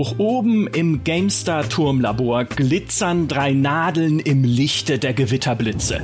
Hoch 0.00 0.14
oben 0.16 0.66
im 0.66 1.04
GameStar 1.04 1.68
Turmlabor 1.68 2.44
glitzern 2.46 3.28
drei 3.28 3.52
Nadeln 3.52 4.18
im 4.18 4.44
Lichte 4.44 4.98
der 4.98 5.12
Gewitterblitze. 5.12 6.00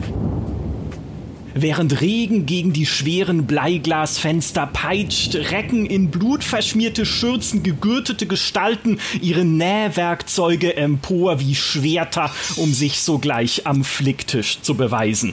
Während 1.55 2.03
Regen 2.03 2.45
gegen 2.45 2.75
die 2.75 2.85
schweren 2.85 3.47
Bleiglasfenster 3.47 4.67
peitscht, 4.67 5.35
recken 5.35 5.87
in 5.87 6.11
blutverschmierte 6.11 7.07
Schürzen 7.07 7.63
gegürtete 7.63 8.27
Gestalten 8.27 9.01
ihre 9.23 9.47
Nähwerkzeuge 9.47 10.77
empor 10.77 11.41
wie 11.41 11.55
Schwerter, 11.55 12.31
um 12.57 12.75
sich 12.75 13.01
sogleich 13.01 13.67
am 13.67 13.83
Flicktisch 13.83 14.61
zu 14.61 14.75
beweisen 14.75 15.33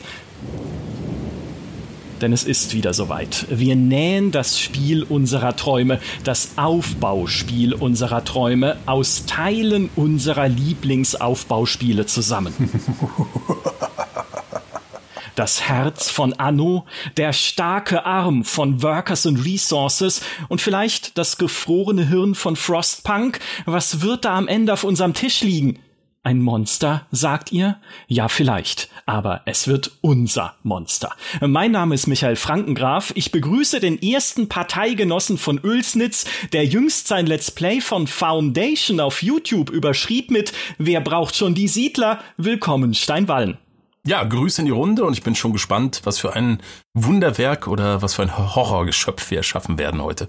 denn 2.23 2.33
es 2.33 2.45
ist 2.45 2.73
wieder 2.73 2.93
soweit. 2.93 3.45
Wir 3.49 3.75
nähen 3.75 4.31
das 4.31 4.57
Spiel 4.57 5.03
unserer 5.03 5.55
Träume, 5.55 5.99
das 6.23 6.53
Aufbauspiel 6.55 7.73
unserer 7.73 8.23
Träume 8.23 8.77
aus 8.85 9.25
Teilen 9.25 9.89
unserer 9.95 10.47
Lieblingsaufbauspiele 10.47 12.05
zusammen. 12.05 12.53
Das 15.35 15.63
Herz 15.67 16.11
von 16.11 16.33
Anno, 16.33 16.85
der 17.17 17.33
starke 17.33 18.05
Arm 18.05 18.43
von 18.43 18.83
Workers 18.83 19.25
and 19.25 19.43
Resources 19.43 20.21
und 20.47 20.61
vielleicht 20.61 21.17
das 21.17 21.39
gefrorene 21.39 22.07
Hirn 22.07 22.35
von 22.35 22.55
Frostpunk. 22.55 23.39
Was 23.65 24.01
wird 24.01 24.25
da 24.25 24.37
am 24.37 24.47
Ende 24.47 24.73
auf 24.73 24.83
unserem 24.83 25.15
Tisch 25.15 25.41
liegen? 25.41 25.79
Ein 26.25 26.39
Monster, 26.39 27.05
sagt 27.11 27.51
ihr? 27.51 27.81
Ja, 28.07 28.29
vielleicht, 28.29 28.87
aber 29.05 29.41
es 29.45 29.67
wird 29.67 29.91
unser 29.99 30.55
Monster. 30.63 31.13
Mein 31.41 31.71
Name 31.71 31.95
ist 31.95 32.07
Michael 32.07 32.37
Frankengraf. 32.37 33.11
Ich 33.15 33.33
begrüße 33.33 33.81
den 33.81 34.01
ersten 34.01 34.47
Parteigenossen 34.47 35.37
von 35.37 35.59
Ölsnitz, 35.59 36.23
der 36.53 36.65
jüngst 36.65 37.09
sein 37.09 37.27
Let's 37.27 37.51
Play 37.51 37.81
von 37.81 38.07
Foundation 38.07 39.01
auf 39.01 39.21
YouTube 39.21 39.69
überschrieb 39.69 40.31
mit 40.31 40.53
Wer 40.77 41.01
braucht 41.01 41.35
schon 41.35 41.55
die 41.55 41.67
Siedler? 41.67 42.23
Willkommen, 42.37 42.93
Steinwallen. 42.93 43.57
Ja, 44.05 44.25
Grüße 44.25 44.61
in 44.61 44.65
die 44.65 44.71
Runde 44.71 45.05
und 45.05 45.13
ich 45.13 45.23
bin 45.23 45.33
schon 45.33 45.53
gespannt, 45.53 46.01
was 46.03 46.19
für 46.19 46.33
ein 46.33 46.61
Wunderwerk 46.93 47.69
oder 47.69 48.01
was 48.01 48.15
für 48.15 48.23
ein 48.23 48.37
Horrorgeschöpf 48.37 49.31
wir 49.31 49.37
erschaffen 49.37 49.79
werden 49.79 50.01
heute. 50.01 50.27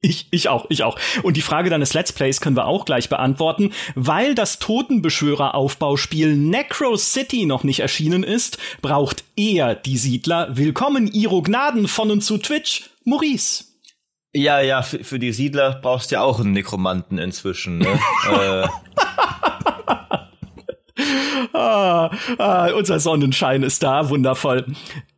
Ich, 0.00 0.26
ich 0.32 0.48
auch, 0.48 0.66
ich 0.70 0.82
auch. 0.82 0.98
Und 1.22 1.36
die 1.36 1.42
Frage 1.42 1.70
deines 1.70 1.94
Let's 1.94 2.12
Plays 2.12 2.40
können 2.40 2.56
wir 2.56 2.66
auch 2.66 2.84
gleich 2.84 3.08
beantworten. 3.08 3.72
Weil 3.94 4.34
das 4.34 4.58
Totenbeschwörer-Aufbauspiel 4.58 6.34
Necro 6.34 6.96
City 6.96 7.46
noch 7.46 7.62
nicht 7.62 7.78
erschienen 7.78 8.24
ist, 8.24 8.58
braucht 8.80 9.22
er 9.36 9.76
die 9.76 9.98
Siedler. 9.98 10.56
Willkommen, 10.56 11.06
Iro 11.06 11.42
Gnaden 11.42 11.86
von 11.86 12.10
und 12.10 12.22
zu 12.22 12.38
Twitch, 12.38 12.90
Maurice. 13.04 13.66
Ja, 14.34 14.60
ja, 14.60 14.82
für, 14.82 15.04
für 15.04 15.20
die 15.20 15.32
Siedler 15.32 15.78
brauchst 15.80 16.10
du 16.10 16.16
ja 16.16 16.22
auch 16.22 16.40
einen 16.40 16.50
Nekromanten 16.50 17.18
inzwischen. 17.18 17.78
Ne? 17.78 17.86
äh, 18.32 18.68
ah, 21.52 22.10
ah, 22.38 22.70
unser 22.72 23.00
Sonnenschein 23.00 23.62
ist 23.62 23.82
da, 23.82 24.10
wundervoll. 24.10 24.66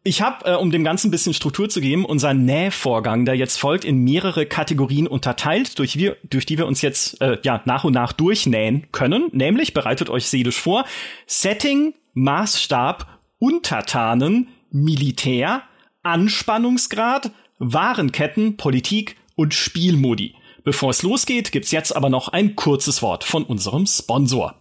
Ich 0.04 0.22
habe, 0.22 0.44
äh, 0.44 0.54
um 0.54 0.70
dem 0.70 0.84
Ganzen 0.84 1.08
ein 1.08 1.10
bisschen 1.10 1.34
Struktur 1.34 1.68
zu 1.68 1.80
geben, 1.80 2.04
unseren 2.04 2.44
Nähvorgang, 2.44 3.24
der 3.24 3.34
jetzt 3.34 3.58
folgt, 3.58 3.84
in 3.84 4.04
mehrere 4.04 4.46
Kategorien 4.46 5.06
unterteilt, 5.06 5.78
durch, 5.78 5.96
wir, 5.96 6.16
durch 6.24 6.46
die 6.46 6.58
wir 6.58 6.66
uns 6.66 6.82
jetzt 6.82 7.20
äh, 7.20 7.38
ja 7.42 7.62
nach 7.64 7.84
und 7.84 7.94
nach 7.94 8.12
durchnähen 8.12 8.86
können. 8.92 9.28
Nämlich, 9.32 9.74
bereitet 9.74 10.10
euch 10.10 10.26
seelisch 10.26 10.60
vor, 10.60 10.84
Setting, 11.26 11.94
Maßstab, 12.12 13.06
Untertanen, 13.38 14.48
Militär, 14.70 15.62
Anspannungsgrad, 16.02 17.30
Warenketten, 17.58 18.56
Politik 18.56 19.16
und 19.36 19.54
Spielmodi. 19.54 20.34
Bevor 20.64 20.90
es 20.90 21.02
losgeht, 21.02 21.52
gibt's 21.52 21.72
jetzt 21.72 21.94
aber 21.94 22.08
noch 22.08 22.28
ein 22.28 22.56
kurzes 22.56 23.02
Wort 23.02 23.24
von 23.24 23.44
unserem 23.44 23.86
Sponsor. 23.86 24.54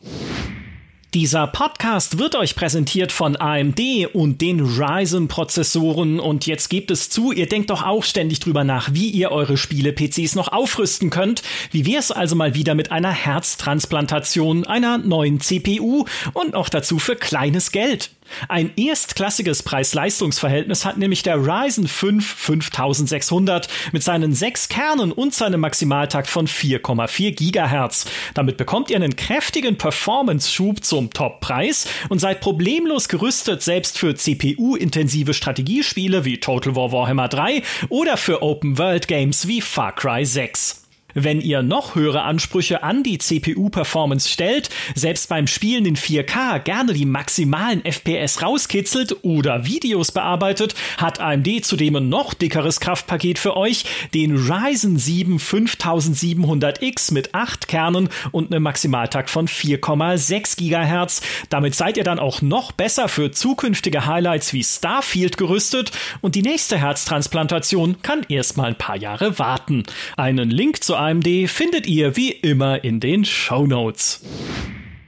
Dieser 1.14 1.46
Podcast 1.46 2.18
wird 2.18 2.34
euch 2.36 2.56
präsentiert 2.56 3.12
von 3.12 3.36
AMD 3.36 3.80
und 4.14 4.42
den 4.42 4.60
Ryzen-Prozessoren. 4.62 6.20
Und 6.20 6.48
jetzt 6.48 6.70
gebt 6.72 6.90
es 6.90 7.12
zu, 7.12 7.32
ihr 7.32 7.48
denkt 7.48 7.70
doch 7.70 7.84
auch 7.84 8.04
ständig 8.04 8.40
drüber 8.40 8.64
nach, 8.64 8.96
wie 8.96 9.10
ihr 9.10 9.32
eure 9.32 9.56
Spiele-PCs 9.56 10.34
noch 10.34 10.48
aufrüsten 10.48 11.12
könnt. 11.12 11.44
Wie 11.70 11.86
wär's 11.86 12.10
also 12.10 12.36
mal 12.36 12.56
wieder 12.56 12.74
mit 12.74 12.92
einer 12.92 13.12
Herztransplantation, 13.12 14.66
einer 14.66 14.98
neuen 14.98 15.40
CPU 15.40 16.06
und 16.34 16.54
noch 16.54 16.70
dazu 16.70 16.98
für 16.98 17.16
kleines 17.16 17.72
Geld? 17.72 18.10
Ein 18.50 18.72
erstklassiges 18.76 19.64
Preis-Leistungs-Verhältnis 19.64 20.86
hat 20.86 20.98
nämlich 20.98 21.24
der 21.24 21.38
Ryzen 21.38 21.88
5 21.88 22.26
5600 22.26 23.68
mit 23.92 24.04
seinen 24.04 24.34
sechs 24.34 24.70
Kernen 24.70 25.12
und 25.12 25.34
seinem 25.34 25.62
Maximaltakt 25.62 26.28
von 26.30 26.48
4,4 26.48 27.32
Gigahertz. 27.32 28.06
Damit 28.34 28.58
bekommt 28.58 28.90
ihr 28.90 28.98
einen 28.98 29.16
kräftigen 29.16 29.78
Performance-Schub 29.78 30.84
zum 30.84 31.12
Top-Preis 31.12 31.88
und 32.10 32.20
seid 32.20 32.42
problemlos 32.42 33.08
gerüstet, 33.08 33.62
selbst 33.62 33.98
für 33.98 34.16
CPU-intensive 34.16 35.34
Strategiespiele 35.34 36.26
wie 36.26 36.40
Total 36.40 36.76
War 36.76 36.92
Warhammer 36.92 37.28
3 37.28 37.64
oder 37.90 38.18
für 38.18 38.42
Open-World-Games 38.42 39.48
wie 39.48 39.62
Far 39.62 39.94
Cry 39.96 40.26
6. 40.26 40.83
Wenn 41.14 41.42
ihr 41.42 41.62
noch 41.62 41.96
höhere 41.96 42.24
Ansprüche 42.24 42.84
an 42.84 43.04
die 43.04 43.18
CPU-Performance 43.18 44.30
stellt, 44.30 44.70
selbst 44.96 45.30
beim 45.30 45.48
Spielen 45.48 45.86
in 45.86 45.96
4K 45.96 46.60
gerne 46.60 46.94
die 46.94 47.06
maximalen 47.06 47.84
FPS 47.86 48.42
rauskitzelt 48.42 49.24
oder 49.24 49.66
Videos 49.66 50.12
bearbeitet, 50.12 50.76
hat 50.98 51.20
AMD 51.20 51.64
zudem 51.64 51.96
ein 51.98 52.10
noch 52.10 52.34
dickeres 52.34 52.80
Kraftpaket 52.80 53.38
für 53.38 53.56
euch, 53.56 53.86
den 54.14 54.36
Ryzen 54.36 54.98
7 54.98 55.38
5700X 55.38 57.14
mit 57.14 57.36
8 57.36 57.68
Kernen 57.68 58.10
und 58.32 58.52
einem 58.52 58.64
Maximaltakt 58.64 59.30
von 59.30 59.48
4,6 59.48 60.58
GHz. 60.58 61.22
Damit 61.50 61.76
seid 61.76 61.98
ihr 61.98 62.04
dann 62.04 62.20
auch 62.20 62.42
noch 62.42 62.72
besser 62.72 63.08
für 63.08 63.32
zukünftige 63.32 64.06
Highlights 64.06 64.54
wie 64.54 64.64
Starfield 64.64 65.38
gerüstet 65.38 65.92
und 66.22 66.36
die 66.36 66.42
nächste 66.42 66.78
Herztransplantation 66.78 68.02
kann 68.02 68.26
erstmal 68.30 68.70
ein 68.70 68.78
paar 68.78 68.98
Jahre 68.98 69.38
warten. 69.38 69.84
Einen 70.18 70.50
Link 70.50 70.84
zu 70.84 70.96
AMD 71.04 71.50
findet 71.50 71.86
ihr 71.86 72.16
wie 72.16 72.32
immer 72.32 72.82
in 72.86 73.02
den 73.02 73.26
Show 73.26 73.68
Notes. 73.68 74.24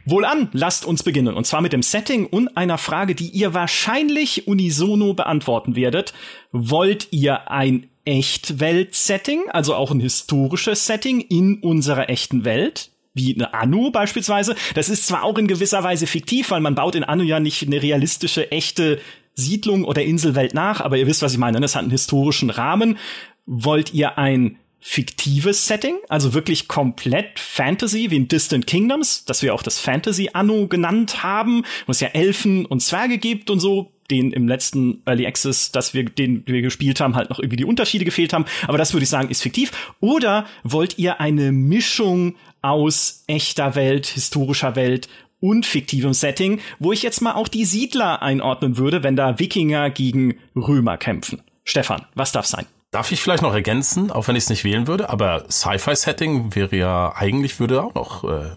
Wohlan, 0.04 0.50
lasst 0.52 0.86
uns 0.86 1.04
beginnen. 1.04 1.36
Und 1.36 1.48
zwar 1.48 1.62
mit 1.62 1.72
dem 1.72 1.82
Setting 1.82 2.26
und 2.26 2.58
einer 2.58 2.78
Frage, 2.78 3.16
die 3.16 3.30
ihr 3.30 3.54
wahrscheinlich 3.54 4.46
unisono 4.46 5.14
beantworten 5.14 5.78
werdet. 5.78 6.14
Wollt 6.52 7.08
ihr 7.12 7.50
ein 7.50 7.88
Echtwelt-Setting, 8.04 9.44
also 9.52 9.74
auch 9.74 9.90
ein 9.92 10.02
historisches 10.02 10.86
Setting 10.86 11.22
in 11.22 11.60
unserer 11.60 12.10
echten 12.10 12.44
Welt? 12.44 12.92
Wie 13.14 13.34
eine 13.34 13.54
Anu 13.54 13.90
beispielsweise. 13.90 14.58
Das 14.74 14.90
ist 14.90 15.08
zwar 15.08 15.24
auch 15.24 15.38
in 15.38 15.48
gewisser 15.48 15.82
Weise 15.82 16.08
fiktiv, 16.08 16.52
weil 16.52 16.60
man 16.60 16.76
baut 16.76 16.96
in 16.96 17.06
Anu 17.06 17.24
ja 17.24 17.40
nicht 17.40 17.66
eine 17.66 17.82
realistische, 17.82 18.52
echte 18.52 19.00
Siedlung 19.34 19.86
oder 19.86 20.04
Inselwelt 20.04 20.54
nach, 20.54 20.82
aber 20.82 20.98
ihr 20.98 21.08
wisst, 21.08 21.22
was 21.22 21.32
ich 21.32 21.40
meine. 21.40 21.62
Das 21.62 21.74
hat 21.74 21.84
einen 21.84 21.92
historischen 21.92 22.50
Rahmen. 22.50 22.98
Wollt 23.46 23.94
ihr 23.94 24.18
ein 24.18 24.58
fiktives 24.88 25.66
Setting, 25.66 25.96
also 26.10 26.36
wirklich 26.36 26.68
komplett 26.68 27.40
Fantasy, 27.40 28.12
wie 28.12 28.18
in 28.18 28.28
Distant 28.28 28.68
Kingdoms, 28.68 29.26
das 29.26 29.42
wir 29.42 29.56
auch 29.56 29.64
das 29.64 29.80
Fantasy 29.80 30.30
Anno 30.34 30.68
genannt 30.68 31.24
haben, 31.24 31.64
wo 31.88 31.92
es 31.92 32.02
ja 32.02 32.10
Elfen 32.10 32.68
und 32.68 32.82
Zwerge 32.82 33.18
gibt 33.18 33.50
und 33.50 33.60
so, 33.60 33.92
den 34.12 34.32
im 34.32 34.48
letzten 34.48 35.02
Early 35.08 35.26
Access, 35.26 35.72
dass 35.72 35.96
wir, 35.96 36.06
den 36.06 36.44
wir 36.46 36.62
gespielt 36.62 37.00
haben, 37.00 37.16
halt 37.16 37.32
noch 37.32 37.40
irgendwie 37.40 37.56
die 37.56 37.66
Unterschiede 37.66 38.06
gefehlt 38.06 38.32
haben. 38.32 38.46
Aber 38.68 38.78
das 38.78 38.94
würde 38.94 39.06
ich 39.06 39.10
sagen, 39.10 39.30
ist 39.30 39.42
fiktiv. 39.42 39.72
Oder 40.02 40.46
wollt 40.64 41.00
ihr 41.00 41.20
eine 41.20 41.52
Mischung 41.52 42.36
aus 42.62 43.24
echter 43.26 43.74
Welt, 43.74 44.06
historischer 44.06 44.76
Welt 44.76 45.10
und 45.40 45.66
fiktivem 45.66 46.14
Setting, 46.14 46.60
wo 46.78 46.92
ich 46.92 47.02
jetzt 47.02 47.22
mal 47.22 47.34
auch 47.34 47.48
die 47.48 47.66
Siedler 47.66 48.22
einordnen 48.22 48.78
würde, 48.78 49.02
wenn 49.02 49.16
da 49.16 49.40
Wikinger 49.40 49.90
gegen 49.90 50.36
Römer 50.56 50.98
kämpfen? 50.98 51.42
Stefan, 51.64 52.06
was 52.14 52.32
darf 52.32 52.46
sein? 52.46 52.68
Darf 52.96 53.12
ich 53.12 53.22
vielleicht 53.22 53.44
noch 53.44 53.54
ergänzen, 53.54 54.10
auch 54.10 54.30
wenn 54.30 54.38
ich 54.38 54.46
es 54.46 54.50
nicht 54.50 54.64
wählen 54.64 54.88
würde, 54.88 55.10
aber 55.10 55.44
Sci-Fi-Setting 55.52 56.56
wäre 56.56 56.74
ja 56.78 57.14
eigentlich 57.14 57.60
würde 57.60 57.84
auch 57.84 57.94
noch 57.94 58.24
äh, 58.24 58.52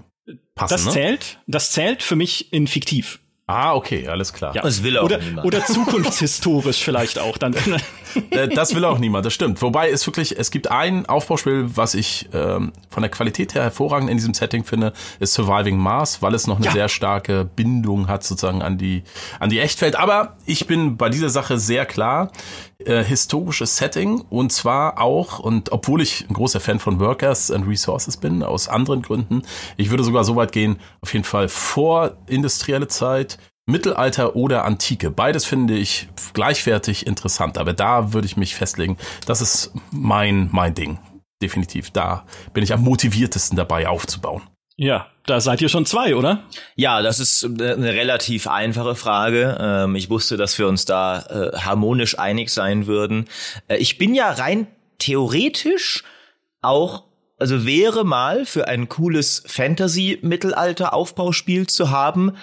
passen. 0.55 0.75
Das 0.75 0.85
ne? 0.85 0.90
zählt, 0.93 1.40
das 1.49 1.73
zählt 1.73 2.05
für 2.05 2.14
mich 2.14 2.52
in 2.52 2.69
fiktiv. 2.69 3.19
Ah, 3.49 3.75
okay, 3.75 4.06
alles 4.06 4.32
klar. 4.32 4.55
Ja. 4.55 4.62
Das 4.62 4.85
will 4.85 4.96
auch 4.96 5.06
oder, 5.06 5.19
niemand. 5.19 5.44
oder 5.44 5.64
zukunftshistorisch 5.67 6.85
vielleicht 6.85 7.19
auch 7.19 7.37
dann. 7.37 7.56
Äh, 8.30 8.48
das 8.48 8.74
will 8.74 8.84
auch 8.84 8.98
niemand, 8.98 9.24
das 9.26 9.32
stimmt. 9.34 9.60
Wobei 9.62 9.90
es 9.90 10.06
wirklich, 10.06 10.38
es 10.38 10.50
gibt 10.50 10.70
ein 10.70 11.06
Aufbauspiel, 11.06 11.70
was 11.76 11.94
ich 11.94 12.28
ähm, 12.32 12.72
von 12.90 13.02
der 13.02 13.10
Qualität 13.10 13.54
her 13.54 13.62
hervorragend 13.62 14.10
in 14.10 14.16
diesem 14.16 14.34
Setting 14.34 14.64
finde, 14.64 14.92
ist 15.20 15.34
Surviving 15.34 15.76
Mars, 15.76 16.22
weil 16.22 16.34
es 16.34 16.46
noch 16.46 16.56
eine 16.56 16.66
Ja. 16.66 16.72
sehr 16.72 16.88
starke 16.88 17.44
Bindung 17.44 18.08
hat 18.08 18.24
sozusagen 18.24 18.62
an 18.62 18.78
die 18.78 19.02
an 19.40 19.50
die 19.50 19.58
Echtwelt. 19.60 19.96
Aber 19.96 20.36
ich 20.46 20.66
bin 20.66 20.96
bei 20.96 21.08
dieser 21.08 21.28
Sache 21.30 21.58
sehr 21.58 21.86
klar 21.86 22.30
äh, 22.84 23.02
historisches 23.02 23.76
Setting 23.76 24.20
und 24.30 24.52
zwar 24.52 25.00
auch 25.00 25.38
und 25.38 25.72
obwohl 25.72 26.00
ich 26.02 26.26
ein 26.28 26.34
großer 26.34 26.60
Fan 26.60 26.78
von 26.78 27.00
Workers 27.00 27.50
and 27.50 27.66
Resources 27.66 28.16
bin 28.16 28.42
aus 28.42 28.68
anderen 28.68 29.02
Gründen, 29.02 29.42
ich 29.76 29.90
würde 29.90 30.04
sogar 30.04 30.24
so 30.24 30.36
weit 30.36 30.52
gehen, 30.52 30.78
auf 31.00 31.12
jeden 31.12 31.24
Fall 31.24 31.48
vor 31.48 32.16
industrielle 32.26 32.88
Zeit. 32.88 33.38
Mittelalter 33.68 34.34
oder 34.34 34.64
Antike. 34.64 35.10
Beides 35.10 35.44
finde 35.44 35.76
ich 35.76 36.08
gleichwertig 36.32 37.06
interessant, 37.06 37.58
aber 37.58 37.72
da 37.74 38.12
würde 38.12 38.26
ich 38.26 38.36
mich 38.36 38.54
festlegen. 38.54 38.96
Das 39.26 39.40
ist 39.40 39.72
mein, 39.90 40.48
mein 40.52 40.74
Ding. 40.74 40.98
definitiv. 41.42 41.90
Da 41.90 42.24
bin 42.52 42.62
ich 42.64 42.72
am 42.72 42.82
motiviertesten 42.82 43.56
dabei 43.56 43.88
aufzubauen. 43.88 44.42
Ja, 44.76 45.08
da 45.26 45.40
seid 45.40 45.60
ihr 45.60 45.68
schon 45.68 45.86
zwei, 45.86 46.14
oder? 46.14 46.44
Ja, 46.76 47.02
das 47.02 47.18
ist 47.18 47.44
eine 47.44 47.92
relativ 47.94 48.46
einfache 48.46 48.94
Frage. 48.94 49.58
Ähm, 49.60 49.96
ich 49.96 50.08
wusste, 50.08 50.36
dass 50.36 50.56
wir 50.58 50.68
uns 50.68 50.84
da 50.84 51.20
äh, 51.22 51.56
harmonisch 51.58 52.16
einig 52.18 52.50
sein 52.50 52.86
würden. 52.86 53.24
Äh, 53.66 53.78
ich 53.78 53.98
bin 53.98 54.14
ja 54.14 54.30
rein 54.30 54.68
theoretisch 54.98 56.04
auch, 56.62 57.04
also 57.38 57.66
wäre 57.66 58.04
mal 58.04 58.46
für 58.46 58.68
ein 58.68 58.88
cooles 58.88 59.42
Fantasy-Mittelalter-Aufbauspiel 59.46 61.66
zu 61.66 61.90
haben. 61.90 62.36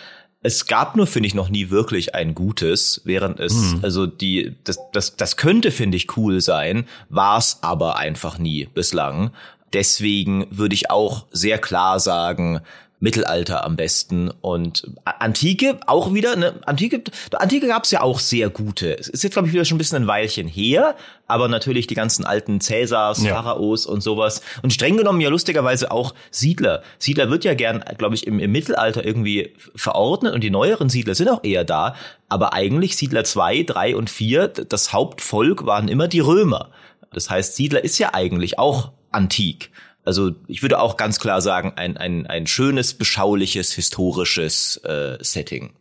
Es 0.45 0.67
gab 0.67 0.95
nur, 0.95 1.07
finde 1.07 1.25
ich, 1.25 1.33
noch 1.33 1.49
nie 1.49 1.71
wirklich 1.71 2.13
ein 2.13 2.35
gutes, 2.35 3.01
während 3.03 3.39
es, 3.39 3.53
hm. 3.53 3.79
also 3.81 4.05
die, 4.05 4.55
das, 4.63 4.77
das, 4.93 5.15
das 5.15 5.37
könnte, 5.37 5.71
finde 5.71 5.97
ich, 5.97 6.15
cool 6.17 6.39
sein, 6.39 6.85
war 7.09 7.39
es 7.39 7.57
aber 7.63 7.97
einfach 7.97 8.37
nie 8.37 8.69
bislang. 8.71 9.31
Deswegen 9.73 10.45
würde 10.51 10.75
ich 10.75 10.91
auch 10.91 11.25
sehr 11.31 11.57
klar 11.57 11.99
sagen, 11.99 12.61
Mittelalter 12.99 13.65
am 13.65 13.75
besten 13.75 14.29
und 14.41 14.89
Antike 15.03 15.77
auch 15.85 16.13
wieder, 16.13 16.35
ne, 16.35 16.55
Antike, 16.65 17.03
Antike 17.33 17.67
gab's 17.67 17.91
ja 17.91 18.01
auch 18.01 18.19
sehr 18.19 18.49
gute. 18.49 18.97
Es 18.97 19.09
ist 19.09 19.23
jetzt, 19.23 19.33
glaube 19.33 19.47
ich, 19.47 19.53
wieder 19.53 19.65
schon 19.65 19.75
ein 19.75 19.79
bisschen 19.79 20.03
ein 20.03 20.07
Weilchen 20.07 20.47
her, 20.47 20.95
aber 21.27 21.47
natürlich 21.47 21.87
die 21.87 21.93
ganzen 21.93 22.25
alten 22.25 22.61
Cäsars, 22.61 23.23
ja. 23.23 23.35
Pharaos 23.35 23.85
und 23.85 24.01
sowas. 24.01 24.41
Und 24.61 24.71
streng 24.71 24.97
genommen 24.97 25.19
ja 25.19 25.29
lustigerweise 25.29 25.91
auch 25.91 26.13
Siedler. 26.31 26.83
Siedler 26.97 27.29
wird 27.29 27.43
ja 27.43 27.53
gern, 27.53 27.83
glaube 27.97 28.15
ich, 28.15 28.27
im, 28.27 28.39
im 28.39 28.51
Mittelalter 28.51 29.05
irgendwie 29.05 29.53
verordnet 29.75 30.33
und 30.33 30.41
die 30.41 30.49
neueren 30.49 30.89
Siedler 30.89 31.15
sind 31.15 31.29
auch 31.29 31.43
eher 31.43 31.65
da. 31.65 31.95
Aber 32.29 32.53
eigentlich 32.53 32.95
Siedler 32.95 33.23
zwei, 33.23 33.63
drei 33.63 33.95
und 33.95 34.09
vier, 34.09 34.47
das 34.47 34.93
Hauptvolk 34.93 35.65
waren 35.65 35.89
immer 35.89 36.07
die 36.07 36.21
Römer. 36.21 36.71
Das 37.11 37.29
heißt, 37.29 37.55
Siedler 37.55 37.83
ist 37.83 37.97
ja 37.97 38.13
eigentlich 38.13 38.57
auch 38.57 38.91
antik. 39.11 39.71
Also 40.05 40.31
ich 40.47 40.61
würde 40.61 40.79
auch 40.79 40.97
ganz 40.97 41.19
klar 41.19 41.41
sagen, 41.41 41.73
ein, 41.75 41.97
ein, 41.97 42.27
ein 42.27 42.47
schönes, 42.47 42.93
beschauliches, 42.93 43.73
historisches 43.73 44.77
äh, 44.77 45.17
Setting. 45.19 45.73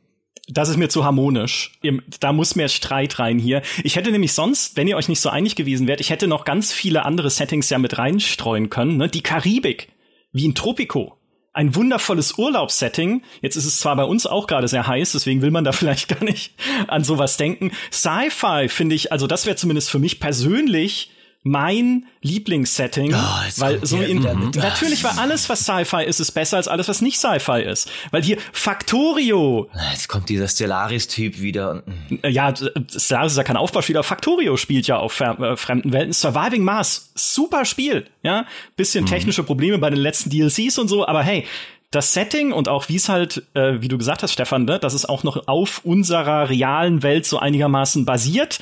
Das 0.49 0.69
ist 0.69 0.77
mir 0.77 0.89
zu 0.89 1.05
harmonisch. 1.05 1.73
Da 2.21 2.33
muss 2.33 2.55
mehr 2.55 2.69
Streit 2.69 3.19
rein 3.19 3.39
hier. 3.39 3.63
Ich 3.83 3.97
hätte 3.97 4.11
nämlich 4.11 4.35
sonst, 4.35 4.77
wenn 4.77 4.89
ihr 4.89 4.97
euch 4.97 5.09
nicht 5.09 5.21
so 5.21 5.31
einig 5.31 5.57
gewesen 5.57 5.87
wärt, 5.87 6.01
ich 6.01 6.11
hätte 6.11 6.27
noch 6.27 6.45
ganz 6.45 6.71
viele 6.73 7.07
andere 7.07 7.31
Settings 7.31 7.71
ja 7.71 7.79
mit 7.79 7.97
reinstreuen 7.97 8.69
können. 8.69 8.99
Ne? 8.99 9.09
Die 9.09 9.23
Karibik, 9.23 9.89
wie 10.33 10.45
in 10.45 10.55
Tropico. 10.55 11.17
Ein 11.55 11.75
wundervolles 11.75 12.37
Urlaubssetting. 12.37 13.23
Jetzt 13.41 13.57
ist 13.57 13.65
es 13.65 13.79
zwar 13.79 13.97
bei 13.97 14.05
uns 14.05 14.27
auch 14.27 14.47
gerade 14.47 14.69
sehr 14.69 14.87
heiß, 14.87 15.13
deswegen 15.13 15.41
will 15.41 15.51
man 15.51 15.65
da 15.65 15.73
vielleicht 15.73 16.09
gar 16.09 16.23
nicht 16.23 16.53
an 16.89 17.05
sowas 17.05 17.39
denken. 17.39 17.71
Sci-Fi 17.91 18.69
finde 18.69 18.97
ich, 18.97 19.13
also 19.13 19.27
das 19.27 19.47
wäre 19.47 19.57
zumindest 19.57 19.89
für 19.89 19.99
mich 19.99 20.21
persönlich 20.21 21.11
mein 21.47 22.07
Lieblingssetting, 22.23 23.15
oh, 23.15 23.19
weil 23.59 23.85
so 23.85 24.01
in, 24.01 24.21
mhm. 24.21 24.51
natürlich 24.57 25.05
war 25.05 25.19
alles 25.19 25.47
was 25.51 25.61
Sci-Fi 25.61 26.03
ist, 26.03 26.19
ist 26.19 26.33
besser 26.33 26.57
als 26.57 26.69
alles 26.69 26.89
was 26.89 27.03
nicht 27.03 27.19
Sci-Fi 27.19 27.63
ist, 27.63 27.91
weil 28.11 28.23
hier 28.23 28.39
Factorio. 28.51 29.69
Jetzt 29.93 30.09
kommt 30.09 30.31
dieser 30.31 30.49
Stellaris-Typ 30.49 31.41
wieder. 31.43 31.83
Ja, 32.27 32.55
Stellaris 32.55 33.33
ist 33.33 33.37
ja 33.37 33.45
kein 33.45 33.59
Aufbauspieler. 33.59 34.03
Factorio 34.03 34.57
spielt 34.57 34.87
ja 34.87 34.97
auf 34.97 35.21
äh, 35.21 35.57
fremden 35.57 35.93
Welten. 35.93 36.15
Surviving 36.15 36.65
Mars, 36.65 37.13
super 37.15 37.67
Spiel, 37.67 38.07
ja, 38.23 38.47
bisschen 38.77 39.05
mhm. 39.05 39.09
technische 39.09 39.43
Probleme 39.43 39.77
bei 39.77 39.91
den 39.91 40.01
letzten 40.01 40.31
DLCs 40.31 40.79
und 40.79 40.89
so, 40.89 41.07
aber 41.07 41.23
hey, 41.23 41.45
das 41.91 42.15
Setting 42.15 42.53
und 42.53 42.69
auch 42.71 42.89
wie 42.89 42.97
es 42.97 43.11
halt, 43.11 43.43
äh, 43.53 43.83
wie 43.83 43.89
du 43.89 43.99
gesagt 43.99 44.23
hast, 44.23 44.33
Stefan, 44.33 44.65
ne, 44.65 44.79
dass 44.79 44.95
es 44.95 45.05
auch 45.05 45.25
noch 45.25 45.47
auf 45.47 45.83
unserer 45.85 46.49
realen 46.49 47.03
Welt 47.03 47.27
so 47.27 47.39
einigermaßen 47.39 48.07
basiert 48.07 48.61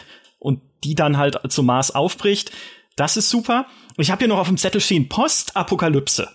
die 0.85 0.95
dann 0.95 1.17
halt 1.17 1.39
zum 1.49 1.67
Mars 1.67 1.91
aufbricht. 1.93 2.53
Das 2.97 3.17
ist 3.17 3.31
super. 3.31 3.67
Ich 3.97 4.11
habe 4.11 4.21
hier 4.21 4.29
noch 4.29 4.39
auf 4.39 4.49
dem 4.49 4.59
Zettel 4.59 4.81
stehen 4.81 5.09
Postapokalypse. 5.09 6.29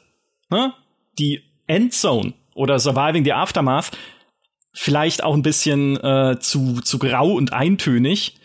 Ne? 0.50 0.74
Die 1.20 1.44
Endzone 1.68 2.34
oder 2.56 2.80
Surviving 2.80 3.24
the 3.24 3.34
Aftermath. 3.34 3.92
Vielleicht 4.74 5.24
auch 5.24 5.34
ein 5.34 5.42
bisschen 5.42 5.98
äh, 5.98 6.38
zu, 6.40 6.82
zu 6.82 7.00
grau 7.00 7.32
und 7.32 7.54
eintönig. 7.54 8.36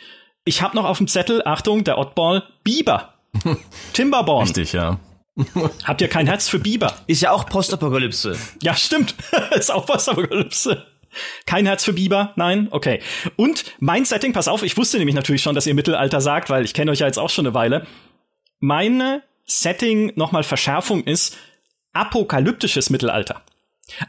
Ich 0.44 0.62
habe 0.62 0.76
noch 0.76 0.84
auf 0.84 0.98
dem 0.98 1.08
Zettel, 1.08 1.42
Achtung, 1.44 1.84
der 1.84 1.98
Oddball, 1.98 2.44
Biber. 2.64 3.14
Timberborn. 3.92 4.46
Richtig, 4.46 4.72
ja. 4.72 4.98
Habt 5.84 6.00
ihr 6.00 6.08
kein 6.08 6.26
Herz 6.26 6.48
für 6.48 6.58
Biber? 6.58 6.94
Ist 7.06 7.22
ja 7.22 7.30
auch 7.30 7.46
Postapokalypse. 7.46 8.36
Ja, 8.62 8.74
stimmt. 8.74 9.14
ist 9.52 9.72
auch 9.72 9.86
Postapokalypse. 9.86 10.86
Kein 11.46 11.66
Herz 11.66 11.84
für 11.84 11.92
Biber? 11.92 12.32
Nein? 12.36 12.68
Okay. 12.70 13.00
Und 13.36 13.64
mein 13.78 14.04
Setting, 14.04 14.32
pass 14.32 14.48
auf, 14.48 14.62
ich 14.62 14.76
wusste 14.76 14.98
nämlich 14.98 15.14
natürlich 15.14 15.42
schon, 15.42 15.54
dass 15.54 15.66
ihr 15.66 15.74
Mittelalter 15.74 16.20
sagt, 16.20 16.50
weil 16.50 16.64
ich 16.64 16.74
kenne 16.74 16.90
euch 16.90 17.00
ja 17.00 17.06
jetzt 17.06 17.18
auch 17.18 17.30
schon 17.30 17.46
eine 17.46 17.54
Weile. 17.54 17.86
Meine 18.60 19.22
Setting 19.44 20.12
nochmal 20.14 20.44
Verschärfung 20.44 21.04
ist 21.04 21.36
apokalyptisches 21.92 22.90
Mittelalter. 22.90 23.42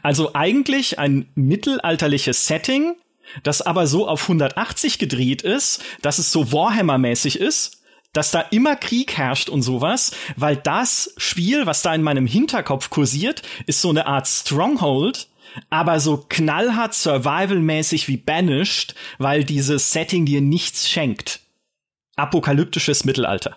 Also 0.02 0.34
eigentlich 0.34 0.98
ein 0.98 1.28
mittelalterliches 1.34 2.46
Setting, 2.46 2.94
das 3.42 3.62
aber 3.62 3.86
so 3.86 4.08
auf 4.08 4.22
180 4.22 4.98
gedreht 4.98 5.42
ist, 5.42 5.82
dass 6.02 6.18
es 6.18 6.30
so 6.30 6.52
Warhammer-mäßig 6.52 7.38
ist, 7.38 7.82
dass 8.12 8.30
da 8.30 8.40
immer 8.40 8.76
Krieg 8.76 9.16
herrscht 9.18 9.48
und 9.48 9.62
sowas, 9.62 10.12
weil 10.36 10.56
das 10.56 11.12
Spiel, 11.16 11.66
was 11.66 11.82
da 11.82 11.94
in 11.94 12.02
meinem 12.02 12.26
Hinterkopf 12.26 12.88
kursiert, 12.88 13.42
ist 13.66 13.80
so 13.80 13.90
eine 13.90 14.06
Art 14.06 14.28
Stronghold, 14.28 15.28
aber 15.70 16.00
so 16.00 16.24
knallhart 16.28 16.94
survival-mäßig 16.94 18.08
wie 18.08 18.16
Banished, 18.16 18.94
weil 19.18 19.44
dieses 19.44 19.92
Setting 19.92 20.26
dir 20.26 20.40
nichts 20.40 20.88
schenkt. 20.88 21.40
Apokalyptisches 22.16 23.04
Mittelalter. 23.04 23.56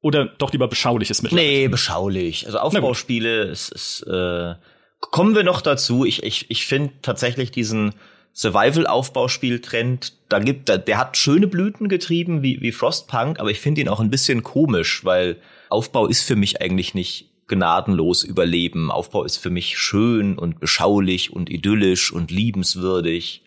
Oder 0.00 0.26
doch 0.26 0.52
lieber 0.52 0.68
beschauliches 0.68 1.22
Mittelalter? 1.22 1.48
Nee, 1.48 1.68
beschaulich. 1.68 2.46
Also 2.46 2.58
Aufbauspiele, 2.58 3.44
es 3.44 3.68
ist, 3.68 4.02
äh, 4.02 4.54
kommen 5.00 5.34
wir 5.34 5.44
noch 5.44 5.60
dazu. 5.60 6.04
Ich, 6.04 6.22
ich, 6.24 6.50
ich 6.50 6.66
finde 6.66 6.92
tatsächlich 7.02 7.52
diesen 7.52 7.94
Survival-Aufbauspiel-Trend, 8.34 10.14
da 10.28 10.38
gibt, 10.38 10.68
der, 10.68 10.78
der 10.78 10.98
hat 10.98 11.16
schöne 11.16 11.46
Blüten 11.46 11.88
getrieben 11.88 12.42
wie, 12.42 12.60
wie 12.60 12.72
Frostpunk, 12.72 13.38
aber 13.38 13.50
ich 13.50 13.60
finde 13.60 13.82
ihn 13.82 13.88
auch 13.88 14.00
ein 14.00 14.10
bisschen 14.10 14.42
komisch, 14.42 15.04
weil 15.04 15.36
Aufbau 15.68 16.06
ist 16.06 16.22
für 16.22 16.36
mich 16.36 16.60
eigentlich 16.60 16.94
nicht 16.94 17.28
gnadenlos 17.52 18.24
überleben. 18.24 18.90
Aufbau 18.90 19.24
ist 19.24 19.36
für 19.36 19.50
mich 19.50 19.78
schön 19.78 20.38
und 20.38 20.60
beschaulich 20.60 21.32
und 21.32 21.50
idyllisch 21.50 22.12
und 22.12 22.30
liebenswürdig. 22.30 23.42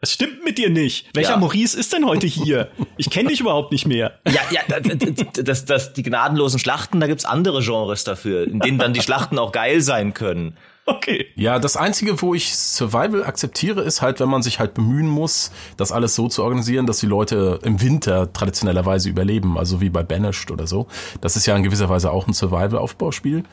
Es 0.00 0.12
stimmt 0.12 0.44
mit 0.44 0.58
dir 0.58 0.68
nicht. 0.68 1.06
Welcher 1.14 1.30
ja. 1.30 1.36
Maurice 1.36 1.78
ist 1.78 1.92
denn 1.92 2.04
heute 2.04 2.26
hier? 2.26 2.68
Ich 2.96 3.08
kenne 3.08 3.28
dich 3.28 3.40
überhaupt 3.40 3.70
nicht 3.70 3.86
mehr. 3.86 4.18
Ja, 4.26 4.40
ja, 4.50 4.60
das, 4.68 5.44
das, 5.44 5.64
das, 5.64 5.92
die 5.92 6.02
gnadenlosen 6.02 6.58
Schlachten, 6.58 6.98
da 6.98 7.06
gibt's 7.06 7.24
andere 7.24 7.62
Genres 7.62 8.02
dafür, 8.02 8.48
in 8.48 8.58
denen 8.58 8.78
dann 8.78 8.94
die 8.94 9.00
Schlachten 9.00 9.38
auch 9.38 9.52
geil 9.52 9.80
sein 9.80 10.12
können. 10.12 10.56
Okay. 10.86 11.26
Ja, 11.36 11.58
das 11.58 11.76
Einzige, 11.76 12.20
wo 12.22 12.34
ich 12.34 12.56
Survival 12.56 13.24
akzeptiere, 13.24 13.82
ist 13.82 14.02
halt, 14.02 14.20
wenn 14.20 14.28
man 14.28 14.42
sich 14.42 14.58
halt 14.58 14.74
bemühen 14.74 15.08
muss, 15.08 15.52
das 15.76 15.92
alles 15.92 16.14
so 16.14 16.28
zu 16.28 16.42
organisieren, 16.42 16.86
dass 16.86 16.98
die 16.98 17.06
Leute 17.06 17.60
im 17.62 17.80
Winter 17.80 18.32
traditionellerweise 18.32 19.08
überleben, 19.08 19.58
also 19.58 19.80
wie 19.80 19.90
bei 19.90 20.02
Banished 20.02 20.50
oder 20.50 20.66
so. 20.66 20.88
Das 21.20 21.36
ist 21.36 21.46
ja 21.46 21.56
in 21.56 21.62
gewisser 21.62 21.88
Weise 21.88 22.10
auch 22.10 22.26
ein 22.26 22.32
Survival-Aufbauspiel, 22.32 23.44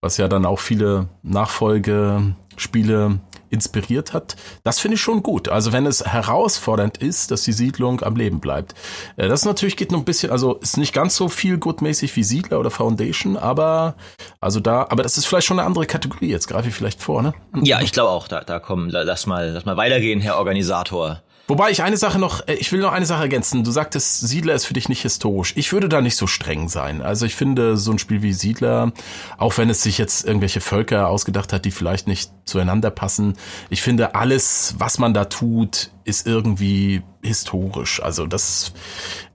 was 0.00 0.16
ja 0.16 0.28
dann 0.28 0.46
auch 0.46 0.60
viele 0.60 1.08
Nachfolgespiele 1.22 3.20
inspiriert 3.50 4.12
hat. 4.12 4.36
Das 4.62 4.78
finde 4.78 4.96
ich 4.96 5.00
schon 5.00 5.22
gut. 5.22 5.48
Also 5.48 5.72
wenn 5.72 5.86
es 5.86 6.04
herausfordernd 6.04 6.98
ist, 6.98 7.30
dass 7.30 7.42
die 7.42 7.52
Siedlung 7.52 8.02
am 8.02 8.14
Leben 8.14 8.40
bleibt. 8.40 8.74
Äh, 9.16 9.28
das 9.28 9.44
natürlich 9.44 9.76
geht 9.76 9.90
noch 9.90 9.98
ein 9.98 10.04
bisschen, 10.04 10.30
also 10.30 10.54
ist 10.56 10.76
nicht 10.76 10.92
ganz 10.92 11.16
so 11.16 11.28
viel 11.28 11.58
gutmäßig 11.58 12.14
wie 12.14 12.22
Siedler 12.22 12.60
oder 12.60 12.70
Foundation, 12.70 13.36
aber 13.36 13.94
also 14.40 14.60
da, 14.60 14.86
aber 14.90 15.02
das 15.02 15.16
ist 15.16 15.24
vielleicht 15.24 15.46
schon 15.46 15.58
eine 15.58 15.66
andere 15.66 15.86
Kategorie. 15.86 16.28
Jetzt 16.28 16.48
greife 16.48 16.68
ich 16.68 16.74
vielleicht 16.74 17.00
vor, 17.00 17.22
ne? 17.22 17.32
Ja, 17.62 17.80
ich 17.80 17.92
glaube 17.92 18.10
auch. 18.10 18.28
Da, 18.28 18.42
da 18.42 18.58
kommen, 18.58 18.90
lass 18.90 19.26
mal, 19.26 19.50
lass 19.50 19.64
mal 19.64 19.76
weitergehen, 19.76 20.20
Herr 20.20 20.36
Organisator. 20.36 21.22
Wobei 21.48 21.70
ich 21.70 21.82
eine 21.82 21.96
Sache 21.96 22.18
noch, 22.18 22.46
äh, 22.46 22.54
ich 22.54 22.70
will 22.72 22.80
noch 22.80 22.92
eine 22.92 23.06
Sache 23.06 23.22
ergänzen. 23.22 23.64
Du 23.64 23.70
sagtest, 23.70 24.20
Siedler 24.20 24.54
ist 24.54 24.66
für 24.66 24.74
dich 24.74 24.90
nicht 24.90 25.00
historisch. 25.00 25.54
Ich 25.56 25.72
würde 25.72 25.88
da 25.88 26.02
nicht 26.02 26.16
so 26.16 26.26
streng 26.26 26.68
sein. 26.68 27.00
Also 27.00 27.24
ich 27.24 27.34
finde 27.34 27.78
so 27.78 27.90
ein 27.90 27.98
Spiel 27.98 28.22
wie 28.22 28.34
Siedler, 28.34 28.92
auch 29.38 29.56
wenn 29.56 29.70
es 29.70 29.82
sich 29.82 29.96
jetzt 29.96 30.26
irgendwelche 30.26 30.60
Völker 30.60 31.08
ausgedacht 31.08 31.54
hat, 31.54 31.64
die 31.64 31.70
vielleicht 31.70 32.06
nicht 32.06 32.30
zueinander 32.44 32.90
passen, 32.90 33.34
ich 33.70 33.80
finde 33.80 34.14
alles, 34.14 34.74
was 34.78 34.98
man 34.98 35.14
da 35.14 35.24
tut, 35.24 35.90
ist 36.04 36.26
irgendwie 36.26 37.02
historisch. 37.22 38.02
Also 38.02 38.26
das, 38.26 38.74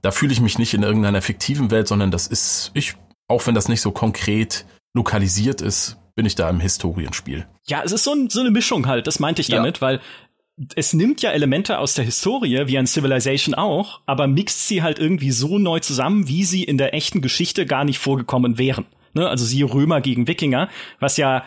da 0.00 0.12
fühle 0.12 0.32
ich 0.32 0.40
mich 0.40 0.56
nicht 0.56 0.72
in 0.72 0.84
irgendeiner 0.84 1.20
fiktiven 1.20 1.72
Welt, 1.72 1.88
sondern 1.88 2.12
das 2.12 2.28
ist, 2.28 2.70
ich, 2.74 2.94
auch 3.26 3.44
wenn 3.48 3.56
das 3.56 3.68
nicht 3.68 3.80
so 3.80 3.90
konkret 3.90 4.66
lokalisiert 4.94 5.60
ist, 5.60 5.96
bin 6.14 6.26
ich 6.26 6.36
da 6.36 6.48
im 6.48 6.60
Historienspiel. 6.60 7.46
Ja, 7.66 7.82
es 7.84 7.90
ist 7.90 8.04
so, 8.04 8.12
ein, 8.12 8.30
so 8.30 8.40
eine 8.40 8.50
Mischung 8.50 8.86
halt, 8.86 9.06
das 9.06 9.18
meinte 9.18 9.40
ich 9.40 9.48
damit, 9.48 9.78
ja. 9.78 9.80
weil 9.80 10.00
es 10.76 10.92
nimmt 10.92 11.20
ja 11.22 11.32
Elemente 11.32 11.78
aus 11.78 11.94
der 11.94 12.04
Historie, 12.04 12.66
wie 12.66 12.78
ein 12.78 12.86
Civilization 12.86 13.54
auch, 13.54 14.00
aber 14.06 14.26
mixt 14.26 14.68
sie 14.68 14.82
halt 14.82 14.98
irgendwie 14.98 15.32
so 15.32 15.58
neu 15.58 15.80
zusammen, 15.80 16.28
wie 16.28 16.44
sie 16.44 16.62
in 16.62 16.78
der 16.78 16.94
echten 16.94 17.22
Geschichte 17.22 17.66
gar 17.66 17.84
nicht 17.84 17.98
vorgekommen 17.98 18.56
wären. 18.56 18.86
Ne? 19.14 19.28
Also 19.28 19.44
siehe 19.44 19.64
Römer 19.64 20.00
gegen 20.00 20.28
Wikinger, 20.28 20.68
was 21.00 21.16
ja 21.16 21.44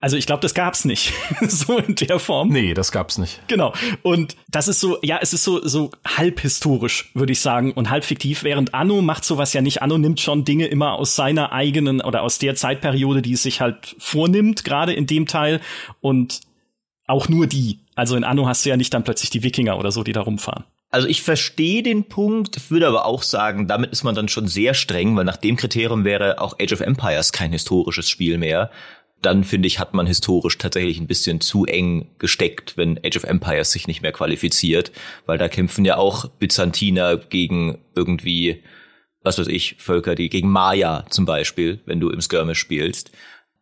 Also 0.00 0.16
ich 0.16 0.26
glaube, 0.26 0.42
das 0.42 0.52
gab's 0.52 0.84
nicht 0.84 1.12
so 1.48 1.78
in 1.78 1.94
der 1.94 2.18
Form. 2.18 2.48
Nee, 2.48 2.74
das 2.74 2.90
gab's 2.90 3.18
nicht. 3.18 3.40
Genau. 3.46 3.72
Und 4.02 4.36
das 4.48 4.66
ist 4.66 4.80
so, 4.80 4.98
ja, 5.02 5.18
es 5.22 5.32
ist 5.32 5.44
so 5.44 5.66
so 5.66 5.92
halb 6.04 6.40
historisch, 6.40 7.12
würde 7.14 7.32
ich 7.32 7.40
sagen, 7.40 7.72
und 7.72 7.88
halb 7.88 8.04
fiktiv. 8.04 8.42
Während 8.42 8.74
Anno 8.74 9.00
macht 9.00 9.24
sowas 9.24 9.52
ja 9.52 9.62
nicht. 9.62 9.80
Anno 9.80 9.96
nimmt 9.96 10.20
schon 10.20 10.44
Dinge 10.44 10.66
immer 10.66 10.94
aus 10.94 11.14
seiner 11.14 11.52
eigenen 11.52 12.00
oder 12.00 12.22
aus 12.22 12.38
der 12.38 12.56
Zeitperiode, 12.56 13.22
die 13.22 13.34
es 13.34 13.44
sich 13.44 13.60
halt 13.60 13.94
vornimmt, 13.98 14.64
gerade 14.64 14.92
in 14.92 15.06
dem 15.06 15.26
Teil 15.26 15.60
und 16.00 16.40
auch 17.06 17.28
nur 17.28 17.46
die. 17.46 17.78
Also 17.94 18.16
in 18.16 18.24
Anno 18.24 18.46
hast 18.46 18.64
du 18.64 18.70
ja 18.70 18.76
nicht 18.76 18.92
dann 18.92 19.04
plötzlich 19.04 19.30
die 19.30 19.42
Wikinger 19.42 19.78
oder 19.78 19.92
so, 19.92 20.02
die 20.02 20.12
da 20.12 20.20
rumfahren. 20.20 20.64
Also 20.90 21.08
ich 21.08 21.22
verstehe 21.22 21.82
den 21.82 22.04
Punkt, 22.04 22.70
würde 22.70 22.86
aber 22.86 23.04
auch 23.04 23.22
sagen, 23.22 23.66
damit 23.66 23.90
ist 23.90 24.04
man 24.04 24.14
dann 24.14 24.28
schon 24.28 24.46
sehr 24.46 24.74
streng, 24.74 25.16
weil 25.16 25.24
nach 25.24 25.36
dem 25.36 25.56
Kriterium 25.56 26.04
wäre 26.04 26.40
auch 26.40 26.56
Age 26.60 26.72
of 26.72 26.80
Empires 26.80 27.32
kein 27.32 27.52
historisches 27.52 28.08
Spiel 28.08 28.38
mehr 28.38 28.70
dann 29.24 29.44
finde 29.44 29.66
ich, 29.66 29.78
hat 29.78 29.94
man 29.94 30.06
historisch 30.06 30.58
tatsächlich 30.58 31.00
ein 31.00 31.06
bisschen 31.06 31.40
zu 31.40 31.64
eng 31.64 32.08
gesteckt, 32.18 32.76
wenn 32.76 32.98
Age 33.04 33.16
of 33.16 33.24
Empires 33.24 33.72
sich 33.72 33.86
nicht 33.86 34.02
mehr 34.02 34.12
qualifiziert, 34.12 34.92
weil 35.26 35.38
da 35.38 35.48
kämpfen 35.48 35.84
ja 35.84 35.96
auch 35.96 36.26
Byzantiner 36.26 37.16
gegen 37.16 37.78
irgendwie, 37.94 38.62
was 39.22 39.38
weiß 39.38 39.46
ich, 39.46 39.76
Völker, 39.78 40.14
die 40.14 40.28
gegen 40.28 40.50
Maya 40.50 41.06
zum 41.08 41.24
Beispiel, 41.24 41.80
wenn 41.86 42.00
du 42.00 42.10
im 42.10 42.20
Skirmish 42.20 42.58
spielst. 42.58 43.12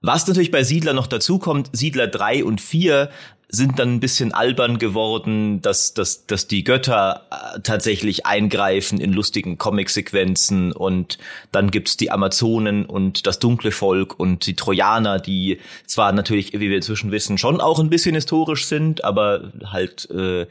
Was 0.01 0.27
natürlich 0.27 0.51
bei 0.51 0.65
Siedler 0.65 0.95
noch 0.95 1.07
dazu 1.07 1.39
kommt, 1.39 1.71
Siedler 1.73 2.09
3 2.09 2.45
und 2.45 2.61
4 2.61 3.09
sind 3.55 3.79
dann 3.79 3.95
ein 3.95 4.01
bisschen 4.01 4.33
albern 4.33 4.79
geworden, 4.79 5.61
dass, 5.61 5.93
dass, 5.93 6.27
dass 6.27 6.47
die 6.47 6.65
Götter 6.65 7.27
äh, 7.31 7.61
tatsächlich 7.61 8.25
eingreifen 8.25 8.99
in 8.99 9.13
lustigen 9.13 9.59
Comic-Sequenzen 9.59 10.73
und 10.73 11.19
dann 11.53 11.71
gibt's 11.71 11.99
die 11.99 12.11
Amazonen 12.11 12.87
und 12.87 13.27
das 13.27 13.39
dunkle 13.39 13.71
Volk 13.71 14.19
und 14.19 14.47
die 14.47 14.57
Trojaner, 14.57 15.21
die 15.21 15.61
zwar 15.87 16.13
natürlich, 16.13 16.55
wie 16.55 16.71
wir 16.71 16.77
inzwischen 16.77 17.13
wissen, 17.13 17.37
schon 17.37 17.61
auch 17.61 17.79
ein 17.79 17.91
bisschen 17.91 18.15
historisch 18.15 18.65
sind, 18.65 19.05
aber 19.05 19.53
halt 19.67 20.11
äh, 20.11 20.47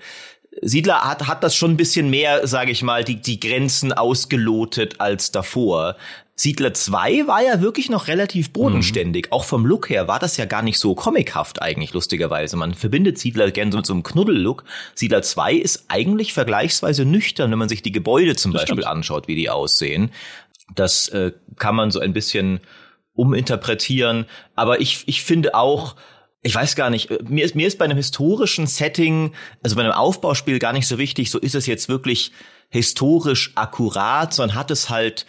Siedler 0.62 1.02
hat, 1.02 1.28
hat 1.28 1.44
das 1.44 1.56
schon 1.56 1.72
ein 1.72 1.78
bisschen 1.78 2.10
mehr, 2.12 2.46
sage 2.46 2.72
ich 2.72 2.84
mal, 2.84 3.04
die, 3.04 3.16
die 3.16 3.40
Grenzen 3.40 3.94
ausgelotet 3.94 5.00
als 5.00 5.32
davor. 5.32 5.96
Siedler 6.42 6.74
2 6.74 7.28
war 7.28 7.44
ja 7.44 7.62
wirklich 7.62 7.90
noch 7.90 8.08
relativ 8.08 8.52
bodenständig. 8.52 9.28
Mhm. 9.28 9.32
Auch 9.32 9.44
vom 9.44 9.64
Look 9.64 9.92
her 9.92 10.08
war 10.08 10.18
das 10.18 10.38
ja 10.38 10.46
gar 10.46 10.64
nicht 10.64 10.80
so 10.80 10.96
comichaft 10.96 11.62
eigentlich, 11.62 11.94
lustigerweise. 11.94 12.58
Man 12.58 12.74
verbindet 12.74 13.20
Siedler 13.20 13.52
gerne 13.52 13.72
so 13.72 13.78
mit 13.78 13.86
so 13.86 13.94
einem 13.94 14.02
Knuddel-Look. 14.02 14.64
Siedler 14.96 15.22
2 15.22 15.54
ist 15.54 15.86
eigentlich 15.88 16.34
vergleichsweise 16.34 17.06
nüchtern, 17.06 17.52
wenn 17.52 17.60
man 17.60 17.70
sich 17.70 17.84
die 17.84 17.92
Gebäude 17.92 18.36
zum 18.36 18.54
das 18.54 18.64
Beispiel 18.64 18.78
stimmt. 18.78 18.88
anschaut, 18.88 19.28
wie 19.28 19.36
die 19.36 19.52
aussehen. 19.52 20.10
Das 20.74 21.10
äh, 21.10 21.32
kann 21.60 21.76
man 21.76 21.92
so 21.92 22.00
ein 22.00 22.12
bisschen 22.12 22.60
uminterpretieren. 23.14 24.26
Aber 24.56 24.82
ich, 24.82 25.04
ich 25.06 25.22
finde 25.22 25.54
auch, 25.54 25.96
ich 26.42 26.56
weiß 26.56 26.76
gar 26.76 26.90
nicht, 26.90 27.30
mir 27.30 27.46
ist, 27.46 27.54
mir 27.54 27.68
ist 27.68 27.78
bei 27.78 27.86
einem 27.86 27.98
historischen 27.98 28.66
Setting, 28.66 29.34
also 29.62 29.76
bei 29.76 29.84
einem 29.84 29.92
Aufbauspiel 29.92 30.58
gar 30.58 30.74
nicht 30.74 30.88
so 30.88 30.98
wichtig, 30.98 31.30
so 31.30 31.38
ist 31.38 31.54
es 31.54 31.68
jetzt 31.68 31.88
wirklich 31.88 32.32
historisch 32.70 33.52
akkurat, 33.54 34.34
sondern 34.34 34.58
hat 34.58 34.72
es 34.72 34.90
halt 34.90 35.28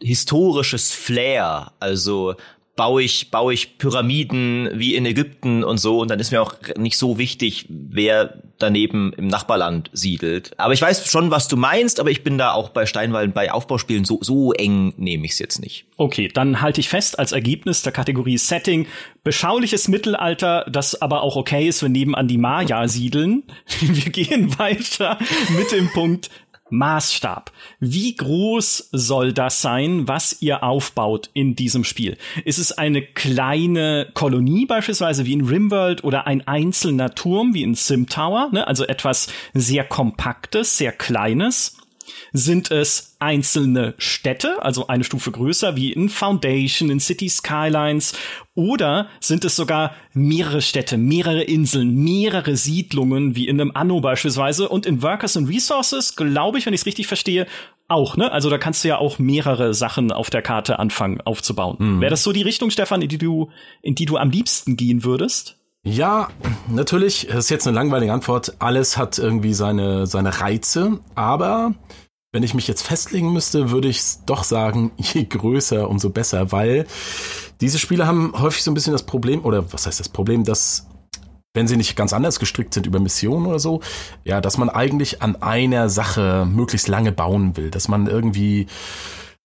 historisches 0.00 0.92
Flair. 0.92 1.72
Also 1.80 2.34
baue 2.78 3.02
ich, 3.02 3.32
baue 3.32 3.52
ich 3.52 3.76
Pyramiden 3.76 4.70
wie 4.72 4.94
in 4.94 5.04
Ägypten 5.04 5.64
und 5.64 5.78
so 5.78 6.00
und 6.00 6.10
dann 6.10 6.20
ist 6.20 6.30
mir 6.30 6.40
auch 6.40 6.54
nicht 6.76 6.96
so 6.96 7.18
wichtig, 7.18 7.66
wer 7.68 8.40
daneben 8.58 9.12
im 9.14 9.26
Nachbarland 9.26 9.90
siedelt. 9.92 10.52
Aber 10.58 10.72
ich 10.72 10.80
weiß 10.80 11.10
schon, 11.10 11.32
was 11.32 11.48
du 11.48 11.56
meinst, 11.56 11.98
aber 11.98 12.10
ich 12.10 12.22
bin 12.22 12.38
da 12.38 12.52
auch 12.52 12.68
bei 12.68 12.86
Steinwallen 12.86 13.32
bei 13.32 13.52
Aufbauspielen 13.52 14.04
so, 14.04 14.18
so 14.22 14.52
eng 14.52 14.94
nehme 14.96 15.26
ich 15.26 15.32
es 15.32 15.40
jetzt 15.40 15.58
nicht. 15.60 15.86
Okay, 15.96 16.28
dann 16.32 16.60
halte 16.60 16.80
ich 16.80 16.88
fest 16.88 17.18
als 17.18 17.32
Ergebnis 17.32 17.82
der 17.82 17.92
Kategorie 17.92 18.38
Setting 18.38 18.86
beschauliches 19.24 19.88
Mittelalter, 19.88 20.64
das 20.70 21.02
aber 21.02 21.22
auch 21.22 21.34
okay 21.34 21.66
ist, 21.66 21.82
wenn 21.82 21.92
nebenan 21.92 22.28
die 22.28 22.38
Maya 22.38 22.86
siedeln. 22.86 23.42
Wir 23.80 24.12
gehen 24.12 24.56
weiter 24.56 25.18
mit 25.58 25.72
dem 25.72 25.90
Punkt 25.90 26.30
Maßstab. 26.70 27.50
Wie 27.80 28.14
groß 28.14 28.90
soll 28.92 29.32
das 29.32 29.62
sein, 29.62 30.06
was 30.08 30.42
ihr 30.42 30.62
aufbaut 30.62 31.30
in 31.32 31.56
diesem 31.56 31.84
Spiel? 31.84 32.16
Ist 32.44 32.58
es 32.58 32.72
eine 32.72 33.02
kleine 33.02 34.10
Kolonie 34.14 34.66
beispielsweise 34.66 35.24
wie 35.24 35.32
in 35.32 35.46
Rimworld 35.46 36.04
oder 36.04 36.26
ein 36.26 36.46
einzelner 36.46 37.14
Turm 37.14 37.54
wie 37.54 37.62
in 37.62 37.74
Sim 37.74 38.08
Tower, 38.08 38.50
ne? 38.52 38.66
also 38.66 38.84
etwas 38.84 39.28
sehr 39.54 39.84
kompaktes, 39.84 40.76
sehr 40.76 40.92
kleines? 40.92 41.77
Sind 42.32 42.70
es 42.70 43.16
einzelne 43.18 43.94
Städte, 43.98 44.62
also 44.62 44.86
eine 44.86 45.04
Stufe 45.04 45.30
größer 45.30 45.76
wie 45.76 45.92
in 45.92 46.08
Foundation, 46.08 46.90
in 46.90 47.00
City 47.00 47.28
Skylines? 47.28 48.14
Oder 48.54 49.08
sind 49.20 49.44
es 49.44 49.56
sogar 49.56 49.94
mehrere 50.12 50.60
Städte, 50.60 50.98
mehrere 50.98 51.42
Inseln, 51.42 51.94
mehrere 51.94 52.56
Siedlungen 52.56 53.36
wie 53.36 53.48
in 53.48 53.60
einem 53.60 53.72
Anno 53.74 54.00
beispielsweise? 54.00 54.68
Und 54.68 54.86
in 54.86 55.02
Workers 55.02 55.36
and 55.36 55.48
Resources, 55.48 56.16
glaube 56.16 56.58
ich, 56.58 56.66
wenn 56.66 56.74
ich 56.74 56.80
es 56.80 56.86
richtig 56.86 57.06
verstehe, 57.06 57.46
auch, 57.88 58.16
ne? 58.16 58.30
Also 58.30 58.50
da 58.50 58.58
kannst 58.58 58.84
du 58.84 58.88
ja 58.88 58.98
auch 58.98 59.18
mehrere 59.18 59.72
Sachen 59.72 60.12
auf 60.12 60.28
der 60.28 60.42
Karte 60.42 60.78
anfangen 60.78 61.20
aufzubauen. 61.22 61.76
Mhm. 61.78 62.00
Wäre 62.00 62.10
das 62.10 62.22
so 62.22 62.32
die 62.32 62.42
Richtung, 62.42 62.70
Stefan, 62.70 63.00
in 63.00 63.08
die 63.08 63.18
du, 63.18 63.50
in 63.80 63.94
die 63.94 64.04
du 64.04 64.18
am 64.18 64.30
liebsten 64.30 64.76
gehen 64.76 65.04
würdest? 65.04 65.56
Ja, 65.84 66.28
natürlich, 66.68 67.28
das 67.28 67.44
ist 67.44 67.50
jetzt 67.50 67.66
eine 67.66 67.74
langweilige 67.74 68.12
Antwort. 68.12 68.54
Alles 68.58 68.98
hat 68.98 69.18
irgendwie 69.18 69.54
seine, 69.54 70.06
seine 70.06 70.40
Reize, 70.40 71.00
aber 71.14 71.74
wenn 72.38 72.44
ich 72.44 72.54
mich 72.54 72.68
jetzt 72.68 72.82
festlegen 72.82 73.32
müsste, 73.32 73.72
würde 73.72 73.88
ich 73.88 74.00
doch 74.24 74.44
sagen, 74.44 74.92
je 74.96 75.24
größer, 75.24 75.90
umso 75.90 76.10
besser, 76.10 76.52
weil 76.52 76.86
diese 77.60 77.80
Spiele 77.80 78.06
haben 78.06 78.32
häufig 78.38 78.62
so 78.62 78.70
ein 78.70 78.74
bisschen 78.74 78.92
das 78.92 79.02
Problem, 79.02 79.44
oder 79.44 79.72
was 79.72 79.88
heißt 79.88 79.98
das 79.98 80.08
Problem, 80.08 80.44
dass 80.44 80.86
wenn 81.52 81.66
sie 81.66 81.76
nicht 81.76 81.96
ganz 81.96 82.12
anders 82.12 82.38
gestrickt 82.38 82.74
sind 82.74 82.86
über 82.86 83.00
Missionen 83.00 83.46
oder 83.46 83.58
so, 83.58 83.80
ja, 84.22 84.40
dass 84.40 84.56
man 84.56 84.70
eigentlich 84.70 85.20
an 85.20 85.34
einer 85.42 85.88
Sache 85.88 86.46
möglichst 86.48 86.86
lange 86.86 87.10
bauen 87.10 87.56
will, 87.56 87.72
dass 87.72 87.88
man 87.88 88.06
irgendwie 88.06 88.68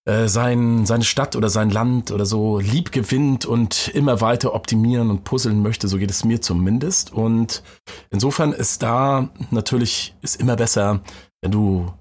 äh, 0.05 0.27
sein, 0.27 0.85
seine 0.85 1.03
Stadt 1.03 1.35
oder 1.35 1.49
sein 1.49 1.71
Land 1.71 2.11
oder 2.11 2.27
so 2.27 2.59
lieb 2.59 2.91
gewinnt 2.91 3.47
und 3.47 3.87
immer 3.95 4.21
weiter 4.21 4.53
optimieren 4.53 5.09
und 5.09 5.23
puzzeln 5.23 5.63
möchte, 5.63 5.87
so 5.87 5.97
geht 5.97 6.11
es 6.11 6.23
mir 6.23 6.41
zumindest. 6.41 7.11
Und 7.11 7.63
insofern 8.11 8.53
ist 8.53 8.83
da 8.83 9.29
natürlich 9.49 10.13
ist 10.21 10.39
immer 10.39 10.55
besser, 10.55 11.01
wenn 11.41 11.49
du 11.49 11.91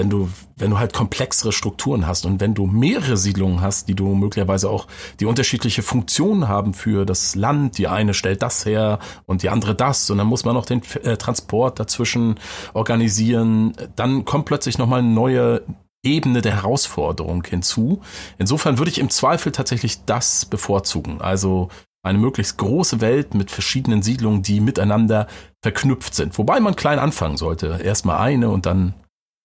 wenn 0.00 0.08
du, 0.08 0.30
wenn 0.56 0.70
du 0.70 0.78
halt 0.78 0.94
komplexere 0.94 1.52
Strukturen 1.52 2.06
hast 2.06 2.24
und 2.24 2.40
wenn 2.40 2.54
du 2.54 2.66
mehrere 2.66 3.18
Siedlungen 3.18 3.60
hast, 3.60 3.86
die 3.86 3.94
du 3.94 4.14
möglicherweise 4.14 4.70
auch 4.70 4.86
die 5.20 5.26
unterschiedliche 5.26 5.82
Funktionen 5.82 6.48
haben 6.48 6.72
für 6.72 7.04
das 7.04 7.34
Land, 7.34 7.76
die 7.76 7.86
eine 7.86 8.14
stellt 8.14 8.40
das 8.40 8.64
her 8.64 8.98
und 9.26 9.42
die 9.42 9.50
andere 9.50 9.74
das 9.74 10.08
und 10.08 10.16
dann 10.16 10.26
muss 10.26 10.46
man 10.46 10.54
noch 10.54 10.64
den 10.64 10.80
äh, 11.02 11.18
Transport 11.18 11.78
dazwischen 11.78 12.40
organisieren, 12.72 13.74
dann 13.94 14.24
kommt 14.24 14.46
plötzlich 14.46 14.78
nochmal 14.78 15.00
eine 15.00 15.08
neue 15.08 15.62
Ebene 16.02 16.40
der 16.40 16.54
Herausforderung 16.54 17.44
hinzu. 17.44 18.00
Insofern 18.38 18.78
würde 18.78 18.90
ich 18.90 19.00
im 19.00 19.10
Zweifel 19.10 19.52
tatsächlich 19.52 20.06
das 20.06 20.46
bevorzugen. 20.46 21.20
Also 21.20 21.68
eine 22.02 22.16
möglichst 22.16 22.56
große 22.56 23.02
Welt 23.02 23.34
mit 23.34 23.50
verschiedenen 23.50 24.00
Siedlungen, 24.00 24.42
die 24.42 24.60
miteinander 24.60 25.26
verknüpft 25.60 26.14
sind. 26.14 26.38
Wobei 26.38 26.58
man 26.58 26.74
klein 26.74 26.98
anfangen 26.98 27.36
sollte. 27.36 27.80
Erstmal 27.84 28.16
eine 28.20 28.48
und 28.48 28.64
dann 28.64 28.94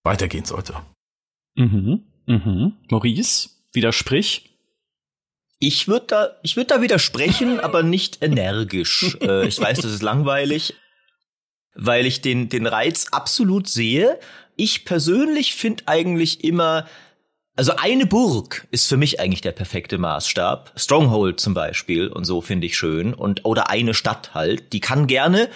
weitergehen 0.06 0.46
sollte. 0.46 0.76
Mhm. 1.56 2.04
Mhm. 2.28 2.74
Maurice, 2.90 3.50
widersprich. 3.74 4.52
Ich 5.60 5.88
würde 5.88 6.06
da, 6.08 6.30
ich 6.44 6.56
würde 6.56 6.68
da 6.68 6.82
widersprechen, 6.82 7.60
aber 7.62 7.84
nicht 7.84 8.22
energisch. 8.22 9.18
Äh, 9.22 9.48
ich 9.48 9.60
weiß, 9.60 9.80
das 9.80 9.92
ist 9.92 10.04
langweilig, 10.04 10.76
weil 11.74 12.06
ich 12.06 12.22
den, 12.22 12.50
den 12.50 12.68
Reiz 12.68 13.08
absolut 13.12 13.68
sehe. 13.68 14.20
Ich 14.56 14.86
persönlich 14.86 15.56
finde 15.56 15.84
eigentlich 15.88 16.44
immer, 16.44 16.88
also 17.56 17.74
eine 17.76 18.06
Burg 18.06 18.68
ist 18.72 18.88
für 18.88 18.98
mich 18.98 19.20
eigentlich 19.20 19.42
der 19.42 19.52
perfekte 19.52 19.98
Maßstab. 19.98 20.74
Stronghold 20.76 21.40
zum 21.40 21.54
Beispiel 21.54 22.08
und 22.08 22.26
so 22.26 22.42
finde 22.42 22.68
ich 22.68 22.78
schön 22.78 23.14
und 23.14 23.46
oder 23.46 23.70
eine 23.70 23.94
Stadt 23.94 24.34
halt. 24.34 24.74
Die 24.74 24.82
kann 24.82 25.08
gerne 25.08 25.50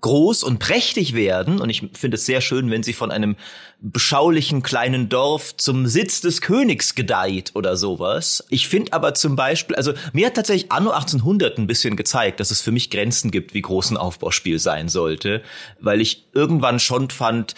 groß 0.00 0.44
und 0.44 0.58
prächtig 0.58 1.14
werden. 1.14 1.60
Und 1.60 1.70
ich 1.70 1.82
finde 1.92 2.16
es 2.16 2.26
sehr 2.26 2.40
schön, 2.40 2.70
wenn 2.70 2.82
sie 2.82 2.92
von 2.92 3.10
einem 3.10 3.36
beschaulichen 3.80 4.62
kleinen 4.62 5.08
Dorf 5.08 5.56
zum 5.56 5.86
Sitz 5.86 6.20
des 6.20 6.40
Königs 6.40 6.94
gedeiht 6.94 7.52
oder 7.54 7.76
sowas. 7.76 8.44
Ich 8.50 8.68
finde 8.68 8.92
aber 8.92 9.14
zum 9.14 9.36
Beispiel, 9.36 9.76
also 9.76 9.92
mir 10.12 10.26
hat 10.26 10.34
tatsächlich 10.34 10.70
Anno 10.70 10.90
1800 10.90 11.58
ein 11.58 11.66
bisschen 11.66 11.96
gezeigt, 11.96 12.40
dass 12.40 12.50
es 12.50 12.60
für 12.60 12.72
mich 12.72 12.90
Grenzen 12.90 13.30
gibt, 13.30 13.54
wie 13.54 13.62
groß 13.62 13.90
ein 13.90 13.96
Aufbauspiel 13.96 14.58
sein 14.58 14.88
sollte, 14.88 15.42
weil 15.80 16.00
ich 16.00 16.28
irgendwann 16.32 16.80
schon 16.80 17.10
fand, 17.10 17.54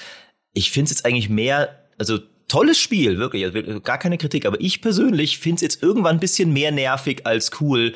ich 0.53 0.71
finde 0.71 0.91
es 0.91 0.99
jetzt 0.99 1.07
eigentlich 1.07 1.29
mehr, 1.29 1.87
also 1.99 2.19
tolles 2.49 2.79
Spiel, 2.79 3.19
wirklich, 3.19 3.45
also 3.45 3.81
gar 3.81 3.99
keine 3.99 4.19
Kritik, 4.19 4.45
aber 4.45 4.61
ich 4.61 4.83
persönlich 4.83 5.39
finde 5.39 5.57
es 5.57 5.63
jetzt 5.63 5.83
irgendwann 5.83 6.17
ein 6.17 6.21
bisschen 6.21 6.53
mehr 6.53 6.73
nervig 6.73 7.25
als 7.25 7.51
cool, 7.61 7.95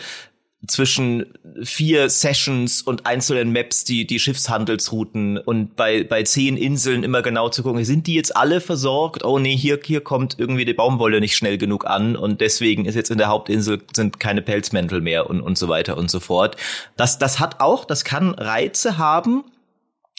zwischen 0.66 1.26
vier 1.62 2.08
Sessions 2.08 2.82
und 2.82 3.06
einzelnen 3.06 3.52
Maps 3.52 3.84
die, 3.84 4.06
die 4.06 4.18
Schiffshandelsrouten 4.18 5.38
und 5.38 5.76
bei, 5.76 6.04
bei 6.04 6.22
zehn 6.22 6.56
Inseln 6.56 7.02
immer 7.02 7.22
genau 7.22 7.48
zu 7.48 7.62
gucken, 7.62 7.84
sind 7.84 8.06
die 8.06 8.14
jetzt 8.14 8.36
alle 8.36 8.60
versorgt? 8.60 9.24
Oh 9.24 9.38
nee, 9.38 9.56
hier, 9.56 9.78
hier 9.84 10.00
kommt 10.00 10.38
irgendwie 10.38 10.64
die 10.64 10.74
Baumwolle 10.74 11.20
nicht 11.20 11.36
schnell 11.36 11.58
genug 11.58 11.86
an 11.86 12.16
und 12.16 12.40
deswegen 12.40 12.84
ist 12.84 12.94
jetzt 12.94 13.10
in 13.10 13.18
der 13.18 13.28
Hauptinsel 13.28 13.82
sind 13.94 14.20
keine 14.20 14.42
Pelzmäntel 14.42 15.00
mehr 15.00 15.28
und, 15.28 15.40
und 15.40 15.58
so 15.58 15.68
weiter 15.68 15.96
und 15.96 16.10
so 16.10 16.20
fort. 16.20 16.56
Das, 16.96 17.18
das 17.18 17.40
hat 17.40 17.60
auch, 17.60 17.84
das 17.84 18.04
kann 18.04 18.34
Reize 18.34 18.98
haben. 18.98 19.44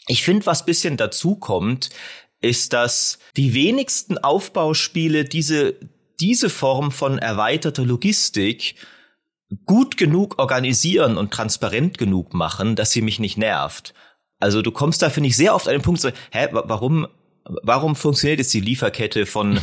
Ich 0.08 0.24
finde, 0.24 0.46
was 0.46 0.66
bisschen 0.66 0.98
dazu 0.98 1.36
kommt, 1.36 1.90
ist, 2.42 2.74
dass 2.74 3.18
die 3.38 3.54
wenigsten 3.54 4.18
Aufbauspiele 4.18 5.26
diese, 5.26 5.76
diese 6.20 6.50
Form 6.50 6.92
von 6.92 7.18
erweiterter 7.18 7.84
Logistik 7.84 8.76
gut 9.66 9.98
genug 9.98 10.40
organisieren 10.40 11.18
und 11.18 11.32
transparent 11.32 11.98
genug 11.98 12.34
machen, 12.34 12.76
dass 12.76 12.92
sie 12.92 13.02
mich 13.02 13.20
nicht 13.20 13.38
nervt. 13.38 13.94
Also 14.40 14.62
du 14.62 14.72
kommst 14.72 15.02
da, 15.02 15.10
finde 15.10 15.30
ich, 15.30 15.38
sehr 15.38 15.56
oft 15.56 15.68
an 15.68 15.74
den 15.74 15.82
Punkt 15.82 16.02
so, 16.02 16.10
hä, 16.32 16.48
warum, 16.52 17.08
warum 17.64 17.96
funktioniert 17.96 18.40
jetzt 18.40 18.54
die 18.54 18.60
Lieferkette 18.60 19.26
von 19.26 19.60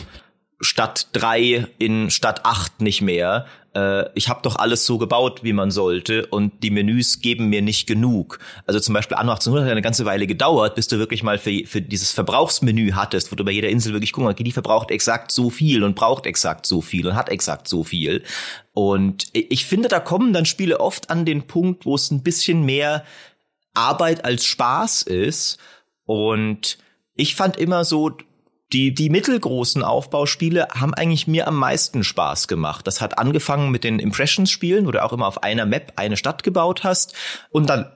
Stadt 0.60 1.08
3 1.12 1.66
in 1.78 2.10
Stadt 2.10 2.46
8 2.46 2.80
nicht 2.80 3.02
mehr? 3.02 3.46
Äh, 3.74 4.08
ich 4.14 4.28
habe 4.28 4.40
doch 4.42 4.56
alles 4.56 4.86
so 4.86 4.98
gebaut, 4.98 5.42
wie 5.42 5.52
man 5.52 5.70
sollte 5.70 6.26
und 6.26 6.62
die 6.62 6.70
Menüs 6.70 7.20
geben 7.20 7.48
mir 7.48 7.62
nicht 7.62 7.86
genug. 7.86 8.38
Also 8.66 8.80
zum 8.80 8.94
Beispiel 8.94 9.16
Anno 9.16 9.32
1800 9.32 9.66
hat 9.66 9.72
eine 9.72 9.82
ganze 9.82 10.04
Weile 10.04 10.26
gedauert, 10.26 10.74
bis 10.74 10.88
du 10.88 10.98
wirklich 10.98 11.22
mal 11.22 11.38
für, 11.38 11.66
für 11.66 11.82
dieses 11.82 12.12
Verbrauchsmenü 12.12 12.92
hattest, 12.92 13.32
wo 13.32 13.36
du 13.36 13.44
bei 13.44 13.50
jeder 13.50 13.68
Insel 13.68 13.92
wirklich 13.92 14.12
gucken 14.12 14.28
kannst, 14.28 14.44
die 14.44 14.52
verbraucht 14.52 14.90
exakt 14.90 15.32
so 15.32 15.50
viel 15.50 15.82
und 15.84 15.94
braucht 15.94 16.26
exakt 16.26 16.66
so 16.66 16.80
viel 16.80 17.06
und 17.06 17.14
hat 17.14 17.28
exakt 17.28 17.68
so 17.68 17.84
viel. 17.84 18.22
Und 18.72 19.26
ich 19.32 19.66
finde, 19.66 19.88
da 19.88 20.00
kommen 20.00 20.32
dann 20.32 20.46
Spiele 20.46 20.80
oft 20.80 21.10
an 21.10 21.24
den 21.24 21.46
Punkt, 21.46 21.84
wo 21.84 21.94
es 21.94 22.10
ein 22.10 22.22
bisschen 22.22 22.64
mehr 22.64 23.04
Arbeit 23.74 24.24
als 24.24 24.44
Spaß 24.44 25.02
ist. 25.02 25.58
Und 26.04 26.78
ich 27.14 27.34
fand 27.34 27.56
immer 27.58 27.84
so, 27.84 28.12
die, 28.72 28.94
die 28.94 29.10
mittelgroßen 29.10 29.82
Aufbauspiele 29.82 30.68
haben 30.74 30.94
eigentlich 30.94 31.26
mir 31.26 31.46
am 31.46 31.56
meisten 31.56 32.04
Spaß 32.04 32.48
gemacht. 32.48 32.86
Das 32.86 33.02
hat 33.02 33.18
angefangen 33.18 33.70
mit 33.70 33.84
den 33.84 33.98
Impressions-Spielen, 33.98 34.86
wo 34.86 34.90
du 34.90 35.02
auch 35.04 35.12
immer 35.12 35.26
auf 35.26 35.42
einer 35.42 35.66
Map 35.66 35.92
eine 35.96 36.16
Stadt 36.16 36.42
gebaut 36.42 36.82
hast 36.82 37.14
und 37.50 37.68
dann 37.68 37.92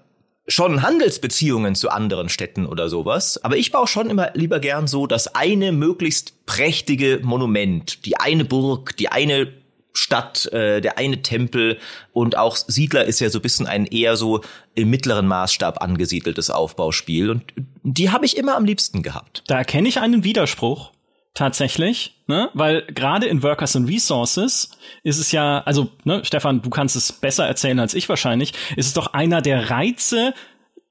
schon 0.48 0.82
Handelsbeziehungen 0.82 1.74
zu 1.74 1.88
anderen 1.88 2.28
Städten 2.28 2.66
oder 2.66 2.88
sowas. 2.88 3.42
Aber 3.42 3.56
ich 3.56 3.72
baue 3.72 3.86
schon 3.86 4.10
immer 4.10 4.30
lieber 4.34 4.60
gern 4.60 4.86
so 4.86 5.06
das 5.06 5.34
eine 5.34 5.72
möglichst 5.72 6.46
prächtige 6.46 7.20
Monument, 7.22 8.04
die 8.04 8.18
eine 8.18 8.44
Burg, 8.44 8.96
die 8.98 9.08
eine 9.08 9.52
Stadt, 9.96 10.46
äh, 10.52 10.80
der 10.80 10.98
eine 10.98 11.22
Tempel 11.22 11.78
und 12.12 12.36
auch 12.36 12.56
Siedler 12.56 13.04
ist 13.04 13.20
ja 13.20 13.30
so 13.30 13.38
ein 13.38 13.42
bisschen 13.42 13.66
ein 13.66 13.86
eher 13.86 14.16
so 14.16 14.42
im 14.74 14.90
mittleren 14.90 15.26
Maßstab 15.26 15.82
angesiedeltes 15.82 16.50
Aufbauspiel 16.50 17.30
und 17.30 17.42
die 17.82 18.10
habe 18.10 18.26
ich 18.26 18.36
immer 18.36 18.56
am 18.56 18.64
liebsten 18.64 19.02
gehabt. 19.02 19.42
Da 19.46 19.58
erkenne 19.58 19.88
ich 19.88 20.00
einen 20.00 20.24
Widerspruch 20.24 20.92
tatsächlich, 21.36 22.14
ne? 22.26 22.50
Weil 22.54 22.82
gerade 22.86 23.26
in 23.26 23.42
Workers 23.42 23.76
and 23.76 23.88
Resources 23.88 24.70
ist 25.04 25.18
es 25.18 25.32
ja, 25.32 25.60
also, 25.60 25.90
ne, 26.04 26.24
Stefan, 26.24 26.62
du 26.62 26.70
kannst 26.70 26.96
es 26.96 27.12
besser 27.12 27.46
erzählen 27.46 27.78
als 27.78 27.94
ich 27.94 28.08
wahrscheinlich, 28.08 28.52
ist 28.74 28.86
es 28.86 28.94
doch 28.94 29.12
einer 29.12 29.42
der 29.42 29.70
Reize, 29.70 30.34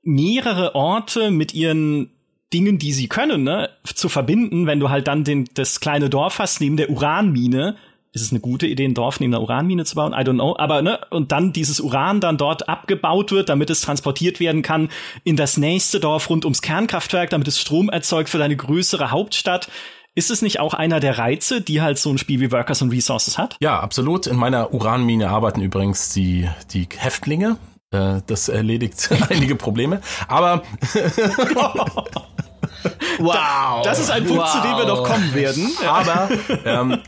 mehrere 0.04 0.76
Orte 0.76 1.32
mit 1.32 1.54
ihren 1.54 2.12
Dingen, 2.54 2.78
die 2.78 2.94
sie 2.94 3.08
können, 3.08 3.44
ne, 3.44 3.70
zu 3.84 4.08
verbinden, 4.08 4.68
wenn 4.68 4.80
du 4.80 4.90
halt 4.90 5.08
dann 5.08 5.24
den, 5.24 5.50
das 5.56 5.80
kleine 5.80 6.10
Dorf 6.10 6.40
hast 6.40 6.62
neben 6.62 6.78
der 6.78 6.90
Uranmine, 6.90 7.76
ist 8.16 8.22
es 8.22 8.32
eine 8.32 8.40
gute 8.40 8.66
Idee, 8.66 8.86
ein 8.86 8.94
Dorf 8.94 9.20
neben 9.20 9.34
einer 9.34 9.44
Uranmine 9.44 9.84
zu 9.84 9.96
bauen? 9.96 10.14
I 10.14 10.24
don't 10.24 10.36
know. 10.36 10.56
Aber, 10.58 10.82
ne, 10.82 11.00
und 11.10 11.34
dann 11.34 11.52
dieses 11.52 11.82
Uran 11.82 12.22
dann 12.22 12.38
dort 12.38 12.70
abgebaut 12.70 13.32
wird, 13.32 13.50
damit 13.50 13.70
es 13.70 13.82
transportiert 13.82 14.40
werden 14.40 14.62
kann 14.62 14.90
in 15.26 15.36
das 15.36 15.58
nächste 15.58 16.00
Dorf 16.00 16.30
rund 16.30 16.46
ums 16.46 16.62
Kernkraftwerk, 16.62 17.30
damit 17.30 17.50
es 17.50 17.60
Strom 17.60 17.90
erzeugt 17.90 18.30
für 18.30 18.38
deine 18.38 18.56
größere 18.56 19.12
Hauptstadt. 19.12 19.68
Ist 20.16 20.32
es 20.32 20.42
nicht 20.42 20.62
auch 20.62 20.74
einer 20.74 21.02
der 21.02 21.18
Reize, 21.18 21.60
die 21.60 21.82
halt 21.82 22.00
so 22.00 22.10
ein 22.10 22.18
Spiel 22.18 22.40
wie 22.40 22.54
Workers 22.54 22.82
and 22.82 22.94
Resources 22.94 23.38
hat? 23.38 23.58
Ja, 23.60 23.82
absolut. 23.82 24.28
In 24.28 24.38
meiner 24.38 24.74
Uranmine 24.74 25.30
arbeiten 25.30 25.62
übrigens 25.62 26.14
die, 26.14 26.50
die 26.72 26.88
Häftlinge. 26.96 27.58
Äh, 27.92 28.22
das 28.26 28.48
erledigt 28.48 29.10
einige 29.30 29.58
Probleme. 29.58 30.00
Aber 30.30 30.64
Wow. 33.20 33.82
Das 33.84 34.00
ist 34.00 34.10
ein 34.10 34.26
Punkt, 34.26 34.44
wow. 34.44 34.52
zu 34.52 34.62
dem 34.62 34.78
wir 34.78 34.86
noch 34.86 35.04
kommen 35.04 35.34
werden. 35.34 35.72
Aber 35.88 36.30
ähm, 36.66 37.00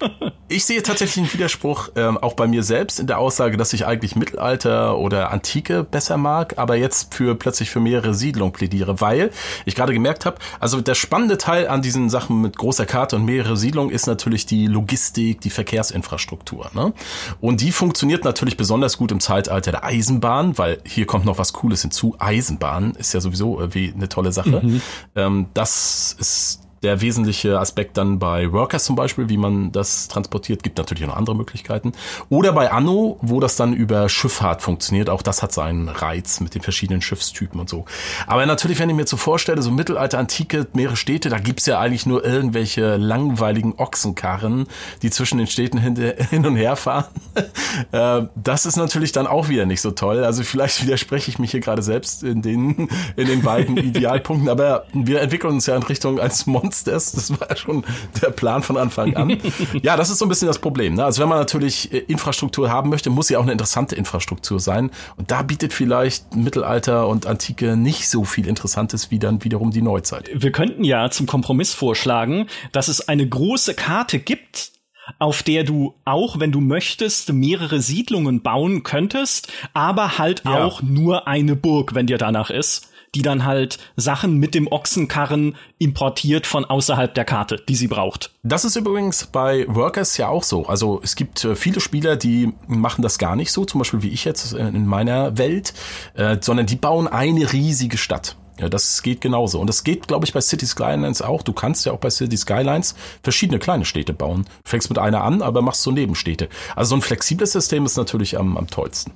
ich 0.50 0.66
sehe 0.66 0.82
tatsächlich 0.82 1.26
einen 1.26 1.34
Widerspruch 1.34 1.90
ähm, 1.96 2.18
auch 2.18 2.34
bei 2.34 2.48
mir 2.48 2.64
selbst 2.64 3.00
in 3.00 3.08
der 3.08 3.18
Aussage, 3.20 3.58
dass 3.58 3.74
ich 3.74 3.86
eigentlich 3.86 4.16
Mittelalter 4.16 4.98
oder 4.98 5.32
Antike 5.32 5.84
besser 5.84 6.18
mag, 6.18 6.58
aber 6.58 6.76
jetzt 6.76 7.14
für 7.14 7.36
plötzlich 7.36 7.70
für 7.70 7.80
mehrere 7.80 8.14
Siedlungen 8.14 8.54
plädiere, 8.54 9.02
weil 9.02 9.32
ich 9.66 9.76
gerade 9.76 9.94
gemerkt 9.94 10.26
habe, 10.26 10.38
also 10.60 10.80
der 10.80 10.96
spannende 10.96 11.38
Teil 11.38 11.68
an 11.68 11.82
diesen 11.82 12.10
Sachen 12.10 12.42
mit 12.42 12.58
großer 12.58 12.86
Karte 12.86 13.18
und 13.18 13.26
mehrere 13.26 13.58
Siedlungen 13.58 13.92
ist 13.92 14.08
natürlich 14.08 14.46
die 14.46 14.68
Logistik, 14.68 15.42
die 15.42 15.50
Verkehrsinfrastruktur. 15.50 16.72
Ne? 16.74 16.94
Und 17.42 17.62
die 17.62 17.72
funktioniert 17.72 18.24
natürlich 18.24 18.56
besonders 18.56 18.98
gut 18.98 19.12
im 19.12 19.20
Zeitalter 19.20 19.72
der 19.72 19.84
Eisenbahn, 19.84 20.58
weil 20.58 20.80
hier 20.86 21.06
kommt 21.06 21.26
noch 21.26 21.38
was 21.38 21.54
Cooles 21.54 21.82
hinzu. 21.82 22.16
Eisenbahn 22.20 22.94
ist 22.96 23.14
ja 23.14 23.20
sowieso 23.20 23.60
irgendwie 23.60 23.94
eine 23.94 24.08
tolle 24.08 24.32
Sache. 24.32 24.62
Mhm. 24.64 24.82
Ähm, 25.16 25.46
das 25.54 25.97
ist 26.20 26.67
der 26.88 27.02
wesentliche 27.02 27.60
Aspekt 27.60 27.98
dann 27.98 28.18
bei 28.18 28.54
Workers 28.54 28.86
zum 28.86 28.96
Beispiel, 28.96 29.28
wie 29.28 29.36
man 29.36 29.74
das 29.74 30.08
transportiert, 30.08 30.64
gibt 30.64 30.78
natürlich 30.78 31.04
auch 31.04 31.10
noch 31.10 31.18
andere 31.18 31.36
Möglichkeiten. 31.36 31.92
Oder 32.30 32.54
bei 32.54 32.72
Anno, 32.72 33.18
wo 33.22 33.42
das 33.42 33.58
dann 33.58 33.74
über 33.74 34.08
Schifffahrt 34.08 34.62
funktioniert, 34.62 35.10
auch 35.10 35.22
das 35.22 35.44
hat 35.44 35.52
seinen 35.52 35.90
Reiz 35.90 36.40
mit 36.40 36.56
den 36.56 36.62
verschiedenen 36.62 37.02
Schiffstypen 37.02 37.60
und 37.60 37.68
so. 37.68 37.84
Aber 38.26 38.46
natürlich, 38.46 38.80
wenn 38.80 38.90
ich 38.90 38.96
mir 38.96 39.06
so 39.06 39.18
vorstelle, 39.18 39.62
so 39.62 39.70
Mittelalter, 39.70 40.18
Antike, 40.18 40.66
mehrere 40.72 40.96
Städte, 40.96 41.28
da 41.28 41.40
gibt's 41.40 41.66
ja 41.66 41.78
eigentlich 41.78 42.06
nur 42.06 42.24
irgendwelche 42.24 42.96
langweiligen 42.96 43.74
Ochsenkarren, 43.76 44.68
die 45.02 45.10
zwischen 45.10 45.40
den 45.40 45.48
Städten 45.48 45.78
hin, 45.78 46.46
und 46.46 46.56
her 46.56 46.76
fahren. 46.78 47.06
Äh, 47.92 48.24
das 48.36 48.66
ist 48.66 48.76
natürlich 48.76 49.12
dann 49.12 49.28
auch 49.28 49.50
wieder 49.50 49.66
nicht 49.66 49.82
so 49.82 49.92
toll. 49.92 50.24
Also 50.24 50.44
vielleicht 50.44 50.84
widerspreche 50.84 51.30
ich 51.30 51.40
mich 51.40 51.52
hier 51.52 51.60
gerade 51.60 51.82
selbst 51.82 52.24
in 52.24 52.42
den, 52.42 52.90
in 53.16 53.28
den 53.28 53.42
beiden 53.44 53.78
Idealpunkten, 53.78 54.50
aber 54.50 54.86
wir 54.94 55.22
entwickeln 55.22 55.54
uns 55.54 55.68
ja 55.68 55.76
in 55.76 55.84
Richtung 55.84 56.20
als 56.20 56.46
Monster 56.46 56.77
Monsters. 56.78 57.12
Das 57.12 57.40
war 57.40 57.50
ja 57.50 57.56
schon 57.56 57.84
der 58.22 58.30
Plan 58.30 58.64
von 58.64 58.78
Anfang 58.78 59.16
an. 59.16 59.38
ja, 59.82 59.98
das 59.98 60.10
ist 60.10 60.20
so 60.20 60.26
ein 60.26 60.30
bisschen 60.30 60.48
das 60.48 60.60
Problem. 60.60 60.96
Ne? 60.96 61.04
Also 61.04 61.22
wenn 61.22 61.30
man 61.30 61.40
natürlich 61.40 61.92
äh, 61.92 61.98
Infrastruktur 61.98 62.70
haben 62.70 62.90
möchte, 62.90 63.10
muss 63.10 63.28
sie 63.28 63.38
auch 63.38 63.44
eine 63.44 63.52
interessante 63.52 63.96
Infrastruktur 63.96 64.60
sein. 64.60 64.92
Und 65.18 65.32
da 65.32 65.42
bietet 65.42 65.74
vielleicht 65.74 66.36
Mittelalter 66.36 67.08
und 67.08 67.26
Antike 67.26 67.76
nicht 67.76 68.08
so 68.08 68.24
viel 68.24 68.48
Interessantes 68.48 69.12
wie 69.12 69.20
dann 69.20 69.44
wiederum 69.44 69.72
die 69.72 69.82
Neuzeit. 69.82 70.30
Wir 70.34 70.52
könnten 70.52 70.84
ja 70.84 71.10
zum 71.10 71.26
Kompromiss 71.26 71.74
vorschlagen, 71.74 72.48
dass 72.72 72.88
es 72.88 73.08
eine 73.08 73.28
große 73.28 73.74
Karte 73.74 74.20
gibt, 74.20 74.72
auf 75.20 75.42
der 75.42 75.64
du 75.64 75.96
auch, 76.06 76.40
wenn 76.40 76.52
du 76.52 76.60
möchtest, 76.60 77.32
mehrere 77.32 77.82
Siedlungen 77.82 78.42
bauen 78.42 78.84
könntest, 78.84 79.52
aber 79.74 80.18
halt 80.18 80.44
ja. 80.46 80.64
auch 80.64 80.82
nur 80.82 81.28
eine 81.28 81.56
Burg, 81.56 81.96
wenn 81.96 82.08
dir 82.08 82.18
danach 82.18 82.50
ist 82.50 82.87
die 83.16 83.22
dann 83.22 83.46
halt 83.46 83.78
Sachen 83.96 84.38
mit 84.38 84.56
dem 84.56 84.68
Ochsenkarren 84.68 85.56
importiert 85.78 86.48
von 86.48 86.66
außerhalb 86.66 87.14
der 87.14 87.26
Karte, 87.26 87.58
die 87.68 87.76
sie 87.76 87.88
braucht. 87.88 88.32
Das 88.44 88.66
ist 88.66 88.76
übrigens 88.76 89.28
bei 89.28 89.66
Workers 89.68 90.18
ja 90.18 90.28
auch 90.30 90.44
so. 90.44 90.68
Also 90.68 91.02
es 91.04 91.16
gibt 91.16 91.44
äh, 91.44 91.56
viele 91.56 91.80
Spieler, 91.80 92.16
die 92.16 92.54
machen 92.68 93.02
das 93.02 93.18
gar 93.18 93.36
nicht 93.36 93.52
so, 93.52 93.66
zum 93.66 93.80
Beispiel 93.80 94.02
wie 94.02 94.10
ich 94.10 94.26
jetzt 94.26 94.54
äh, 94.54 94.68
in 94.68 94.86
meiner 94.86 95.38
Welt, 95.38 95.74
äh, 96.16 96.38
sondern 96.42 96.66
die 96.66 96.76
bauen 96.76 97.08
eine 97.08 97.52
riesige 97.52 97.98
Stadt. 97.98 98.36
Ja, 98.60 98.70
das 98.70 99.04
geht 99.04 99.22
genauso. 99.22 99.60
Und 99.60 99.68
das 99.68 99.84
geht, 99.84 100.08
glaube 100.08 100.26
ich, 100.26 100.34
bei 100.34 100.42
City 100.42 100.66
Skylines 100.66 101.22
auch. 101.22 101.44
Du 101.44 101.54
kannst 101.54 101.86
ja 101.86 101.92
auch 101.92 102.00
bei 102.00 102.10
City 102.10 102.38
Skylines 102.38 102.96
verschiedene 103.22 103.60
kleine 103.60 103.86
Städte 103.86 104.14
bauen. 104.14 104.48
Fängst 104.66 104.90
mit 104.90 104.98
einer 104.98 105.24
an, 105.24 105.42
aber 105.42 105.62
machst 105.62 105.84
so 105.84 105.92
Nebenstädte. 105.92 106.50
Also 106.76 106.90
so 106.90 106.96
ein 106.96 107.02
flexibles 107.02 107.52
System 107.52 107.86
ist 107.86 107.98
natürlich 107.98 108.38
am, 108.38 108.58
am 108.58 108.68
tollsten. 108.68 109.14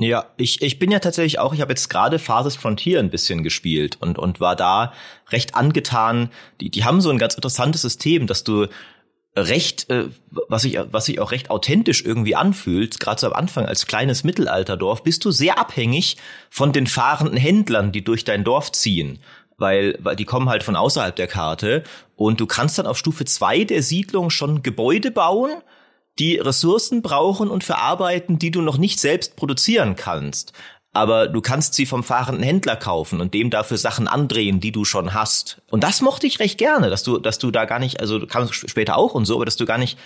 Ja, 0.00 0.24
ich, 0.38 0.62
ich 0.62 0.78
bin 0.78 0.90
ja 0.90 0.98
tatsächlich 0.98 1.38
auch, 1.38 1.52
ich 1.52 1.60
habe 1.60 1.72
jetzt 1.72 1.90
gerade 1.90 2.18
Phases 2.18 2.56
Frontier 2.56 3.00
ein 3.00 3.10
bisschen 3.10 3.42
gespielt 3.42 3.98
und, 4.00 4.18
und 4.18 4.40
war 4.40 4.56
da 4.56 4.94
recht 5.28 5.54
angetan. 5.54 6.30
Die, 6.62 6.70
die 6.70 6.84
haben 6.84 7.02
so 7.02 7.10
ein 7.10 7.18
ganz 7.18 7.34
interessantes 7.34 7.82
System, 7.82 8.26
dass 8.26 8.42
du 8.42 8.66
recht, 9.36 9.90
äh, 9.90 10.06
was 10.30 10.62
sich 10.62 10.78
was 10.90 11.04
sich 11.04 11.20
auch 11.20 11.32
recht 11.32 11.50
authentisch 11.50 12.02
irgendwie 12.02 12.34
anfühlt, 12.34 12.98
gerade 12.98 13.20
so 13.20 13.26
am 13.26 13.34
Anfang 13.34 13.66
als 13.66 13.86
kleines 13.86 14.24
Mittelalterdorf, 14.24 15.02
bist 15.02 15.26
du 15.26 15.32
sehr 15.32 15.58
abhängig 15.58 16.16
von 16.48 16.72
den 16.72 16.86
fahrenden 16.86 17.36
Händlern, 17.36 17.92
die 17.92 18.02
durch 18.02 18.24
dein 18.24 18.42
Dorf 18.42 18.72
ziehen. 18.72 19.18
Weil, 19.58 19.98
weil 20.00 20.16
die 20.16 20.24
kommen 20.24 20.48
halt 20.48 20.62
von 20.62 20.76
außerhalb 20.76 21.14
der 21.14 21.26
Karte 21.26 21.84
und 22.16 22.40
du 22.40 22.46
kannst 22.46 22.78
dann 22.78 22.86
auf 22.86 22.96
Stufe 22.96 23.26
zwei 23.26 23.64
der 23.64 23.82
Siedlung 23.82 24.30
schon 24.30 24.62
Gebäude 24.62 25.10
bauen, 25.10 25.50
die 26.18 26.36
Ressourcen 26.36 27.02
brauchen 27.02 27.48
und 27.48 27.64
verarbeiten, 27.64 28.38
die 28.38 28.50
du 28.50 28.60
noch 28.60 28.78
nicht 28.78 29.00
selbst 29.00 29.36
produzieren 29.36 29.96
kannst. 29.96 30.52
Aber 30.92 31.28
du 31.28 31.40
kannst 31.40 31.74
sie 31.74 31.86
vom 31.86 32.02
fahrenden 32.02 32.42
Händler 32.42 32.74
kaufen 32.74 33.20
und 33.20 33.32
dem 33.32 33.50
dafür 33.50 33.78
Sachen 33.78 34.08
andrehen, 34.08 34.58
die 34.58 34.72
du 34.72 34.84
schon 34.84 35.14
hast. 35.14 35.62
Und 35.70 35.84
das 35.84 36.00
mochte 36.00 36.26
ich 36.26 36.40
recht 36.40 36.58
gerne, 36.58 36.90
dass 36.90 37.04
du, 37.04 37.18
dass 37.18 37.38
du 37.38 37.52
da 37.52 37.64
gar 37.64 37.78
nicht, 37.78 38.00
also 38.00 38.26
kannst 38.26 38.68
später 38.68 38.96
auch 38.96 39.14
und 39.14 39.24
so, 39.24 39.36
aber 39.36 39.44
dass 39.44 39.56
du 39.56 39.66
gar 39.66 39.78
nicht 39.78 39.96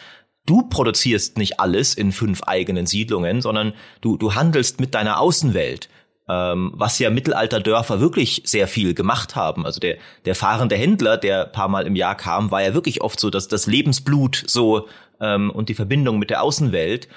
du 0.46 0.62
produzierst 0.68 1.38
nicht 1.38 1.60
alles 1.60 1.94
in 1.94 2.12
fünf 2.12 2.42
eigenen 2.42 2.86
Siedlungen, 2.86 3.40
sondern 3.40 3.72
du, 4.00 4.16
du 4.16 4.34
handelst 4.34 4.80
mit 4.80 4.94
deiner 4.94 5.20
Außenwelt. 5.20 5.88
Ähm, 6.26 6.72
was 6.74 6.98
ja 6.98 7.10
Mittelalterdörfer 7.10 8.00
wirklich 8.00 8.42
sehr 8.46 8.66
viel 8.66 8.94
gemacht 8.94 9.36
haben. 9.36 9.66
Also 9.66 9.78
der, 9.78 9.98
der 10.24 10.34
fahrende 10.34 10.74
Händler, 10.74 11.18
der 11.18 11.44
paar 11.44 11.68
Mal 11.68 11.86
im 11.86 11.96
Jahr 11.96 12.16
kam, 12.16 12.50
war 12.50 12.62
ja 12.62 12.72
wirklich 12.72 13.02
oft 13.02 13.20
so, 13.20 13.28
dass 13.28 13.46
das 13.46 13.66
Lebensblut 13.66 14.42
so 14.46 14.88
ähm, 15.20 15.50
und 15.50 15.68
die 15.68 15.74
Verbindung 15.74 16.18
mit 16.18 16.30
der 16.30 16.42
Außenwelt. 16.42 17.08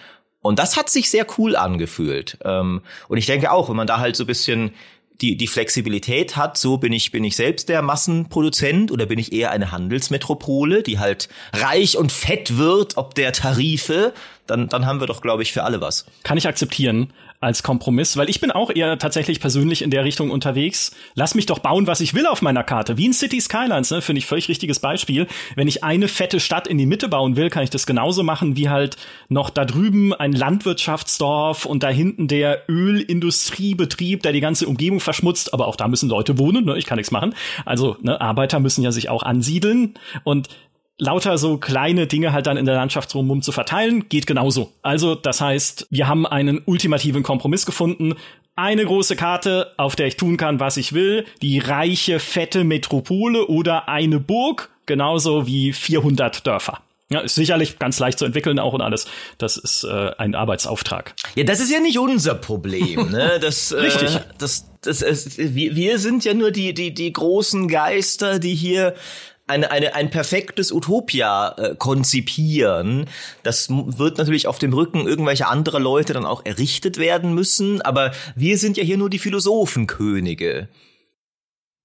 Und 0.42 0.60
das 0.60 0.78
hat 0.78 0.90
sich 0.90 1.10
sehr 1.10 1.26
cool 1.38 1.56
angefühlt. 1.56 2.38
Ähm, 2.44 2.82
und 3.08 3.18
ich 3.18 3.26
denke 3.26 3.52
auch, 3.52 3.70
wenn 3.70 3.76
man 3.76 3.88
da 3.88 4.00
halt 4.00 4.16
so 4.16 4.26
bisschen 4.26 4.72
die, 5.22 5.36
die 5.36 5.48
Flexibilität 5.48 6.36
hat, 6.36 6.58
so 6.58 6.78
bin 6.78 6.94
ich, 6.94 7.12
bin 7.12 7.24
ich 7.24 7.36
selbst 7.36 7.70
der 7.70 7.82
Massenproduzent 7.82 8.92
oder 8.92 9.08
bin 9.08 9.18
ich 9.20 9.34
eher 9.34 9.52
eine 9.52 9.72
Handelsmetropole, 9.72 10.84
die 10.84 11.00
halt 11.00 11.28
reich 11.54 11.98
und 11.98 12.12
fett 12.12 12.58
wird, 12.58 12.98
ob 12.98 13.16
der 13.16 13.34
Tarife, 13.34 14.14
dann, 14.46 14.70
dann 14.70 14.86
haben 14.86 15.00
wir 15.00 15.08
doch, 15.08 15.22
glaube 15.22 15.44
ich, 15.44 15.54
für 15.54 15.64
alle 15.64 15.82
was. 15.82 16.06
Kann 16.24 16.38
ich 16.38 16.48
akzeptieren 16.48 17.14
als 17.40 17.62
Kompromiss, 17.62 18.18
weil 18.18 18.30
ich 18.30 18.42
bin 18.42 18.52
auch 18.52 18.72
eher 18.74 18.98
tatsächlich 18.98 19.40
persönlich 19.40 19.84
in 19.84 19.92
der 19.92 20.04
Richtung 20.04 20.32
unterwegs. 20.32 20.92
Lass 21.14 21.36
mich 21.36 21.46
doch 21.46 21.60
bauen, 21.60 21.86
was 21.86 22.02
ich 22.02 22.16
will 22.16 22.26
auf 22.26 22.42
meiner 22.42 22.64
Karte. 22.64 22.98
Wie 22.98 23.06
in 23.06 23.14
City 23.14 23.40
Skylines, 23.40 23.92
ne, 23.92 24.02
finde 24.02 24.20
ich 24.20 24.26
völlig 24.26 24.50
richtiges 24.50 24.80
Beispiel. 24.80 25.28
Wenn 25.56 25.68
ich 25.68 25.84
eine 25.84 26.08
fette 26.08 26.40
Stadt 26.40 26.68
in 26.68 26.80
die 26.80 26.88
Mitte 26.88 27.10
bauen 27.10 27.36
will, 27.36 27.52
kann 27.52 27.64
ich 27.64 27.70
das 27.70 27.86
genauso 27.86 28.24
machen 28.24 28.56
wie 28.56 28.70
halt 28.70 28.98
noch 29.30 29.52
da 29.52 29.66
drüben 29.66 30.14
ein 30.14 30.32
Landwirtschaftsdorf 30.34 31.66
und 31.66 31.84
da 31.84 31.90
hinten 31.90 32.28
der 32.28 32.64
Ölindustriebetrieb, 32.70 34.24
der 34.24 34.32
die 34.32 34.42
ganze 34.42 34.68
Umgebung 34.68 35.00
verschmutzt. 35.00 35.54
Aber 35.54 35.68
auch 35.68 35.76
da 35.76 35.88
müssen 35.88 36.10
Leute 36.10 36.40
wohnen, 36.40 36.66
ne? 36.66 36.78
ich 36.78 36.86
kann 36.86 36.98
nichts 36.98 37.12
machen. 37.12 37.36
Also 37.66 37.98
ne, 38.02 38.20
Arbeiter 38.20 38.60
müssen 38.60 38.84
ja 38.84 38.92
sich 38.92 39.10
auch 39.10 39.22
ansiedeln 39.22 39.94
und 40.24 40.50
lauter 40.98 41.38
so 41.38 41.58
kleine 41.58 42.08
Dinge 42.08 42.34
halt 42.34 42.48
dann 42.48 42.58
in 42.58 42.66
der 42.66 42.76
Landschaft 42.76 43.14
rum 43.14 43.42
zu 43.42 43.52
verteilen, 43.52 44.10
geht 44.10 44.28
genauso. 44.28 44.74
Also, 44.82 45.16
das 45.16 45.42
heißt, 45.42 45.88
wir 45.90 46.08
haben 46.08 46.26
einen 46.26 46.62
ultimativen 46.66 47.24
Kompromiss 47.24 47.66
gefunden. 47.66 48.16
Eine 48.56 48.86
große 48.86 49.16
Karte, 49.16 49.74
auf 49.78 49.96
der 49.96 50.08
ich 50.08 50.18
tun 50.18 50.38
kann, 50.38 50.60
was 50.60 50.78
ich 50.78 50.94
will. 50.94 51.26
Die 51.42 51.60
reiche, 51.60 52.20
fette 52.20 52.64
Metropole 52.64 53.48
oder 53.48 53.88
eine 53.88 54.20
Burg, 54.20 54.72
genauso 54.88 55.46
wie 55.46 55.74
400 55.74 56.46
Dörfer. 56.48 56.82
Ja, 57.10 57.22
ist 57.22 57.36
sicherlich 57.36 57.80
ganz 57.80 58.00
leicht 58.00 58.20
zu 58.20 58.26
entwickeln 58.26 58.60
auch 58.60 58.74
und 58.74 58.82
alles. 58.82 59.08
Das 59.38 59.56
ist 59.56 59.86
äh, 59.86 60.12
ein 60.18 60.36
Arbeitsauftrag. 60.36 61.14
Ja, 61.36 61.46
das 61.46 61.62
ist 61.62 61.72
ja 61.72 61.80
nicht 61.80 61.98
unser 62.00 62.36
Problem, 62.36 63.12
ne? 63.12 63.38
Das, 63.42 63.74
Richtig. 63.74 64.16
Äh, 64.16 64.22
das, 64.40 64.70
das, 64.82 65.02
ist, 65.02 65.38
wir, 65.38 65.76
wir 65.76 66.00
sind 66.00 66.26
ja 66.26 66.34
nur 66.34 66.52
die, 66.52 66.74
die, 66.74 66.94
die 66.94 67.14
großen 67.14 67.70
Geister, 67.70 68.40
die 68.40 68.56
hier 68.56 68.94
eine, 69.48 69.72
eine, 69.72 69.96
ein 69.96 70.10
perfektes 70.10 70.72
Utopia 70.72 71.56
äh, 71.58 71.76
konzipieren. 71.76 73.10
Das 73.44 73.70
wird 73.70 74.18
natürlich 74.18 74.48
auf 74.48 74.60
dem 74.60 74.74
Rücken 74.74 75.08
irgendwelcher 75.08 75.50
anderer 75.50 75.80
Leute 75.80 76.14
dann 76.14 76.26
auch 76.26 76.46
errichtet 76.46 76.98
werden 76.98 77.34
müssen, 77.34 77.82
aber 77.82 78.12
wir 78.36 78.58
sind 78.58 78.78
ja 78.78 78.84
hier 78.84 78.98
nur 78.98 79.10
die 79.10 79.20
Philosophenkönige. 79.20 80.68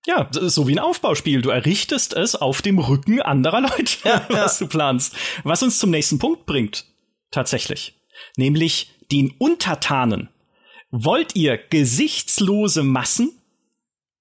Ja, 0.04 0.24
das 0.24 0.42
ist 0.42 0.54
so 0.56 0.66
wie 0.66 0.72
ein 0.72 0.80
Aufbauspiel. 0.80 1.42
Du 1.42 1.50
errichtest 1.50 2.12
es 2.12 2.34
auf 2.34 2.60
dem 2.60 2.80
Rücken 2.80 3.22
anderer 3.22 3.60
Leute, 3.60 3.96
ja, 4.04 4.26
was 4.28 4.58
ja. 4.58 4.66
du 4.66 4.70
planst. 4.70 5.14
Was 5.44 5.62
uns 5.62 5.78
zum 5.78 5.90
nächsten 5.90 6.18
Punkt 6.18 6.44
bringt, 6.44 6.86
tatsächlich. 7.30 7.94
Nämlich 8.36 8.90
den 9.12 9.32
Untertanen. 9.38 10.28
Wollt 10.90 11.36
ihr 11.36 11.56
gesichtslose 11.56 12.82
Massen 12.82 13.41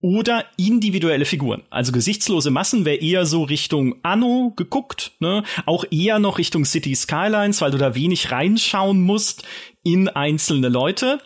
oder 0.01 0.45
individuelle 0.57 1.25
Figuren. 1.25 1.61
Also 1.69 1.91
gesichtslose 1.91 2.51
Massen 2.51 2.85
wäre 2.85 2.97
eher 2.97 3.25
so 3.25 3.43
Richtung 3.43 3.95
Anno 4.03 4.53
geguckt, 4.55 5.11
ne? 5.19 5.43
Auch 5.65 5.85
eher 5.91 6.19
noch 6.19 6.37
Richtung 6.37 6.65
City 6.65 6.95
Skylines, 6.95 7.61
weil 7.61 7.71
du 7.71 7.77
da 7.77 7.95
wenig 7.95 8.31
reinschauen 8.31 9.01
musst 9.01 9.43
in 9.83 10.09
einzelne 10.09 10.69
Leute. 10.69 11.21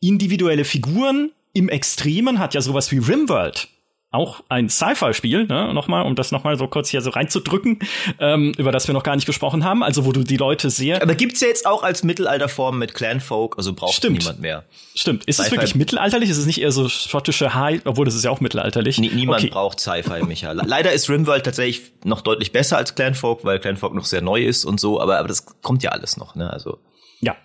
Individuelle 0.00 0.64
Figuren 0.64 1.32
im 1.52 1.68
Extremen 1.68 2.38
hat 2.38 2.54
ja 2.54 2.60
sowas 2.60 2.90
wie 2.92 2.98
Rimworld 2.98 3.68
auch 4.12 4.42
ein 4.50 4.68
Sci-Fi-Spiel, 4.68 5.46
ne, 5.46 5.72
nochmal, 5.72 6.04
um 6.04 6.14
das 6.14 6.30
nochmal 6.30 6.56
so 6.56 6.68
kurz 6.68 6.90
hier 6.90 7.00
so 7.00 7.10
reinzudrücken, 7.10 7.78
ähm, 8.20 8.52
über 8.58 8.70
das 8.70 8.86
wir 8.86 8.92
noch 8.92 9.02
gar 9.02 9.16
nicht 9.16 9.24
gesprochen 9.24 9.64
haben, 9.64 9.82
also 9.82 10.04
wo 10.04 10.12
du 10.12 10.22
die 10.22 10.36
Leute 10.36 10.68
sehr. 10.68 11.02
Aber 11.02 11.14
gibt's 11.14 11.40
ja 11.40 11.48
jetzt 11.48 11.66
auch 11.66 11.82
als 11.82 12.02
Mittelalterform 12.02 12.78
mit 12.78 12.94
Clanfolk, 12.94 13.56
also 13.56 13.72
braucht 13.72 13.94
Stimmt. 13.94 14.18
niemand 14.18 14.40
mehr. 14.40 14.64
Stimmt. 14.94 15.24
Ist 15.24 15.40
es 15.40 15.50
wirklich 15.50 15.74
mittelalterlich? 15.74 16.28
Ist 16.28 16.36
es 16.36 16.46
nicht 16.46 16.60
eher 16.60 16.72
so 16.72 16.88
schottische 16.90 17.54
High, 17.54 17.80
obwohl 17.86 18.04
das 18.04 18.14
ist 18.14 18.24
ja 18.24 18.30
auch 18.30 18.40
mittelalterlich? 18.40 18.98
Nie, 18.98 19.08
niemand 19.08 19.40
okay. 19.40 19.50
braucht 19.50 19.80
Sci-Fi, 19.80 20.24
Micha. 20.24 20.52
Leider 20.52 20.92
ist 20.92 21.08
Rimworld 21.08 21.44
tatsächlich 21.44 21.92
noch 22.04 22.20
deutlich 22.20 22.52
besser 22.52 22.76
als 22.76 22.94
Clanfolk, 22.94 23.44
weil 23.44 23.58
Clanfolk 23.60 23.94
noch 23.94 24.04
sehr 24.04 24.20
neu 24.20 24.42
ist 24.42 24.66
und 24.66 24.78
so, 24.78 25.00
aber, 25.00 25.18
aber 25.18 25.28
das 25.28 25.46
kommt 25.62 25.82
ja 25.82 25.90
alles 25.90 26.18
noch, 26.18 26.34
ne, 26.34 26.52
also. 26.52 26.78
Ja. 27.20 27.36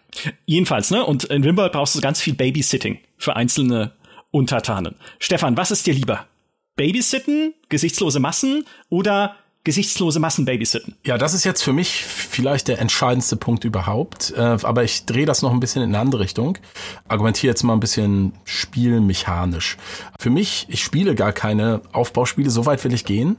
Jedenfalls, 0.45 0.91
ne, 0.91 1.05
und 1.05 1.23
in 1.25 1.43
Rimworld 1.43 1.71
brauchst 1.71 1.95
du 1.95 2.01
ganz 2.01 2.19
viel 2.19 2.33
Babysitting 2.33 2.99
für 3.17 3.35
einzelne 3.35 3.93
Untertanen. 4.31 4.95
Stefan, 5.19 5.55
was 5.55 5.71
ist 5.71 5.87
dir 5.87 5.93
lieber? 5.93 6.25
Babysitten, 6.77 7.53
gesichtslose 7.67 8.19
Massen 8.21 8.65
oder 8.89 9.35
gesichtslose 9.67 10.21
Massen 10.21 10.45
babysitten? 10.45 10.95
Ja, 11.05 11.17
das 11.17 11.33
ist 11.33 11.43
jetzt 11.43 11.61
für 11.61 11.73
mich 11.73 12.05
vielleicht 12.05 12.69
der 12.69 12.79
entscheidendste 12.79 13.35
Punkt 13.35 13.65
überhaupt. 13.65 14.31
Äh, 14.31 14.39
aber 14.39 14.85
ich 14.85 15.05
drehe 15.05 15.25
das 15.25 15.41
noch 15.41 15.51
ein 15.51 15.59
bisschen 15.59 15.83
in 15.83 15.89
eine 15.89 15.99
andere 15.99 16.21
Richtung. 16.21 16.57
Argumentiere 17.09 17.51
jetzt 17.51 17.63
mal 17.63 17.73
ein 17.73 17.81
bisschen 17.81 18.31
spielmechanisch. 18.45 19.75
Für 20.17 20.29
mich, 20.29 20.67
ich 20.69 20.81
spiele 20.81 21.15
gar 21.15 21.33
keine 21.33 21.81
Aufbauspiele, 21.91 22.49
so 22.49 22.65
weit 22.65 22.81
will 22.85 22.93
ich 22.93 23.03
gehen, 23.03 23.35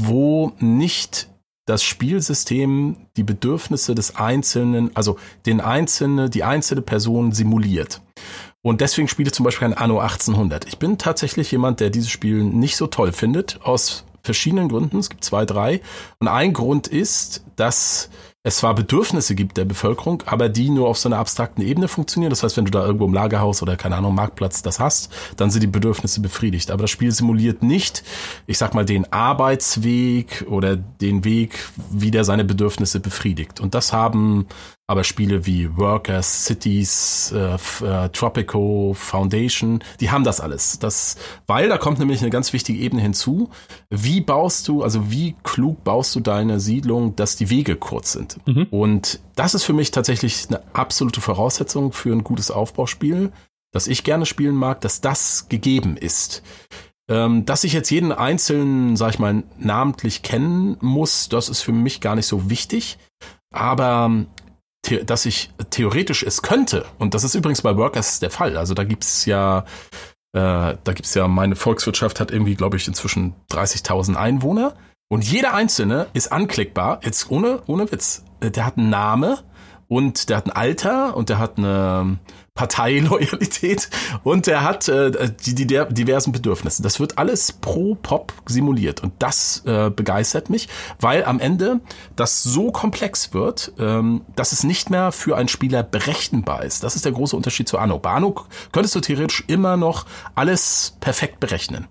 wo 0.00 0.52
nicht 0.60 1.28
das 1.66 1.82
Spielsystem 1.82 2.96
die 3.16 3.24
Bedürfnisse 3.24 3.96
des 3.96 4.14
Einzelnen, 4.16 4.94
also 4.94 5.18
den 5.46 5.60
einzelne, 5.60 6.30
die 6.30 6.44
einzelne 6.44 6.82
Person 6.82 7.32
simuliert. 7.32 8.00
Und 8.62 8.80
deswegen 8.80 9.08
spiele 9.08 9.28
ich 9.28 9.34
zum 9.34 9.44
Beispiel 9.44 9.68
ein 9.68 9.74
Anno 9.74 9.98
1800. 9.98 10.66
Ich 10.66 10.78
bin 10.78 10.96
tatsächlich 10.96 11.50
jemand, 11.50 11.80
der 11.80 11.90
dieses 11.90 12.10
Spiel 12.10 12.44
nicht 12.44 12.76
so 12.76 12.86
toll 12.86 13.12
findet, 13.12 13.60
aus 13.62 14.04
verschiedenen 14.22 14.68
Gründen. 14.68 14.98
Es 14.98 15.10
gibt 15.10 15.24
zwei, 15.24 15.44
drei. 15.44 15.80
Und 16.20 16.28
ein 16.28 16.52
Grund 16.52 16.86
ist, 16.86 17.44
dass 17.56 18.08
es 18.44 18.56
zwar 18.56 18.74
Bedürfnisse 18.74 19.36
gibt 19.36 19.56
der 19.56 19.64
Bevölkerung, 19.64 20.24
aber 20.26 20.48
die 20.48 20.68
nur 20.68 20.88
auf 20.88 20.98
so 20.98 21.08
einer 21.08 21.18
abstrakten 21.18 21.62
Ebene 21.62 21.86
funktionieren. 21.86 22.30
Das 22.30 22.42
heißt, 22.42 22.56
wenn 22.56 22.64
du 22.64 22.72
da 22.72 22.84
irgendwo 22.84 23.04
im 23.04 23.14
Lagerhaus 23.14 23.62
oder 23.62 23.76
keine 23.76 23.96
Ahnung, 23.96 24.16
Marktplatz 24.16 24.62
das 24.62 24.80
hast, 24.80 25.12
dann 25.36 25.50
sind 25.50 25.62
die 25.62 25.68
Bedürfnisse 25.68 26.20
befriedigt. 26.20 26.72
Aber 26.72 26.82
das 26.82 26.90
Spiel 26.90 27.12
simuliert 27.12 27.62
nicht, 27.62 28.02
ich 28.46 28.58
sag 28.58 28.74
mal, 28.74 28.84
den 28.84 29.12
Arbeitsweg 29.12 30.44
oder 30.48 30.76
den 30.76 31.24
Weg, 31.24 31.68
wie 31.90 32.10
der 32.10 32.24
seine 32.24 32.44
Bedürfnisse 32.44 32.98
befriedigt. 32.98 33.60
Und 33.60 33.74
das 33.74 33.92
haben 33.92 34.46
aber 34.92 35.04
Spiele 35.04 35.46
wie 35.46 35.74
Workers, 35.78 36.44
Cities, 36.44 37.32
äh, 37.34 37.54
äh, 37.82 38.10
Tropico, 38.10 38.92
Foundation, 38.94 39.82
die 40.00 40.10
haben 40.10 40.22
das 40.22 40.38
alles. 40.38 40.78
Das, 40.80 41.16
weil 41.46 41.70
da 41.70 41.78
kommt 41.78 41.98
nämlich 41.98 42.20
eine 42.20 42.28
ganz 42.28 42.52
wichtige 42.52 42.78
Ebene 42.78 43.00
hinzu. 43.00 43.48
Wie 43.88 44.20
baust 44.20 44.68
du, 44.68 44.82
also 44.82 45.10
wie 45.10 45.34
klug 45.44 45.82
baust 45.82 46.14
du 46.14 46.20
deine 46.20 46.60
Siedlung, 46.60 47.16
dass 47.16 47.36
die 47.36 47.48
Wege 47.48 47.76
kurz 47.76 48.12
sind? 48.12 48.36
Mhm. 48.46 48.66
Und 48.70 49.20
das 49.34 49.54
ist 49.54 49.64
für 49.64 49.72
mich 49.72 49.92
tatsächlich 49.92 50.48
eine 50.48 50.60
absolute 50.74 51.22
Voraussetzung 51.22 51.92
für 51.92 52.12
ein 52.12 52.22
gutes 52.22 52.50
Aufbauspiel, 52.50 53.32
das 53.72 53.86
ich 53.86 54.04
gerne 54.04 54.26
spielen 54.26 54.56
mag, 54.56 54.82
dass 54.82 55.00
das 55.00 55.48
gegeben 55.48 55.96
ist. 55.96 56.42
Ähm, 57.08 57.46
dass 57.46 57.64
ich 57.64 57.72
jetzt 57.72 57.88
jeden 57.88 58.12
einzelnen, 58.12 58.96
sag 58.96 59.14
ich 59.14 59.18
mal, 59.18 59.42
namentlich 59.56 60.20
kennen 60.20 60.76
muss, 60.82 61.30
das 61.30 61.48
ist 61.48 61.62
für 61.62 61.72
mich 61.72 62.02
gar 62.02 62.14
nicht 62.14 62.26
so 62.26 62.50
wichtig. 62.50 62.98
Aber 63.54 64.26
dass 65.04 65.26
ich 65.26 65.50
theoretisch 65.70 66.22
es 66.22 66.42
könnte, 66.42 66.84
und 66.98 67.14
das 67.14 67.24
ist 67.24 67.34
übrigens 67.34 67.62
bei 67.62 67.76
Workers 67.76 68.20
der 68.20 68.30
Fall, 68.30 68.56
also 68.56 68.74
da 68.74 68.84
gibt's 68.84 69.24
ja, 69.26 69.64
äh, 70.34 70.76
da 70.82 70.92
gibt's 70.92 71.14
ja, 71.14 71.28
meine 71.28 71.56
Volkswirtschaft 71.56 72.20
hat 72.20 72.30
irgendwie, 72.30 72.54
glaube 72.54 72.76
ich, 72.76 72.88
inzwischen 72.88 73.34
30.000 73.50 74.16
Einwohner. 74.16 74.74
Und 75.08 75.30
jeder 75.30 75.52
einzelne 75.52 76.06
ist 76.14 76.32
anklickbar, 76.32 77.00
jetzt 77.04 77.30
ohne, 77.30 77.60
ohne 77.66 77.92
Witz. 77.92 78.24
Äh, 78.40 78.50
der 78.50 78.64
hat 78.64 78.78
einen 78.78 78.88
Name 78.88 79.38
und 79.92 80.30
der 80.30 80.38
hat 80.38 80.46
ein 80.46 80.52
Alter 80.52 81.14
und 81.18 81.28
der 81.28 81.38
hat 81.38 81.58
eine 81.58 82.18
Parteiloyalität 82.54 83.90
und 84.24 84.48
er 84.48 84.62
hat 84.62 84.88
äh, 84.88 85.30
die, 85.44 85.54
die 85.54 85.66
der 85.66 85.84
diversen 85.84 86.32
Bedürfnisse. 86.32 86.82
Das 86.82 86.98
wird 86.98 87.18
alles 87.18 87.52
pro 87.52 87.94
Pop 87.96 88.32
simuliert 88.46 89.02
und 89.02 89.12
das 89.18 89.62
äh, 89.66 89.90
begeistert 89.90 90.48
mich, 90.48 90.70
weil 90.98 91.26
am 91.26 91.40
Ende 91.40 91.80
das 92.16 92.42
so 92.42 92.72
komplex 92.72 93.34
wird, 93.34 93.72
ähm, 93.78 94.22
dass 94.34 94.52
es 94.52 94.64
nicht 94.64 94.88
mehr 94.88 95.12
für 95.12 95.36
einen 95.36 95.48
Spieler 95.48 95.82
berechenbar 95.82 96.64
ist. 96.64 96.82
Das 96.82 96.96
ist 96.96 97.04
der 97.04 97.12
große 97.12 97.36
Unterschied 97.36 97.68
zu 97.68 97.76
Anno. 97.76 97.98
Bei 97.98 98.12
Anno 98.12 98.34
könntest 98.72 98.94
du 98.94 99.00
theoretisch 99.00 99.44
immer 99.46 99.76
noch 99.76 100.06
alles 100.34 100.96
perfekt 101.00 101.38
berechnen. 101.38 101.86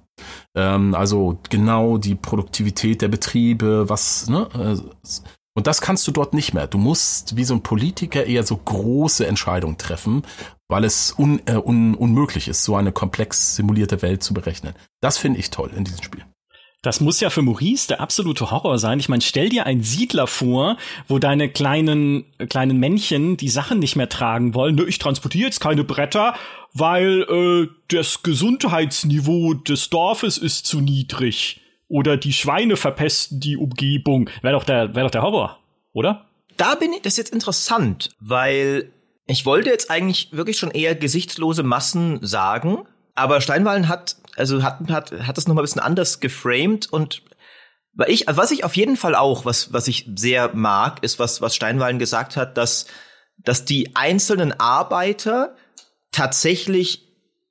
Ähm, 0.55 0.95
also 0.95 1.37
genau 1.51 1.99
die 1.99 2.15
Produktivität 2.15 3.03
der 3.03 3.09
Betriebe, 3.09 3.89
was 3.89 4.27
ne, 4.27 4.47
äh, 4.55 5.11
und 5.53 5.67
das 5.67 5.81
kannst 5.81 6.07
du 6.07 6.11
dort 6.11 6.33
nicht 6.33 6.53
mehr. 6.53 6.67
Du 6.67 6.77
musst 6.77 7.35
wie 7.35 7.43
so 7.43 7.53
ein 7.53 7.63
Politiker 7.63 8.25
eher 8.25 8.43
so 8.43 8.55
große 8.55 9.27
Entscheidungen 9.27 9.77
treffen, 9.77 10.23
weil 10.69 10.85
es 10.85 11.13
un, 11.17 11.41
äh, 11.45 11.55
un, 11.55 11.95
unmöglich 11.95 12.47
ist, 12.47 12.63
so 12.63 12.75
eine 12.75 12.91
komplex 12.91 13.55
simulierte 13.55 14.01
Welt 14.01 14.23
zu 14.23 14.33
berechnen. 14.33 14.73
Das 15.01 15.17
finde 15.17 15.39
ich 15.39 15.49
toll 15.49 15.71
in 15.75 15.83
diesem 15.83 16.03
Spiel. 16.03 16.25
Das 16.83 16.99
muss 16.99 17.19
ja 17.19 17.29
für 17.29 17.43
Maurice 17.43 17.87
der 17.89 18.01
absolute 18.01 18.49
Horror 18.49 18.79
sein. 18.79 18.99
Ich 18.99 19.07
meine, 19.07 19.21
stell 19.21 19.49
dir 19.49 19.67
einen 19.67 19.83
Siedler 19.83 20.25
vor, 20.25 20.77
wo 21.07 21.19
deine 21.19 21.47
kleinen 21.47 22.25
kleinen 22.49 22.79
Männchen 22.79 23.37
die 23.37 23.49
Sachen 23.49 23.77
nicht 23.77 23.95
mehr 23.95 24.09
tragen 24.09 24.55
wollen. 24.55 24.75
Nö, 24.75 24.87
ich 24.87 24.97
transportiere 24.97 25.45
jetzt 25.45 25.59
keine 25.59 25.83
Bretter, 25.83 26.33
weil 26.73 27.21
äh, 27.29 27.67
das 27.89 28.23
Gesundheitsniveau 28.23 29.53
des 29.53 29.91
Dorfes 29.91 30.39
ist 30.39 30.65
zu 30.65 30.81
niedrig. 30.81 31.61
Oder 31.91 32.15
die 32.15 32.31
Schweine 32.31 32.77
verpesten 32.77 33.41
die 33.41 33.57
Umgebung. 33.57 34.29
Wäre 34.41 34.53
doch 34.53 34.63
der, 34.63 34.95
wäre 34.95 35.07
doch 35.07 35.11
der 35.11 35.23
Horror, 35.23 35.59
oder? 35.91 36.25
Da 36.55 36.75
bin 36.75 36.93
ich, 36.93 37.01
das 37.01 37.13
ist 37.13 37.17
jetzt 37.17 37.33
interessant, 37.33 38.11
weil 38.21 38.93
ich 39.27 39.45
wollte 39.45 39.71
jetzt 39.71 39.91
eigentlich 39.91 40.29
wirklich 40.31 40.57
schon 40.57 40.71
eher 40.71 40.95
gesichtslose 40.95 41.63
Massen 41.63 42.19
sagen, 42.21 42.87
aber 43.13 43.41
Steinwallen 43.41 43.89
hat, 43.89 44.15
also 44.37 44.63
hat, 44.63 44.79
hat, 44.89 45.11
hat 45.11 45.35
das 45.35 45.49
nochmal 45.49 45.63
ein 45.63 45.65
bisschen 45.65 45.81
anders 45.81 46.21
geframed 46.21 46.91
und 46.93 47.23
weil 47.93 48.09
ich, 48.09 48.25
was 48.25 48.51
ich 48.51 48.63
auf 48.63 48.77
jeden 48.77 48.95
Fall 48.95 49.13
auch, 49.13 49.43
was, 49.43 49.73
was 49.73 49.89
ich 49.89 50.09
sehr 50.15 50.55
mag, 50.55 51.03
ist, 51.03 51.19
was, 51.19 51.41
was 51.41 51.57
Steinwallen 51.57 51.99
gesagt 51.99 52.37
hat, 52.37 52.55
dass, 52.55 52.85
dass 53.37 53.65
die 53.65 53.97
einzelnen 53.97 54.57
Arbeiter 54.57 55.57
tatsächlich 56.11 57.09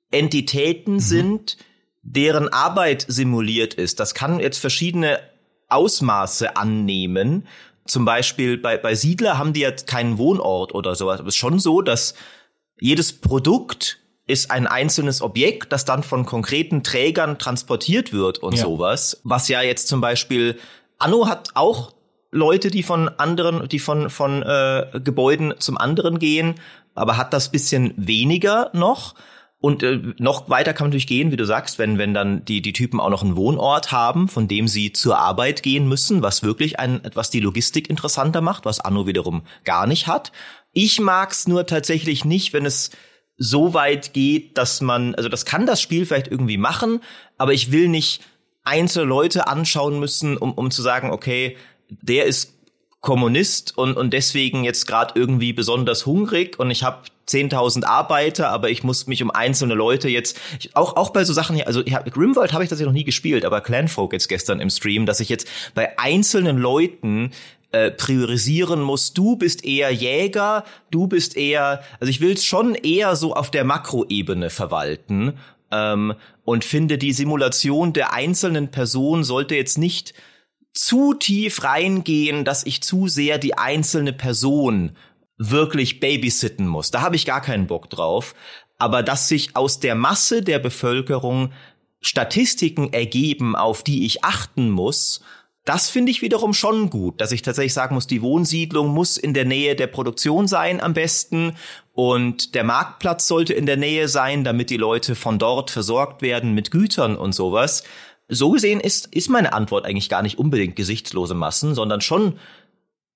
Entitäten 0.09 0.95
mhm. 0.95 0.99
sind, 0.99 1.57
deren 2.03 2.49
Arbeit 2.49 3.05
simuliert 3.07 3.73
ist. 3.73 3.99
Das 3.99 4.13
kann 4.13 4.39
jetzt 4.39 4.57
verschiedene 4.57 5.19
Ausmaße 5.69 6.55
annehmen. 6.55 7.47
Zum 7.85 8.05
Beispiel 8.05 8.57
bei, 8.57 8.77
bei 8.77 8.95
Siedler 8.95 9.37
haben 9.37 9.53
die 9.53 9.61
jetzt 9.61 9.87
keinen 9.87 10.17
Wohnort 10.17 10.73
oder 10.73 10.95
sowas. 10.95 11.19
Aber 11.19 11.29
es 11.29 11.35
ist 11.35 11.39
schon 11.39 11.59
so, 11.59 11.81
dass 11.81 12.13
jedes 12.79 13.13
Produkt 13.13 13.99
ist 14.27 14.51
ein 14.51 14.67
einzelnes 14.67 15.21
Objekt, 15.21 15.71
das 15.71 15.85
dann 15.85 16.03
von 16.03 16.25
konkreten 16.25 16.83
Trägern 16.83 17.37
transportiert 17.37 18.13
wird 18.13 18.39
und 18.39 18.55
ja. 18.55 18.63
sowas. 18.63 19.19
Was 19.23 19.47
ja 19.47 19.61
jetzt 19.61 19.87
zum 19.87 20.01
Beispiel 20.01 20.57
Anno 20.99 21.27
hat 21.27 21.49
auch 21.55 21.93
Leute, 22.31 22.71
die 22.71 22.83
von 22.83 23.09
anderen, 23.09 23.67
die 23.67 23.79
von 23.79 24.09
von 24.09 24.41
äh, 24.43 25.01
Gebäuden 25.03 25.55
zum 25.59 25.77
anderen 25.77 26.17
gehen, 26.17 26.55
aber 26.95 27.17
hat 27.17 27.33
das 27.33 27.51
bisschen 27.51 27.93
weniger 27.97 28.69
noch. 28.73 29.15
Und 29.61 29.83
äh, 29.83 29.99
noch 30.17 30.49
weiter 30.49 30.73
kann 30.73 30.85
man 30.85 30.89
natürlich 30.89 31.05
gehen, 31.05 31.31
wie 31.31 31.37
du 31.37 31.45
sagst, 31.45 31.77
wenn, 31.77 31.99
wenn 31.99 32.15
dann 32.15 32.43
die, 32.43 32.63
die 32.63 32.73
Typen 32.73 32.99
auch 32.99 33.11
noch 33.11 33.21
einen 33.21 33.35
Wohnort 33.35 33.91
haben, 33.91 34.27
von 34.27 34.47
dem 34.47 34.67
sie 34.67 34.91
zur 34.91 35.19
Arbeit 35.19 35.61
gehen 35.61 35.87
müssen, 35.87 36.23
was 36.23 36.41
wirklich 36.41 36.79
ein, 36.79 37.05
etwas 37.05 37.29
die 37.29 37.39
Logistik 37.39 37.87
interessanter 37.87 38.41
macht, 38.41 38.65
was 38.65 38.79
Anno 38.79 39.05
wiederum 39.05 39.43
gar 39.63 39.85
nicht 39.85 40.07
hat. 40.07 40.31
Ich 40.73 40.99
mag's 40.99 41.47
nur 41.47 41.67
tatsächlich 41.67 42.25
nicht, 42.25 42.53
wenn 42.53 42.65
es 42.65 42.89
so 43.37 43.75
weit 43.75 44.13
geht, 44.13 44.57
dass 44.57 44.81
man, 44.81 45.13
also 45.13 45.29
das 45.29 45.45
kann 45.45 45.67
das 45.67 45.79
Spiel 45.79 46.07
vielleicht 46.07 46.27
irgendwie 46.27 46.57
machen, 46.57 46.99
aber 47.37 47.53
ich 47.53 47.71
will 47.71 47.87
nicht 47.87 48.21
einzelne 48.63 49.05
Leute 49.05 49.47
anschauen 49.47 49.99
müssen, 49.99 50.37
um, 50.37 50.53
um 50.53 50.71
zu 50.71 50.81
sagen, 50.81 51.11
okay, 51.11 51.55
der 51.89 52.25
ist 52.25 52.55
Kommunist 52.99 53.77
und, 53.77 53.95
und 53.95 54.11
deswegen 54.11 54.63
jetzt 54.63 54.87
gerade 54.87 55.19
irgendwie 55.19 55.53
besonders 55.53 56.05
hungrig 56.05 56.59
und 56.59 56.71
ich 56.71 56.83
habe 56.83 57.03
10.000 57.31 57.85
Arbeiter, 57.85 58.49
aber 58.49 58.69
ich 58.69 58.83
muss 58.83 59.07
mich 59.07 59.23
um 59.23 59.31
einzelne 59.31 59.73
Leute 59.73 60.09
jetzt, 60.09 60.39
ich, 60.59 60.75
auch, 60.75 60.95
auch 60.95 61.11
bei 61.11 61.23
so 61.23 61.33
Sachen 61.33 61.55
hier, 61.55 61.67
also 61.67 61.81
ja, 61.81 62.01
Grimworld 62.01 62.53
habe 62.53 62.63
ich 62.63 62.69
das 62.69 62.79
ja 62.79 62.85
noch 62.85 62.93
nie 62.93 63.03
gespielt, 63.03 63.45
aber 63.45 63.61
Clanfolk 63.61 64.13
jetzt 64.13 64.27
gestern 64.27 64.59
im 64.59 64.69
Stream, 64.69 65.05
dass 65.05 65.19
ich 65.19 65.29
jetzt 65.29 65.47
bei 65.73 65.97
einzelnen 65.97 66.57
Leuten 66.57 67.31
äh, 67.71 67.91
priorisieren 67.91 68.81
muss. 68.81 69.13
Du 69.13 69.37
bist 69.37 69.63
eher 69.63 69.91
Jäger, 69.91 70.65
du 70.89 71.07
bist 71.07 71.37
eher, 71.37 71.81
also 71.99 72.09
ich 72.09 72.19
will 72.19 72.33
es 72.33 72.43
schon 72.43 72.75
eher 72.75 73.15
so 73.15 73.33
auf 73.33 73.49
der 73.49 73.63
Makroebene 73.63 74.49
verwalten 74.49 75.33
ähm, 75.71 76.13
und 76.43 76.65
finde 76.65 76.97
die 76.97 77.13
Simulation 77.13 77.93
der 77.93 78.13
einzelnen 78.13 78.71
Person 78.71 79.23
sollte 79.23 79.55
jetzt 79.55 79.77
nicht 79.77 80.13
zu 80.73 81.13
tief 81.13 81.63
reingehen, 81.63 82.45
dass 82.45 82.65
ich 82.65 82.81
zu 82.81 83.07
sehr 83.07 83.37
die 83.37 83.57
einzelne 83.57 84.13
Person 84.13 84.95
wirklich 85.49 85.99
babysitten 85.99 86.67
muss. 86.67 86.91
Da 86.91 87.01
habe 87.01 87.15
ich 87.15 87.25
gar 87.25 87.41
keinen 87.41 87.67
Bock 87.67 87.89
drauf. 87.89 88.35
Aber 88.77 89.03
dass 89.03 89.27
sich 89.27 89.55
aus 89.55 89.79
der 89.79 89.95
Masse 89.95 90.41
der 90.41 90.59
Bevölkerung 90.59 91.51
Statistiken 91.99 92.93
ergeben, 92.93 93.55
auf 93.55 93.83
die 93.83 94.05
ich 94.05 94.23
achten 94.23 94.69
muss, 94.69 95.21
das 95.65 95.91
finde 95.91 96.11
ich 96.11 96.23
wiederum 96.23 96.55
schon 96.55 96.89
gut, 96.89 97.21
dass 97.21 97.31
ich 97.31 97.43
tatsächlich 97.43 97.75
sagen 97.75 97.93
muss, 97.93 98.07
die 98.07 98.23
Wohnsiedlung 98.23 98.87
muss 98.87 99.17
in 99.17 99.35
der 99.35 99.45
Nähe 99.45 99.75
der 99.75 99.85
Produktion 99.85 100.47
sein 100.47 100.81
am 100.81 100.93
besten 100.93 101.55
und 101.93 102.55
der 102.55 102.63
Marktplatz 102.63 103.27
sollte 103.27 103.53
in 103.53 103.67
der 103.67 103.77
Nähe 103.77 104.07
sein, 104.07 104.43
damit 104.43 104.71
die 104.71 104.77
Leute 104.77 105.13
von 105.13 105.37
dort 105.37 105.69
versorgt 105.69 106.23
werden 106.23 106.53
mit 106.53 106.71
Gütern 106.71 107.15
und 107.15 107.33
sowas. 107.33 107.83
So 108.27 108.49
gesehen 108.49 108.79
ist, 108.79 109.13
ist 109.13 109.29
meine 109.29 109.53
Antwort 109.53 109.85
eigentlich 109.85 110.09
gar 110.09 110.23
nicht 110.23 110.39
unbedingt 110.39 110.75
gesichtslose 110.75 111.35
Massen, 111.35 111.75
sondern 111.75 112.01
schon 112.01 112.39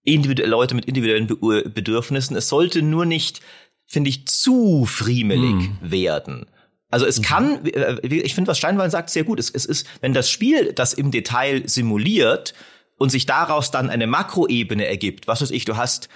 individuelle 0.06 0.52
Leute 0.52 0.76
mit 0.76 0.86
individuellen 0.86 1.28
Bedürfnissen. 1.28 2.36
Es 2.36 2.48
sollte 2.48 2.82
nur 2.82 3.06
nicht, 3.06 3.41
finde 3.86 4.10
ich, 4.10 4.28
zu 4.28 4.86
friemelig 4.86 5.52
hm. 5.52 5.78
werden. 5.82 6.46
Also 6.89 7.06
es 7.06 7.20
mhm. 7.20 7.24
kann, 7.24 7.65
äh, 7.65 8.00
ich 8.08 8.36
finde, 8.36 8.50
was 8.50 8.58
Steinwall 8.58 8.89
sagt, 8.89 9.10
sehr 9.10 9.24
gut. 9.24 9.39
Es, 9.39 9.50
es 9.50 9.65
ist, 9.65 9.88
wenn 10.02 10.13
das 10.13 10.30
Spiel 10.30 10.72
das 10.74 10.94
im 10.94 11.12
Detail 11.12 11.68
simuliert 11.68 12.54
und 12.98 13.10
sich 13.10 13.26
daraus 13.26 13.72
dann 13.72 13.89
eine 13.89 14.08
Makroebene 14.08 14.86
ergibt, 14.86 15.28
was 15.28 15.41
weiß 15.41 15.52
ich, 15.52 15.65
du 15.65 15.76
hast 15.76 16.08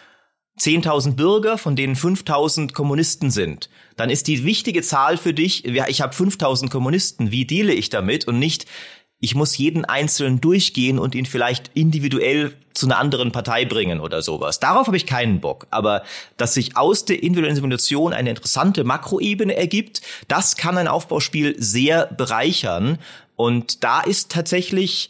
10.000 0.60 1.16
Bürger, 1.16 1.58
von 1.58 1.76
denen 1.76 1.96
5.000 1.96 2.74
Kommunisten 2.74 3.32
sind, 3.32 3.70
dann 3.96 4.10
ist 4.10 4.28
die 4.28 4.44
wichtige 4.44 4.82
Zahl 4.82 5.18
für 5.18 5.34
dich, 5.34 5.64
ja, 5.66 5.88
ich 5.88 6.02
habe 6.02 6.14
5.000 6.14 6.70
Kommunisten, 6.70 7.32
wie 7.32 7.46
deale 7.46 7.74
ich 7.74 7.90
damit 7.90 8.28
und 8.28 8.40
nicht, 8.40 8.66
ich 9.22 9.36
muss 9.36 9.58
jeden 9.58 9.84
Einzelnen 9.84 10.40
durchgehen 10.40 10.98
und 10.98 11.14
ihn 11.14 11.26
vielleicht 11.26 11.72
individuell 11.74 12.54
zu 12.74 12.86
einer 12.86 13.00
anderen 13.00 13.34
Partei 13.34 13.66
bringen 13.66 14.00
oder 14.00 14.22
sowas. 14.22 14.62
Darauf 14.62 14.88
habe 14.88 14.96
ich 14.96 15.06
keinen 15.06 15.42
Bock. 15.42 15.68
Aber 15.72 16.04
dass 16.38 16.54
sich 16.54 16.78
aus 16.78 17.04
der 17.04 17.22
individuellen 17.22 17.56
Simulation 17.56 18.14
eine 18.14 18.30
interessante 18.30 18.86
Makroebene 18.86 19.56
ergibt, 19.56 20.02
das 20.30 20.56
kann 20.56 20.78
ein 20.78 20.88
Aufbauspiel 20.88 21.56
sehr 21.62 22.06
bereichern. 22.06 22.98
Und 23.36 23.84
da 23.84 24.00
ist 24.00 24.32
tatsächlich, 24.32 25.10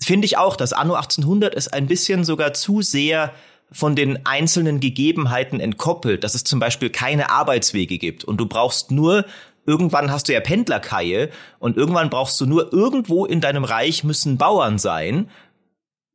finde 0.00 0.26
ich 0.26 0.38
auch, 0.38 0.54
dass 0.54 0.72
Anno 0.72 0.94
1800 0.94 1.54
ist 1.54 1.74
ein 1.74 1.88
bisschen 1.88 2.24
sogar 2.24 2.54
zu 2.54 2.82
sehr 2.82 3.32
von 3.72 3.96
den 3.96 4.24
einzelnen 4.26 4.78
Gegebenheiten 4.78 5.58
entkoppelt, 5.58 6.22
dass 6.22 6.34
es 6.34 6.44
zum 6.44 6.60
Beispiel 6.60 6.90
keine 6.90 7.30
Arbeitswege 7.30 7.98
gibt 7.98 8.22
und 8.22 8.36
du 8.36 8.46
brauchst 8.46 8.90
nur 8.90 9.24
irgendwann 9.66 10.10
hast 10.10 10.28
du 10.28 10.32
ja 10.32 10.40
Pendlerkaie 10.40 11.30
und 11.58 11.76
irgendwann 11.76 12.10
brauchst 12.10 12.40
du 12.40 12.46
nur 12.46 12.72
irgendwo 12.72 13.24
in 13.24 13.40
deinem 13.40 13.64
Reich 13.64 14.04
müssen 14.04 14.38
Bauern 14.38 14.78
sein, 14.78 15.30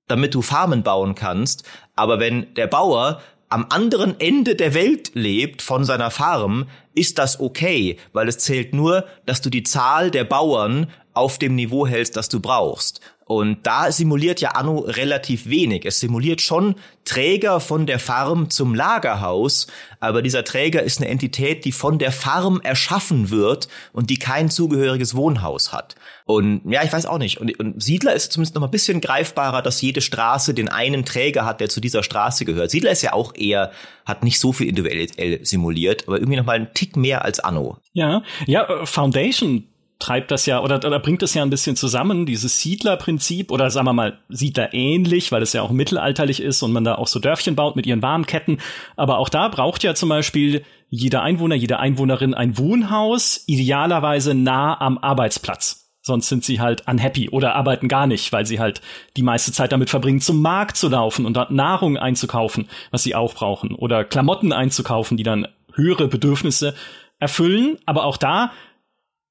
damit 0.08 0.34
du 0.34 0.42
Farmen 0.42 0.84
bauen 0.84 1.16
kannst. 1.16 1.64
Aber 1.96 2.20
wenn 2.20 2.54
der 2.56 2.68
Bauer 2.68 3.22
am 3.50 3.68
anderen 3.70 4.20
Ende 4.20 4.56
der 4.56 4.74
Welt 4.74 5.12
lebt 5.14 5.62
von 5.62 5.86
seiner 5.86 6.12
Farm, 6.12 6.68
ist 6.94 7.18
das 7.18 7.40
okay, 7.40 7.98
weil 8.12 8.28
es 8.28 8.40
zählt 8.40 8.74
nur, 8.74 9.06
dass 9.26 9.42
du 9.42 9.50
die 9.50 9.64
Zahl 9.64 10.12
der 10.12 10.26
Bauern 10.26 10.88
auf 11.14 11.40
dem 11.40 11.56
Niveau 11.56 11.88
hältst, 11.88 12.18
das 12.18 12.30
du 12.30 12.40
brauchst. 12.40 13.02
Und 13.28 13.68
da 13.68 13.92
simuliert 13.92 14.40
ja 14.40 14.52
Anno 14.52 14.80
relativ 14.80 15.50
wenig. 15.50 15.86
Es 15.86 16.00
simuliert 16.00 16.42
schon 16.42 16.76
Träger 17.04 17.60
von 17.60 17.86
der 17.86 18.00
Farm 18.00 18.50
zum 18.50 18.74
Lagerhaus, 18.74 19.68
aber 20.00 20.22
dieser 20.22 20.44
Träger 20.44 20.82
ist 20.82 21.00
eine 21.00 21.10
Entität, 21.10 21.66
die 21.66 21.72
von 21.74 22.00
der 22.00 22.12
Farm 22.12 22.62
erschaffen 22.62 23.30
wird 23.30 23.68
und 23.92 24.10
die 24.10 24.18
kein 24.18 24.50
zugehöriges 24.50 25.16
Wohnhaus 25.16 25.74
hat. 25.74 25.96
Und 26.26 26.62
ja, 26.70 26.84
ich 26.84 26.92
weiß 26.92 27.06
auch 27.06 27.18
nicht. 27.18 27.40
Und, 27.40 27.58
und 27.60 27.82
Siedler 27.82 28.13
ist 28.13 28.32
zumindest 28.32 28.56
noch 28.56 28.62
mal 28.62 28.68
ein 28.68 28.72
bisschen 28.72 29.02
greifbarer, 29.02 29.62
dass 29.62 29.82
jede 29.82 30.02
Straße 30.02 30.54
den 30.54 30.70
einen 30.70 31.06
Träger 31.06 31.46
hat, 31.46 31.60
der 31.60 31.70
zu 31.70 31.82
dieser 31.82 32.04
Straße 32.04 32.46
gehört. 32.46 32.72
Siedler 32.72 32.92
ist 32.92 33.02
ja 33.02 33.13
auch 33.13 33.34
eher, 33.36 33.72
hat 34.06 34.24
nicht 34.24 34.40
so 34.40 34.54
viel 34.54 34.68
individuell 34.68 35.46
simuliert, 35.46 36.04
aber 36.08 36.18
irgendwie 36.18 36.38
noch 36.38 36.46
mal 36.46 36.58
einen 36.58 36.74
Tick 36.74 36.96
mehr 36.96 37.26
als 37.26 37.40
Anno. 37.40 37.78
Ja, 37.94 38.24
ja, 38.46 38.63
äh, 38.70 38.86
Foundation 38.86 39.68
treibt 40.00 40.32
das 40.32 40.46
ja 40.46 40.62
oder, 40.64 40.78
oder 40.78 41.00
bringt 41.00 41.22
das 41.22 41.34
ja 41.34 41.42
ein 41.42 41.50
bisschen 41.50 41.76
zusammen, 41.76 42.26
dieses 42.26 42.62
Siedlerprinzip 42.62 43.52
oder 43.52 43.70
sagen 43.70 43.88
wir 43.88 43.94
mal 43.94 44.20
Siedler 44.30 44.74
ähnlich, 44.74 45.32
weil 45.32 45.42
es 45.42 45.54
ja 45.54 45.62
auch 45.62 45.72
mittelalterlich 45.72 46.42
ist 46.42 46.62
und 46.62 46.72
man 46.72 46.84
da 46.84 46.96
auch 46.96 47.08
so 47.08 47.20
Dörfchen 47.20 47.56
baut 47.56 47.76
mit 47.76 47.86
ihren 47.86 48.02
Warnketten. 48.02 48.60
Aber 48.96 49.18
auch 49.18 49.30
da 49.30 49.48
braucht 49.48 49.84
ja 49.84 49.96
zum 49.96 50.10
Beispiel 50.10 50.64
jeder 50.90 51.22
Einwohner, 51.22 51.56
jede 51.56 51.80
Einwohnerin 51.80 52.34
ein 52.34 52.58
Wohnhaus, 52.58 53.44
idealerweise 53.48 54.34
nah 54.34 54.80
am 54.80 54.98
Arbeitsplatz. 54.98 55.88
Sonst 56.02 56.30
sind 56.30 56.46
sie 56.46 56.62
halt 56.62 56.88
unhappy 56.88 57.30
oder 57.30 57.56
arbeiten 57.56 57.90
gar 57.90 58.08
nicht, 58.08 58.32
weil 58.32 58.46
sie 58.46 58.62
halt 58.62 58.82
die 59.18 59.24
meiste 59.24 59.52
Zeit 59.52 59.74
damit 59.74 59.90
verbringen, 59.90 60.22
zum 60.22 60.42
Markt 60.42 60.78
zu 60.78 60.88
laufen 60.88 61.26
und 61.26 61.36
dort 61.36 61.52
Nahrung 61.52 61.98
einzukaufen, 61.98 62.70
was 62.92 63.04
sie 63.04 63.14
auch 63.14 63.34
brauchen. 63.34 63.76
Oder 63.76 64.06
Klamotten 64.06 64.54
einzukaufen, 64.54 65.18
die 65.18 65.24
dann 65.24 65.50
höhere 65.74 66.08
Bedürfnisse 66.08 66.76
erfüllen. 67.20 67.78
Aber 67.86 68.06
auch 68.06 68.16
da 68.16 68.52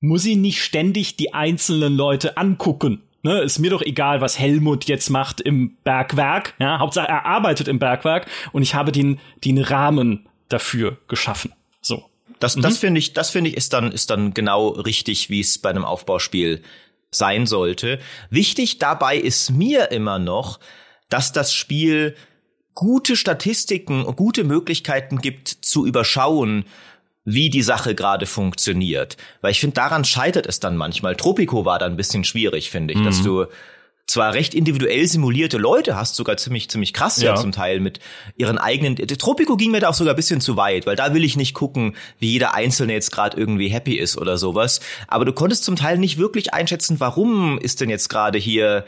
muss 0.00 0.24
ich 0.24 0.36
nicht 0.36 0.62
ständig 0.62 1.16
die 1.16 1.34
einzelnen 1.34 1.96
Leute 1.96 2.36
angucken. 2.36 3.02
Ne, 3.22 3.40
ist 3.40 3.58
mir 3.58 3.70
doch 3.70 3.82
egal, 3.82 4.20
was 4.20 4.38
Helmut 4.38 4.84
jetzt 4.84 5.10
macht 5.10 5.40
im 5.40 5.76
Bergwerk. 5.82 6.54
Ja, 6.60 6.78
Hauptsache 6.78 7.08
er 7.08 7.26
arbeitet 7.26 7.66
im 7.66 7.80
Bergwerk 7.80 8.26
und 8.52 8.62
ich 8.62 8.74
habe 8.76 8.92
den, 8.92 9.18
den 9.44 9.58
Rahmen 9.58 10.28
dafür 10.48 10.98
geschaffen. 11.08 11.52
So. 11.80 12.04
Das, 12.38 12.56
mhm. 12.56 12.62
das 12.62 12.78
finde 12.78 13.00
ich, 13.00 13.14
das 13.14 13.30
finde 13.30 13.50
ich 13.50 13.56
ist 13.56 13.72
dann, 13.72 13.90
ist 13.90 14.10
dann 14.10 14.32
genau 14.32 14.68
richtig, 14.68 15.28
wie 15.28 15.40
es 15.40 15.58
bei 15.58 15.70
einem 15.70 15.84
Aufbauspiel 15.84 16.62
sein 17.10 17.46
sollte. 17.46 17.98
Wichtig 18.30 18.78
dabei 18.78 19.16
ist 19.16 19.50
mir 19.50 19.90
immer 19.90 20.18
noch, 20.18 20.60
dass 21.08 21.32
das 21.32 21.52
Spiel 21.52 22.14
gute 22.74 23.16
Statistiken 23.16 24.04
und 24.04 24.16
gute 24.16 24.44
Möglichkeiten 24.44 25.18
gibt 25.18 25.48
zu 25.48 25.86
überschauen, 25.86 26.64
wie 27.26 27.50
die 27.50 27.62
Sache 27.62 27.94
gerade 27.94 28.24
funktioniert. 28.24 29.18
Weil 29.42 29.50
ich 29.50 29.60
finde, 29.60 29.74
daran 29.74 30.04
scheitert 30.04 30.46
es 30.46 30.60
dann 30.60 30.76
manchmal. 30.76 31.16
Tropico 31.16 31.66
war 31.66 31.78
da 31.78 31.84
ein 31.84 31.96
bisschen 31.96 32.24
schwierig, 32.24 32.70
finde 32.70 32.94
ich, 32.94 33.00
mhm. 33.00 33.04
dass 33.04 33.22
du 33.22 33.46
zwar 34.06 34.34
recht 34.34 34.54
individuell 34.54 35.06
simulierte 35.08 35.58
Leute 35.58 35.96
hast, 35.96 36.14
sogar 36.14 36.36
ziemlich, 36.36 36.70
ziemlich 36.70 36.92
krass 36.92 37.20
ja. 37.20 37.30
ja 37.30 37.34
zum 37.34 37.50
Teil 37.50 37.80
mit 37.80 37.98
ihren 38.36 38.56
eigenen. 38.56 38.94
Tropico 38.96 39.56
ging 39.56 39.72
mir 39.72 39.80
da 39.80 39.88
auch 39.88 39.94
sogar 39.94 40.14
ein 40.14 40.16
bisschen 40.16 40.40
zu 40.40 40.56
weit, 40.56 40.86
weil 40.86 40.94
da 40.94 41.12
will 41.12 41.24
ich 41.24 41.36
nicht 41.36 41.54
gucken, 41.54 41.96
wie 42.20 42.30
jeder 42.30 42.54
Einzelne 42.54 42.92
jetzt 42.92 43.10
gerade 43.10 43.36
irgendwie 43.36 43.68
happy 43.68 43.96
ist 43.96 44.16
oder 44.16 44.38
sowas. 44.38 44.80
Aber 45.08 45.24
du 45.24 45.32
konntest 45.32 45.64
zum 45.64 45.74
Teil 45.74 45.98
nicht 45.98 46.18
wirklich 46.18 46.54
einschätzen, 46.54 47.00
warum 47.00 47.58
ist 47.58 47.80
denn 47.80 47.90
jetzt 47.90 48.08
gerade 48.08 48.38
hier 48.38 48.84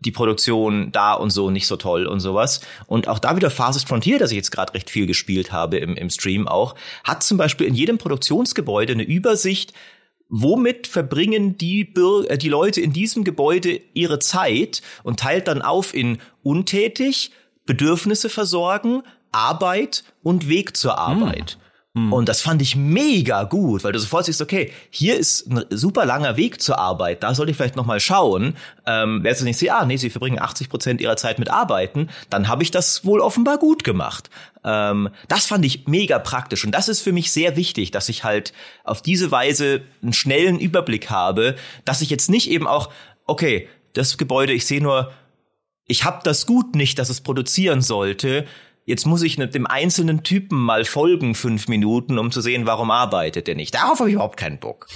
die 0.00 0.10
Produktion 0.10 0.92
da 0.92 1.14
und 1.14 1.30
so 1.30 1.50
nicht 1.50 1.66
so 1.66 1.76
toll 1.76 2.06
und 2.06 2.20
sowas. 2.20 2.60
Und 2.86 3.08
auch 3.08 3.18
da 3.18 3.36
wieder 3.36 3.50
Phases 3.50 3.84
Frontier, 3.84 4.18
das 4.18 4.30
ich 4.30 4.36
jetzt 4.36 4.50
gerade 4.50 4.74
recht 4.74 4.90
viel 4.90 5.06
gespielt 5.06 5.52
habe 5.52 5.78
im, 5.78 5.96
im 5.96 6.10
Stream 6.10 6.46
auch, 6.46 6.74
hat 7.04 7.22
zum 7.22 7.38
Beispiel 7.38 7.66
in 7.66 7.74
jedem 7.74 7.98
Produktionsgebäude 7.98 8.92
eine 8.92 9.04
Übersicht, 9.04 9.72
womit 10.28 10.86
verbringen 10.86 11.56
die, 11.56 11.84
Bür 11.84 12.30
äh, 12.30 12.38
die 12.38 12.48
Leute 12.48 12.80
in 12.80 12.92
diesem 12.92 13.24
Gebäude 13.24 13.80
ihre 13.94 14.18
Zeit 14.18 14.82
und 15.02 15.20
teilt 15.20 15.48
dann 15.48 15.62
auf 15.62 15.94
in 15.94 16.18
untätig, 16.42 17.30
Bedürfnisse 17.64 18.28
versorgen, 18.28 19.02
Arbeit 19.32 20.04
und 20.22 20.48
Weg 20.48 20.76
zur 20.76 20.98
Arbeit. 20.98 21.52
Hm. 21.52 21.65
Hm. 21.96 22.12
Und 22.12 22.28
das 22.28 22.42
fand 22.42 22.60
ich 22.60 22.76
mega 22.76 23.44
gut, 23.44 23.82
weil 23.82 23.92
du 23.92 23.98
sofort 23.98 24.26
siehst, 24.26 24.42
okay, 24.42 24.70
hier 24.90 25.16
ist 25.16 25.50
ein 25.50 25.64
super 25.70 26.04
langer 26.04 26.36
Weg 26.36 26.60
zur 26.60 26.78
Arbeit, 26.78 27.22
da 27.22 27.34
sollte 27.34 27.50
ich 27.50 27.56
vielleicht 27.56 27.74
noch 27.74 27.86
mal 27.86 28.00
schauen. 28.00 28.54
Ähm, 28.86 29.22
nicht 29.22 29.38
siehst, 29.38 29.70
ah, 29.70 29.86
nee, 29.86 29.96
sie 29.96 30.10
verbringen 30.10 30.38
80 30.38 30.68
Prozent 30.68 31.00
ihrer 31.00 31.16
Zeit 31.16 31.38
mit 31.38 31.50
Arbeiten, 31.50 32.10
dann 32.28 32.48
habe 32.48 32.62
ich 32.62 32.70
das 32.70 33.06
wohl 33.06 33.20
offenbar 33.20 33.56
gut 33.56 33.82
gemacht. 33.82 34.28
Ähm, 34.62 35.08
das 35.28 35.46
fand 35.46 35.64
ich 35.64 35.86
mega 35.86 36.18
praktisch 36.18 36.66
und 36.66 36.72
das 36.72 36.90
ist 36.90 37.00
für 37.00 37.12
mich 37.12 37.32
sehr 37.32 37.56
wichtig, 37.56 37.92
dass 37.92 38.10
ich 38.10 38.24
halt 38.24 38.52
auf 38.84 39.00
diese 39.00 39.30
Weise 39.30 39.80
einen 40.02 40.12
schnellen 40.12 40.60
Überblick 40.60 41.08
habe, 41.08 41.56
dass 41.86 42.02
ich 42.02 42.10
jetzt 42.10 42.28
nicht 42.28 42.50
eben 42.50 42.66
auch, 42.66 42.90
okay, 43.26 43.68
das 43.94 44.18
Gebäude, 44.18 44.52
ich 44.52 44.66
sehe 44.66 44.82
nur, 44.82 45.12
ich 45.86 46.04
habe 46.04 46.20
das 46.24 46.44
Gut 46.44 46.76
nicht, 46.76 46.98
dass 46.98 47.08
es 47.08 47.22
produzieren 47.22 47.80
sollte 47.80 48.44
jetzt 48.86 49.04
muss 49.04 49.22
ich 49.22 49.36
dem 49.54 49.66
einzelnen 49.66 50.22
Typen 50.22 50.58
mal 50.58 50.84
folgen 50.84 51.34
fünf 51.34 51.68
Minuten, 51.68 52.18
um 52.18 52.30
zu 52.30 52.40
sehen, 52.40 52.66
warum 52.66 52.90
arbeitet 52.90 53.48
er 53.48 53.54
nicht. 53.54 53.74
Darauf 53.74 53.98
habe 53.98 54.08
ich 54.08 54.14
überhaupt 54.14 54.38
keinen 54.38 54.58
Bock. 54.58 54.86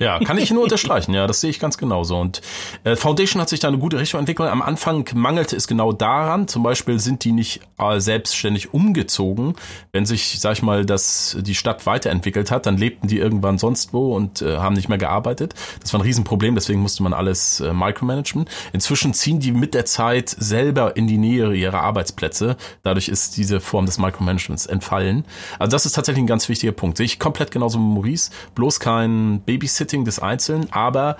Ja, 0.00 0.20
kann 0.20 0.38
ich 0.38 0.52
nur 0.52 0.62
unterstreichen. 0.62 1.12
Ja, 1.12 1.26
das 1.26 1.40
sehe 1.40 1.50
ich 1.50 1.58
ganz 1.58 1.76
genauso. 1.76 2.16
Und 2.18 2.40
äh, 2.84 2.94
Foundation 2.94 3.42
hat 3.42 3.48
sich 3.48 3.58
da 3.58 3.66
eine 3.66 3.78
gute 3.78 3.98
Richtung 3.98 4.20
entwickelt. 4.20 4.48
Am 4.48 4.62
Anfang 4.62 5.08
mangelte 5.14 5.56
es 5.56 5.66
genau 5.66 5.92
daran. 5.92 6.46
Zum 6.46 6.62
Beispiel 6.62 7.00
sind 7.00 7.24
die 7.24 7.32
nicht 7.32 7.62
äh, 7.78 7.98
selbstständig 7.98 8.72
umgezogen. 8.72 9.56
Wenn 9.90 10.06
sich, 10.06 10.38
sag 10.38 10.52
ich 10.52 10.62
mal, 10.62 10.86
dass 10.86 11.36
die 11.40 11.56
Stadt 11.56 11.84
weiterentwickelt 11.84 12.52
hat, 12.52 12.66
dann 12.66 12.76
lebten 12.76 13.08
die 13.08 13.18
irgendwann 13.18 13.58
sonst 13.58 13.92
wo 13.92 14.14
und 14.14 14.40
äh, 14.40 14.58
haben 14.58 14.76
nicht 14.76 14.88
mehr 14.88 14.98
gearbeitet. 14.98 15.54
Das 15.80 15.92
war 15.92 15.98
ein 15.98 16.04
Riesenproblem, 16.04 16.54
deswegen 16.54 16.80
musste 16.80 17.02
man 17.02 17.12
alles 17.12 17.58
äh, 17.58 17.72
micromanagen. 17.72 18.44
Inzwischen 18.72 19.14
ziehen 19.14 19.40
die 19.40 19.50
mit 19.50 19.74
der 19.74 19.84
Zeit 19.84 20.28
selber 20.28 20.96
in 20.96 21.08
die 21.08 21.18
Nähe 21.18 21.52
ihrer 21.52 21.82
Arbeitsplätze. 21.82 22.56
Dadurch 22.84 23.08
ist 23.08 23.36
diese 23.36 23.58
Form 23.58 23.86
des 23.86 23.98
Micromanagements 23.98 24.66
entfallen. 24.66 25.24
Also 25.58 25.72
das 25.72 25.86
ist 25.86 25.94
tatsächlich 25.94 26.22
ein 26.22 26.28
ganz 26.28 26.48
wichtiger 26.48 26.72
Punkt. 26.72 26.98
Sehe 26.98 27.06
ich 27.06 27.18
komplett 27.18 27.50
genauso 27.50 27.80
mit 27.80 27.94
Maurice. 27.94 28.30
Bloß 28.54 28.78
kein 28.78 29.40
Babysitter 29.40 29.87
Babysitting 29.88 30.04
des 30.04 30.18
Einzelnen, 30.18 30.72
aber 30.72 31.16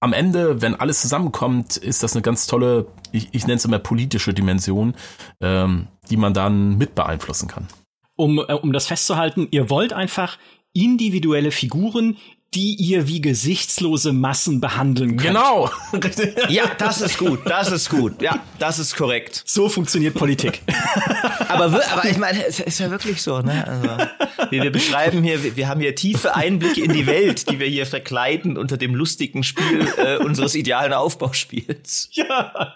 am 0.00 0.12
Ende, 0.14 0.62
wenn 0.62 0.74
alles 0.74 1.02
zusammenkommt, 1.02 1.76
ist 1.76 2.02
das 2.02 2.14
eine 2.14 2.22
ganz 2.22 2.46
tolle, 2.46 2.86
ich, 3.12 3.28
ich 3.32 3.46
nenne 3.46 3.56
es 3.56 3.64
immer 3.66 3.78
politische 3.78 4.32
Dimension, 4.32 4.94
ähm, 5.42 5.88
die 6.08 6.16
man 6.16 6.32
dann 6.32 6.78
mit 6.78 6.94
beeinflussen 6.94 7.48
kann. 7.48 7.68
Um, 8.16 8.38
äh, 8.38 8.54
um 8.54 8.72
das 8.72 8.86
festzuhalten, 8.86 9.48
ihr 9.50 9.68
wollt 9.68 9.92
einfach 9.92 10.38
individuelle 10.72 11.50
Figuren 11.50 12.16
die 12.54 12.74
ihr 12.74 13.06
wie 13.06 13.20
gesichtslose 13.20 14.12
Massen 14.12 14.60
behandeln 14.60 15.16
könnt. 15.16 15.22
Genau. 15.22 15.70
ja, 16.48 16.64
das 16.78 17.00
ist 17.00 17.18
gut. 17.18 17.40
Das 17.44 17.70
ist 17.70 17.90
gut. 17.90 18.20
Ja, 18.20 18.42
das 18.58 18.80
ist 18.80 18.96
korrekt. 18.96 19.42
So 19.46 19.68
funktioniert 19.68 20.14
Politik. 20.14 20.62
aber, 21.48 21.66
aber 21.66 22.04
ich 22.06 22.18
meine, 22.18 22.44
es 22.44 22.58
ist 22.58 22.80
ja 22.80 22.90
wirklich 22.90 23.22
so, 23.22 23.40
ne? 23.40 23.66
Also, 23.66 24.50
wir, 24.50 24.64
wir 24.64 24.72
beschreiben 24.72 25.22
hier, 25.22 25.44
wir, 25.44 25.56
wir 25.56 25.68
haben 25.68 25.80
hier 25.80 25.94
tiefe 25.94 26.34
Einblicke 26.34 26.82
in 26.82 26.92
die 26.92 27.06
Welt, 27.06 27.48
die 27.50 27.60
wir 27.60 27.68
hier 27.68 27.86
verkleiden 27.86 28.56
unter 28.56 28.76
dem 28.76 28.96
lustigen 28.96 29.44
Spiel 29.44 29.86
äh, 29.96 30.16
unseres 30.16 30.56
idealen 30.56 30.92
Aufbauspiels. 30.92 32.08
Ja. 32.12 32.74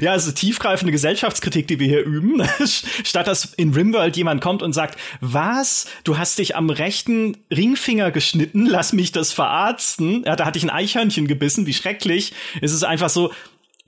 Ja, 0.00 0.12
also 0.12 0.32
tiefgreifende 0.32 0.92
Gesellschaftskritik, 0.92 1.68
die 1.68 1.78
wir 1.78 1.86
hier 1.86 2.04
üben, 2.04 2.42
statt 3.04 3.26
dass 3.26 3.54
in 3.54 3.72
Rimworld 3.72 4.16
jemand 4.16 4.40
kommt 4.40 4.62
und 4.62 4.72
sagt, 4.72 4.98
was, 5.20 5.86
du 6.04 6.18
hast 6.18 6.38
dich 6.38 6.56
am 6.56 6.70
rechten 6.70 7.36
Ringfinger 7.50 8.10
geschnitten, 8.10 8.66
lass 8.66 8.92
mich 8.92 9.12
das 9.12 9.32
verarzten. 9.32 10.24
Ja, 10.26 10.36
da 10.36 10.44
hatte 10.46 10.58
ich 10.58 10.64
ein 10.64 10.70
Eichhörnchen 10.70 11.26
gebissen, 11.26 11.66
wie 11.66 11.74
schrecklich. 11.74 12.32
Es 12.60 12.72
ist 12.72 12.84
einfach 12.84 13.10
so, 13.10 13.30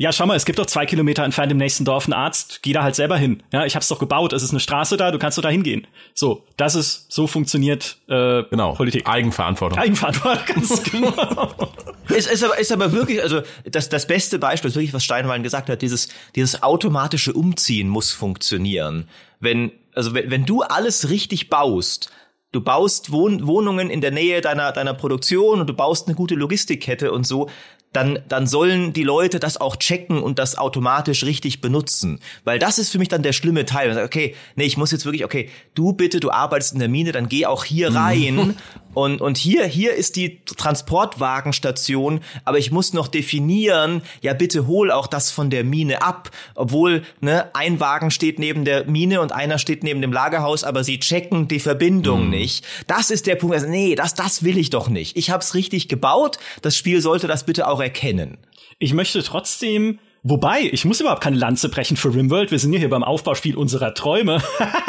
ja, 0.03 0.11
schau 0.13 0.27
mal, 0.27 0.37
es 0.37 0.45
gibt 0.45 0.59
doch 0.59 0.67
zwei 0.67 0.87
Kilometer 0.87 1.23
entfernt 1.23 1.53
im 1.53 1.59
nächsten 1.59 1.85
Dorf 1.85 2.07
einen 2.07 2.15
Arzt, 2.15 2.61
geh 2.63 2.73
da 2.73 2.83
halt 2.83 2.97
selber 2.97 3.17
hin. 3.17 3.43
Ja, 3.53 3.67
ich 3.67 3.77
hab's 3.77 3.89
doch 3.89 3.99
gebaut, 3.99 4.33
es 4.33 4.43
ist 4.43 4.51
eine 4.51 4.61
Straße 4.61 4.97
da, 4.97 5.11
du 5.11 5.19
kannst 5.19 5.39
doch 5.39 5.43
da 5.43 5.49
hingehen. 5.49 5.87
So, 6.15 6.45
das 6.57 6.75
ist, 6.75 7.13
so 7.13 7.27
funktioniert 7.27 7.99
äh, 8.09 8.43
genau. 8.51 8.73
Politik. 8.75 9.07
Eigenverantwortung. 9.07 9.79
Eigenverantwortung, 9.79 10.45
ganz 10.55 10.83
genau. 10.83 11.73
Es 12.09 12.27
ist 12.27 12.45
aber, 12.45 12.59
ist 12.59 12.73
aber 12.73 12.93
wirklich, 12.93 13.23
also 13.23 13.43
das, 13.65 13.89
das 13.89 14.07
beste 14.07 14.39
Beispiel 14.39 14.69
ist 14.69 14.77
wirklich, 14.77 14.95
was 14.95 15.05
Steinwallen 15.05 15.43
gesagt 15.43 15.69
hat, 15.69 15.83
dieses, 15.83 16.09
dieses 16.35 16.63
automatische 16.63 17.33
Umziehen 17.33 17.89
muss 17.89 18.13
funktionieren. 18.13 19.09
Wenn, 19.41 19.73
also 19.95 20.15
wenn, 20.15 20.31
wenn 20.31 20.45
du 20.45 20.63
alles 20.63 21.11
richtig 21.11 21.49
baust, 21.49 22.11
Du 22.53 22.61
baust 22.61 23.11
Wohn 23.11 23.47
Wohnungen 23.47 23.89
in 23.89 24.03
der 24.03 24.11
Nähe 24.11 24.43
deiner, 24.43 24.73
deiner 24.73 24.93
Produktion 24.93 25.61
und 25.61 25.71
du 25.71 25.73
baust 25.73 26.07
eine 26.07 26.15
gute 26.15 26.35
Logistikkette 26.35 27.11
und 27.11 27.27
so, 27.27 27.49
dann, 27.93 28.21
dann 28.29 28.47
sollen 28.47 28.93
die 28.93 29.05
Leute 29.05 29.39
das 29.39 29.61
auch 29.61 29.77
checken 29.77 30.23
und 30.23 30.39
das 30.39 30.57
automatisch 30.57 31.25
richtig 31.25 31.61
benutzen. 31.61 32.21
Weil 32.45 32.59
das 32.59 32.79
ist 32.79 32.91
für 32.91 32.99
mich 32.99 33.09
dann 33.09 33.23
der 33.23 33.33
schlimme 33.33 33.65
Teil. 33.65 33.97
Okay, 34.05 34.35
nee, 34.57 34.65
ich 34.65 34.77
muss 34.77 34.93
jetzt 34.93 35.05
wirklich, 35.05 35.25
okay, 35.25 35.51
du 35.75 35.93
bitte, 35.93 36.21
du 36.21 36.31
arbeitest 36.31 36.73
in 36.73 36.79
der 36.79 36.89
Mine, 36.89 37.13
dann 37.13 37.29
geh 37.29 37.47
auch 37.47 37.65
hier 37.65 37.91
mhm. 37.91 37.97
rein. 37.97 38.57
und, 38.95 39.21
und 39.21 39.39
hier, 39.39 39.65
hier 39.65 39.95
ist 39.95 40.17
die 40.17 40.41
Transportwagenstation, 40.45 42.21
aber 42.45 42.59
ich 42.59 42.71
muss 42.71 42.93
noch 42.93 43.09
definieren, 43.09 44.03
ja, 44.21 44.35
bitte 44.35 44.67
hol 44.67 44.91
auch 44.91 45.07
das 45.07 45.31
von 45.31 45.51
der 45.51 45.65
Mine 45.65 46.03
ab. 46.03 46.31
Obwohl, 46.55 47.03
ne, 47.21 47.51
ein 47.55 47.81
Wagen 47.81 48.11
steht 48.11 48.39
neben 48.39 48.65
der 48.65 48.85
Mine 48.85 49.21
und 49.21 49.33
einer 49.33 49.59
steht 49.59 49.83
neben 49.83 50.03
dem 50.03 50.13
Lagerhaus, 50.13 50.65
aber 50.65 50.85
sie 50.85 50.99
checken 50.99 51.49
die 51.49 51.61
Verbindung 51.61 52.25
mhm. 52.25 52.31
nicht. 52.31 52.65
Das 52.87 53.11
ist 53.11 53.27
der 53.27 53.37
Punkt. 53.37 53.55
Also, 53.55 53.69
nee, 53.69 53.95
das, 53.95 54.15
das 54.15 54.43
will 54.43 54.59
ich 54.59 54.71
doch 54.71 54.89
nicht. 54.89 55.17
Ich 55.17 55.31
hab's 55.31 55.55
richtig 55.55 55.89
gebaut. 55.89 56.39
Das 56.61 56.77
Spiel 56.77 57.01
sollte 57.01 57.27
das 57.27 57.45
bitte 57.45 57.69
auch 57.69 57.81
erkennen. 57.81 58.39
Ich 58.79 58.93
möchte 58.93 59.23
trotzdem 59.23 59.99
Wobei, 60.25 60.71
ich 60.71 60.85
muss 60.85 61.01
überhaupt 61.01 61.23
keine 61.23 61.37
Lanze 61.37 61.69
brechen 61.69 61.97
für 61.97 62.15
Rimworld. 62.15 62.53
Wir 62.53 62.61
sind 62.61 62.73
ja 62.73 62.79
hier 62.79 62.91
beim 62.91 63.03
Aufbauspiel 63.03 63.57
unserer 63.57 63.93
Träume. 63.93 64.41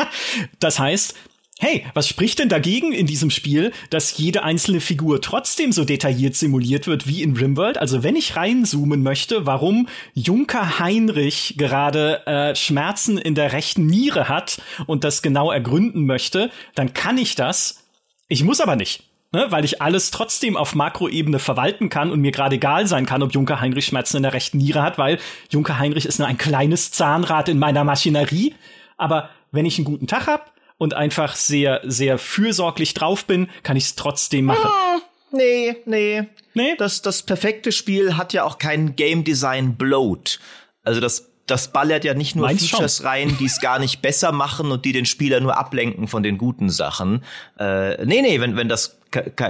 das 0.59 0.77
heißt, 0.77 1.15
hey, 1.59 1.85
was 1.93 2.07
spricht 2.07 2.39
denn 2.39 2.49
dagegen 2.49 2.91
in 2.91 3.05
diesem 3.05 3.29
Spiel, 3.29 3.71
dass 3.89 4.17
jede 4.17 4.43
einzelne 4.43 4.81
Figur 4.81 5.21
trotzdem 5.21 5.71
so 5.71 5.85
detailliert 5.85 6.35
simuliert 6.35 6.87
wird 6.87 7.07
wie 7.07 7.21
in 7.21 7.37
Rimworld? 7.37 7.77
Also 7.77 8.03
wenn 8.03 8.15
ich 8.15 8.35
reinzoomen 8.35 9.03
möchte, 9.03 9.45
warum 9.45 9.87
Junker 10.13 10.79
Heinrich 10.79 11.55
gerade 11.57 12.25
äh, 12.27 12.55
Schmerzen 12.55 13.17
in 13.17 13.35
der 13.35 13.53
rechten 13.53 13.85
Niere 13.85 14.27
hat 14.27 14.61
und 14.87 15.03
das 15.03 15.21
genau 15.21 15.51
ergründen 15.51 16.05
möchte, 16.05 16.51
dann 16.75 16.93
kann 16.93 17.17
ich 17.17 17.35
das. 17.35 17.83
Ich 18.27 18.43
muss 18.43 18.59
aber 18.59 18.75
nicht 18.75 19.03
ne, 19.33 19.47
weil 19.49 19.65
ich 19.65 19.81
alles 19.81 20.11
trotzdem 20.11 20.55
auf 20.55 20.75
Makroebene 20.75 21.39
verwalten 21.39 21.89
kann 21.89 22.11
und 22.11 22.21
mir 22.21 22.31
gerade 22.31 22.55
egal 22.55 22.87
sein 22.87 23.05
kann, 23.05 23.23
ob 23.23 23.33
Junker 23.33 23.59
Heinrich 23.59 23.85
Schmerzen 23.85 24.17
in 24.17 24.23
der 24.23 24.33
rechten 24.33 24.59
Niere 24.59 24.81
hat, 24.81 24.97
weil 24.97 25.19
Junker 25.49 25.79
Heinrich 25.79 26.05
ist 26.05 26.19
nur 26.19 26.27
ein 26.27 26.37
kleines 26.37 26.91
Zahnrad 26.91 27.49
in 27.49 27.59
meiner 27.59 27.83
Maschinerie. 27.83 28.55
Aber 28.95 29.29
wenn 29.51 29.65
ich 29.65 29.77
einen 29.77 29.85
guten 29.85 30.07
Tag 30.07 30.27
hab 30.27 30.52
und 30.83 30.93
einfach 30.93 31.35
sehr, 31.35 31.81
sehr 31.83 32.17
fürsorglich 32.17 32.93
drauf 32.93 33.25
bin, 33.25 33.49
kann 33.63 33.77
ich 33.77 33.85
es 33.85 33.95
trotzdem 33.95 34.45
machen. 34.45 34.69
Ah, 34.69 34.99
nee, 35.31 35.77
nee. 35.85 36.23
Nee? 36.53 36.75
Das, 36.77 37.01
das 37.01 37.23
perfekte 37.23 37.71
Spiel 37.71 38.17
hat 38.17 38.33
ja 38.33 38.43
auch 38.43 38.57
kein 38.57 38.95
Game 38.95 39.23
Design 39.23 39.75
Bloat. 39.75 40.39
Also 40.83 40.99
das 40.99 41.29
das 41.45 41.73
ballert 41.73 42.05
ja 42.05 42.13
nicht 42.13 42.37
nur 42.37 42.47
Meinst 42.47 42.69
Features 42.69 42.97
schon. 42.97 43.05
rein, 43.05 43.37
die 43.37 43.45
es 43.45 43.59
gar 43.59 43.77
nicht 43.77 44.01
besser 44.01 44.31
machen 44.31 44.71
und 44.71 44.85
die 44.85 44.93
den 44.93 45.05
Spieler 45.05 45.41
nur 45.41 45.57
ablenken 45.57 46.07
von 46.07 46.23
den 46.23 46.37
guten 46.37 46.69
Sachen. 46.69 47.23
Äh, 47.59 48.05
nee, 48.05 48.21
nee, 48.21 48.39
wenn, 48.39 48.55
wenn 48.55 48.69
das 48.69 48.97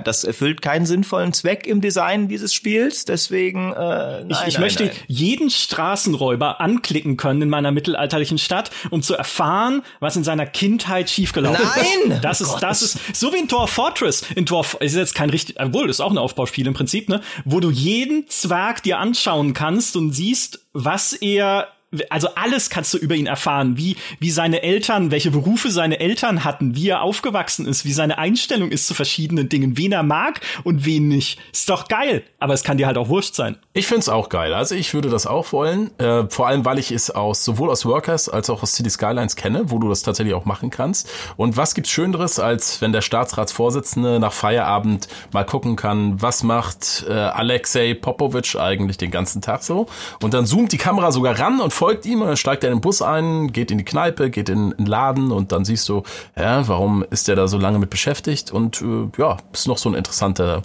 das 0.03 0.23
erfüllt 0.23 0.61
keinen 0.61 0.85
sinnvollen 0.85 1.33
Zweck 1.33 1.67
im 1.67 1.81
Design 1.81 2.27
dieses 2.27 2.53
Spiels. 2.53 3.05
Deswegen, 3.05 3.73
äh, 3.73 3.75
nein, 3.75 4.27
ich, 4.29 4.47
ich 4.47 4.53
nein, 4.55 4.61
möchte 4.61 4.85
nein. 4.85 4.95
jeden 5.07 5.49
Straßenräuber 5.49 6.61
anklicken 6.61 7.17
können 7.17 7.43
in 7.43 7.49
meiner 7.49 7.71
mittelalterlichen 7.71 8.37
Stadt, 8.37 8.71
um 8.89 9.01
zu 9.01 9.15
erfahren, 9.15 9.83
was 9.99 10.15
in 10.15 10.23
seiner 10.23 10.45
Kindheit 10.45 11.09
schiefgelaufen 11.09 11.65
Nein! 11.75 12.11
ist. 12.11 12.23
Das 12.23 12.41
ist, 12.41 12.55
das 12.59 12.81
ist 12.81 13.15
so 13.15 13.33
wie 13.33 13.37
in 13.37 13.47
Dwarf 13.47 13.69
Fortress. 13.69 14.23
In 14.35 14.45
Dwarf 14.45 14.77
ist 14.79 14.95
jetzt 14.95 15.15
kein 15.15 15.29
richtig, 15.29 15.59
obwohl 15.59 15.89
ist 15.89 15.99
auch 15.99 16.11
ein 16.11 16.17
Aufbauspiel 16.17 16.67
im 16.67 16.73
Prinzip, 16.73 17.09
ne, 17.09 17.21
wo 17.45 17.59
du 17.59 17.69
jeden 17.69 18.27
Zwerg 18.27 18.83
dir 18.83 18.99
anschauen 18.99 19.53
kannst 19.53 19.95
und 19.95 20.11
siehst, 20.11 20.65
was 20.73 21.13
er 21.13 21.67
also 22.09 22.29
alles 22.35 22.69
kannst 22.69 22.93
du 22.93 22.97
über 22.97 23.15
ihn 23.15 23.27
erfahren, 23.27 23.77
wie, 23.77 23.95
wie 24.19 24.31
seine 24.31 24.63
Eltern, 24.63 25.11
welche 25.11 25.31
Berufe 25.31 25.69
seine 25.69 25.99
Eltern 25.99 26.43
hatten, 26.43 26.75
wie 26.75 26.89
er 26.89 27.01
aufgewachsen 27.01 27.67
ist, 27.67 27.85
wie 27.85 27.93
seine 27.93 28.17
Einstellung 28.17 28.71
ist 28.71 28.87
zu 28.87 28.93
verschiedenen 28.93 29.49
Dingen, 29.53 29.77
wen 29.77 29.91
er 29.91 30.03
mag 30.03 30.41
und 30.63 30.85
wen 30.85 31.07
nicht. 31.07 31.39
Ist 31.53 31.69
doch 31.69 31.87
geil, 31.87 32.23
aber 32.39 32.53
es 32.53 32.63
kann 32.63 32.77
dir 32.77 32.87
halt 32.87 32.97
auch 32.97 33.07
wurscht 33.07 33.35
sein. 33.35 33.57
Ich 33.73 33.87
find's 33.87 34.09
auch 34.09 34.29
geil. 34.29 34.53
Also 34.53 34.75
ich 34.75 34.93
würde 34.93 35.09
das 35.09 35.25
auch 35.25 35.51
wollen. 35.53 35.97
Äh, 35.99 36.25
vor 36.29 36.47
allem, 36.47 36.65
weil 36.65 36.79
ich 36.79 36.91
es 36.91 37.09
aus 37.09 37.45
sowohl 37.45 37.69
aus 37.69 37.85
Workers 37.85 38.27
als 38.29 38.49
auch 38.49 38.63
aus 38.63 38.73
City 38.73 38.89
Skylines 38.89 39.35
kenne, 39.35 39.71
wo 39.71 39.79
du 39.79 39.89
das 39.89 40.01
tatsächlich 40.01 40.35
auch 40.35 40.45
machen 40.45 40.69
kannst. 40.69 41.09
Und 41.37 41.55
was 41.55 41.75
gibt's 41.75 41.91
Schöneres, 41.91 42.39
als 42.39 42.81
wenn 42.81 42.91
der 42.91 43.01
Staatsratsvorsitzende 43.01 44.19
nach 44.19 44.33
Feierabend 44.33 45.07
mal 45.31 45.45
gucken 45.45 45.75
kann, 45.75 46.21
was 46.21 46.43
macht 46.43 47.05
äh, 47.07 47.13
Alexei 47.13 47.93
Popovic 47.93 48.55
eigentlich 48.55 48.97
den 48.97 49.11
ganzen 49.11 49.41
Tag 49.41 49.63
so? 49.63 49.87
Und 50.21 50.33
dann 50.33 50.45
zoomt 50.45 50.71
die 50.71 50.77
Kamera 50.77 51.11
sogar 51.11 51.39
ran 51.39 51.61
und 51.61 51.71
folgt 51.71 52.05
ihm 52.05 52.21
und 52.21 52.27
dann 52.27 52.37
steigt 52.37 52.63
er 52.63 52.71
in 52.71 52.77
den 52.77 52.81
Bus 52.81 53.01
ein, 53.01 53.51
geht 53.51 53.71
in 53.71 53.77
die 53.77 53.85
Kneipe, 53.85 54.29
geht 54.29 54.49
in, 54.49 54.71
den 54.71 54.85
Laden 54.85 55.31
und 55.31 55.51
dann 55.51 55.65
siehst 55.65 55.87
du, 55.89 56.03
ja, 56.37 56.67
warum 56.67 57.03
ist 57.09 57.27
der 57.27 57.35
da 57.35 57.47
so 57.47 57.57
lange 57.57 57.79
mit 57.79 57.89
beschäftigt? 57.89 58.51
Und 58.51 58.81
äh, 58.81 59.07
ja, 59.17 59.37
ist 59.51 59.67
noch 59.67 59.77
so 59.77 59.89
ein 59.89 59.95
interessanter 59.95 60.63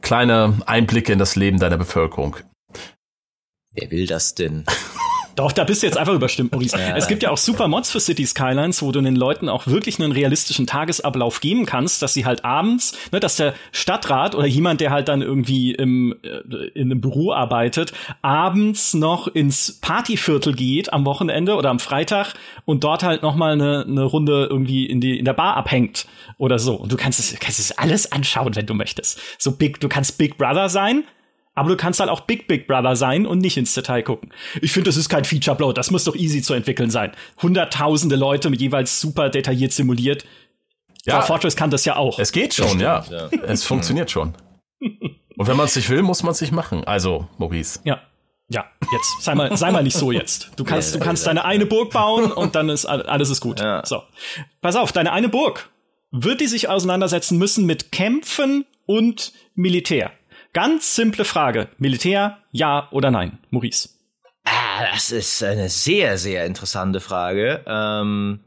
kleine 0.00 0.58
Einblicke 0.66 1.12
in 1.12 1.18
das 1.18 1.36
Leben 1.36 1.58
deiner 1.58 1.76
Bevölkerung. 1.76 2.36
Wer 3.72 3.90
will 3.90 4.06
das 4.06 4.34
denn? 4.34 4.64
Doch, 5.36 5.52
da 5.52 5.64
bist 5.64 5.82
du 5.82 5.86
jetzt 5.86 5.98
einfach 5.98 6.14
überstimmt, 6.14 6.52
Maurice. 6.52 6.78
Ja. 6.78 6.96
Es 6.96 7.08
gibt 7.08 7.22
ja 7.22 7.30
auch 7.30 7.36
super 7.36 7.68
Mods 7.68 7.90
für 7.92 8.00
City 8.00 8.26
Skylines, 8.26 8.82
wo 8.82 8.90
du 8.90 9.02
den 9.02 9.16
Leuten 9.16 9.50
auch 9.50 9.66
wirklich 9.66 10.00
einen 10.00 10.10
realistischen 10.10 10.66
Tagesablauf 10.66 11.40
geben 11.40 11.66
kannst, 11.66 12.00
dass 12.00 12.14
sie 12.14 12.24
halt 12.24 12.44
abends, 12.44 12.96
ne, 13.12 13.20
dass 13.20 13.36
der 13.36 13.54
Stadtrat 13.70 14.34
oder 14.34 14.46
jemand, 14.46 14.80
der 14.80 14.90
halt 14.90 15.08
dann 15.08 15.20
irgendwie 15.20 15.72
im, 15.72 16.14
äh, 16.22 16.68
in 16.74 16.90
einem 16.90 17.02
Büro 17.02 17.32
arbeitet, 17.32 17.92
abends 18.22 18.94
noch 18.94 19.28
ins 19.28 19.78
Partyviertel 19.80 20.54
geht 20.54 20.92
am 20.94 21.04
Wochenende 21.04 21.54
oder 21.54 21.68
am 21.68 21.80
Freitag 21.80 22.32
und 22.64 22.82
dort 22.82 23.02
halt 23.02 23.22
noch 23.22 23.36
mal 23.36 23.52
eine, 23.52 23.84
eine 23.86 24.04
Runde 24.04 24.48
irgendwie 24.50 24.86
in 24.86 25.02
die 25.02 25.18
in 25.18 25.26
der 25.26 25.34
Bar 25.34 25.56
abhängt 25.56 26.06
oder 26.38 26.58
so. 26.58 26.74
Und 26.76 26.90
du 26.90 26.96
kannst 26.96 27.20
es 27.20 27.38
kannst 27.38 27.60
es 27.60 27.76
alles 27.76 28.10
anschauen, 28.10 28.56
wenn 28.56 28.66
du 28.66 28.72
möchtest. 28.72 29.20
So 29.38 29.52
big, 29.52 29.80
du 29.80 29.88
kannst 29.88 30.16
Big 30.16 30.38
Brother 30.38 30.70
sein, 30.70 31.04
aber 31.56 31.70
du 31.70 31.76
kannst 31.76 31.98
halt 31.98 32.10
auch 32.10 32.20
Big 32.20 32.46
Big 32.46 32.68
Brother 32.68 32.94
sein 32.94 33.26
und 33.26 33.38
nicht 33.38 33.56
ins 33.56 33.74
Detail 33.74 34.02
gucken. 34.02 34.32
Ich 34.62 34.70
finde, 34.70 34.88
das 34.88 34.96
ist 34.96 35.08
kein 35.08 35.24
Feature 35.24 35.54
Upload. 35.54 35.74
Das 35.74 35.90
muss 35.90 36.04
doch 36.04 36.14
easy 36.14 36.42
zu 36.42 36.54
entwickeln 36.54 36.90
sein. 36.90 37.12
Hunderttausende 37.42 38.14
Leute 38.14 38.48
jeweils 38.50 39.00
super 39.00 39.30
detailliert 39.30 39.72
simuliert. 39.72 40.24
Ja, 41.04 41.22
Fortress 41.22 41.56
kann 41.56 41.70
das 41.70 41.84
ja 41.84 41.96
auch. 41.96 42.18
Es 42.18 42.30
geht 42.32 42.54
schon, 42.54 42.78
ja. 42.78 43.04
ja. 43.10 43.28
Es 43.46 43.64
funktioniert 43.64 44.10
schon. 44.10 44.34
Und 44.80 45.46
wenn 45.46 45.56
man 45.56 45.66
es 45.66 45.76
nicht 45.76 45.88
will, 45.88 46.02
muss 46.02 46.22
man 46.22 46.32
es 46.32 46.40
nicht 46.40 46.52
machen. 46.52 46.84
Also, 46.84 47.28
Maurice. 47.38 47.80
Ja. 47.84 48.00
Ja, 48.48 48.64
jetzt 48.92 49.22
sei 49.22 49.34
mal, 49.34 49.56
sei 49.56 49.72
mal 49.72 49.82
nicht 49.82 49.96
so 49.96 50.12
jetzt. 50.12 50.52
Du 50.56 50.62
kannst, 50.62 50.94
du 50.94 51.00
kannst 51.00 51.26
deine 51.26 51.44
eine 51.44 51.66
Burg 51.66 51.92
bauen 51.92 52.30
und 52.30 52.54
dann 52.54 52.68
ist 52.68 52.86
alles 52.86 53.28
ist 53.28 53.40
gut. 53.40 53.58
Ja. 53.58 53.84
So, 53.84 54.02
pass 54.60 54.76
auf, 54.76 54.92
deine 54.92 55.12
eine 55.12 55.28
Burg 55.28 55.68
wird 56.12 56.40
die 56.40 56.46
sich 56.46 56.68
auseinandersetzen 56.68 57.38
müssen 57.38 57.66
mit 57.66 57.92
Kämpfen 57.92 58.64
und 58.86 59.32
Militär. 59.54 60.12
Ganz 60.56 60.94
simple 60.94 61.26
Frage. 61.26 61.68
Militär, 61.76 62.38
ja 62.50 62.88
oder 62.90 63.10
nein? 63.10 63.40
Maurice. 63.50 63.90
Ah, 64.44 64.86
das 64.90 65.10
ist 65.10 65.42
eine 65.42 65.68
sehr, 65.68 66.16
sehr 66.16 66.46
interessante 66.46 67.00
Frage. 67.00 67.62
Ähm, 67.66 68.40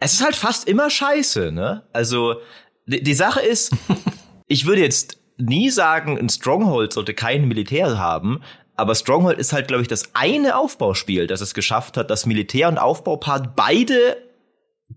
es 0.00 0.12
ist 0.12 0.22
halt 0.22 0.36
fast 0.36 0.68
immer 0.68 0.90
scheiße, 0.90 1.50
ne? 1.50 1.88
Also, 1.94 2.42
die, 2.84 3.02
die 3.02 3.14
Sache 3.14 3.40
ist, 3.40 3.74
ich 4.48 4.66
würde 4.66 4.82
jetzt 4.82 5.16
nie 5.38 5.70
sagen, 5.70 6.18
ein 6.18 6.28
Stronghold 6.28 6.92
sollte 6.92 7.14
kein 7.14 7.48
Militär 7.48 7.96
haben, 7.96 8.42
aber 8.76 8.94
Stronghold 8.94 9.38
ist 9.38 9.54
halt, 9.54 9.66
glaube 9.66 9.80
ich, 9.80 9.88
das 9.88 10.14
eine 10.14 10.58
Aufbauspiel, 10.58 11.26
das 11.26 11.40
es 11.40 11.54
geschafft 11.54 11.96
hat, 11.96 12.10
dass 12.10 12.26
Militär 12.26 12.68
und 12.68 12.76
Aufbaupart 12.76 13.56
beide 13.56 14.18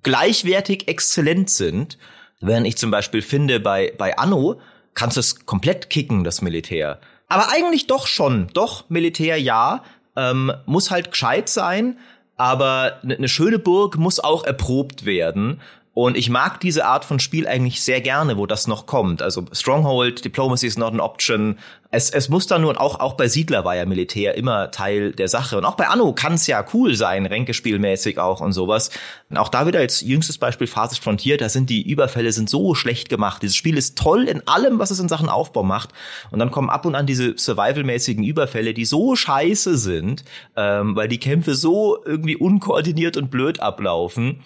gleichwertig 0.03 0.89
exzellent 0.89 1.49
sind. 1.49 1.97
Während 2.41 2.67
ich 2.67 2.75
zum 2.75 2.91
Beispiel 2.91 3.21
finde, 3.21 3.61
bei, 3.61 3.93
bei 3.97 4.17
Anno 4.17 4.59
kannst 4.93 5.17
du 5.17 5.19
es 5.19 5.45
komplett 5.45 5.89
kicken, 5.89 6.23
das 6.23 6.41
Militär. 6.41 6.99
Aber 7.27 7.49
eigentlich 7.49 7.87
doch 7.87 8.07
schon. 8.07 8.47
Doch, 8.53 8.89
Militär 8.89 9.39
ja. 9.39 9.83
Ähm, 10.15 10.51
muss 10.65 10.91
halt 10.91 11.11
gescheit 11.11 11.47
sein, 11.47 11.97
aber 12.35 12.99
eine 13.01 13.17
ne 13.17 13.29
schöne 13.29 13.59
Burg 13.59 13.97
muss 13.97 14.19
auch 14.19 14.43
erprobt 14.43 15.05
werden. 15.05 15.61
Und 15.93 16.15
ich 16.15 16.29
mag 16.29 16.61
diese 16.61 16.85
Art 16.85 17.03
von 17.03 17.19
Spiel 17.19 17.47
eigentlich 17.47 17.81
sehr 17.81 17.99
gerne, 17.99 18.37
wo 18.37 18.45
das 18.45 18.65
noch 18.65 18.85
kommt. 18.85 19.21
Also 19.21 19.43
Stronghold, 19.51 20.23
Diplomacy 20.23 20.65
is 20.65 20.77
not 20.77 20.93
an 20.93 21.01
option. 21.01 21.59
Es, 21.89 22.09
es 22.09 22.29
muss 22.29 22.47
dann 22.47 22.61
nur, 22.61 22.79
auch, 22.79 23.01
auch 23.01 23.15
bei 23.15 23.27
Siedler 23.27 23.65
war 23.65 23.75
ja 23.75 23.85
Militär 23.85 24.35
immer 24.35 24.71
Teil 24.71 25.11
der 25.11 25.27
Sache. 25.27 25.57
Und 25.57 25.65
auch 25.65 25.75
bei 25.75 25.89
Anno 25.89 26.13
kann 26.13 26.35
es 26.35 26.47
ja 26.47 26.65
cool 26.73 26.95
sein, 26.95 27.25
Ränkespielmäßig 27.25 28.19
auch 28.19 28.39
und 28.39 28.53
sowas. 28.53 28.89
Und 29.29 29.35
auch 29.35 29.49
da 29.49 29.67
wieder 29.67 29.79
als 29.79 29.99
jüngstes 29.99 30.37
Beispiel 30.37 30.67
Farthest 30.67 31.03
Frontier, 31.03 31.35
da 31.35 31.49
sind 31.49 31.69
die 31.69 31.85
Überfälle 31.85 32.31
sind 32.31 32.49
so 32.49 32.73
schlecht 32.73 33.09
gemacht. 33.09 33.41
Dieses 33.41 33.57
Spiel 33.57 33.77
ist 33.77 33.97
toll 33.97 34.29
in 34.29 34.47
allem, 34.47 34.79
was 34.79 34.91
es 34.91 34.99
in 35.01 35.09
Sachen 35.09 35.27
Aufbau 35.27 35.63
macht. 35.63 35.89
Und 36.31 36.39
dann 36.39 36.51
kommen 36.51 36.69
ab 36.69 36.85
und 36.85 36.95
an 36.95 37.05
diese 37.05 37.37
Survival-mäßigen 37.37 38.23
Überfälle, 38.23 38.73
die 38.73 38.85
so 38.85 39.17
scheiße 39.17 39.77
sind, 39.77 40.23
ähm, 40.55 40.95
weil 40.95 41.09
die 41.09 41.19
Kämpfe 41.19 41.53
so 41.53 42.01
irgendwie 42.05 42.37
unkoordiniert 42.37 43.17
und 43.17 43.29
blöd 43.29 43.59
ablaufen 43.59 44.41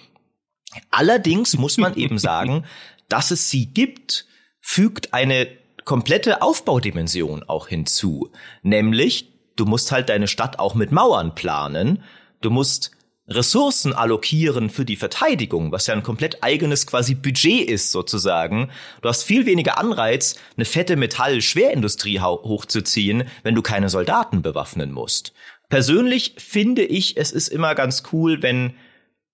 Allerdings 0.92 1.58
muss 1.58 1.78
man 1.78 1.96
eben 1.96 2.18
sagen, 2.18 2.66
dass 3.10 3.32
es 3.32 3.50
sie 3.50 3.68
gibt, 3.68 4.26
fügt 4.62 5.14
eine 5.14 5.48
komplette 5.84 6.42
Aufbaudimension 6.42 7.44
auch 7.44 7.68
hinzu. 7.68 8.32
Nämlich, 8.64 9.32
du 9.56 9.66
musst 9.66 9.92
halt 9.92 10.10
deine 10.10 10.28
Stadt 10.28 10.60
auch 10.60 10.74
mit 10.74 10.92
Mauern 10.92 11.36
planen. 11.36 12.04
Du 12.42 12.50
musst 12.50 12.92
Ressourcen 13.28 13.94
allokieren 13.94 14.70
für 14.70 14.86
die 14.86 14.98
Verteidigung, 14.98 15.72
was 15.72 15.88
ja 15.88 15.96
ein 15.96 16.04
komplett 16.04 16.44
eigenes 16.44 16.86
quasi 16.86 17.16
Budget 17.16 17.68
ist 17.68 17.92
sozusagen. 17.92 18.70
Du 19.02 19.10
hast 19.10 19.24
viel 19.24 19.48
weniger 19.48 19.80
Anreiz, 19.80 20.36
eine 20.56 20.66
fette 20.66 20.96
Metall-Schwerindustrie 20.96 22.20
hochzuziehen, 22.20 23.24
wenn 23.42 23.56
du 23.56 23.64
keine 23.64 23.90
Soldaten 23.90 24.44
bewaffnen 24.44 24.92
musst. 24.92 25.34
Persönlich 25.70 26.36
finde 26.38 26.84
ich, 26.84 27.18
es 27.18 27.32
ist 27.32 27.48
immer 27.48 27.74
ganz 27.74 28.04
cool, 28.14 28.44
wenn 28.44 28.76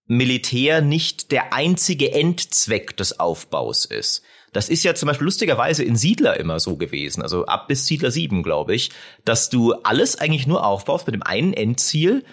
Militär 0.05 0.81
nicht 0.81 1.31
der 1.31 1.53
einzige 1.53 2.11
Endzweck 2.11 2.97
des 2.97 3.19
Aufbaus 3.19 3.85
ist. 3.85 4.23
Das 4.53 4.67
ist 4.67 4.83
ja 4.83 4.93
zum 4.93 5.07
Beispiel 5.07 5.25
lustigerweise 5.25 5.83
in 5.83 5.95
Siedler 5.95 6.37
immer 6.37 6.59
so 6.59 6.75
gewesen, 6.75 7.21
also 7.21 7.45
ab 7.45 7.67
bis 7.67 7.87
Siedler 7.87 8.11
7, 8.11 8.43
glaube 8.43 8.75
ich, 8.75 8.91
dass 9.23 9.49
du 9.49 9.73
alles 9.73 10.17
eigentlich 10.17 10.47
nur 10.47 10.65
aufbaust 10.65 11.07
mit 11.07 11.15
dem 11.15 11.23
einen 11.23 11.53
Endziel, 11.53 12.25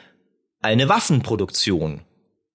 eine 0.61 0.89
Waffenproduktion 0.89 2.03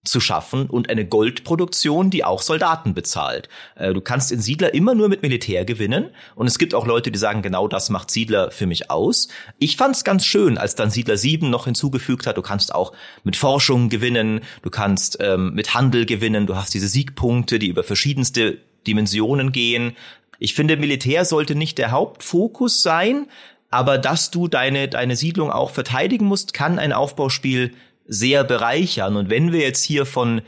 zu 0.04 0.20
schaffen 0.20 0.68
und 0.68 0.90
eine 0.90 1.06
Goldproduktion, 1.06 2.10
die 2.10 2.26
auch 2.26 2.42
Soldaten 2.42 2.94
bezahlt. 2.94 3.48
Äh, 3.76 3.94
du 3.94 4.02
kannst 4.02 4.32
in 4.32 4.42
Siedler 4.42 4.74
immer 4.74 4.96
nur 4.96 5.08
mit 5.08 5.22
Militär 5.22 5.64
gewinnen 5.64 6.10
und 6.36 6.48
es 6.48 6.60
gibt 6.60 6.76
auch 6.76 6.86
Leute, 6.86 7.10
die 7.10 7.20
sagen, 7.20 7.42
genau 7.42 7.68
das 7.70 7.90
macht 7.90 8.12
Siedler 8.12 8.52
für 8.52 8.66
mich 8.66 8.92
aus. 8.92 9.30
Ich 9.60 9.78
fand's 9.78 10.04
ganz 10.04 10.26
schön, 10.26 10.58
als 10.58 10.76
dann 10.76 10.90
Siedler 10.90 11.16
7 11.16 11.50
noch 11.50 11.66
hinzugefügt 11.66 12.28
hat, 12.28 12.36
du 12.38 12.42
kannst 12.42 12.76
auch 12.76 12.92
mit 13.24 13.38
Forschung 13.38 13.88
gewinnen, 13.88 14.42
du 14.62 14.70
kannst 14.70 15.18
ähm, 15.22 15.54
mit 15.54 15.74
Handel 15.74 16.06
gewinnen, 16.06 16.48
du 16.48 16.56
hast 16.56 16.74
diese 16.74 16.90
Siegpunkte, 16.90 17.58
die 17.58 17.68
über 17.68 17.84
verschiedenste 17.84 18.58
Dimensionen 18.86 19.54
gehen. 19.54 19.96
Ich 20.38 20.54
finde, 20.54 20.76
Militär 20.76 21.24
sollte 21.24 21.56
nicht 21.56 21.78
der 21.78 21.92
Hauptfokus 21.92 22.84
sein, 22.84 23.28
aber 23.70 23.98
dass 23.98 24.32
du 24.32 24.50
deine, 24.50 24.90
deine 24.90 25.16
Siedlung 25.16 25.50
auch 25.50 25.72
verteidigen 25.72 26.26
musst, 26.26 26.54
kann 26.54 26.78
ein 26.78 26.92
Aufbauspiel 26.92 27.72
sehr 28.06 28.44
bereichern. 28.44 29.16
Und 29.16 29.30
wenn 29.30 29.52
wir 29.52 29.62
jetzt 29.62 29.84
hier 29.84 30.06
von 30.06 30.42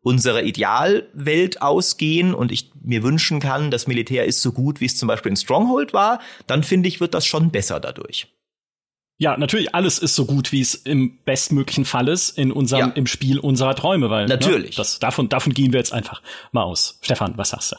unserer 0.00 0.42
Idealwelt 0.42 1.60
ausgehen 1.60 2.34
und 2.34 2.52
ich 2.52 2.70
mir 2.82 3.02
wünschen 3.02 3.40
kann, 3.40 3.70
das 3.70 3.86
Militär 3.86 4.24
ist 4.24 4.40
so 4.40 4.52
gut, 4.52 4.80
wie 4.80 4.86
es 4.86 4.96
zum 4.96 5.08
Beispiel 5.08 5.30
in 5.30 5.36
Stronghold 5.36 5.92
war, 5.92 6.20
dann 6.46 6.62
finde 6.62 6.88
ich, 6.88 7.00
wird 7.00 7.14
das 7.14 7.26
schon 7.26 7.50
besser 7.50 7.80
dadurch. 7.80 8.28
Ja, 9.20 9.36
natürlich, 9.36 9.74
alles 9.74 9.98
ist 9.98 10.14
so 10.14 10.26
gut, 10.26 10.52
wie 10.52 10.60
es 10.60 10.74
im 10.76 11.18
bestmöglichen 11.24 11.84
Fall 11.84 12.06
ist 12.06 12.38
in 12.38 12.52
unserem, 12.52 12.90
ja. 12.90 12.94
im 12.94 13.06
Spiel 13.06 13.40
unserer 13.40 13.74
Träume, 13.74 14.10
weil. 14.10 14.26
Ne, 14.26 14.34
natürlich. 14.34 14.76
Ne, 14.76 14.76
das, 14.76 15.00
davon, 15.00 15.28
davon 15.28 15.54
gehen 15.54 15.72
wir 15.72 15.80
jetzt 15.80 15.92
einfach 15.92 16.22
mal 16.52 16.62
aus. 16.62 16.98
Stefan, 17.02 17.36
was 17.36 17.50
sagst 17.50 17.72
du? 17.72 17.76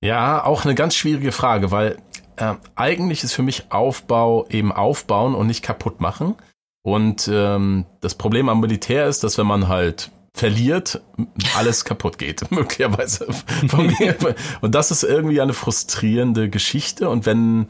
Ja, 0.00 0.44
auch 0.44 0.64
eine 0.64 0.74
ganz 0.74 0.96
schwierige 0.96 1.30
Frage, 1.30 1.70
weil 1.70 1.98
äh, 2.36 2.54
eigentlich 2.74 3.22
ist 3.22 3.34
für 3.34 3.42
mich 3.42 3.70
Aufbau 3.70 4.48
eben 4.48 4.72
aufbauen 4.72 5.34
und 5.34 5.46
nicht 5.46 5.62
kaputt 5.62 6.00
machen. 6.00 6.36
Und 6.82 7.30
ähm, 7.32 7.86
das 8.00 8.16
Problem 8.16 8.48
am 8.48 8.60
Militär 8.60 9.06
ist, 9.06 9.22
dass 9.22 9.38
wenn 9.38 9.46
man 9.46 9.68
halt 9.68 10.10
verliert, 10.34 11.00
alles 11.56 11.84
kaputt 11.84 12.18
geht, 12.18 12.50
möglicherweise. 12.50 13.26
Und 14.60 14.74
das 14.74 14.90
ist 14.90 15.04
irgendwie 15.04 15.40
eine 15.40 15.52
frustrierende 15.52 16.50
Geschichte. 16.50 17.08
Und 17.08 17.26
wenn 17.26 17.66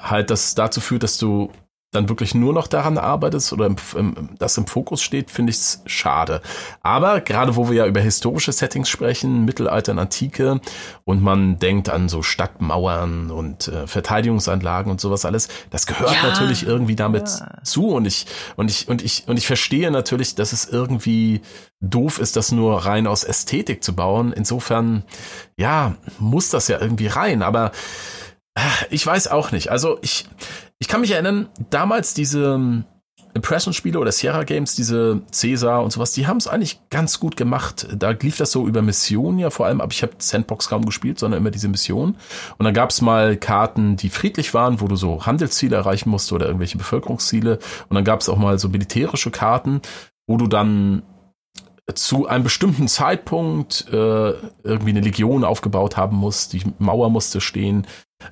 halt 0.00 0.30
das 0.30 0.54
dazu 0.54 0.80
führt, 0.80 1.02
dass 1.02 1.18
du 1.18 1.50
dann 1.94 2.08
wirklich 2.08 2.34
nur 2.34 2.52
noch 2.52 2.66
daran 2.66 2.98
arbeitest 2.98 3.52
oder 3.52 3.66
im, 3.66 3.76
im, 3.96 4.30
das 4.38 4.56
im 4.58 4.66
Fokus 4.66 5.02
steht, 5.02 5.30
finde 5.30 5.50
ich 5.50 5.56
es 5.56 5.82
schade. 5.86 6.40
Aber 6.82 7.20
gerade 7.20 7.56
wo 7.56 7.68
wir 7.68 7.76
ja 7.76 7.86
über 7.86 8.00
historische 8.00 8.52
Settings 8.52 8.88
sprechen, 8.88 9.44
Mittelalter 9.44 9.92
und 9.92 9.98
Antike 9.98 10.60
und 11.04 11.22
man 11.22 11.58
denkt 11.58 11.88
an 11.88 12.08
so 12.08 12.22
Stadtmauern 12.22 13.30
und 13.30 13.68
äh, 13.68 13.86
Verteidigungsanlagen 13.86 14.90
und 14.90 15.00
sowas 15.00 15.24
alles, 15.24 15.48
das 15.70 15.86
gehört 15.86 16.14
ja, 16.14 16.28
natürlich 16.28 16.66
irgendwie 16.66 16.96
damit 16.96 17.28
ja. 17.28 17.62
zu 17.62 17.88
und 17.88 18.06
ich 18.06 18.26
und 18.56 18.70
ich 18.70 18.88
und 18.88 19.02
ich 19.02 19.24
und 19.26 19.36
ich 19.36 19.46
verstehe 19.46 19.90
natürlich, 19.90 20.34
dass 20.34 20.52
es 20.52 20.66
irgendwie 20.66 21.42
doof 21.80 22.18
ist, 22.18 22.36
das 22.36 22.52
nur 22.52 22.86
rein 22.86 23.06
aus 23.06 23.24
Ästhetik 23.24 23.84
zu 23.84 23.94
bauen. 23.94 24.32
Insofern 24.32 25.04
ja, 25.56 25.94
muss 26.18 26.50
das 26.50 26.68
ja 26.68 26.80
irgendwie 26.80 27.06
rein, 27.06 27.42
aber 27.42 27.72
ich 28.90 29.04
weiß 29.04 29.28
auch 29.28 29.50
nicht. 29.50 29.70
Also 29.70 29.98
ich, 30.02 30.26
ich 30.84 30.88
kann 30.88 31.00
mich 31.00 31.12
erinnern, 31.12 31.48
damals 31.70 32.12
diese 32.12 32.56
ähm, 32.56 32.84
Impression-Spiele 33.32 33.98
oder 33.98 34.12
Sierra 34.12 34.44
Games, 34.44 34.74
diese 34.74 35.22
Caesar 35.32 35.82
und 35.82 35.90
sowas, 35.90 36.12
die 36.12 36.26
haben 36.26 36.36
es 36.36 36.46
eigentlich 36.46 36.78
ganz 36.90 37.20
gut 37.20 37.38
gemacht. 37.38 37.88
Da 37.96 38.10
lief 38.10 38.36
das 38.36 38.52
so 38.52 38.68
über 38.68 38.82
Missionen 38.82 39.38
ja 39.38 39.48
vor 39.48 39.64
allem, 39.64 39.80
aber 39.80 39.90
ich 39.92 40.02
habe 40.02 40.12
Sandbox 40.18 40.68
kaum 40.68 40.84
gespielt, 40.84 41.18
sondern 41.18 41.40
immer 41.40 41.50
diese 41.50 41.68
Missionen. 41.68 42.18
Und 42.58 42.64
dann 42.66 42.74
gab 42.74 42.90
es 42.90 43.00
mal 43.00 43.38
Karten, 43.38 43.96
die 43.96 44.10
friedlich 44.10 44.52
waren, 44.52 44.82
wo 44.82 44.86
du 44.86 44.96
so 44.96 45.24
Handelsziele 45.24 45.74
erreichen 45.74 46.10
musst 46.10 46.30
oder 46.34 46.44
irgendwelche 46.44 46.76
Bevölkerungsziele. 46.76 47.60
Und 47.88 47.94
dann 47.94 48.04
gab 48.04 48.20
es 48.20 48.28
auch 48.28 48.36
mal 48.36 48.58
so 48.58 48.68
militärische 48.68 49.30
Karten, 49.30 49.80
wo 50.26 50.36
du 50.36 50.48
dann 50.48 51.02
zu 51.94 52.26
einem 52.26 52.44
bestimmten 52.44 52.88
Zeitpunkt 52.88 53.86
äh, 53.90 54.32
irgendwie 54.64 54.90
eine 54.90 55.00
Legion 55.00 55.44
aufgebaut 55.44 55.96
haben 55.96 56.18
musst, 56.18 56.52
die 56.52 56.62
Mauer 56.78 57.08
musste 57.08 57.40
stehen 57.40 57.86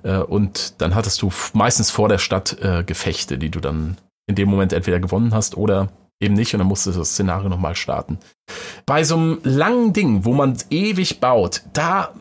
und 0.08 0.80
dann 0.80 0.94
hattest 0.94 1.22
du 1.22 1.30
meistens 1.52 1.90
vor 1.90 2.08
der 2.08 2.18
Stadt 2.18 2.58
äh, 2.60 2.84
Gefechte, 2.84 3.38
die 3.38 3.50
du 3.50 3.60
dann 3.60 3.96
in 4.26 4.34
dem 4.34 4.48
Moment 4.48 4.72
entweder 4.72 5.00
gewonnen 5.00 5.34
hast 5.34 5.56
oder 5.56 5.88
eben 6.20 6.34
nicht 6.34 6.54
und 6.54 6.58
dann 6.58 6.68
musstest 6.68 6.96
du 6.96 7.00
das 7.00 7.10
Szenario 7.10 7.48
nochmal 7.48 7.74
starten. 7.74 8.18
Bei 8.86 9.04
so 9.04 9.16
einem 9.16 9.40
langen 9.42 9.92
Ding, 9.92 10.24
wo 10.24 10.32
man 10.32 10.56
ewig 10.70 11.20
baut, 11.20 11.62
da 11.72 12.12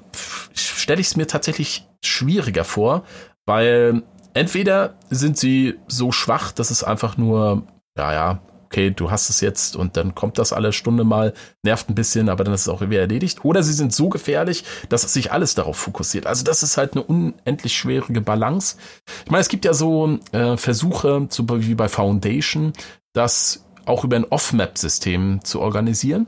stelle 0.53 1.01
ich 1.01 1.07
es 1.07 1.15
mir 1.15 1.27
tatsächlich 1.27 1.87
schwieriger 2.03 2.63
vor, 2.63 3.03
weil 3.45 4.03
entweder 4.33 4.95
sind 5.09 5.37
sie 5.37 5.77
so 5.87 6.11
schwach, 6.11 6.51
dass 6.51 6.71
es 6.71 6.83
einfach 6.83 7.17
nur, 7.17 7.63
ja, 7.97 8.13
ja, 8.13 8.39
okay, 8.71 8.89
du 8.89 9.11
hast 9.11 9.29
es 9.29 9.41
jetzt 9.41 9.75
und 9.75 9.97
dann 9.97 10.15
kommt 10.15 10.37
das 10.37 10.53
alle 10.53 10.71
Stunde 10.71 11.03
mal, 11.03 11.33
nervt 11.61 11.89
ein 11.89 11.95
bisschen, 11.95 12.29
aber 12.29 12.45
dann 12.45 12.53
ist 12.53 12.61
es 12.61 12.69
auch 12.69 12.79
wieder 12.79 13.01
erledigt. 13.01 13.43
Oder 13.43 13.63
sie 13.63 13.73
sind 13.73 13.93
so 13.93 14.07
gefährlich, 14.07 14.63
dass 14.87 15.01
sich 15.01 15.33
alles 15.33 15.55
darauf 15.55 15.75
fokussiert. 15.77 16.25
Also 16.25 16.45
das 16.45 16.63
ist 16.63 16.77
halt 16.77 16.93
eine 16.93 17.03
unendlich 17.03 17.75
schwierige 17.75 18.21
Balance. 18.21 18.77
Ich 19.25 19.31
meine, 19.31 19.41
es 19.41 19.49
gibt 19.49 19.65
ja 19.65 19.73
so 19.73 20.19
äh, 20.31 20.55
Versuche, 20.55 21.27
so 21.29 21.45
wie 21.49 21.75
bei 21.75 21.89
Foundation, 21.89 22.71
das 23.13 23.65
auch 23.85 24.05
über 24.05 24.15
ein 24.15 24.25
Off-Map-System 24.25 25.43
zu 25.43 25.59
organisieren. 25.59 26.27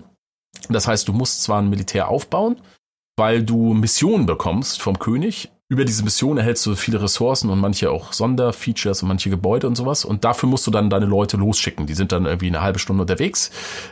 Das 0.67 0.85
heißt, 0.85 1.07
du 1.07 1.13
musst 1.13 1.43
zwar 1.43 1.61
ein 1.61 1.69
Militär 1.69 2.09
aufbauen, 2.09 2.57
weil 3.15 3.43
du 3.43 3.73
Missionen 3.73 4.25
bekommst 4.25 4.81
vom 4.81 4.99
König, 4.99 5.49
über 5.73 5.85
diese 5.85 6.03
Mission 6.03 6.37
erhältst 6.37 6.65
du 6.65 6.75
viele 6.75 7.01
Ressourcen 7.01 7.49
und 7.49 7.59
manche 7.59 7.89
auch 7.89 8.13
Sonderfeatures 8.13 9.01
und 9.01 9.07
manche 9.07 9.31
Gebäude 9.31 9.67
und 9.67 9.75
sowas. 9.75 10.05
Und 10.05 10.23
dafür 10.23 10.47
musst 10.47 10.65
du 10.67 10.71
dann 10.71 10.89
deine 10.89 11.07
Leute 11.07 11.35
losschicken. 11.35 11.87
Die 11.87 11.95
sind 11.95 12.11
dann 12.11 12.25
irgendwie 12.25 12.47
eine 12.47 12.61
halbe 12.61 12.77
Stunde 12.77 13.01
unterwegs. 13.01 13.49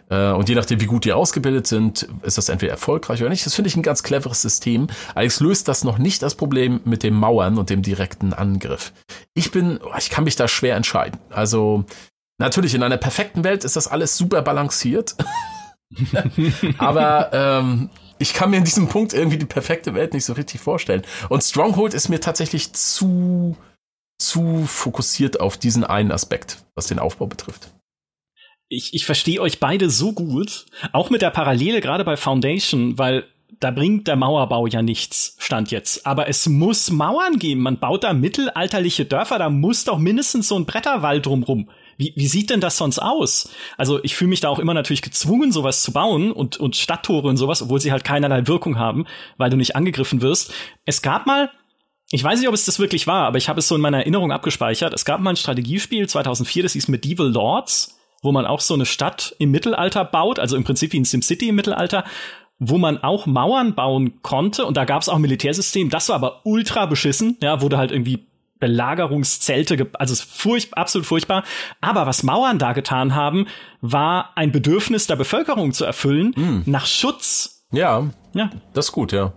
Äh, 0.09 0.31
und 0.31 0.47
je 0.47 0.55
nachdem, 0.55 0.79
wie 0.79 0.85
gut 0.85 1.05
die 1.05 1.11
ausgebildet 1.11 1.65
sind, 1.65 2.07
ist 2.21 2.37
das 2.37 2.49
entweder 2.49 2.71
erfolgreich 2.71 3.19
oder 3.21 3.29
nicht. 3.29 3.45
Das 3.45 3.55
finde 3.55 3.67
ich 3.67 3.75
ein 3.75 3.81
ganz 3.81 4.03
cleveres 4.03 4.41
System. 4.41 4.87
Allerdings 5.15 5.39
löst 5.39 5.67
das 5.67 5.83
noch 5.83 5.97
nicht 5.97 6.21
das 6.21 6.35
Problem 6.35 6.81
mit 6.85 7.01
dem 7.01 7.15
Mauern 7.15 7.57
und 7.57 7.69
dem 7.71 7.81
direkten 7.81 8.33
Angriff. 8.33 8.93
Ich 9.33 9.51
bin, 9.51 9.79
ich 9.97 10.11
kann 10.11 10.23
mich 10.23 10.35
da 10.35 10.47
schwer 10.47 10.75
entscheiden. 10.75 11.19
Also, 11.31 11.85
natürlich, 12.37 12.75
in 12.75 12.83
einer 12.83 12.97
perfekten 12.97 13.43
Welt 13.43 13.63
ist 13.63 13.75
das 13.75 13.87
alles 13.87 14.15
super 14.15 14.43
balanciert. 14.43 15.15
Aber 16.77 17.29
ähm, 17.33 17.89
ich 18.21 18.33
kann 18.33 18.51
mir 18.51 18.57
in 18.57 18.63
diesem 18.63 18.87
Punkt 18.87 19.13
irgendwie 19.13 19.37
die 19.37 19.45
perfekte 19.45 19.93
Welt 19.93 20.13
nicht 20.13 20.25
so 20.25 20.33
richtig 20.33 20.61
vorstellen. 20.61 21.01
Und 21.29 21.43
Stronghold 21.43 21.93
ist 21.93 22.09
mir 22.09 22.19
tatsächlich 22.19 22.73
zu, 22.73 23.57
zu 24.19 24.65
fokussiert 24.65 25.39
auf 25.39 25.57
diesen 25.57 25.83
einen 25.83 26.11
Aspekt, 26.11 26.63
was 26.75 26.87
den 26.87 26.99
Aufbau 26.99 27.27
betrifft. 27.27 27.71
Ich, 28.69 28.93
ich 28.93 29.05
verstehe 29.05 29.41
euch 29.41 29.59
beide 29.59 29.89
so 29.89 30.13
gut, 30.13 30.65
auch 30.93 31.09
mit 31.09 31.21
der 31.21 31.31
Parallele 31.31 31.81
gerade 31.81 32.05
bei 32.05 32.15
Foundation, 32.15 32.97
weil 32.97 33.25
da 33.59 33.69
bringt 33.69 34.07
der 34.07 34.15
Mauerbau 34.15 34.65
ja 34.65 34.81
nichts, 34.81 35.35
stand 35.39 35.71
jetzt. 35.71 36.07
Aber 36.07 36.29
es 36.29 36.47
muss 36.47 36.89
Mauern 36.89 37.37
geben. 37.37 37.61
Man 37.61 37.79
baut 37.79 38.03
da 38.03 38.13
mittelalterliche 38.13 39.05
Dörfer, 39.05 39.39
da 39.39 39.49
muss 39.49 39.83
doch 39.83 39.97
mindestens 39.97 40.47
so 40.47 40.57
ein 40.57 40.65
Bretterwald 40.65 41.25
drumrum. 41.25 41.69
Wie, 41.97 42.13
wie 42.15 42.27
sieht 42.27 42.49
denn 42.49 42.61
das 42.61 42.77
sonst 42.77 42.99
aus? 42.99 43.49
Also 43.77 44.03
ich 44.03 44.15
fühle 44.15 44.29
mich 44.29 44.39
da 44.39 44.49
auch 44.49 44.59
immer 44.59 44.73
natürlich 44.73 45.01
gezwungen, 45.01 45.51
sowas 45.51 45.83
zu 45.83 45.91
bauen 45.91 46.31
und, 46.31 46.57
und 46.57 46.75
Stadttore 46.75 47.27
und 47.27 47.37
sowas, 47.37 47.61
obwohl 47.61 47.79
sie 47.79 47.91
halt 47.91 48.03
keinerlei 48.03 48.47
Wirkung 48.47 48.77
haben, 48.77 49.05
weil 49.37 49.49
du 49.49 49.57
nicht 49.57 49.75
angegriffen 49.75 50.21
wirst. 50.21 50.53
Es 50.85 51.01
gab 51.01 51.25
mal, 51.25 51.51
ich 52.11 52.23
weiß 52.23 52.39
nicht, 52.39 52.47
ob 52.47 52.53
es 52.53 52.65
das 52.65 52.79
wirklich 52.79 53.07
war, 53.07 53.25
aber 53.27 53.37
ich 53.37 53.49
habe 53.49 53.59
es 53.59 53.67
so 53.67 53.75
in 53.75 53.81
meiner 53.81 53.99
Erinnerung 53.99 54.31
abgespeichert. 54.31 54.93
Es 54.93 55.05
gab 55.05 55.21
mal 55.21 55.31
ein 55.31 55.37
Strategiespiel 55.37 56.07
2004, 56.07 56.63
das 56.63 56.73
hieß 56.73 56.87
Medieval 56.87 57.31
Lords, 57.31 57.99
wo 58.21 58.31
man 58.31 58.45
auch 58.45 58.59
so 58.59 58.73
eine 58.73 58.85
Stadt 58.85 59.35
im 59.39 59.51
Mittelalter 59.51 60.05
baut, 60.05 60.39
also 60.39 60.55
im 60.55 60.63
Prinzip 60.63 60.93
wie 60.93 60.97
in 60.97 61.05
SimCity 61.05 61.49
im 61.49 61.55
Mittelalter 61.55 62.03
wo 62.63 62.77
man 62.77 62.99
auch 62.99 63.25
Mauern 63.25 63.73
bauen 63.73 64.21
konnte 64.21 64.67
und 64.67 64.77
da 64.77 64.85
gab 64.85 65.01
es 65.01 65.09
auch 65.09 65.17
Militärsystem, 65.17 65.89
das 65.89 66.09
war 66.09 66.15
aber 66.15 66.41
ultra 66.45 66.85
beschissen, 66.85 67.35
ja, 67.41 67.59
wurde 67.59 67.79
halt 67.79 67.91
irgendwie 67.91 68.27
Belagerungszelte, 68.61 69.89
also 69.95 70.15
furch 70.15 70.69
absolut 70.73 71.05
furchtbar. 71.05 71.43
Aber 71.81 72.05
was 72.05 72.23
Mauern 72.23 72.57
da 72.57 72.71
getan 72.71 73.13
haben, 73.13 73.47
war 73.81 74.31
ein 74.35 74.53
Bedürfnis 74.53 75.07
der 75.07 75.17
Bevölkerung 75.17 75.73
zu 75.73 75.83
erfüllen 75.83 76.33
mm. 76.37 76.69
nach 76.69 76.85
Schutz. 76.85 77.65
Ja, 77.73 78.09
ja, 78.33 78.49
das 78.73 78.85
ist 78.85 78.91
gut, 78.93 79.11
ja. 79.11 79.33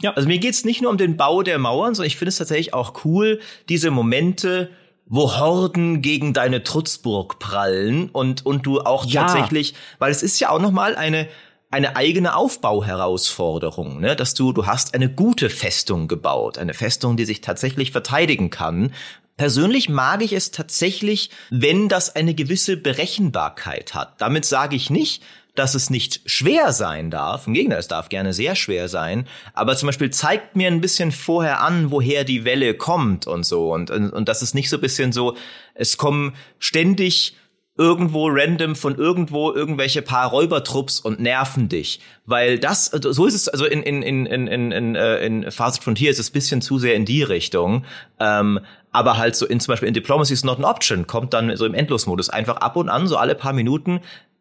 Ja. 0.00 0.12
Also 0.12 0.28
mir 0.28 0.38
geht's 0.38 0.64
nicht 0.64 0.80
nur 0.80 0.90
um 0.90 0.96
den 0.96 1.16
Bau 1.16 1.42
der 1.42 1.58
Mauern, 1.58 1.94
sondern 1.94 2.06
ich 2.06 2.16
finde 2.16 2.30
es 2.30 2.38
tatsächlich 2.38 2.72
auch 2.72 3.04
cool, 3.04 3.40
diese 3.68 3.90
Momente, 3.90 4.70
wo 5.06 5.36
Horden 5.36 6.02
gegen 6.02 6.32
deine 6.32 6.62
Trutzburg 6.62 7.38
prallen 7.38 8.08
und 8.10 8.46
und 8.46 8.64
du 8.64 8.80
auch 8.80 9.04
ja. 9.06 9.22
tatsächlich, 9.22 9.74
weil 9.98 10.12
es 10.12 10.22
ist 10.22 10.38
ja 10.38 10.50
auch 10.50 10.60
noch 10.60 10.70
mal 10.70 10.94
eine 10.94 11.28
eine 11.70 11.96
eigene 11.96 12.34
Aufbauherausforderung, 12.34 14.00
ne? 14.00 14.16
dass 14.16 14.34
du, 14.34 14.52
du 14.52 14.66
hast 14.66 14.94
eine 14.94 15.10
gute 15.10 15.50
Festung 15.50 16.08
gebaut, 16.08 16.56
eine 16.58 16.74
Festung, 16.74 17.16
die 17.16 17.26
sich 17.26 17.40
tatsächlich 17.40 17.92
verteidigen 17.92 18.50
kann. 18.50 18.94
Persönlich 19.36 19.88
mag 19.88 20.22
ich 20.22 20.32
es 20.32 20.50
tatsächlich, 20.50 21.30
wenn 21.50 21.88
das 21.88 22.16
eine 22.16 22.34
gewisse 22.34 22.76
Berechenbarkeit 22.76 23.94
hat. 23.94 24.20
Damit 24.20 24.46
sage 24.46 24.76
ich 24.76 24.88
nicht, 24.88 25.22
dass 25.54 25.74
es 25.74 25.90
nicht 25.90 26.22
schwer 26.24 26.72
sein 26.72 27.10
darf. 27.10 27.46
Im 27.46 27.54
Gegenteil, 27.54 27.80
es 27.80 27.88
darf 27.88 28.08
gerne 28.08 28.32
sehr 28.32 28.54
schwer 28.54 28.88
sein. 28.88 29.26
Aber 29.54 29.76
zum 29.76 29.88
Beispiel 29.88 30.10
zeigt 30.10 30.56
mir 30.56 30.68
ein 30.68 30.80
bisschen 30.80 31.12
vorher 31.12 31.60
an, 31.60 31.90
woher 31.90 32.24
die 32.24 32.44
Welle 32.44 32.74
kommt 32.74 33.26
und 33.26 33.44
so. 33.44 33.72
Und, 33.72 33.90
und, 33.90 34.10
und 34.10 34.28
das 34.28 34.42
ist 34.42 34.54
nicht 34.54 34.70
so 34.70 34.76
ein 34.76 34.80
bisschen 34.80 35.12
so, 35.12 35.36
es 35.74 35.96
kommen 35.96 36.34
ständig 36.58 37.36
irgendwo 37.78 38.28
random 38.28 38.74
von 38.74 38.96
irgendwo 38.96 39.52
irgendwelche 39.52 40.02
paar 40.02 40.30
Räubertrupps 40.30 41.00
und 41.00 41.20
nerven 41.20 41.68
dich. 41.68 42.00
Weil 42.26 42.58
das, 42.58 42.92
also 42.92 43.12
so 43.12 43.24
ist 43.26 43.34
es, 43.34 43.48
also 43.48 43.64
in, 43.64 43.82
in, 43.82 44.02
in, 44.02 44.26
in, 44.26 44.72
in, 44.72 44.94
äh, 44.96 45.24
in 45.24 45.50
Fast 45.50 45.82
Frontier 45.82 46.10
ist 46.10 46.18
es 46.18 46.30
bisschen 46.30 46.60
zu 46.60 46.78
sehr 46.78 46.94
in 46.94 47.04
die 47.04 47.22
Richtung. 47.22 47.84
Ähm, 48.18 48.60
aber 48.90 49.16
halt 49.16 49.36
so 49.36 49.46
in 49.46 49.60
zum 49.60 49.72
Beispiel 49.72 49.88
in 49.88 49.94
Diplomacy 49.94 50.32
is 50.32 50.44
not 50.44 50.58
an 50.58 50.64
option, 50.64 51.06
kommt 51.06 51.32
dann 51.34 51.54
so 51.56 51.64
im 51.66 51.74
Endlosmodus 51.74 52.30
einfach 52.30 52.56
ab 52.56 52.76
und 52.76 52.88
an, 52.88 53.06
so 53.06 53.16
alle 53.16 53.34
paar 53.34 53.52
Minuten. 53.52 54.00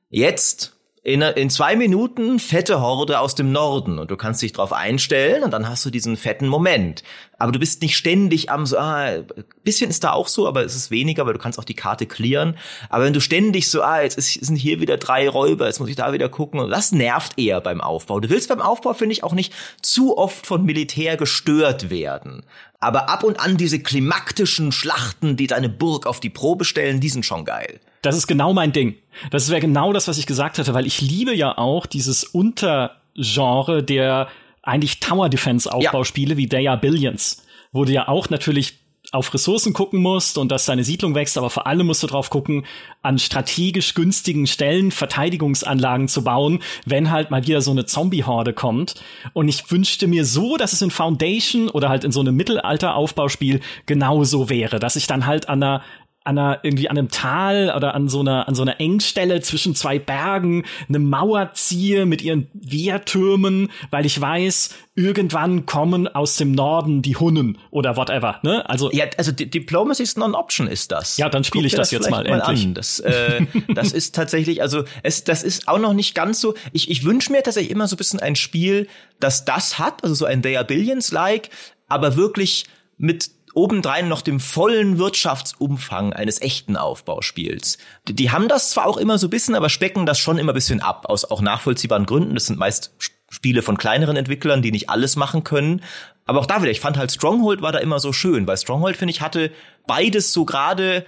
Jetzt 0.09 0.76
in, 1.07 1.21
in 1.21 1.49
zwei 1.49 1.77
Minuten 1.77 2.37
fette 2.37 2.81
Horde 2.81 3.21
aus 3.21 3.33
dem 3.33 3.53
Norden 3.53 3.97
und 3.97 4.11
du 4.11 4.17
kannst 4.17 4.41
dich 4.41 4.51
drauf 4.51 4.73
einstellen 4.73 5.41
und 5.41 5.51
dann 5.51 5.69
hast 5.69 5.85
du 5.85 5.89
diesen 5.89 6.17
fetten 6.17 6.49
Moment. 6.49 7.01
Aber 7.37 7.53
du 7.53 7.59
bist 7.59 7.81
nicht 7.81 7.95
ständig 7.95 8.51
am 8.51 8.65
so, 8.65 8.77
ah, 8.77 9.23
bisschen 9.63 9.89
ist 9.89 10.03
da 10.03 10.11
auch 10.11 10.27
so, 10.27 10.49
aber 10.49 10.65
es 10.65 10.75
ist 10.75 10.91
weniger, 10.91 11.25
weil 11.25 11.31
du 11.31 11.39
kannst 11.39 11.59
auch 11.59 11.63
die 11.63 11.75
Karte 11.75 12.07
clearen. 12.07 12.57
Aber 12.89 13.05
wenn 13.05 13.13
du 13.13 13.21
ständig 13.21 13.69
so, 13.69 13.83
ah, 13.83 14.01
jetzt 14.01 14.17
ist, 14.17 14.33
sind 14.33 14.57
hier 14.57 14.81
wieder 14.81 14.97
drei 14.97 15.29
Räuber, 15.29 15.67
jetzt 15.67 15.79
muss 15.79 15.87
ich 15.87 15.95
da 15.95 16.11
wieder 16.11 16.27
gucken, 16.27 16.69
das 16.69 16.91
nervt 16.91 17.39
eher 17.39 17.61
beim 17.61 17.79
Aufbau. 17.79 18.19
Du 18.19 18.29
willst 18.29 18.49
beim 18.49 18.59
Aufbau, 18.59 18.93
finde 18.93 19.13
ich, 19.13 19.23
auch 19.23 19.33
nicht 19.33 19.53
zu 19.81 20.17
oft 20.17 20.45
von 20.45 20.65
Militär 20.65 21.15
gestört 21.15 21.89
werden. 21.89 22.43
Aber 22.81 23.07
ab 23.07 23.23
und 23.23 23.39
an 23.39 23.55
diese 23.55 23.79
klimaktischen 23.79 24.73
Schlachten, 24.73 25.37
die 25.37 25.47
deine 25.47 25.69
Burg 25.69 26.05
auf 26.05 26.19
die 26.19 26.29
Probe 26.29 26.65
stellen, 26.65 26.99
die 26.99 27.09
sind 27.09 27.25
schon 27.25 27.45
geil. 27.45 27.79
Das 28.01 28.15
ist 28.15 28.27
genau 28.27 28.53
mein 28.53 28.71
Ding. 28.71 28.95
Das 29.31 29.49
wäre 29.49 29.61
genau 29.61 29.93
das, 29.93 30.07
was 30.07 30.17
ich 30.17 30.25
gesagt 30.25 30.59
hatte, 30.59 30.73
weil 30.73 30.85
ich 30.85 31.01
liebe 31.01 31.35
ja 31.35 31.57
auch 31.57 31.85
dieses 31.85 32.23
Untergenre 32.23 33.83
der 33.83 34.27
eigentlich 34.63 34.99
Tower 34.99 35.29
Defense 35.29 35.71
Aufbauspiele 35.71 36.31
ja. 36.31 36.37
wie 36.37 36.49
They 36.49 36.67
Are 36.67 36.77
Billions, 36.77 37.45
wo 37.71 37.85
du 37.85 37.93
ja 37.93 38.07
auch 38.07 38.29
natürlich 38.29 38.79
auf 39.13 39.33
Ressourcen 39.33 39.71
gucken 39.71 40.01
musst 40.01 40.37
und 40.37 40.51
dass 40.51 40.65
deine 40.65 40.83
Siedlung 40.83 41.15
wächst, 41.15 41.37
aber 41.37 41.49
vor 41.49 41.65
allem 41.65 41.87
musst 41.87 42.03
du 42.03 42.07
drauf 42.07 42.29
gucken, 42.29 42.65
an 43.01 43.19
strategisch 43.19 43.93
günstigen 43.93 44.47
Stellen 44.47 44.91
Verteidigungsanlagen 44.91 46.09
zu 46.09 46.23
bauen, 46.23 46.61
wenn 46.85 47.09
halt 47.09 47.31
mal 47.31 47.47
wieder 47.47 47.61
so 47.61 47.71
eine 47.71 47.85
Zombie-Horde 47.85 48.51
kommt. 48.51 48.95
Und 49.31 49.47
ich 49.47 49.71
wünschte 49.71 50.07
mir 50.07 50.25
so, 50.25 50.57
dass 50.57 50.73
es 50.73 50.81
in 50.81 50.91
Foundation 50.91 51.69
oder 51.69 51.87
halt 51.87 52.03
in 52.03 52.11
so 52.11 52.19
einem 52.19 52.35
Mittelalter-Aufbauspiel 52.35 53.61
genauso 53.85 54.49
wäre, 54.49 54.79
dass 54.79 54.97
ich 54.97 55.07
dann 55.07 55.25
halt 55.25 55.47
an 55.47 55.63
einer 55.63 55.83
an 56.27 56.37
einer, 56.37 56.59
irgendwie 56.63 56.89
an 56.89 56.97
einem 56.97 57.09
Tal 57.09 57.73
oder 57.75 57.95
an 57.95 58.09
so 58.09 58.19
einer, 58.19 58.47
an 58.47 58.55
so 58.55 58.61
einer 58.61 58.79
Engstelle 58.81 59.41
zwischen 59.41 59.75
zwei 59.75 59.97
Bergen 59.97 60.65
eine 60.89 60.99
Mauer 60.99 61.51
ziehe 61.53 62.05
mit 62.05 62.21
ihren 62.21 62.47
Wehrtürmen, 62.53 63.69
weil 63.91 64.05
ich 64.05 64.19
weiß, 64.19 64.75
irgendwann 64.95 65.65
kommen 65.65 66.07
aus 66.07 66.35
dem 66.35 66.51
Norden 66.51 67.01
die 67.01 67.15
Hunnen 67.15 67.57
oder 67.71 67.95
whatever, 67.95 68.39
ne? 68.43 68.67
Also. 68.69 68.91
Ja, 68.91 69.05
also 69.17 69.31
Diplomacy 69.31 70.03
is 70.03 70.17
non 70.17 70.35
option 70.35 70.67
ist 70.67 70.91
das. 70.91 71.17
Ja, 71.17 71.29
dann 71.29 71.45
spiele 71.45 71.65
ich 71.65 71.73
das, 71.73 71.89
das 71.89 71.91
jetzt 71.91 72.09
mal, 72.09 72.23
mal 72.27 72.41
endlich. 72.41 72.65
An. 72.65 72.73
Das, 72.73 72.99
äh, 72.99 73.45
das 73.73 73.93
ist 73.93 74.13
tatsächlich, 74.13 74.61
also 74.61 74.83
es, 75.03 75.23
das 75.23 75.43
ist 75.43 75.67
auch 75.67 75.79
noch 75.79 75.93
nicht 75.93 76.13
ganz 76.13 76.41
so, 76.41 76.55
ich, 76.73 76.89
ich 76.89 77.05
wünsche 77.05 77.31
mir 77.31 77.41
tatsächlich 77.41 77.71
immer 77.71 77.87
so 77.87 77.95
ein 77.95 77.97
bisschen 77.97 78.19
ein 78.19 78.35
Spiel, 78.35 78.87
das 79.19 79.45
das 79.45 79.79
hat, 79.79 80.03
also 80.03 80.13
so 80.13 80.25
ein 80.25 80.41
They 80.41 80.57
Are 80.57 80.65
Billions-like, 80.65 81.49
aber 81.87 82.17
wirklich 82.17 82.65
mit 82.97 83.36
obendrein 83.57 84.07
noch 84.07 84.21
dem 84.21 84.39
vollen 84.39 84.99
Wirtschaftsumfang 84.99 86.13
eines 86.13 86.41
echten 86.41 86.77
Aufbauspiels. 86.77 87.79
Die, 88.07 88.13
die 88.13 88.31
haben 88.31 88.47
das 88.47 88.69
zwar 88.69 88.85
auch 88.85 88.97
immer 88.97 89.17
so 89.17 89.27
ein 89.27 89.31
bisschen, 89.31 89.55
aber 89.55 89.69
specken 89.69 90.05
das 90.05 90.19
schon 90.19 90.37
immer 90.37 90.51
ein 90.51 90.55
bisschen 90.55 90.79
ab, 90.79 91.05
aus 91.09 91.25
auch 91.25 91.41
nachvollziehbaren 91.41 92.05
Gründen. 92.05 92.35
Das 92.35 92.45
sind 92.45 92.59
meist 92.59 92.93
Spiele 93.29 93.63
von 93.63 93.77
kleineren 93.77 94.15
Entwicklern, 94.15 94.61
die 94.61 94.71
nicht 94.71 94.91
alles 94.91 95.15
machen 95.15 95.43
können. 95.43 95.81
Aber 96.25 96.39
auch 96.39 96.45
da 96.45 96.61
wieder, 96.61 96.71
ich 96.71 96.79
fand 96.79 96.97
halt 96.97 97.11
Stronghold 97.11 97.63
war 97.63 97.71
da 97.71 97.79
immer 97.79 97.99
so 97.99 98.13
schön, 98.13 98.45
weil 98.45 98.57
Stronghold, 98.57 98.95
finde 98.95 99.11
ich, 99.11 99.21
hatte 99.21 99.51
beides 99.87 100.33
so 100.33 100.45
gerade 100.45 101.05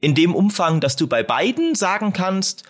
in 0.00 0.14
dem 0.14 0.34
Umfang, 0.34 0.80
dass 0.80 0.94
du 0.94 1.08
bei 1.08 1.24
beiden 1.24 1.74
sagen 1.74 2.12
kannst, 2.12 2.62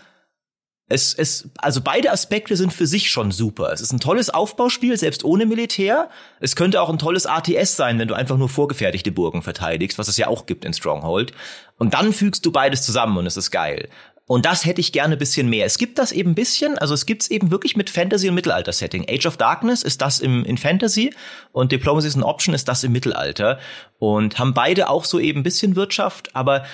es, 0.88 1.14
es, 1.14 1.48
also 1.58 1.80
beide 1.80 2.12
Aspekte 2.12 2.56
sind 2.56 2.72
für 2.72 2.86
sich 2.86 3.10
schon 3.10 3.30
super. 3.30 3.72
Es 3.72 3.80
ist 3.80 3.92
ein 3.92 4.00
tolles 4.00 4.28
Aufbauspiel, 4.28 4.96
selbst 4.98 5.24
ohne 5.24 5.46
Militär. 5.46 6.10
Es 6.40 6.56
könnte 6.56 6.82
auch 6.82 6.90
ein 6.90 6.98
tolles 6.98 7.24
ATS 7.24 7.76
sein, 7.76 7.98
wenn 7.98 8.08
du 8.08 8.14
einfach 8.14 8.36
nur 8.36 8.50
vorgefertigte 8.50 9.10
Burgen 9.10 9.42
verteidigst, 9.42 9.98
was 9.98 10.08
es 10.08 10.18
ja 10.18 10.28
auch 10.28 10.44
gibt 10.44 10.64
in 10.64 10.74
Stronghold. 10.74 11.32
Und 11.78 11.94
dann 11.94 12.12
fügst 12.12 12.44
du 12.44 12.52
beides 12.52 12.82
zusammen 12.82 13.16
und 13.16 13.26
es 13.26 13.38
ist 13.38 13.50
geil. 13.50 13.88
Und 14.26 14.46
das 14.46 14.64
hätte 14.64 14.80
ich 14.80 14.92
gerne 14.92 15.16
ein 15.16 15.18
bisschen 15.18 15.50
mehr. 15.50 15.66
Es 15.66 15.76
gibt 15.76 15.98
das 15.98 16.10
eben 16.10 16.30
ein 16.30 16.34
bisschen, 16.34 16.78
also 16.78 16.94
es 16.94 17.04
gibt's 17.04 17.28
eben 17.28 17.50
wirklich 17.50 17.76
mit 17.76 17.90
Fantasy 17.90 18.28
und 18.28 18.34
Mittelalter-Setting. 18.34 19.06
Age 19.08 19.26
of 19.26 19.36
Darkness 19.36 19.82
ist 19.82 20.00
das 20.00 20.20
im, 20.20 20.44
in 20.44 20.56
Fantasy 20.56 21.14
und 21.52 21.72
Diplomacy 21.72 22.08
is 22.08 22.16
an 22.16 22.22
Option 22.22 22.54
ist 22.54 22.66
das 22.66 22.84
im 22.84 22.92
Mittelalter. 22.92 23.58
Und 23.98 24.38
haben 24.38 24.54
beide 24.54 24.88
auch 24.88 25.04
so 25.04 25.18
eben 25.18 25.40
ein 25.40 25.42
bisschen 25.44 25.76
Wirtschaft, 25.76 26.34
aber 26.34 26.64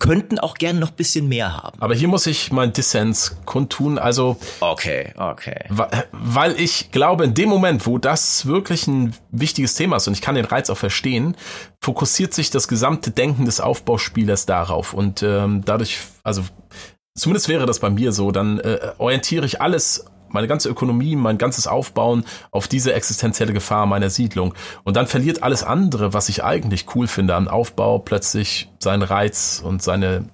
könnten 0.00 0.40
auch 0.40 0.54
gern 0.54 0.80
noch 0.80 0.90
bisschen 0.90 1.28
mehr 1.28 1.56
haben. 1.56 1.80
Aber 1.80 1.94
hier 1.94 2.08
muss 2.08 2.26
ich 2.26 2.50
mein 2.50 2.72
Dissens 2.72 3.36
kundtun. 3.44 3.98
Also 3.98 4.36
okay, 4.58 5.12
okay, 5.16 5.66
weil 6.10 6.58
ich 6.58 6.90
glaube, 6.90 7.24
in 7.24 7.34
dem 7.34 7.48
Moment, 7.48 7.86
wo 7.86 7.98
das 7.98 8.46
wirklich 8.46 8.88
ein 8.88 9.14
wichtiges 9.30 9.74
Thema 9.74 9.96
ist 9.96 10.08
und 10.08 10.14
ich 10.14 10.22
kann 10.22 10.34
den 10.34 10.46
Reiz 10.46 10.70
auch 10.70 10.76
verstehen, 10.76 11.36
fokussiert 11.80 12.34
sich 12.34 12.50
das 12.50 12.66
gesamte 12.66 13.12
Denken 13.12 13.44
des 13.44 13.60
Aufbauspielers 13.60 14.46
darauf 14.46 14.94
und 14.94 15.22
ähm, 15.22 15.62
dadurch, 15.64 15.98
also 16.24 16.42
zumindest 17.14 17.48
wäre 17.48 17.66
das 17.66 17.78
bei 17.78 17.90
mir 17.90 18.12
so, 18.12 18.32
dann 18.32 18.58
äh, 18.58 18.92
orientiere 18.98 19.46
ich 19.46 19.60
alles 19.60 20.06
meine 20.32 20.48
ganze 20.48 20.68
Ökonomie, 20.68 21.16
mein 21.16 21.38
ganzes 21.38 21.66
Aufbauen 21.66 22.24
auf 22.50 22.68
diese 22.68 22.92
existenzielle 22.94 23.52
Gefahr 23.52 23.86
meiner 23.86 24.10
Siedlung. 24.10 24.54
Und 24.84 24.96
dann 24.96 25.06
verliert 25.06 25.42
alles 25.42 25.62
andere, 25.62 26.12
was 26.12 26.28
ich 26.28 26.44
eigentlich 26.44 26.86
cool 26.94 27.06
finde 27.06 27.34
an 27.34 27.48
Aufbau, 27.48 27.98
plötzlich 27.98 28.70
seinen 28.78 29.02
Reiz 29.02 29.62
und 29.64 29.82
seine, 29.82 30.28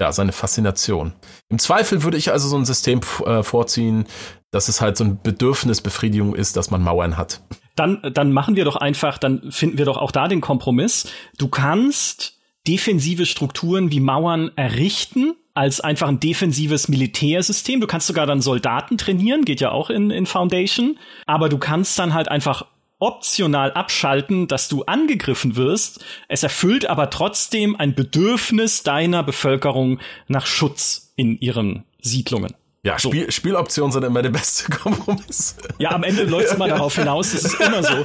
ja, 0.00 0.12
seine 0.12 0.32
Faszination. 0.32 1.12
Im 1.48 1.58
Zweifel 1.58 2.02
würde 2.02 2.16
ich 2.16 2.32
also 2.32 2.48
so 2.48 2.56
ein 2.56 2.64
System 2.64 3.00
äh, 3.24 3.42
vorziehen, 3.42 4.06
dass 4.50 4.68
es 4.68 4.80
halt 4.80 4.96
so 4.96 5.04
eine 5.04 5.14
Bedürfnisbefriedigung 5.14 6.34
ist, 6.34 6.56
dass 6.56 6.70
man 6.70 6.82
Mauern 6.82 7.16
hat. 7.16 7.42
Dann, 7.76 8.00
dann 8.14 8.32
machen 8.32 8.54
wir 8.54 8.64
doch 8.64 8.76
einfach, 8.76 9.18
dann 9.18 9.50
finden 9.50 9.78
wir 9.78 9.84
doch 9.84 9.96
auch 9.96 10.12
da 10.12 10.28
den 10.28 10.40
Kompromiss. 10.40 11.08
Du 11.38 11.48
kannst 11.48 12.38
defensive 12.66 13.26
Strukturen 13.26 13.90
wie 13.90 14.00
Mauern 14.00 14.52
errichten, 14.56 15.34
als 15.54 15.80
einfach 15.80 16.08
ein 16.08 16.20
defensives 16.20 16.88
Militärsystem. 16.88 17.80
Du 17.80 17.86
kannst 17.86 18.08
sogar 18.08 18.26
dann 18.26 18.40
Soldaten 18.40 18.98
trainieren, 18.98 19.44
geht 19.44 19.60
ja 19.60 19.70
auch 19.70 19.88
in, 19.88 20.10
in 20.10 20.26
Foundation. 20.26 20.98
Aber 21.26 21.48
du 21.48 21.58
kannst 21.58 21.98
dann 21.98 22.12
halt 22.12 22.28
einfach 22.28 22.66
optional 22.98 23.72
abschalten, 23.72 24.48
dass 24.48 24.68
du 24.68 24.82
angegriffen 24.84 25.56
wirst. 25.56 26.04
Es 26.28 26.42
erfüllt 26.42 26.86
aber 26.86 27.10
trotzdem 27.10 27.76
ein 27.76 27.94
Bedürfnis 27.94 28.82
deiner 28.82 29.22
Bevölkerung 29.22 30.00
nach 30.26 30.46
Schutz 30.46 31.12
in 31.16 31.38
ihren 31.38 31.84
Siedlungen. 32.00 32.54
Ja, 32.84 32.98
so. 32.98 33.08
Spiel, 33.08 33.30
Spieloptionen 33.30 33.92
sind 33.92 34.04
immer 34.04 34.20
der 34.20 34.28
beste 34.28 34.70
Kompromiss. 34.76 35.56
Ja, 35.78 35.92
am 35.92 36.02
Ende 36.02 36.24
läuft 36.24 36.48
es 36.48 36.52
immer 36.52 36.68
darauf 36.68 36.94
hinaus, 36.94 37.32
das 37.32 37.44
ist 37.44 37.58
immer 37.58 37.82
so. 37.82 38.04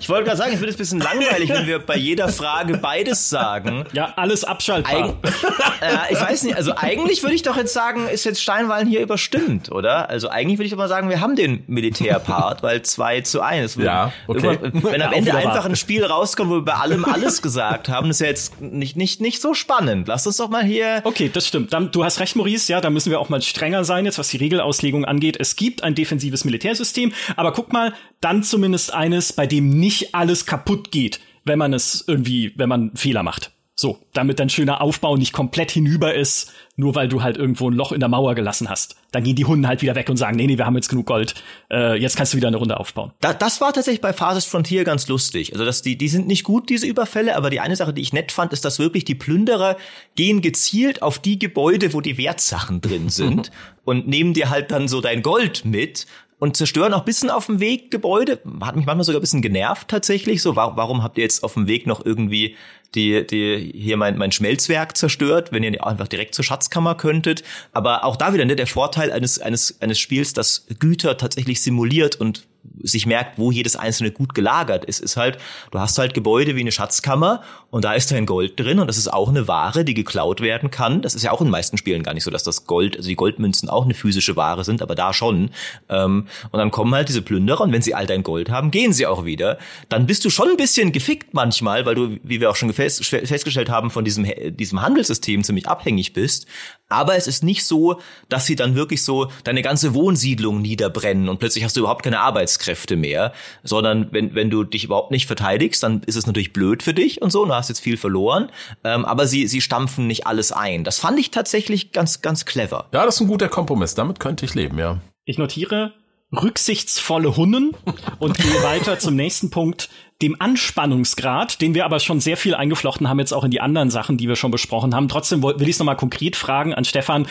Ich 0.00 0.08
wollte 0.08 0.24
gerade 0.24 0.36
sagen, 0.36 0.52
ich 0.52 0.58
finde 0.58 0.70
es 0.70 0.74
ein 0.74 0.78
bisschen 0.78 1.00
langweilig, 1.00 1.48
wenn 1.50 1.66
wir 1.68 1.78
bei 1.78 1.96
jeder 1.96 2.28
Frage 2.28 2.76
beides 2.78 3.30
sagen. 3.30 3.84
Ja, 3.92 4.12
alles 4.16 4.42
abschaltbar. 4.42 4.94
Eig 4.94 5.14
äh, 5.80 6.12
ich 6.12 6.20
weiß 6.20 6.42
nicht, 6.42 6.56
also 6.56 6.72
eigentlich 6.76 7.22
würde 7.22 7.36
ich 7.36 7.42
doch 7.42 7.56
jetzt 7.56 7.72
sagen, 7.72 8.08
ist 8.08 8.24
jetzt 8.24 8.42
Steinwallen 8.42 8.88
hier 8.88 9.00
überstimmt, 9.00 9.70
oder? 9.70 10.08
Also 10.10 10.28
eigentlich 10.28 10.58
würde 10.58 10.66
ich 10.66 10.72
doch 10.72 10.78
mal 10.78 10.88
sagen, 10.88 11.08
wir 11.08 11.20
haben 11.20 11.36
den 11.36 11.62
Militärpart, 11.68 12.64
weil 12.64 12.82
2 12.82 13.20
zu 13.20 13.42
1. 13.42 13.76
Ja, 13.76 14.12
okay. 14.26 14.58
Wenn 14.72 15.02
am 15.02 15.12
Ende 15.12 15.34
einfach 15.36 15.66
ein 15.66 15.76
Spiel 15.76 16.04
rauskommt, 16.04 16.50
wo 16.50 16.54
wir 16.54 16.64
bei 16.64 16.74
allem 16.74 17.04
alles 17.04 17.42
gesagt 17.42 17.88
haben, 17.88 18.10
ist 18.10 18.20
ja 18.20 18.26
jetzt 18.26 18.60
nicht, 18.60 18.96
nicht, 18.96 19.20
nicht 19.20 19.40
so 19.40 19.54
spannend. 19.54 20.08
Lass 20.08 20.26
uns 20.26 20.38
doch 20.38 20.48
mal 20.48 20.64
hier. 20.64 21.00
Okay, 21.04 21.30
das 21.32 21.46
stimmt. 21.46 21.72
Dann, 21.72 21.92
du 21.92 22.04
hast 22.04 22.18
recht, 22.18 22.34
Maurice, 22.34 22.72
ja, 22.72 22.80
da 22.80 22.90
müssen 22.90 23.10
wir 23.10 23.20
auch 23.20 23.28
mal 23.28 23.40
strenger 23.40 23.83
sein 23.84 24.04
jetzt, 24.04 24.18
was 24.18 24.28
die 24.28 24.36
Regelauslegung 24.36 25.04
angeht. 25.04 25.36
Es 25.38 25.56
gibt 25.56 25.82
ein 25.82 25.94
defensives 25.94 26.44
Militärsystem, 26.44 27.12
aber 27.36 27.52
guck 27.52 27.72
mal, 27.72 27.94
dann 28.20 28.42
zumindest 28.42 28.92
eines, 28.92 29.32
bei 29.32 29.46
dem 29.46 29.70
nicht 29.70 30.14
alles 30.14 30.46
kaputt 30.46 30.90
geht, 30.90 31.20
wenn 31.44 31.58
man 31.58 31.72
es 31.72 32.04
irgendwie, 32.06 32.52
wenn 32.56 32.68
man 32.68 32.94
Fehler 32.96 33.22
macht. 33.22 33.53
So, 33.76 33.98
damit 34.12 34.38
dein 34.38 34.50
schöner 34.50 34.80
Aufbau 34.80 35.16
nicht 35.16 35.32
komplett 35.32 35.72
hinüber 35.72 36.14
ist, 36.14 36.52
nur 36.76 36.94
weil 36.94 37.08
du 37.08 37.24
halt 37.24 37.36
irgendwo 37.36 37.68
ein 37.68 37.74
Loch 37.74 37.90
in 37.90 37.98
der 37.98 38.08
Mauer 38.08 38.36
gelassen 38.36 38.68
hast. 38.68 38.94
Dann 39.10 39.24
gehen 39.24 39.34
die 39.34 39.46
Hunden 39.46 39.66
halt 39.66 39.82
wieder 39.82 39.96
weg 39.96 40.08
und 40.08 40.16
sagen, 40.16 40.36
nee, 40.36 40.46
nee, 40.46 40.58
wir 40.58 40.66
haben 40.66 40.76
jetzt 40.76 40.88
genug 40.88 41.06
Gold, 41.06 41.34
äh, 41.72 42.00
jetzt 42.00 42.16
kannst 42.16 42.32
du 42.32 42.36
wieder 42.36 42.46
eine 42.46 42.56
Runde 42.56 42.78
aufbauen. 42.78 43.10
Da, 43.20 43.34
das 43.34 43.60
war 43.60 43.72
tatsächlich 43.72 44.00
bei 44.00 44.12
Phases 44.12 44.44
Frontier 44.44 44.84
ganz 44.84 45.08
lustig. 45.08 45.52
Also 45.52 45.64
das, 45.64 45.82
die, 45.82 45.98
die 45.98 46.08
sind 46.08 46.28
nicht 46.28 46.44
gut, 46.44 46.68
diese 46.68 46.86
Überfälle, 46.86 47.34
aber 47.36 47.50
die 47.50 47.58
eine 47.58 47.74
Sache, 47.74 47.92
die 47.92 48.02
ich 48.02 48.12
nett 48.12 48.30
fand, 48.30 48.52
ist, 48.52 48.64
dass 48.64 48.78
wirklich 48.78 49.04
die 49.04 49.16
Plünderer 49.16 49.76
gehen 50.14 50.40
gezielt 50.40 51.02
auf 51.02 51.18
die 51.18 51.40
Gebäude, 51.40 51.92
wo 51.94 52.00
die 52.00 52.16
Wertsachen 52.16 52.80
drin 52.80 53.08
sind 53.08 53.50
und 53.84 54.06
nehmen 54.06 54.34
dir 54.34 54.50
halt 54.50 54.70
dann 54.70 54.86
so 54.86 55.00
dein 55.00 55.22
Gold 55.22 55.64
mit 55.64 56.06
und 56.38 56.56
zerstören 56.56 56.92
auch 56.92 57.04
bisschen 57.04 57.30
auf 57.30 57.46
dem 57.46 57.58
Weg 57.58 57.90
Gebäude. 57.90 58.40
Hat 58.60 58.76
mich 58.76 58.86
manchmal 58.86 59.04
sogar 59.04 59.20
ein 59.20 59.22
bisschen 59.22 59.42
genervt 59.42 59.88
tatsächlich. 59.88 60.42
So, 60.42 60.56
warum 60.56 61.02
habt 61.02 61.18
ihr 61.18 61.24
jetzt 61.24 61.42
auf 61.42 61.54
dem 61.54 61.66
Weg 61.66 61.86
noch 61.86 62.04
irgendwie 62.04 62.56
die, 62.94 63.26
die 63.26 63.72
hier 63.74 63.96
mein, 63.96 64.16
mein 64.16 64.32
Schmelzwerk 64.32 64.96
zerstört, 64.96 65.52
wenn 65.52 65.62
ihr 65.62 65.86
einfach 65.86 66.08
direkt 66.08 66.34
zur 66.34 66.44
Schatzkammer 66.44 66.94
könntet. 66.94 67.42
Aber 67.72 68.04
auch 68.04 68.16
da 68.16 68.32
wieder 68.32 68.44
ne, 68.44 68.56
der 68.56 68.66
Vorteil 68.66 69.12
eines, 69.12 69.38
eines, 69.38 69.80
eines 69.80 69.98
Spiels, 69.98 70.32
das 70.32 70.66
Güter 70.78 71.16
tatsächlich 71.16 71.62
simuliert 71.62 72.16
und 72.16 72.46
sich 72.82 73.06
merkt, 73.06 73.38
wo 73.38 73.50
jedes 73.50 73.76
einzelne 73.76 74.10
gut 74.10 74.34
gelagert 74.34 74.84
ist, 74.84 75.00
ist 75.00 75.16
halt, 75.16 75.38
du 75.70 75.78
hast 75.78 75.98
halt 75.98 76.14
Gebäude 76.14 76.56
wie 76.56 76.60
eine 76.60 76.72
Schatzkammer 76.72 77.42
und 77.70 77.84
da 77.84 77.94
ist 77.94 78.10
dein 78.10 78.26
Gold 78.26 78.58
drin 78.58 78.78
und 78.78 78.86
das 78.86 78.98
ist 78.98 79.12
auch 79.12 79.28
eine 79.28 79.48
Ware, 79.48 79.84
die 79.84 79.94
geklaut 79.94 80.40
werden 80.40 80.70
kann. 80.70 81.02
Das 81.02 81.14
ist 81.14 81.22
ja 81.22 81.32
auch 81.32 81.40
in 81.40 81.46
den 81.46 81.52
meisten 81.52 81.76
Spielen 81.76 82.02
gar 82.02 82.14
nicht 82.14 82.24
so, 82.24 82.30
dass 82.30 82.42
das 82.42 82.66
Gold, 82.66 82.96
also 82.96 83.08
die 83.08 83.16
Goldmünzen 83.16 83.68
auch 83.68 83.84
eine 83.84 83.94
physische 83.94 84.36
Ware 84.36 84.64
sind, 84.64 84.82
aber 84.82 84.94
da 84.94 85.12
schon. 85.12 85.50
Ähm, 85.88 86.26
und 86.50 86.58
dann 86.58 86.70
kommen 86.70 86.94
halt 86.94 87.08
diese 87.08 87.22
Plünderer 87.22 87.62
und 87.62 87.72
wenn 87.72 87.82
sie 87.82 87.94
all 87.94 88.06
dein 88.06 88.22
Gold 88.22 88.50
haben, 88.50 88.70
gehen 88.70 88.92
sie 88.92 89.06
auch 89.06 89.24
wieder. 89.24 89.58
Dann 89.88 90.06
bist 90.06 90.24
du 90.24 90.30
schon 90.30 90.48
ein 90.48 90.56
bisschen 90.56 90.92
gefickt 90.92 91.34
manchmal, 91.34 91.86
weil 91.86 91.94
du, 91.94 92.18
wie 92.22 92.40
wir 92.40 92.50
auch 92.50 92.56
schon 92.56 92.72
festgestellt 92.72 93.68
haben, 93.68 93.90
von 93.90 94.04
diesem, 94.04 94.26
diesem 94.56 94.82
Handelssystem 94.82 95.44
ziemlich 95.44 95.68
abhängig 95.68 96.12
bist. 96.12 96.46
Aber 96.88 97.16
es 97.16 97.26
ist 97.26 97.42
nicht 97.42 97.64
so, 97.64 98.00
dass 98.28 98.46
sie 98.46 98.56
dann 98.56 98.74
wirklich 98.74 99.02
so 99.02 99.28
deine 99.42 99.62
ganze 99.62 99.94
Wohnsiedlung 99.94 100.60
niederbrennen 100.60 101.28
und 101.28 101.38
plötzlich 101.38 101.64
hast 101.64 101.76
du 101.76 101.80
überhaupt 101.80 102.04
keine 102.04 102.20
Arbeitskräfte 102.64 102.96
mehr, 102.96 103.32
sondern 103.62 104.08
wenn, 104.12 104.34
wenn 104.34 104.50
du 104.50 104.64
dich 104.64 104.84
überhaupt 104.84 105.10
nicht 105.10 105.26
verteidigst, 105.26 105.82
dann 105.82 106.02
ist 106.06 106.16
es 106.16 106.26
natürlich 106.26 106.52
blöd 106.52 106.82
für 106.82 106.94
dich 106.94 107.22
und 107.22 107.30
so, 107.30 107.42
und 107.42 107.48
du 107.48 107.54
hast 107.54 107.68
jetzt 107.68 107.80
viel 107.80 107.96
verloren, 107.96 108.50
ähm, 108.82 109.04
aber 109.04 109.26
sie, 109.26 109.46
sie 109.46 109.60
stampfen 109.60 110.06
nicht 110.06 110.26
alles 110.26 110.52
ein. 110.52 110.84
Das 110.84 110.98
fand 110.98 111.18
ich 111.18 111.30
tatsächlich 111.30 111.92
ganz, 111.92 112.22
ganz 112.22 112.44
clever. 112.44 112.86
Ja, 112.92 113.04
das 113.04 113.16
ist 113.16 113.20
ein 113.22 113.28
guter 113.28 113.48
Kompromiss, 113.48 113.94
damit 113.94 114.20
könnte 114.20 114.44
ich 114.44 114.54
leben, 114.54 114.78
ja. 114.78 115.00
Ich 115.24 115.38
notiere, 115.38 115.92
rücksichtsvolle 116.32 117.36
Hunden 117.36 117.76
und 118.18 118.36
gehe 118.36 118.62
weiter 118.62 118.98
zum 118.98 119.14
nächsten 119.14 119.50
Punkt, 119.50 119.88
dem 120.22 120.40
Anspannungsgrad, 120.40 121.60
den 121.60 121.74
wir 121.74 121.84
aber 121.84 122.00
schon 122.00 122.20
sehr 122.20 122.36
viel 122.36 122.54
eingeflochten 122.54 123.08
haben, 123.08 123.18
jetzt 123.18 123.32
auch 123.32 123.44
in 123.44 123.50
die 123.50 123.60
anderen 123.60 123.90
Sachen, 123.90 124.16
die 124.16 124.28
wir 124.28 124.36
schon 124.36 124.50
besprochen 124.50 124.94
haben. 124.94 125.08
Trotzdem 125.08 125.42
will 125.42 125.62
ich 125.62 125.70
es 125.70 125.78
nochmal 125.78 125.96
konkret 125.96 126.36
fragen 126.36 126.72
an 126.72 126.84
Stefan. 126.84 127.26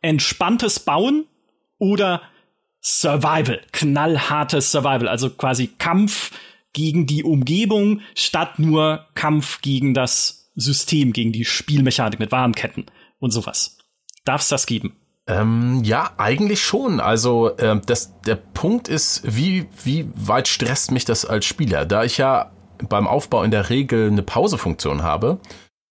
Entspanntes 0.00 0.78
Bauen 0.78 1.26
oder 1.78 2.22
Survival? 2.82 3.60
Knallhartes 3.72 4.70
Survival, 4.70 5.08
also 5.08 5.30
quasi 5.30 5.68
Kampf 5.78 6.32
gegen 6.72 7.06
die 7.06 7.24
Umgebung 7.24 8.00
statt 8.14 8.58
nur 8.58 9.06
Kampf 9.14 9.60
gegen 9.62 9.94
das 9.94 10.50
System, 10.54 11.12
gegen 11.12 11.32
die 11.32 11.44
Spielmechanik 11.44 12.18
mit 12.18 12.32
Warenketten 12.32 12.86
und 13.18 13.30
sowas. 13.30 13.78
Darf 14.24 14.42
es 14.42 14.48
das 14.48 14.66
geben? 14.66 14.96
Ähm, 15.26 15.82
ja, 15.84 16.12
eigentlich 16.16 16.62
schon. 16.62 17.00
Also 17.00 17.56
äh, 17.58 17.80
das, 17.84 18.20
der 18.22 18.36
Punkt 18.36 18.88
ist, 18.88 19.22
wie, 19.24 19.66
wie 19.84 20.08
weit 20.14 20.48
stresst 20.48 20.90
mich 20.90 21.04
das 21.04 21.24
als 21.24 21.44
Spieler? 21.44 21.84
Da 21.84 22.04
ich 22.04 22.18
ja 22.18 22.50
beim 22.88 23.06
Aufbau 23.06 23.42
in 23.42 23.50
der 23.50 23.70
Regel 23.70 24.08
eine 24.08 24.22
Pausefunktion 24.22 25.02
habe 25.02 25.38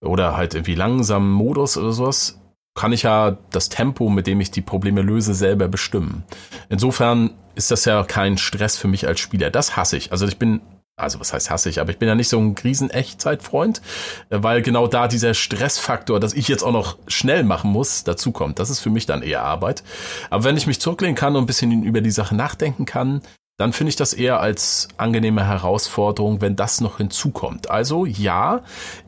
oder 0.02 0.36
halt 0.36 0.54
irgendwie 0.54 0.76
langsamen 0.76 1.32
Modus 1.32 1.78
oder 1.78 1.92
sowas, 1.92 2.40
kann 2.78 2.94
ich 2.94 3.04
ja 3.04 3.38
das 3.52 3.70
Tempo, 3.70 4.10
mit 4.10 4.28
dem 4.28 4.40
ich 4.40 4.52
die 4.52 4.62
Probleme 4.62 5.02
löse, 5.02 5.34
selber 5.34 5.68
bestimmen. 5.68 6.24
Insofern 6.70 7.32
ist 7.56 7.72
das 7.72 7.86
ja 7.86 8.04
kein 8.04 8.38
Stress 8.38 8.78
für 8.78 8.88
mich 8.88 9.08
als 9.08 9.20
Spieler. 9.20 9.50
Das 9.50 9.76
hasse 9.76 9.98
ich. 9.98 10.12
Also 10.12 10.28
ich 10.28 10.38
bin 10.38 10.62
also 11.00 11.20
was 11.20 11.32
heißt 11.32 11.52
hasse 11.52 11.70
ich, 11.70 11.80
aber 11.80 11.92
ich 11.92 12.00
bin 12.00 12.08
ja 12.08 12.16
nicht 12.16 12.28
so 12.28 12.40
ein 12.40 12.56
Riesen-Echtzeitfreund, 12.56 13.84
äh, 14.32 14.40
weil 14.42 14.64
genau 14.64 14.88
da 14.88 15.08
dieser 15.08 15.36
Stressfaktor, 15.36 16.20
dass 16.20 16.34
ich 16.34 16.48
jetzt 16.48 16.64
auch 16.64 16.72
noch 16.72 16.98
schnell 17.08 17.44
machen 17.44 17.72
muss, 17.72 18.04
dazu 18.04 18.32
kommt. 18.32 18.58
Das 18.58 18.72
ist 18.72 18.80
für 18.80 18.90
mich 18.90 19.06
dann 19.06 19.22
eher 19.22 19.44
Arbeit. 19.44 19.84
Aber 20.32 20.44
wenn 20.44 20.58
ich 20.58 20.66
mich 20.66 20.82
zurücklehnen 20.82 21.16
kann 21.16 21.36
und 21.36 21.44
ein 21.44 21.46
bisschen 21.46 21.84
über 21.84 22.02
die 22.02 22.10
Sache 22.10 22.36
nachdenken 22.36 22.86
kann, 22.86 23.22
dann 23.58 23.74
finde 23.74 23.90
ich 23.90 23.96
das 23.96 24.14
eher 24.14 24.40
als 24.40 24.88
angenehme 24.98 25.46
Herausforderung, 25.46 26.42
wenn 26.42 26.56
das 26.56 26.80
noch 26.80 26.98
hinzukommt. 26.98 27.70
Also 27.70 28.06
ja, 28.06 28.62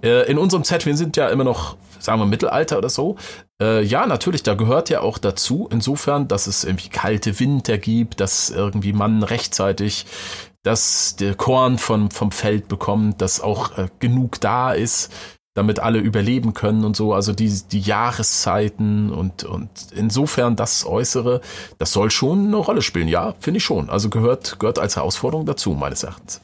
äh, 0.03 0.29
in 0.29 0.37
unserem 0.37 0.63
Set, 0.63 0.85
wir 0.85 0.97
sind 0.97 1.17
ja 1.17 1.29
immer 1.29 1.43
noch, 1.43 1.77
sagen 1.99 2.19
wir, 2.19 2.25
Mittelalter 2.25 2.77
oder 2.77 2.89
so. 2.89 3.17
Äh, 3.61 3.83
ja, 3.83 4.05
natürlich, 4.05 4.43
da 4.43 4.53
gehört 4.55 4.89
ja 4.89 5.01
auch 5.01 5.17
dazu, 5.17 5.67
insofern, 5.71 6.27
dass 6.27 6.47
es 6.47 6.63
irgendwie 6.63 6.89
kalte 6.89 7.39
Winter 7.39 7.77
gibt, 7.77 8.19
dass 8.19 8.49
irgendwie 8.49 8.93
man 8.93 9.23
rechtzeitig 9.23 10.05
der 10.65 11.35
Korn 11.35 11.77
vom, 11.77 12.11
vom 12.11 12.31
Feld 12.31 12.67
bekommt, 12.67 13.21
dass 13.21 13.41
auch 13.41 13.77
äh, 13.77 13.87
genug 13.99 14.39
da 14.41 14.73
ist, 14.73 15.11
damit 15.55 15.79
alle 15.79 15.99
überleben 15.99 16.53
können 16.53 16.85
und 16.85 16.95
so. 16.95 17.13
Also 17.13 17.33
die, 17.33 17.51
die 17.71 17.79
Jahreszeiten 17.79 19.11
und, 19.11 19.43
und 19.43 19.69
insofern 19.93 20.55
das 20.55 20.85
Äußere, 20.85 21.41
das 21.79 21.91
soll 21.91 22.11
schon 22.11 22.47
eine 22.47 22.57
Rolle 22.57 22.81
spielen. 22.81 23.07
Ja, 23.07 23.35
finde 23.39 23.57
ich 23.57 23.63
schon. 23.63 23.89
Also 23.89 24.09
gehört, 24.09 24.59
gehört 24.59 24.79
als 24.79 24.95
Herausforderung 24.95 25.45
dazu, 25.45 25.71
meines 25.71 26.03
Erachtens. 26.03 26.41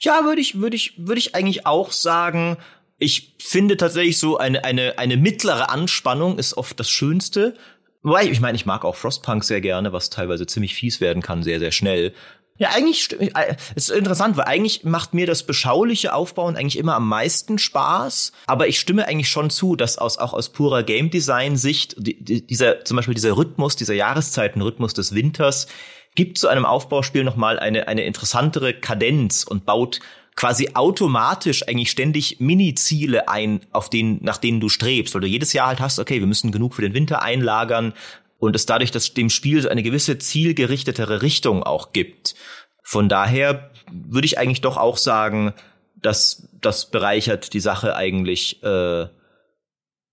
Ja, 0.00 0.24
würde 0.24 0.40
ich, 0.40 0.60
würde 0.60 0.76
ich, 0.76 0.94
würde 0.98 1.18
ich 1.18 1.34
eigentlich 1.34 1.66
auch 1.66 1.92
sagen. 1.92 2.56
Ich 3.00 3.34
finde 3.38 3.76
tatsächlich 3.76 4.18
so 4.18 4.36
eine, 4.36 4.64
eine, 4.64 4.98
eine 4.98 5.16
mittlere 5.16 5.70
Anspannung 5.70 6.38
ist 6.38 6.56
oft 6.56 6.78
das 6.78 6.90
Schönste. 6.90 7.54
Wobei, 8.02 8.24
ich 8.24 8.40
meine, 8.40 8.56
ich 8.56 8.66
mag 8.66 8.84
auch 8.84 8.94
Frostpunk 8.94 9.42
sehr 9.42 9.60
gerne, 9.60 9.92
was 9.92 10.10
teilweise 10.10 10.46
ziemlich 10.46 10.74
fies 10.74 11.00
werden 11.00 11.22
kann, 11.22 11.42
sehr, 11.42 11.58
sehr 11.58 11.72
schnell. 11.72 12.12
Ja, 12.58 12.72
eigentlich 12.74 13.08
äh, 13.18 13.56
ist 13.74 13.90
interessant, 13.90 14.36
weil 14.36 14.44
eigentlich 14.44 14.84
macht 14.84 15.14
mir 15.14 15.26
das 15.26 15.44
beschauliche 15.44 16.12
Aufbauen 16.12 16.56
eigentlich 16.56 16.76
immer 16.76 16.94
am 16.94 17.08
meisten 17.08 17.58
Spaß. 17.58 18.32
Aber 18.46 18.68
ich 18.68 18.78
stimme 18.78 19.08
eigentlich 19.08 19.30
schon 19.30 19.48
zu, 19.48 19.76
dass 19.76 19.96
aus, 19.96 20.18
auch 20.18 20.34
aus 20.34 20.50
purer 20.50 20.82
Game 20.82 21.08
Design 21.08 21.56
Sicht 21.56 21.94
die, 21.96 22.46
dieser, 22.46 22.84
zum 22.84 22.98
Beispiel 22.98 23.14
dieser 23.14 23.34
Rhythmus, 23.34 23.76
dieser 23.76 23.94
Jahreszeitenrhythmus 23.94 24.92
des 24.92 25.14
Winters 25.14 25.68
gibt 26.14 26.36
zu 26.36 26.48
einem 26.48 26.66
Aufbauspiel 26.66 27.24
nochmal 27.24 27.58
eine, 27.58 27.88
eine 27.88 28.04
interessantere 28.04 28.74
Kadenz 28.74 29.44
und 29.44 29.64
baut 29.64 30.00
quasi 30.40 30.70
automatisch 30.72 31.68
eigentlich 31.68 31.90
ständig 31.90 32.40
Mini-Ziele 32.40 33.28
ein, 33.28 33.60
auf 33.72 33.90
denen, 33.90 34.24
nach 34.24 34.38
denen 34.38 34.58
du 34.58 34.70
strebst, 34.70 35.14
weil 35.14 35.20
du 35.20 35.26
jedes 35.26 35.52
Jahr 35.52 35.66
halt 35.66 35.80
hast, 35.80 35.98
okay, 35.98 36.20
wir 36.20 36.26
müssen 36.26 36.50
genug 36.50 36.74
für 36.74 36.82
den 36.82 36.94
Winter 36.94 37.20
einlagern, 37.20 37.92
und 38.40 38.56
es 38.56 38.66
dadurch, 38.66 38.90
dass 38.90 39.14
dem 39.14 39.30
Spiel 39.30 39.68
eine 39.68 39.82
gewisse 39.82 40.18
zielgerichtetere 40.18 41.22
Richtung 41.22 41.62
auch 41.62 41.92
gibt. 41.92 42.34
Von 42.82 43.08
daher 43.08 43.70
würde 43.92 44.24
ich 44.24 44.38
eigentlich 44.38 44.62
doch 44.62 44.78
auch 44.78 44.96
sagen, 44.96 45.52
dass 45.94 46.48
das 46.60 46.90
bereichert 46.90 47.52
die 47.52 47.60
Sache 47.60 47.94
eigentlich 47.94 48.62
äh, 48.62 49.06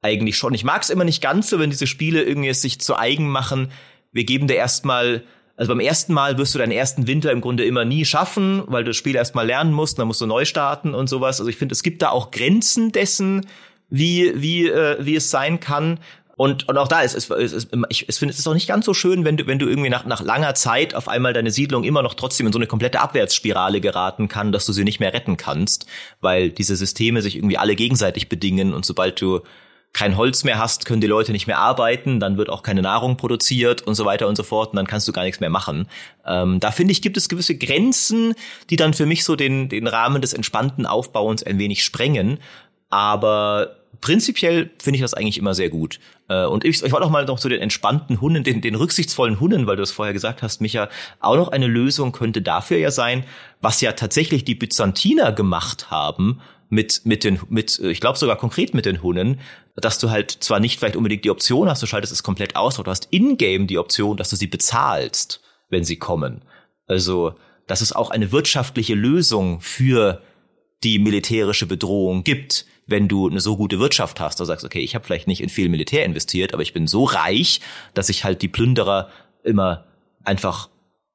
eigentlich 0.02 0.36
schon. 0.36 0.54
Ich 0.54 0.66
mag 0.66 0.82
es 0.82 0.90
immer 0.90 1.06
nicht 1.06 1.22
ganz 1.22 1.50
so, 1.50 1.58
wenn 1.58 1.70
diese 1.70 1.88
Spiele 1.88 2.22
irgendwie 2.22 2.50
es 2.50 2.62
sich 2.62 2.82
zu 2.82 2.98
eigen 2.98 3.30
machen. 3.30 3.72
Wir 4.12 4.26
geben 4.26 4.48
dir 4.48 4.56
erstmal 4.56 5.24
also 5.58 5.72
beim 5.72 5.80
ersten 5.80 6.14
Mal 6.14 6.38
wirst 6.38 6.54
du 6.54 6.60
deinen 6.60 6.72
ersten 6.72 7.08
Winter 7.08 7.32
im 7.32 7.42
Grunde 7.42 7.66
immer 7.66 7.84
nie 7.84 8.06
schaffen, 8.06 8.64
weil 8.68 8.84
du 8.84 8.92
das 8.92 8.98
Spiel 8.98 9.16
erstmal 9.16 9.48
lernen 9.48 9.74
musst, 9.74 9.98
dann 9.98 10.08
musst 10.08 10.22
du 10.22 10.28
neu 10.28 10.46
starten 10.46 10.94
und 10.94 11.10
sowas. 11.10 11.40
Also 11.40 11.50
ich 11.50 11.58
finde, 11.58 11.74
es 11.74 11.82
gibt 11.82 12.04
da 12.04 12.10
auch 12.10 12.30
Grenzen 12.30 12.92
dessen, 12.92 13.48
wie 13.90 14.34
wie 14.36 14.70
äh, 14.70 14.98
wie 15.00 15.16
es 15.16 15.32
sein 15.32 15.60
kann. 15.60 16.00
Und, 16.36 16.70
und 16.70 16.78
auch 16.78 16.88
da 16.88 17.02
ist 17.02 17.16
es, 17.16 17.32
ist, 17.32 17.54
ist, 17.54 17.70
ich, 17.90 18.08
ich 18.08 18.16
finde, 18.16 18.32
es 18.32 18.38
ist 18.38 18.48
auch 18.48 18.54
nicht 18.54 18.68
ganz 18.68 18.86
so 18.86 18.94
schön, 18.94 19.26
wenn 19.26 19.38
du, 19.38 19.48
wenn 19.48 19.58
du 19.58 19.68
irgendwie 19.68 19.90
nach, 19.90 20.06
nach 20.06 20.22
langer 20.22 20.54
Zeit 20.54 20.94
auf 20.94 21.08
einmal 21.08 21.34
deine 21.34 21.50
Siedlung 21.50 21.84
immer 21.84 22.04
noch 22.04 22.14
trotzdem 22.14 22.46
in 22.46 22.54
so 22.54 22.60
eine 22.60 22.68
komplette 22.68 23.00
Abwärtsspirale 23.00 23.82
geraten 23.82 24.28
kann, 24.28 24.52
dass 24.52 24.68
du 24.68 24.72
sie 24.72 24.84
nicht 24.84 25.00
mehr 25.00 25.16
retten 25.16 25.38
kannst, 25.38 25.88
weil 26.22 26.52
diese 26.52 26.76
Systeme 26.76 27.24
sich 27.24 27.38
irgendwie 27.38 27.58
alle 27.58 27.76
gegenseitig 27.76 28.30
bedingen 28.30 28.76
und 28.76 28.86
sobald 28.86 29.20
du 29.20 29.42
kein 29.98 30.16
Holz 30.16 30.44
mehr 30.44 30.60
hast, 30.60 30.86
können 30.86 31.02
die 31.02 31.08
Leute 31.08 31.32
nicht 31.32 31.48
mehr 31.48 31.58
arbeiten, 31.58 32.20
dann 32.20 32.38
wird 32.38 32.50
auch 32.50 32.62
keine 32.62 32.84
Nahrung 32.84 33.18
produziert 33.18 33.82
und 33.82 33.96
so 33.96 34.06
weiter 34.06 34.28
und 34.28 34.36
so 34.36 34.44
fort 34.44 34.70
und 34.70 34.76
dann 34.76 34.86
kannst 34.86 35.08
du 35.08 35.12
gar 35.12 35.24
nichts 35.24 35.40
mehr 35.40 35.50
machen. 35.50 35.88
Ähm, 36.24 36.60
da 36.60 36.70
finde 36.70 36.92
ich, 36.92 37.02
gibt 37.02 37.18
es 37.18 37.30
gewisse 37.30 37.58
Grenzen, 37.58 38.36
die 38.70 38.76
dann 38.76 38.94
für 38.94 39.08
mich 39.08 39.24
so 39.24 39.36
den, 39.36 39.70
den 39.70 39.88
Rahmen 39.88 40.22
des 40.22 40.34
entspannten 40.34 40.86
Aufbauens 40.86 41.42
ein 41.42 41.58
wenig 41.58 41.84
sprengen. 41.84 42.38
Aber 42.92 43.78
prinzipiell 44.00 44.70
finde 44.80 44.98
ich 44.98 45.02
das 45.02 45.16
eigentlich 45.16 45.40
immer 45.40 45.56
sehr 45.56 45.70
gut. 45.70 46.00
Äh, 46.30 46.46
und 46.46 46.64
ich, 46.64 46.84
ich 46.84 46.92
wollte 46.92 47.08
auch 47.08 47.10
mal 47.10 47.26
noch 47.26 47.40
zu 47.40 47.50
den 47.50 47.60
entspannten 47.60 48.22
Hunden, 48.22 48.44
den, 48.44 48.62
den 48.62 48.76
rücksichtsvollen 48.76 49.40
Hunden, 49.40 49.66
weil 49.66 49.78
du 49.78 49.82
es 49.82 49.92
vorher 49.92 50.14
gesagt 50.14 50.44
hast, 50.44 50.62
Micha, 50.62 50.90
auch 51.22 51.38
noch 51.38 51.48
eine 51.48 51.66
Lösung 51.66 52.12
könnte 52.12 52.44
dafür 52.44 52.78
ja 52.78 52.92
sein, 52.92 53.24
was 53.62 53.82
ja 53.82 53.94
tatsächlich 53.94 54.46
die 54.46 54.54
Byzantiner 54.54 55.32
gemacht 55.32 55.90
haben 55.90 56.40
mit 56.70 57.02
mit 57.06 57.24
den 57.24 57.40
mit 57.50 57.80
ich 57.80 58.02
glaube 58.02 58.18
sogar 58.18 58.36
konkret 58.36 58.74
mit 58.74 58.86
den 58.86 59.02
Hunden, 59.02 59.40
dass 59.78 60.00
du 60.00 60.10
halt 60.10 60.32
zwar 60.32 60.60
nicht 60.60 60.80
vielleicht 60.80 60.96
unbedingt 60.96 61.24
die 61.24 61.30
Option 61.30 61.70
hast, 61.70 61.82
du 61.82 61.88
schaltest 61.88 62.14
es 62.14 62.24
komplett 62.24 62.56
aus, 62.56 62.76
aber 62.76 62.86
du 62.86 62.92
hast 62.92 63.08
in-game 63.12 63.68
die 63.68 63.78
Option, 63.78 64.18
dass 64.18 64.30
du 64.30 64.36
sie 64.36 64.48
bezahlst, 64.48 65.42
wenn 65.70 65.84
sie 65.84 65.98
kommen. 65.98 66.42
Also, 66.88 67.36
dass 67.68 67.82
es 67.82 67.94
auch 67.94 68.10
eine 68.10 68.32
wirtschaftliche 68.32 68.96
Lösung 68.96 69.62
für 69.62 70.22
die 70.84 71.00
militärische 71.00 71.66
Bedrohung 71.66 72.24
gibt 72.24 72.66
wenn 72.88 73.08
du 73.10 73.30
eine 73.30 73.42
so 73.42 73.58
gute 73.58 73.80
Wirtschaft 73.80 74.20
hast, 74.20 74.40
du 74.40 74.46
sagst, 74.46 74.66
okay, 74.66 74.80
ich 74.80 74.96
habe 74.96 75.06
vielleicht 75.06 75.28
nicht 75.28 75.42
in 75.42 75.50
viel 75.50 75.70
Militär 75.70 76.06
investiert, 76.06 76.54
aber 76.54 76.64
ich 76.64 76.74
bin 76.74 76.88
so 76.88 77.04
reich, 77.04 77.60
dass 77.94 78.10
ich 78.10 78.24
halt 78.24 78.42
die 78.42 78.48
Plünderer 78.48 79.10
immer 79.44 79.86
einfach 80.24 80.70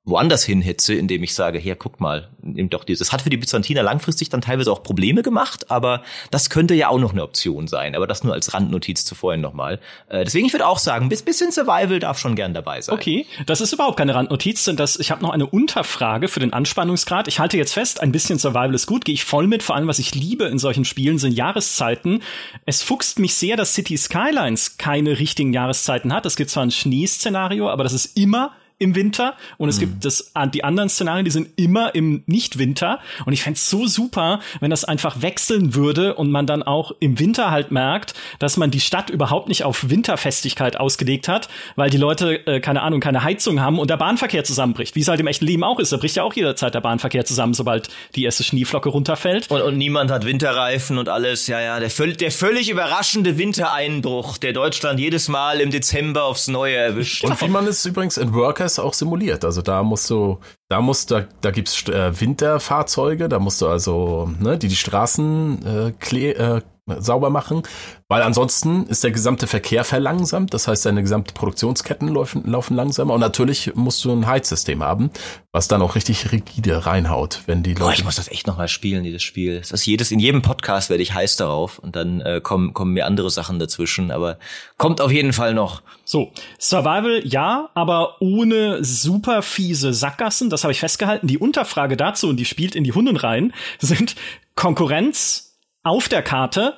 woanders 0.04 0.42
hinhetze, 0.42 0.94
indem 0.94 1.22
ich 1.22 1.32
sage, 1.32 1.60
hier, 1.60 1.76
guck 1.76 2.00
mal, 2.00 2.28
nimm 2.42 2.68
doch 2.70 2.82
dieses. 2.82 3.06
Das 3.06 3.12
hat 3.12 3.22
für 3.22 3.30
die 3.30 3.36
Byzantiner 3.36 3.84
langfristig 3.84 4.30
dann 4.30 4.40
teilweise 4.40 4.72
auch 4.72 4.82
Probleme 4.82 5.22
gemacht, 5.22 5.70
aber 5.70 6.02
das 6.32 6.50
könnte 6.50 6.74
ja 6.74 6.88
auch 6.88 6.98
noch 6.98 7.12
eine 7.12 7.22
Option 7.22 7.68
sein. 7.68 7.94
Aber 7.94 8.08
das 8.08 8.24
nur 8.24 8.34
als 8.34 8.52
Randnotiz 8.52 9.04
zu 9.04 9.14
vorhin 9.14 9.40
nochmal. 9.40 9.78
Äh, 10.08 10.24
deswegen, 10.24 10.46
ich 10.46 10.52
würde 10.52 10.66
auch 10.66 10.78
sagen, 10.78 11.08
bis 11.08 11.22
bisschen 11.22 11.52
Survival 11.52 12.00
darf 12.00 12.18
schon 12.18 12.34
gern 12.34 12.52
dabei 12.52 12.80
sein. 12.80 12.96
Okay, 12.96 13.26
das 13.46 13.60
ist 13.60 13.72
überhaupt 13.72 13.96
keine 13.96 14.16
Randnotiz, 14.16 14.64
denn 14.64 14.76
das, 14.76 14.98
ich 14.98 15.12
habe 15.12 15.22
noch 15.22 15.30
eine 15.30 15.46
Unterfrage 15.46 16.26
für 16.26 16.40
den 16.40 16.52
Anspannungsgrad. 16.52 17.28
Ich 17.28 17.38
halte 17.38 17.56
jetzt 17.56 17.74
fest, 17.74 18.00
ein 18.00 18.10
bisschen 18.10 18.40
Survival 18.40 18.74
ist 18.74 18.88
gut, 18.88 19.04
gehe 19.04 19.14
ich 19.14 19.24
voll 19.24 19.46
mit. 19.46 19.62
Vor 19.62 19.76
allem, 19.76 19.86
was 19.86 20.00
ich 20.00 20.16
liebe 20.16 20.46
in 20.46 20.58
solchen 20.58 20.84
Spielen, 20.84 21.18
sind 21.18 21.32
Jahreszeiten. 21.32 22.22
Es 22.66 22.82
fuchst 22.82 23.20
mich 23.20 23.34
sehr, 23.34 23.56
dass 23.56 23.74
City 23.74 23.96
Skylines 23.96 24.78
keine 24.78 25.20
richtigen 25.20 25.52
Jahreszeiten 25.52 26.12
hat. 26.12 26.26
Es 26.26 26.34
gibt 26.34 26.50
zwar 26.50 26.64
ein 26.64 26.72
Schneeszenario, 26.72 27.70
aber 27.70 27.84
das 27.84 27.92
ist 27.92 28.16
immer 28.16 28.52
im 28.82 28.94
Winter 28.94 29.34
und 29.58 29.68
es 29.68 29.76
mhm. 29.76 29.80
gibt 29.80 30.04
das, 30.04 30.32
die 30.52 30.64
anderen 30.64 30.88
Szenarien, 30.88 31.24
die 31.24 31.30
sind 31.30 31.48
immer 31.56 31.94
im 31.94 32.22
Nicht-Winter 32.26 33.00
und 33.24 33.32
ich 33.32 33.42
fände 33.42 33.56
es 33.56 33.70
so 33.70 33.86
super, 33.86 34.40
wenn 34.60 34.70
das 34.70 34.84
einfach 34.84 35.22
wechseln 35.22 35.74
würde 35.74 36.14
und 36.14 36.30
man 36.30 36.46
dann 36.46 36.62
auch 36.62 36.92
im 37.00 37.18
Winter 37.18 37.50
halt 37.50 37.70
merkt, 37.70 38.14
dass 38.38 38.56
man 38.56 38.70
die 38.70 38.80
Stadt 38.80 39.10
überhaupt 39.10 39.48
nicht 39.48 39.64
auf 39.64 39.88
Winterfestigkeit 39.88 40.78
ausgelegt 40.78 41.28
hat, 41.28 41.48
weil 41.76 41.90
die 41.90 41.96
Leute, 41.96 42.46
äh, 42.46 42.60
keine 42.60 42.82
Ahnung, 42.82 43.00
keine 43.00 43.22
Heizung 43.22 43.60
haben 43.60 43.78
und 43.78 43.90
der 43.90 43.96
Bahnverkehr 43.96 44.44
zusammenbricht, 44.44 44.94
wie 44.96 45.00
es 45.00 45.08
halt 45.08 45.20
im 45.20 45.26
echten 45.26 45.46
Leben 45.46 45.64
auch 45.64 45.78
ist. 45.78 45.92
Da 45.92 45.96
bricht 45.96 46.16
ja 46.16 46.24
auch 46.24 46.34
jederzeit 46.34 46.74
der 46.74 46.80
Bahnverkehr 46.80 47.24
zusammen, 47.24 47.54
sobald 47.54 47.88
die 48.14 48.24
erste 48.24 48.42
Schneeflocke 48.42 48.88
runterfällt. 48.88 49.50
Und, 49.50 49.62
und 49.62 49.78
niemand 49.78 50.10
hat 50.10 50.24
Winterreifen 50.24 50.98
und 50.98 51.08
alles. 51.08 51.46
Ja, 51.46 51.60
ja, 51.60 51.80
der, 51.80 51.90
völ 51.90 52.14
der 52.14 52.30
völlig 52.30 52.70
überraschende 52.70 53.38
Wintereinbruch, 53.38 54.38
der 54.38 54.52
Deutschland 54.52 54.98
jedes 54.98 55.28
Mal 55.28 55.60
im 55.60 55.70
Dezember 55.70 56.24
aufs 56.24 56.48
Neue 56.48 56.76
erwischt. 56.76 57.24
Und 57.24 57.40
wie 57.40 57.48
man 57.48 57.66
es 57.66 57.84
übrigens 57.84 58.16
in 58.16 58.34
Workers 58.34 58.71
das 58.72 58.84
auch 58.84 58.94
simuliert. 58.94 59.44
Also 59.44 59.62
da 59.62 59.82
musst 59.82 60.10
du, 60.10 60.38
da 60.68 60.80
musst 60.80 61.10
da, 61.10 61.24
da 61.40 61.50
gibt's 61.50 61.88
äh, 61.88 62.20
Winterfahrzeuge, 62.20 63.28
da 63.28 63.38
musst 63.38 63.60
du 63.60 63.68
also, 63.68 64.30
ne, 64.40 64.58
die 64.58 64.68
die 64.68 64.76
Straßen 64.76 65.66
äh, 65.66 65.92
kle 65.98 66.34
äh, 66.34 66.60
sauber 66.86 67.30
machen, 67.30 67.62
weil 68.08 68.22
ansonsten 68.22 68.86
ist 68.86 69.04
der 69.04 69.12
gesamte 69.12 69.46
Verkehr 69.46 69.84
verlangsamt, 69.84 70.52
das 70.52 70.66
heißt, 70.66 70.84
deine 70.84 71.02
gesamte 71.02 71.32
Produktionsketten 71.32 72.08
laufen, 72.08 72.42
laufen 72.44 72.74
langsamer 72.74 73.14
und 73.14 73.20
natürlich 73.20 73.76
musst 73.76 74.04
du 74.04 74.10
ein 74.10 74.26
Heizsystem 74.26 74.82
haben, 74.82 75.10
was 75.52 75.68
dann 75.68 75.80
auch 75.80 75.94
richtig 75.94 76.32
rigide 76.32 76.84
reinhaut, 76.84 77.42
wenn 77.46 77.62
die 77.62 77.74
Leute. 77.74 77.84
Boah, 77.84 77.92
ich 77.92 78.04
muss 78.04 78.16
das 78.16 78.28
echt 78.28 78.48
nochmal 78.48 78.66
spielen, 78.66 79.04
dieses 79.04 79.22
Spiel. 79.22 79.60
Das 79.60 79.70
ist 79.70 79.86
jedes, 79.86 80.10
in 80.10 80.18
jedem 80.18 80.42
Podcast 80.42 80.90
werde 80.90 81.04
ich 81.04 81.14
heiß 81.14 81.36
darauf 81.36 81.78
und 81.78 81.94
dann 81.94 82.20
äh, 82.20 82.40
kommen, 82.42 82.74
kommen 82.74 82.94
mir 82.94 83.06
andere 83.06 83.30
Sachen 83.30 83.60
dazwischen, 83.60 84.10
aber 84.10 84.38
kommt 84.76 85.00
auf 85.00 85.12
jeden 85.12 85.32
Fall 85.32 85.54
noch. 85.54 85.82
So, 86.04 86.32
Survival 86.58 87.22
ja, 87.24 87.70
aber 87.74 88.20
ohne 88.20 88.82
super 88.82 89.42
fiese 89.42 89.94
Sackgassen, 89.94 90.50
das 90.50 90.64
habe 90.64 90.72
ich 90.72 90.80
festgehalten. 90.80 91.28
Die 91.28 91.38
Unterfrage 91.38 91.96
dazu, 91.96 92.28
und 92.28 92.38
die 92.38 92.44
spielt 92.44 92.74
in 92.74 92.82
die 92.82 92.92
Hunden 92.92 93.16
rein, 93.16 93.52
sind 93.78 94.16
Konkurrenz 94.56 95.51
auf 95.82 96.08
der 96.08 96.22
Karte, 96.22 96.74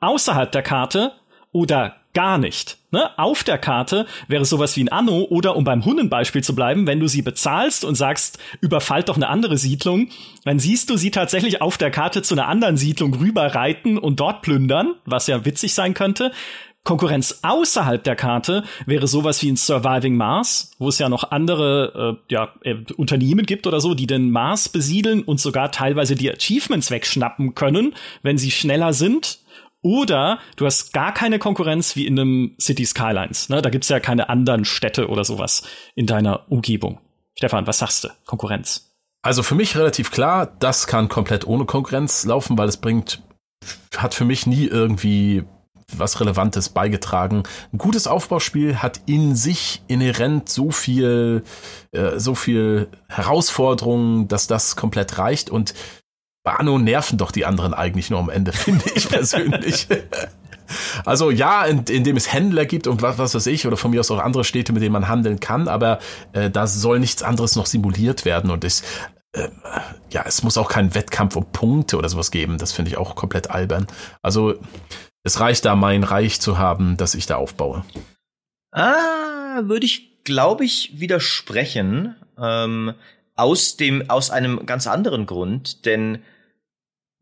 außerhalb 0.00 0.50
der 0.52 0.62
Karte 0.62 1.12
oder 1.52 1.96
gar 2.14 2.38
nicht. 2.38 2.78
Ne? 2.92 3.10
Auf 3.18 3.42
der 3.42 3.58
Karte 3.58 4.06
wäre 4.28 4.44
sowas 4.44 4.76
wie 4.76 4.84
ein 4.84 4.88
Anno 4.88 5.22
oder 5.22 5.56
um 5.56 5.64
beim 5.64 5.84
Hundenbeispiel 5.84 6.44
zu 6.44 6.54
bleiben, 6.54 6.86
wenn 6.86 7.00
du 7.00 7.08
sie 7.08 7.22
bezahlst 7.22 7.84
und 7.84 7.96
sagst, 7.96 8.38
überfallt 8.60 9.08
doch 9.08 9.16
eine 9.16 9.28
andere 9.28 9.58
Siedlung, 9.58 10.08
dann 10.44 10.60
siehst 10.60 10.90
du 10.90 10.96
sie 10.96 11.10
tatsächlich 11.10 11.60
auf 11.60 11.76
der 11.76 11.90
Karte 11.90 12.22
zu 12.22 12.34
einer 12.34 12.48
anderen 12.48 12.76
Siedlung 12.76 13.14
rüberreiten 13.14 13.98
und 13.98 14.20
dort 14.20 14.42
plündern, 14.42 14.94
was 15.04 15.26
ja 15.26 15.44
witzig 15.44 15.74
sein 15.74 15.94
könnte. 15.94 16.30
Konkurrenz 16.84 17.40
außerhalb 17.42 18.04
der 18.04 18.14
Karte 18.14 18.62
wäre 18.84 19.06
sowas 19.06 19.42
wie 19.42 19.50
ein 19.50 19.56
Surviving 19.56 20.16
Mars, 20.16 20.72
wo 20.78 20.88
es 20.88 20.98
ja 20.98 21.08
noch 21.08 21.30
andere 21.30 22.18
äh, 22.28 22.32
ja, 22.32 22.54
äh, 22.62 22.76
Unternehmen 22.96 23.46
gibt 23.46 23.66
oder 23.66 23.80
so, 23.80 23.94
die 23.94 24.06
den 24.06 24.30
Mars 24.30 24.68
besiedeln 24.68 25.22
und 25.22 25.40
sogar 25.40 25.72
teilweise 25.72 26.14
die 26.14 26.30
Achievements 26.30 26.90
wegschnappen 26.90 27.54
können, 27.54 27.94
wenn 28.22 28.36
sie 28.36 28.50
schneller 28.50 28.92
sind. 28.92 29.40
Oder 29.80 30.38
du 30.56 30.66
hast 30.66 30.92
gar 30.92 31.12
keine 31.12 31.38
Konkurrenz 31.38 31.96
wie 31.96 32.06
in 32.06 32.18
einem 32.18 32.54
City 32.60 32.86
Skylines. 32.86 33.48
Ne? 33.48 33.60
Da 33.60 33.70
gibt's 33.70 33.88
ja 33.88 34.00
keine 34.00 34.28
anderen 34.28 34.64
Städte 34.64 35.08
oder 35.08 35.24
sowas 35.24 35.62
in 35.94 36.06
deiner 36.06 36.50
Umgebung. 36.50 37.00
Stefan, 37.36 37.66
was 37.66 37.78
sagst 37.78 38.04
du? 38.04 38.08
Konkurrenz. 38.26 38.94
Also 39.22 39.42
für 39.42 39.54
mich 39.54 39.76
relativ 39.76 40.10
klar, 40.10 40.54
das 40.58 40.86
kann 40.86 41.08
komplett 41.08 41.46
ohne 41.46 41.64
Konkurrenz 41.64 42.26
laufen, 42.26 42.58
weil 42.58 42.68
es 42.68 42.76
bringt, 42.76 43.22
hat 43.96 44.14
für 44.14 44.26
mich 44.26 44.46
nie 44.46 44.66
irgendwie 44.66 45.44
was 45.98 46.20
Relevantes 46.20 46.68
beigetragen. 46.68 47.44
Ein 47.72 47.78
gutes 47.78 48.06
Aufbauspiel 48.06 48.82
hat 48.82 49.00
in 49.06 49.34
sich 49.34 49.82
inhärent 49.88 50.48
so 50.48 50.70
viel, 50.70 51.42
äh, 51.92 52.18
so 52.18 52.34
viel 52.34 52.88
Herausforderungen, 53.08 54.28
dass 54.28 54.46
das 54.46 54.76
komplett 54.76 55.18
reicht 55.18 55.50
und 55.50 55.74
bei 56.44 56.52
Anno 56.52 56.78
nerven 56.78 57.16
doch 57.16 57.32
die 57.32 57.46
anderen 57.46 57.74
eigentlich 57.74 58.10
nur 58.10 58.20
am 58.20 58.28
Ende, 58.28 58.52
finde 58.52 58.84
ich 58.94 59.08
persönlich. 59.08 59.88
Also 61.04 61.30
ja, 61.30 61.64
in, 61.66 61.84
indem 61.84 62.16
es 62.16 62.32
Händler 62.32 62.64
gibt 62.64 62.86
und 62.86 63.02
was, 63.02 63.18
was 63.18 63.34
weiß 63.34 63.46
ich, 63.48 63.66
oder 63.66 63.76
von 63.76 63.90
mir 63.90 64.00
aus 64.00 64.10
auch 64.10 64.18
andere 64.18 64.44
Städte, 64.44 64.72
mit 64.72 64.82
denen 64.82 64.94
man 64.94 65.08
handeln 65.08 65.38
kann, 65.38 65.68
aber 65.68 65.98
äh, 66.32 66.50
da 66.50 66.66
soll 66.66 67.00
nichts 67.00 67.22
anderes 67.22 67.54
noch 67.54 67.66
simuliert 67.66 68.24
werden 68.24 68.50
und 68.50 68.64
es, 68.64 68.82
äh, 69.32 69.48
ja, 70.10 70.24
es 70.26 70.42
muss 70.42 70.56
auch 70.56 70.70
keinen 70.70 70.94
Wettkampf 70.94 71.36
um 71.36 71.44
Punkte 71.52 71.98
oder 71.98 72.08
sowas 72.08 72.30
geben. 72.30 72.56
Das 72.56 72.72
finde 72.72 72.90
ich 72.90 72.96
auch 72.96 73.14
komplett 73.14 73.50
albern. 73.50 73.86
Also 74.22 74.54
es 75.24 75.40
reicht 75.40 75.64
da, 75.64 75.74
mein 75.74 76.04
Reich 76.04 76.40
zu 76.40 76.58
haben, 76.58 76.96
das 76.96 77.14
ich 77.14 77.26
da 77.26 77.36
aufbaue. 77.36 77.84
Ah, 78.70 79.62
würde 79.62 79.86
ich, 79.86 80.22
glaube 80.24 80.64
ich, 80.64 81.00
widersprechen. 81.00 82.14
Ähm, 82.38 82.94
aus 83.34 83.76
dem, 83.76 84.08
aus 84.10 84.30
einem 84.30 84.64
ganz 84.66 84.86
anderen 84.86 85.26
Grund, 85.26 85.86
denn 85.86 86.22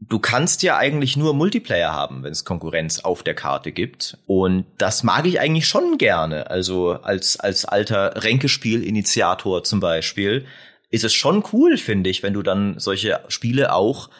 du 0.00 0.18
kannst 0.18 0.62
ja 0.62 0.76
eigentlich 0.76 1.16
nur 1.16 1.32
Multiplayer 1.32 1.92
haben, 1.92 2.22
wenn 2.22 2.32
es 2.32 2.44
Konkurrenz 2.44 3.00
auf 3.00 3.22
der 3.22 3.34
Karte 3.34 3.72
gibt. 3.72 4.18
Und 4.26 4.66
das 4.78 5.04
mag 5.04 5.26
ich 5.26 5.40
eigentlich 5.40 5.68
schon 5.68 5.96
gerne. 5.96 6.50
Also 6.50 6.92
als, 7.02 7.38
als 7.38 7.64
alter 7.64 8.22
Ränkespiel-Initiator 8.22 9.64
zum 9.64 9.80
Beispiel 9.80 10.44
ist 10.90 11.04
es 11.04 11.14
schon 11.14 11.44
cool, 11.52 11.78
finde 11.78 12.10
ich, 12.10 12.22
wenn 12.22 12.34
du 12.34 12.42
dann 12.42 12.78
solche 12.78 13.20
Spiele 13.28 13.72
auch 13.72 14.10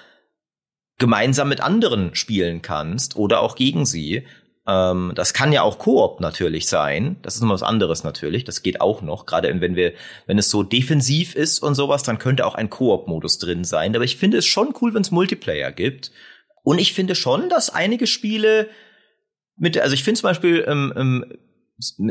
gemeinsam 0.99 1.49
mit 1.49 1.61
anderen 1.61 2.15
spielen 2.15 2.63
kannst 2.63 3.17
oder 3.17 3.41
auch 3.41 3.57
gegen 3.57 3.87
sie. 3.87 4.27
Ähm, 4.67 5.13
das 5.15 5.35
kann 5.35 5.53
ja 5.53 5.63
auch 5.63 5.79
Koop 5.79 6.21
natürlich 6.21 6.67
sein. 6.69 7.17
Das 7.23 7.35
ist 7.35 7.43
noch 7.43 7.51
was 7.51 7.63
anderes 7.63 8.05
natürlich. 8.05 8.45
Das 8.45 8.63
geht 8.63 8.81
auch 8.81 9.03
noch. 9.03 9.27
Gerade 9.27 9.61
wenn 9.61 9.75
wir, 9.75 9.95
wenn 10.27 10.39
es 10.39 10.51
so 10.51 10.63
defensiv 10.63 11.35
ist 11.35 11.61
und 11.61 11.75
sowas, 11.75 12.03
dann 12.03 12.19
könnte 12.19 12.47
auch 12.47 12.55
ein 12.55 12.71
Koop-Modus 12.71 13.39
drin 13.39 13.65
sein. 13.65 13.95
Aber 13.95 14.05
ich 14.05 14.17
finde 14.17 14.39
es 14.39 14.47
schon 14.47 14.75
cool, 14.81 14.95
wenn 14.95 15.03
es 15.03 15.11
Multiplayer 15.11 15.73
gibt. 15.73 16.13
Und 16.63 16.79
ich 16.79 16.93
finde 16.93 17.15
schon, 17.15 17.49
dass 17.49 17.71
einige 17.71 18.07
Spiele 18.07 18.69
mit, 19.57 19.79
also 19.79 19.95
ich 19.95 20.05
finde 20.05 20.21
zum 20.21 20.29
Beispiel, 20.29 20.65
ähm, 20.67 20.93
ähm, 20.97 21.25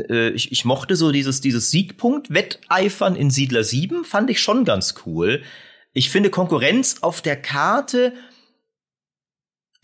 äh, 0.08 0.30
ich, 0.30 0.52
ich 0.52 0.64
mochte 0.64 0.96
so 0.96 1.10
dieses, 1.10 1.40
dieses 1.40 1.70
Siegpunkt-Wetteifern 1.70 3.16
in 3.16 3.30
Siedler 3.30 3.64
7, 3.64 4.04
fand 4.04 4.30
ich 4.30 4.40
schon 4.40 4.64
ganz 4.64 4.94
cool. 5.06 5.42
Ich 5.94 6.10
finde 6.10 6.30
Konkurrenz 6.30 6.98
auf 7.02 7.22
der 7.22 7.40
Karte 7.40 8.12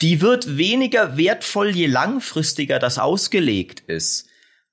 die 0.01 0.21
wird 0.21 0.57
weniger 0.57 1.17
wertvoll, 1.17 1.71
je 1.71 1.87
langfristiger 1.87 2.79
das 2.79 2.99
ausgelegt 2.99 3.81
ist. 3.81 4.29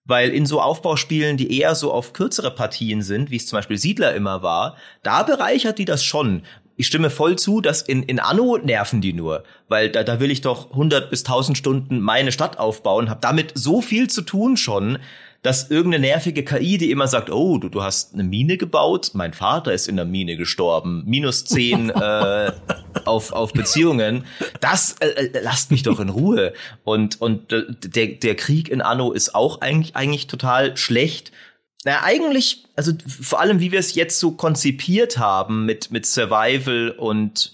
Weil 0.07 0.29
in 0.29 0.45
so 0.45 0.61
Aufbauspielen, 0.61 1.35
die 1.35 1.59
eher 1.59 1.73
so 1.73 1.91
auf 1.91 2.13
kürzere 2.13 2.51
Partien 2.51 3.01
sind, 3.01 3.31
wie 3.31 3.37
es 3.37 3.47
zum 3.47 3.57
Beispiel 3.57 3.77
Siedler 3.77 4.13
immer 4.13 4.43
war, 4.43 4.77
da 5.01 5.23
bereichert 5.23 5.79
die 5.79 5.85
das 5.85 6.03
schon. 6.03 6.43
Ich 6.77 6.87
stimme 6.87 7.09
voll 7.09 7.37
zu, 7.37 7.61
dass 7.61 7.81
in, 7.81 8.03
in 8.03 8.19
Anno 8.19 8.57
nerven 8.57 9.01
die 9.01 9.13
nur, 9.13 9.43
weil 9.67 9.89
da, 9.89 10.03
da 10.03 10.19
will 10.19 10.29
ich 10.29 10.41
doch 10.41 10.71
100 10.71 11.09
bis 11.09 11.21
1000 11.21 11.57
Stunden 11.57 12.01
meine 12.01 12.31
Stadt 12.31 12.59
aufbauen, 12.59 13.09
habe 13.09 13.21
damit 13.21 13.53
so 13.55 13.81
viel 13.81 14.09
zu 14.09 14.21
tun 14.21 14.57
schon, 14.57 14.99
dass 15.41 15.71
irgendeine 15.71 16.07
nervige 16.07 16.43
KI, 16.43 16.77
die 16.77 16.91
immer 16.91 17.07
sagt, 17.07 17.31
oh, 17.31 17.57
du, 17.57 17.69
du 17.69 17.81
hast 17.81 18.13
eine 18.13 18.23
Mine 18.23 18.57
gebaut, 18.57 19.11
mein 19.13 19.33
Vater 19.33 19.73
ist 19.73 19.87
in 19.87 19.95
der 19.95 20.05
Mine 20.05 20.37
gestorben, 20.37 21.03
minus 21.05 21.45
zehn 21.45 21.89
äh, 21.91 22.51
auf, 23.07 23.31
auf 23.31 23.53
Beziehungen, 23.53 24.25
das 24.59 24.95
äh, 24.99 25.07
äh, 25.07 25.39
lasst 25.41 25.71
mich 25.71 25.83
doch 25.83 25.99
in 25.99 26.09
Ruhe. 26.09 26.53
Und, 26.83 27.21
und 27.21 27.51
äh, 27.51 27.63
der, 27.83 28.07
der 28.07 28.35
Krieg 28.35 28.69
in 28.69 28.81
Anno 28.81 29.11
ist 29.11 29.35
auch 29.35 29.61
eigentlich, 29.61 29.95
eigentlich 29.95 30.27
total 30.27 30.75
schlecht. 30.77 31.31
Na, 31.83 32.03
eigentlich, 32.03 32.65
also 32.75 32.91
vor 33.07 33.39
allem, 33.39 33.59
wie 33.59 33.71
wir 33.71 33.79
es 33.79 33.95
jetzt 33.95 34.19
so 34.19 34.31
konzipiert 34.31 35.17
haben 35.17 35.65
mit, 35.65 35.91
mit 35.91 36.05
Survival 36.05 36.89
und, 36.91 37.53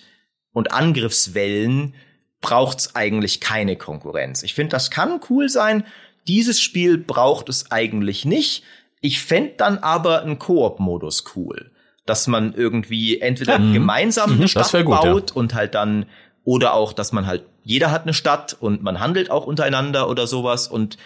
und 0.54 0.72
Angriffswellen, 0.72 1.94
braucht's 2.40 2.96
eigentlich 2.96 3.40
keine 3.40 3.76
Konkurrenz. 3.76 4.44
Ich 4.44 4.54
finde, 4.54 4.72
das 4.72 4.90
kann 4.90 5.20
cool 5.30 5.50
sein, 5.50 5.84
dieses 6.28 6.62
Spiel 6.62 6.98
braucht 6.98 7.50
es 7.50 7.72
eigentlich 7.72 8.26
nicht. 8.26 8.64
Ich 9.00 9.22
fände 9.22 9.54
dann 9.58 9.80
aber 9.80 10.22
einen 10.22 10.40
Koop-Modus 10.40 11.24
cool. 11.36 11.72
Dass 12.12 12.28
man 12.28 12.54
irgendwie 12.54 13.22
entweder 13.22 13.58
mhm. 13.58 13.74
gemeinsam 13.74 14.32
eine 14.32 14.42
mhm, 14.42 14.48
Stadt 14.48 14.72
gut, 14.72 14.86
baut 14.86 15.30
ja. 15.30 15.36
und 15.36 15.54
halt 15.54 15.76
dann, 15.76 16.06
oder 16.44 16.74
auch, 16.74 16.92
dass 16.92 17.14
man 17.14 17.26
halt, 17.26 17.44
jeder 17.64 17.90
hat 17.92 18.04
eine 18.04 18.14
Stadt 18.14 18.58
und 18.60 18.84
man 18.84 19.00
handelt 19.00 19.32
auch 19.32 19.46
untereinander 19.46 20.10
oder 20.10 20.28
sowas 20.28 20.68
und 20.68 20.98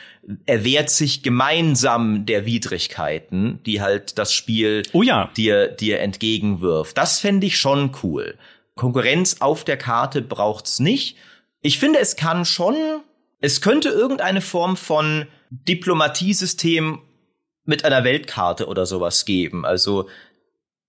erwehrt 0.48 0.90
sich 0.90 1.22
gemeinsam 1.22 2.26
der 2.26 2.48
Widrigkeiten, 2.48 3.60
die 3.68 3.82
halt 3.82 4.18
das 4.18 4.34
Spiel 4.34 4.82
oh 4.94 5.04
ja. 5.04 5.30
dir, 5.38 5.68
dir 5.68 6.00
entgegenwirft. 6.00 6.98
Das 6.98 7.20
fände 7.20 7.46
ich 7.46 7.58
schon 7.58 7.92
cool. 8.02 8.36
Konkurrenz 8.74 9.38
auf 9.42 9.64
der 9.64 9.78
Karte 9.78 10.24
braucht's 10.24 10.80
nicht. 10.80 11.18
Ich 11.62 11.78
finde, 11.78 12.00
es 12.00 12.16
kann 12.16 12.46
schon 12.46 12.76
es 13.46 13.62
könnte 13.62 13.90
irgendeine 13.90 14.42
Form 14.42 14.76
von 14.76 15.28
Diplomatiesystem 15.52 17.00
mit 17.66 17.86
einer 17.86 18.04
Weltkarte 18.04 18.68
oder 18.68 18.88
sowas 18.88 19.26
geben. 19.26 19.66
Also, 19.66 20.10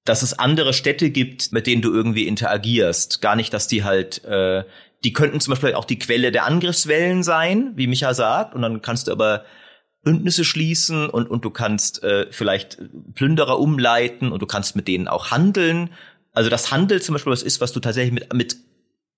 dass 0.06 0.22
es 0.22 0.38
andere 0.38 0.72
Städte 0.72 1.10
gibt, 1.10 1.52
mit 1.52 1.66
denen 1.66 1.82
du 1.82 1.92
irgendwie 1.92 2.26
interagierst. 2.26 3.20
Gar 3.20 3.36
nicht, 3.36 3.52
dass 3.52 3.68
die 3.68 3.84
halt, 3.84 4.24
äh, 4.24 4.64
die 5.04 5.12
könnten 5.12 5.40
zum 5.40 5.52
Beispiel 5.52 5.74
auch 5.74 5.84
die 5.84 5.98
Quelle 5.98 6.32
der 6.32 6.46
Angriffswellen 6.46 7.22
sein, 7.22 7.72
wie 7.74 7.86
Micha 7.86 8.14
sagt. 8.14 8.54
Und 8.54 8.62
dann 8.62 8.80
kannst 8.80 9.08
du 9.08 9.12
aber 9.12 9.44
Bündnisse 10.02 10.44
schließen 10.44 11.10
und, 11.10 11.28
und 11.28 11.44
du 11.44 11.50
kannst 11.50 12.02
äh, 12.04 12.28
vielleicht 12.30 12.78
Plünderer 13.14 13.58
umleiten 13.58 14.30
und 14.30 14.40
du 14.40 14.46
kannst 14.46 14.76
mit 14.76 14.86
denen 14.86 15.08
auch 15.08 15.32
handeln. 15.32 15.90
Also 16.32 16.48
das 16.48 16.70
Handel 16.70 17.02
zum 17.02 17.14
Beispiel 17.14 17.32
was 17.32 17.42
ist, 17.42 17.60
was 17.60 17.72
du 17.72 17.80
tatsächlich 17.80 18.12
mit, 18.12 18.32
mit 18.32 18.56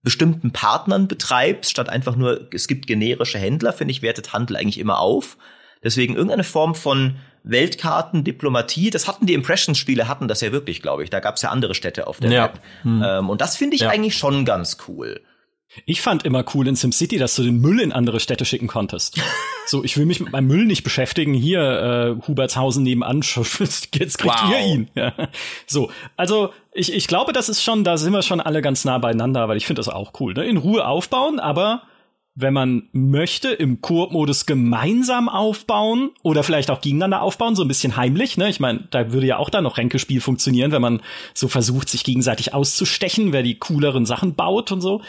bestimmten 0.02 0.52
Partnern 0.52 1.06
betreibst, 1.06 1.70
statt 1.70 1.90
einfach 1.90 2.16
nur, 2.16 2.48
es 2.54 2.66
gibt 2.66 2.86
generische 2.86 3.38
Händler, 3.38 3.74
finde 3.74 3.92
ich, 3.92 4.00
wertet 4.00 4.32
Handel 4.32 4.56
eigentlich 4.56 4.78
immer 4.78 5.00
auf. 5.00 5.36
Deswegen 5.82 6.14
irgendeine 6.14 6.44
Form 6.44 6.74
von 6.74 7.16
Weltkarten, 7.44 8.24
Diplomatie, 8.24 8.90
das 8.90 9.08
hatten 9.08 9.26
die 9.26 9.34
Impressions-Spiele, 9.34 10.08
hatten 10.08 10.28
das 10.28 10.40
ja 10.40 10.52
wirklich, 10.52 10.82
glaube 10.82 11.04
ich. 11.04 11.10
Da 11.10 11.20
gab 11.20 11.36
es 11.36 11.42
ja 11.42 11.50
andere 11.50 11.74
Städte 11.74 12.06
auf 12.06 12.18
der 12.20 12.30
ja. 12.30 12.42
Map. 12.42 12.60
Hm. 12.82 13.02
Ähm, 13.04 13.30
und 13.30 13.40
das 13.40 13.56
finde 13.56 13.76
ich 13.76 13.82
ja. 13.82 13.90
eigentlich 13.90 14.16
schon 14.16 14.44
ganz 14.44 14.78
cool. 14.88 15.20
Ich 15.84 16.00
fand 16.00 16.24
immer 16.24 16.44
cool 16.54 16.66
in 16.66 16.76
SimCity, 16.76 17.18
dass 17.18 17.36
du 17.36 17.42
den 17.42 17.58
Müll 17.60 17.80
in 17.80 17.92
andere 17.92 18.20
Städte 18.20 18.44
schicken 18.44 18.68
konntest. 18.68 19.20
so, 19.66 19.84
ich 19.84 19.96
will 19.96 20.06
mich 20.06 20.18
mit 20.18 20.32
meinem 20.32 20.46
Müll 20.46 20.64
nicht 20.64 20.82
beschäftigen. 20.82 21.34
Hier, 21.34 21.60
äh, 22.20 22.26
Hubertshausen 22.26 22.82
nebenan, 22.82 23.20
jetzt 23.60 24.18
kriegt 24.18 24.42
wow. 24.42 24.50
ihr 24.50 24.66
ihn. 24.66 24.90
Ja. 24.94 25.12
So, 25.66 25.90
also 26.16 26.52
ich, 26.72 26.92
ich 26.92 27.06
glaube, 27.06 27.32
das 27.32 27.48
ist 27.48 27.62
schon, 27.62 27.84
da 27.84 27.98
sind 27.98 28.12
wir 28.12 28.22
schon 28.22 28.40
alle 28.40 28.62
ganz 28.62 28.84
nah 28.84 28.98
beieinander, 28.98 29.48
weil 29.48 29.58
ich 29.58 29.66
finde 29.66 29.80
das 29.80 29.88
auch 29.88 30.12
cool. 30.20 30.32
Ne? 30.32 30.46
In 30.46 30.56
Ruhe 30.56 30.86
aufbauen, 30.86 31.38
aber 31.38 31.82
wenn 32.40 32.54
man 32.54 32.88
möchte, 32.92 33.48
im 33.48 33.80
Koop-Modus 33.80 34.46
gemeinsam 34.46 35.28
aufbauen 35.28 36.10
oder 36.22 36.44
vielleicht 36.44 36.70
auch 36.70 36.80
gegeneinander 36.80 37.20
aufbauen, 37.20 37.56
so 37.56 37.62
ein 37.62 37.68
bisschen 37.68 37.96
heimlich. 37.96 38.36
Ne? 38.36 38.48
Ich 38.48 38.60
meine, 38.60 38.86
da 38.92 39.12
würde 39.12 39.26
ja 39.26 39.38
auch 39.38 39.50
da 39.50 39.60
noch 39.60 39.76
Ränkespiel 39.76 40.20
funktionieren, 40.20 40.70
wenn 40.70 40.82
man 40.82 41.02
so 41.34 41.48
versucht, 41.48 41.88
sich 41.88 42.04
gegenseitig 42.04 42.54
auszustechen, 42.54 43.32
wer 43.32 43.42
die 43.42 43.58
cooleren 43.58 44.06
Sachen 44.06 44.36
baut 44.36 44.70
und 44.70 44.80
so. 44.80 45.02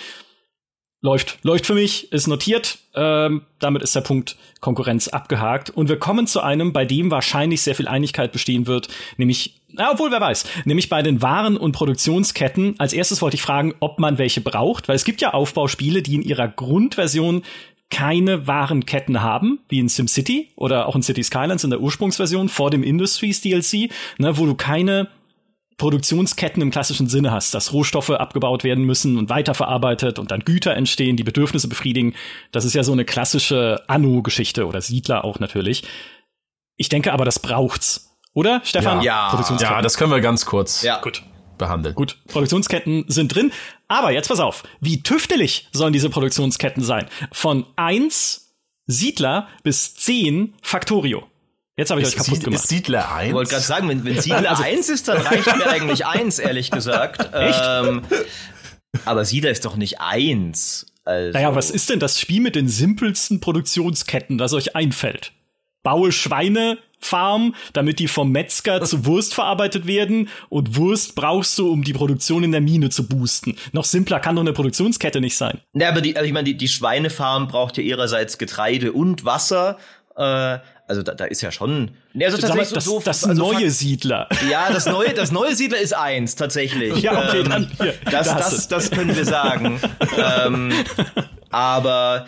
Läuft, 1.02 1.38
läuft 1.44 1.68
für 1.68 1.76
mich, 1.76 2.12
ist 2.12 2.28
notiert. 2.28 2.80
Ähm, 2.96 3.44
damit 3.60 3.84
ist 3.84 3.96
der 3.96 4.02
Punkt 4.02 4.36
Konkurrenz 4.60 5.08
abgehakt. 5.08 5.70
Und 5.70 5.88
wir 5.88 6.00
kommen 6.00 6.26
zu 6.26 6.42
einem, 6.42 6.74
bei 6.74 6.84
dem 6.84 7.12
wahrscheinlich 7.12 7.62
sehr 7.62 7.76
viel 7.76 7.88
Einigkeit 7.88 8.32
bestehen 8.32 8.66
wird, 8.66 8.90
nämlich, 9.18 9.59
na, 9.72 9.92
obwohl 9.92 10.12
wer 10.12 10.22
weiß, 10.22 10.46
nämlich 10.66 10.90
bei 10.90 11.02
den 11.02 11.22
Waren- 11.22 11.58
und 11.58 11.74
Produktionsketten. 11.74 12.76
Als 12.80 12.94
erstes 12.94 13.22
wollte 13.22 13.36
ich 13.36 13.42
fragen, 13.42 13.74
ob 13.80 14.00
man 14.00 14.18
welche 14.18 14.42
braucht, 14.42 14.88
weil 14.88 14.96
es 14.96 15.06
gibt 15.06 15.22
ja 15.22 15.34
Aufbauspiele, 15.34 16.02
die 16.02 16.16
in 16.16 16.24
ihrer 16.24 16.48
Grundversion 16.48 17.44
keine 17.90 18.48
wahren 18.48 18.86
Ketten 18.86 19.22
haben, 19.22 19.60
wie 19.68 19.80
in 19.80 19.90
SimCity 19.90 20.52
oder 20.56 20.88
auch 20.88 20.96
in 20.96 21.02
City 21.02 21.24
Skylines 21.24 21.64
in 21.64 21.72
der 21.72 21.82
Ursprungsversion 21.82 22.50
vor 22.50 22.70
dem 22.70 22.84
Industries 22.84 23.42
DLC, 23.42 23.90
ne, 24.18 24.38
wo 24.38 24.46
du 24.46 24.56
keine 24.56 25.10
Produktionsketten 25.78 26.62
im 26.62 26.72
klassischen 26.72 27.08
Sinne 27.08 27.32
hast, 27.32 27.54
dass 27.54 27.74
Rohstoffe 27.74 28.12
abgebaut 28.12 28.64
werden 28.64 28.84
müssen 28.84 29.18
und 29.18 29.30
weiterverarbeitet 29.30 30.20
und 30.20 30.30
dann 30.30 30.42
Güter 30.42 30.76
entstehen, 30.76 31.16
die 31.16 31.24
Bedürfnisse 31.24 31.68
befriedigen. 31.68 32.14
Das 32.52 32.66
ist 32.66 32.76
ja 32.76 32.84
so 32.84 32.92
eine 32.92 33.06
klassische 33.06 33.82
Anno-Geschichte 33.88 34.68
oder 34.68 34.82
Siedler 34.82 35.24
auch 35.24 35.40
natürlich. 35.40 35.84
Ich 36.76 36.90
denke 36.90 37.14
aber, 37.14 37.26
das 37.26 37.40
braucht's. 37.40 38.09
Oder, 38.34 38.62
Stefan? 38.64 39.02
Ja, 39.02 39.34
ja 39.34 39.82
das 39.82 39.98
können 39.98 40.12
wir 40.12 40.22
ganz 40.22 40.46
kurz 40.46 40.84
ja. 40.84 41.02
gut 41.02 41.24
behandeln. 41.58 41.94
Gut, 41.94 42.18
Produktionsketten 42.28 43.06
sind 43.08 43.36
drin. 43.36 43.52
Aber 43.88 44.12
jetzt 44.12 44.30
pass 44.30 44.40
auf, 44.40 44.64
wie 44.80 45.04
tüftelig 45.04 45.68
sollen 45.72 45.94
diese 45.94 46.10
Produktionsketten 46.10 46.84
sein? 46.84 47.08
Von 47.32 47.66
eins 47.76 48.56
Siedler 48.88 49.48
bis 49.64 49.94
zehn 49.94 50.56
Factorio. 50.64 51.28
Jetzt 51.76 51.92
habe 51.92 52.02
ich 52.02 52.08
euch 52.08 52.16
kaputt 52.16 52.36
Sied, 52.36 52.44
gemacht. 52.44 52.64
Ist 52.64 52.70
Siedler 52.70 53.12
1? 53.14 53.28
Ich 53.30 53.34
wollte 53.34 53.52
gerade 53.52 53.64
sagen, 53.64 53.88
wenn, 53.88 54.04
wenn 54.04 54.20
Siedler 54.22 54.50
Also- 54.50 54.64
1 54.64 54.90
ist, 54.90 55.08
dann 55.08 55.22
reicht 55.22 55.46
mir 55.56 55.68
eigentlich 55.68 56.06
1, 56.06 56.40
ehrlich 56.40 56.72
gesagt. 56.72 57.34
Echt? 57.34 57.62
Ähm, 57.64 58.02
aber 59.06 59.24
Siedler 59.24 59.52
ist 59.52 59.64
doch 59.66 59.76
nicht 59.76 60.02
1. 60.02 60.88
Also, 61.06 61.32
Naja, 61.32 61.56
was 61.56 61.72
ist 61.72 61.90
denn 61.90 62.00
das 62.00 62.20
Spiel 62.20 62.42
mit 62.42 62.56
den 62.56 62.68
simpelsten 62.68 63.40
Produktionsketten, 63.40 64.38
das 64.38 64.54
euch 64.54 64.76
einfällt? 64.76 65.32
Baue 65.84 66.12
Schweinefarm, 67.10 67.56
damit 67.74 68.00
die 68.00 68.08
vom 68.08 68.32
Metzger 68.32 68.84
zu 68.84 69.06
Wurst 69.06 69.34
verarbeitet 69.34 69.88
werden 69.88 70.30
und 70.50 70.76
Wurst 70.76 71.16
brauchst 71.16 71.58
du, 71.58 71.72
um 71.72 71.84
die 71.84 71.94
Produktion 71.94 72.44
in 72.44 72.52
der 72.52 72.62
Mine 72.62 72.90
zu 72.90 73.08
boosten. 73.08 73.56
Noch 73.72 73.86
simpler 73.86 74.20
kann 74.20 74.36
doch 74.36 74.42
eine 74.42 74.54
Produktionskette 74.54 75.22
nicht 75.22 75.38
sein. 75.38 75.60
Ja, 75.74 75.90
aber 75.90 76.02
die, 76.02 76.16
also 76.16 76.28
ich 76.28 76.34
meine, 76.34 76.46
die, 76.46 76.58
die 76.58 76.68
Schweinefarm 76.68 77.48
braucht 77.48 77.78
ja 77.78 77.84
ihrerseits 77.84 78.38
Getreide 78.38 78.92
und 78.92 79.26
Wasser. 79.26 79.78
Äh, 80.16 80.60
also 80.88 81.04
da, 81.04 81.14
da 81.14 81.26
ist 81.26 81.42
ja 81.42 81.52
schon. 81.52 81.92
Also 82.20 82.38
tatsächlich 82.38 82.74
das, 82.74 82.86
so, 82.86 83.00
das 83.04 83.24
also 83.24 83.42
neue 83.42 83.70
Siedler. 83.70 84.28
Ja, 84.50 84.72
das 84.72 84.88
neue, 84.88 85.14
das 85.14 85.32
neue 85.32 85.56
Siedler 85.56 85.78
ist 85.78 85.94
eins, 85.96 86.36
tatsächlich. 86.36 86.98
Ja, 87.02 87.28
okay, 87.28 87.42
Ähm, 87.42 87.50
dann 87.50 87.72
hier, 87.80 87.94
das, 88.12 88.28
da 88.28 88.38
das, 88.38 88.50
du's. 88.50 88.68
das 88.68 88.92
können 88.92 89.16
wir 89.16 89.26
sagen. 89.26 89.80
ähm, 90.18 90.74
aber 91.52 92.26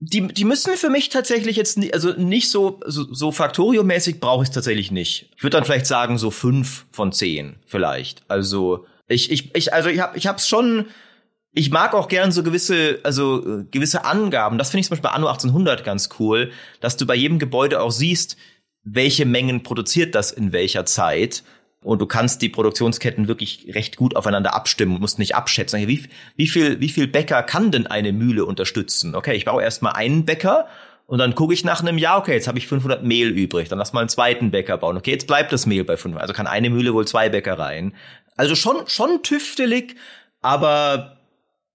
die, 0.00 0.28
die 0.28 0.44
müssen 0.44 0.76
für 0.76 0.88
mich 0.88 1.10
tatsächlich 1.10 1.56
jetzt 1.56 1.76
ni- 1.76 1.92
also 1.92 2.12
nicht 2.14 2.48
so, 2.48 2.80
so, 2.86 3.12
so 3.12 3.30
Factorio-mäßig 3.32 4.18
brauche 4.18 4.42
ich 4.42 4.48
es 4.48 4.54
tatsächlich 4.54 4.90
nicht. 4.90 5.28
Ich 5.36 5.42
würde 5.42 5.58
dann 5.58 5.64
vielleicht 5.66 5.86
sagen, 5.86 6.16
so 6.16 6.30
fünf 6.30 6.86
von 6.90 7.12
zehn, 7.12 7.56
vielleicht. 7.66 8.22
Also, 8.28 8.86
ich, 9.08 9.30
ich, 9.30 9.54
ich, 9.54 9.74
also 9.74 9.90
ich 9.90 10.00
habe 10.00 10.16
ich 10.16 10.26
hab's 10.26 10.48
schon. 10.48 10.86
Ich 11.52 11.70
mag 11.70 11.94
auch 11.94 12.06
gern 12.06 12.30
so 12.30 12.44
gewisse, 12.44 13.00
also 13.02 13.60
äh, 13.60 13.64
gewisse 13.72 14.04
Angaben. 14.04 14.56
Das 14.56 14.70
finde 14.70 14.80
ich 14.82 14.86
zum 14.86 14.92
Beispiel 14.92 15.10
bei 15.10 15.14
Anno 15.16 15.26
1800 15.26 15.84
ganz 15.84 16.08
cool, 16.20 16.52
dass 16.80 16.96
du 16.96 17.06
bei 17.06 17.16
jedem 17.16 17.40
Gebäude 17.40 17.80
auch 17.80 17.90
siehst, 17.90 18.36
welche 18.84 19.26
Mengen 19.26 19.62
produziert 19.64 20.14
das 20.14 20.30
in 20.30 20.52
welcher 20.52 20.86
Zeit. 20.86 21.42
Und 21.82 22.00
du 22.00 22.06
kannst 22.06 22.42
die 22.42 22.50
Produktionsketten 22.50 23.26
wirklich 23.26 23.66
recht 23.74 23.96
gut 23.96 24.14
aufeinander 24.14 24.54
abstimmen 24.54 24.94
und 24.94 25.00
musst 25.00 25.18
nicht 25.18 25.34
abschätzen. 25.34 25.88
Wie, 25.88 26.08
wie 26.36 26.46
viel, 26.46 26.80
wie 26.80 26.90
viel 26.90 27.06
Bäcker 27.06 27.42
kann 27.42 27.70
denn 27.70 27.86
eine 27.86 28.12
Mühle 28.12 28.44
unterstützen? 28.44 29.14
Okay, 29.14 29.34
ich 29.34 29.46
baue 29.46 29.62
erstmal 29.62 29.94
einen 29.94 30.26
Bäcker 30.26 30.66
und 31.06 31.18
dann 31.18 31.34
gucke 31.34 31.54
ich 31.54 31.64
nach 31.64 31.80
einem 31.80 31.96
Jahr, 31.96 32.18
okay, 32.18 32.34
jetzt 32.34 32.48
habe 32.48 32.58
ich 32.58 32.66
500 32.68 33.02
Mehl 33.02 33.30
übrig. 33.30 33.68
Dann 33.68 33.78
lass 33.78 33.92
mal 33.92 34.00
einen 34.00 34.10
zweiten 34.10 34.50
Bäcker 34.50 34.76
bauen. 34.76 34.96
Okay, 34.98 35.10
jetzt 35.10 35.26
bleibt 35.26 35.52
das 35.52 35.66
Mehl 35.66 35.84
bei 35.84 35.96
500. 35.96 36.22
Also 36.22 36.34
kann 36.34 36.46
eine 36.46 36.68
Mühle 36.70 36.92
wohl 36.92 37.06
zwei 37.06 37.30
Bäckereien. 37.30 37.94
Also 38.36 38.54
schon, 38.54 38.86
schon 38.86 39.22
tüftelig, 39.22 39.96
aber 40.40 41.18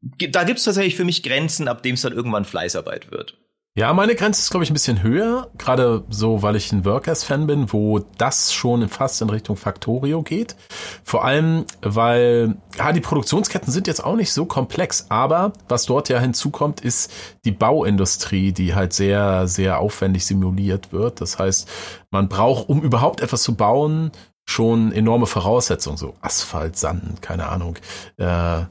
da 0.02 0.44
gibt's 0.44 0.64
tatsächlich 0.64 0.96
für 0.96 1.04
mich 1.04 1.24
Grenzen, 1.24 1.68
ab 1.68 1.84
dem 1.84 1.96
es 1.96 2.02
dann 2.02 2.14
irgendwann 2.14 2.46
Fleißarbeit 2.46 3.12
wird. 3.12 3.38
Ja, 3.78 3.92
meine 3.92 4.16
Grenze 4.16 4.40
ist, 4.40 4.52
glaube 4.52 4.64
ich, 4.64 4.70
ein 4.70 4.74
bisschen 4.74 5.04
höher. 5.04 5.50
Gerade 5.58 6.06
so, 6.10 6.42
weil 6.42 6.56
ich 6.56 6.72
ein 6.72 6.86
Workers-Fan 6.86 7.46
bin, 7.46 7.74
wo 7.74 8.00
das 8.18 8.54
schon 8.54 8.88
fast 8.88 9.22
in 9.22 9.30
Richtung 9.30 9.58
Factorio 9.58 10.24
geht. 10.24 10.56
Vor 11.04 11.26
allem, 11.26 11.66
weil 11.82 12.56
ja, 12.78 12.94
die 12.94 13.02
Produktionsketten 13.02 13.74
sind 13.74 13.88
jetzt 13.88 14.02
auch 14.02 14.16
nicht 14.16 14.32
so 14.32 14.46
komplex. 14.46 15.08
Aber 15.10 15.52
was 15.68 15.86
dort 15.88 16.08
ja 16.08 16.20
hinzukommt, 16.20 16.80
ist 16.80 17.12
die 17.44 17.52
Bauindustrie, 17.52 18.54
die 18.54 18.76
halt 18.76 18.94
sehr, 18.94 19.46
sehr 19.50 19.80
aufwendig 19.80 20.26
simuliert 20.26 20.94
wird. 20.94 21.20
Das 21.20 21.38
heißt, 21.38 21.68
man 22.12 22.30
braucht, 22.30 22.70
um 22.70 22.82
überhaupt 22.82 23.20
etwas 23.20 23.44
zu 23.44 23.56
bauen, 23.56 24.12
schon 24.46 24.94
enorme 24.94 25.26
Voraussetzungen. 25.26 25.98
So 25.98 26.16
Asphalt, 26.22 26.78
Sand, 26.78 27.22
keine 27.22 27.50
Ahnung. 27.50 27.76
Äh, 28.16 28.62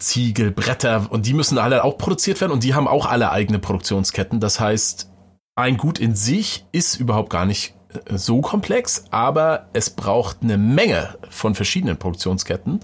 Ziegel, 0.00 0.50
Bretter 0.50 1.08
und 1.10 1.26
die 1.26 1.34
müssen 1.34 1.58
alle 1.58 1.84
auch 1.84 1.98
produziert 1.98 2.40
werden 2.40 2.52
und 2.52 2.64
die 2.64 2.74
haben 2.74 2.88
auch 2.88 3.06
alle 3.06 3.30
eigene 3.30 3.58
Produktionsketten. 3.58 4.40
Das 4.40 4.60
heißt, 4.60 5.10
ein 5.56 5.76
Gut 5.76 5.98
in 5.98 6.14
sich 6.14 6.64
ist 6.72 6.96
überhaupt 6.96 7.30
gar 7.30 7.44
nicht 7.44 7.74
äh, 8.06 8.16
so 8.16 8.40
komplex, 8.40 9.04
aber 9.10 9.68
es 9.72 9.90
braucht 9.90 10.38
eine 10.42 10.58
Menge 10.58 11.18
von 11.28 11.54
verschiedenen 11.54 11.98
Produktionsketten. 11.98 12.80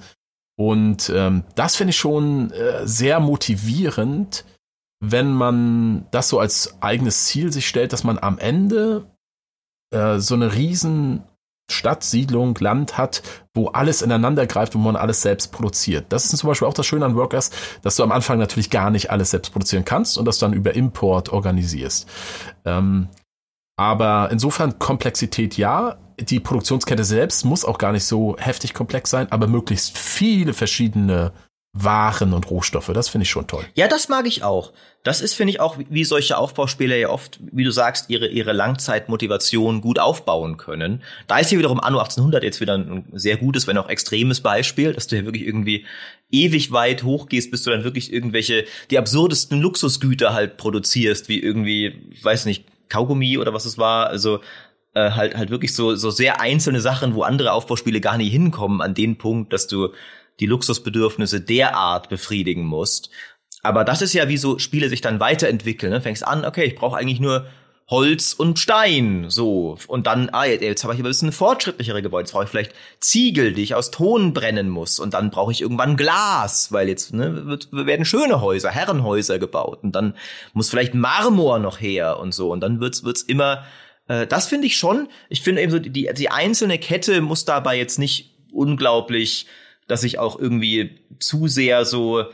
Und 0.59 1.13
ähm, 1.15 1.45
das 1.55 1.77
finde 1.77 1.91
ich 1.91 1.99
schon 1.99 2.51
äh, 2.53 2.87
sehr 2.87 3.21
motivierend, 3.21 4.45
wenn 5.01 5.33
man 5.33 6.07
das 6.11 6.29
so 6.29 6.39
als 6.39 6.81
eigenes 6.81 7.27
Ziel 7.27 7.53
sich 7.53 7.69
stellt, 7.69 7.93
dass 7.93 8.05
man 8.05 8.19
am 8.19 8.39
Ende 8.39 9.07
äh, 9.93 10.19
so 10.19 10.35
eine 10.35 10.55
riesen 10.55 11.25
Stadt, 11.71 12.05
Siedlung, 12.05 12.57
Land 12.59 12.97
hat, 12.97 13.23
wo 13.57 13.69
alles 13.69 14.03
ineinander 14.03 14.47
greift 14.47 14.75
und 14.75 14.83
man 14.83 14.97
alles 14.97 15.23
selbst 15.23 15.53
produziert. 15.53 16.07
Das 16.11 16.25
ist 16.25 16.39
zum 16.39 16.49
Beispiel 16.49 16.69
auch 16.69 16.75
das 16.75 16.87
Schöne 16.87 17.05
an 17.05 17.17
Workers, 17.17 17.51
dass 17.83 17.97
du 17.97 18.03
am 18.03 18.13
Anfang 18.13 18.39
natürlich 18.39 18.71
gar 18.71 18.91
nicht 18.91 19.11
alles 19.11 19.31
selbst 19.31 19.51
produzieren 19.51 19.85
kannst 19.85 20.19
und 20.19 20.27
das 20.27 20.39
dann 20.39 20.53
über 20.53 20.75
Import 20.75 21.31
organisierst. 21.31 22.09
Ähm, 22.65 23.09
aber 23.77 24.29
insofern 24.31 24.79
Komplexität 24.79 25.57
ja. 25.57 25.97
Die 26.19 26.41
Produktionskette 26.41 27.05
selbst 27.05 27.45
muss 27.45 27.65
auch 27.65 27.77
gar 27.77 27.93
nicht 27.93 28.05
so 28.05 28.37
heftig 28.39 28.73
komplex 28.73 29.11
sein, 29.11 29.31
aber 29.31 29.47
möglichst 29.47 29.97
viele 29.99 30.55
verschiedene 30.55 31.33
Waren 31.79 32.33
und 32.33 32.51
Rohstoffe. 32.51 32.91
Das 32.95 33.09
finde 33.09 33.25
ich 33.25 33.31
schon 33.31 33.47
toll. 33.47 33.65
Ja, 33.75 33.87
das 33.87 34.09
mag 34.09 34.27
ich 34.27 34.43
auch. 34.43 34.73
Das 35.03 35.21
ist, 35.21 35.35
finde 35.35 35.53
ich, 35.53 35.61
auch, 35.61 35.77
wie 35.79 36.05
solche 36.05 36.37
Aufbauspiele 36.37 36.99
ja 36.99 37.11
oft, 37.11 37.39
wie 37.53 37.63
du 37.63 37.71
sagst, 37.71 38.11
ihre, 38.11 38.27
ihre 38.27 38.53
Langzeitmotivation 38.53 39.81
gut 39.81 39.99
aufbauen 39.99 40.57
können. 40.57 41.03
Da 41.29 41.39
ist 41.39 41.51
hier 41.51 41.59
wiederum 41.59 41.79
Anno 41.79 41.99
1800 41.99 42.43
jetzt 42.43 42.61
wieder 42.61 42.77
ein 42.77 43.05
sehr 43.13 43.37
gutes, 43.37 43.67
wenn 43.67 43.79
auch 43.79 43.89
extremes 43.89 44.41
Beispiel, 44.41 44.93
dass 44.95 45.07
du 45.07 45.17
ja 45.17 45.25
wirklich 45.25 45.47
irgendwie 45.47 45.85
ewig 46.33 46.73
weit 46.73 47.05
hochgehst, 47.05 47.51
bis 47.51 47.63
du 47.63 47.71
dann 47.71 47.85
wirklich 47.85 48.13
irgendwelche, 48.13 48.65
die 48.91 48.99
absurdesten 48.99 49.61
Luxusgüter 49.61 50.35
halt 50.35 50.57
produzierst, 50.57 51.29
wie 51.29 51.41
irgendwie, 51.41 52.11
weiß 52.23 52.47
nicht, 52.47 52.65
Kaugummi 52.89 53.39
oder 53.39 53.53
was 53.53 53.65
es 53.65 53.79
war, 53.79 54.09
also 54.09 54.41
äh, 54.95 55.11
halt 55.11 55.37
halt 55.37 55.51
wirklich 55.51 55.75
so 55.75 55.95
so 55.95 56.11
sehr 56.11 56.41
einzelne 56.41 56.81
Sachen, 56.81 57.15
wo 57.15 57.23
andere 57.23 57.53
Aufbauspiele 57.53 58.01
gar 58.01 58.17
nie 58.17 58.29
hinkommen 58.29 58.81
an 58.81 58.95
den 58.95 59.19
Punkt, 59.19 59.53
dass 59.53 59.67
du 59.67 59.91
die 60.41 60.47
Luxusbedürfnisse 60.47 61.41
derart 61.41 62.09
befriedigen 62.09 62.65
musst. 62.65 63.11
Aber 63.63 63.85
das 63.85 64.03
ist 64.03 64.13
ja, 64.13 64.29
wie 64.29 64.37
so 64.37 64.59
Spiele 64.59 64.89
sich 64.89 65.01
dann 65.01 65.21
weiterentwickeln. 65.21 65.93
Ne? 65.93 66.01
Fängst 66.01 66.27
an, 66.27 66.45
okay, 66.45 66.65
ich 66.65 66.77
brauche 66.77 66.97
eigentlich 66.97 67.21
nur 67.21 67.47
Holz 67.89 68.33
und 68.33 68.59
Stein, 68.59 69.27
so. 69.29 69.79
Und 69.87 70.09
dann, 70.09 70.29
ah, 70.31 70.45
jetzt, 70.45 70.63
jetzt 70.63 70.83
habe 70.83 70.95
ich 70.95 71.01
aber 71.01 71.09
ein 71.09 71.11
bisschen 71.11 71.31
fortschrittlichere 71.31 72.03
Gebäude. 72.03 72.25
Jetzt 72.25 72.33
brauche 72.33 72.45
ich 72.45 72.51
vielleicht 72.51 72.75
Ziegel, 72.99 73.53
die 73.53 73.63
ich 73.63 73.77
aus 73.77 73.93
Ton 73.93 74.35
brennen 74.35 74.69
muss. 74.69 74.99
Und 74.99 75.15
dann 75.15 75.31
brauche 75.31 75.53
ich 75.53 75.63
irgendwann 75.63 75.97
Glas, 75.97 76.73
weil 76.73 76.89
jetzt 76.89 77.15
ne, 77.15 77.47
wird, 77.47 77.69
werden 77.73 78.05
schöne 78.05 78.41
Häuser, 78.41 78.71
Herrenhäuser 78.71 79.39
gebaut. 79.39 79.85
Und 79.85 79.93
dann 79.93 80.15
muss 80.53 80.69
vielleicht 80.69 80.95
Marmor 80.95 81.61
noch 81.61 81.81
her 81.81 82.19
und 82.19 82.35
so. 82.35 82.51
Und 82.51 82.61
dann 82.61 82.81
wird's, 82.81 83.05
wird's 83.05 83.23
immer, 83.23 83.65
äh, 84.09 84.27
das 84.27 84.49
finde 84.49 84.67
ich 84.67 84.77
schon. 84.77 85.09
Ich 85.29 85.43
finde 85.43 85.63
eben 85.63 85.71
so, 85.71 85.79
die, 85.79 86.11
die 86.13 86.31
einzelne 86.31 86.79
Kette 86.79 87.21
muss 87.21 87.45
dabei 87.45 87.79
jetzt 87.79 88.01
nicht 88.01 88.35
unglaublich, 88.51 89.47
dass 89.87 90.05
ich 90.05 90.19
auch 90.19 90.39
irgendwie 90.39 91.01
zu 91.19 91.49
sehr 91.49 91.85
so 91.85 92.25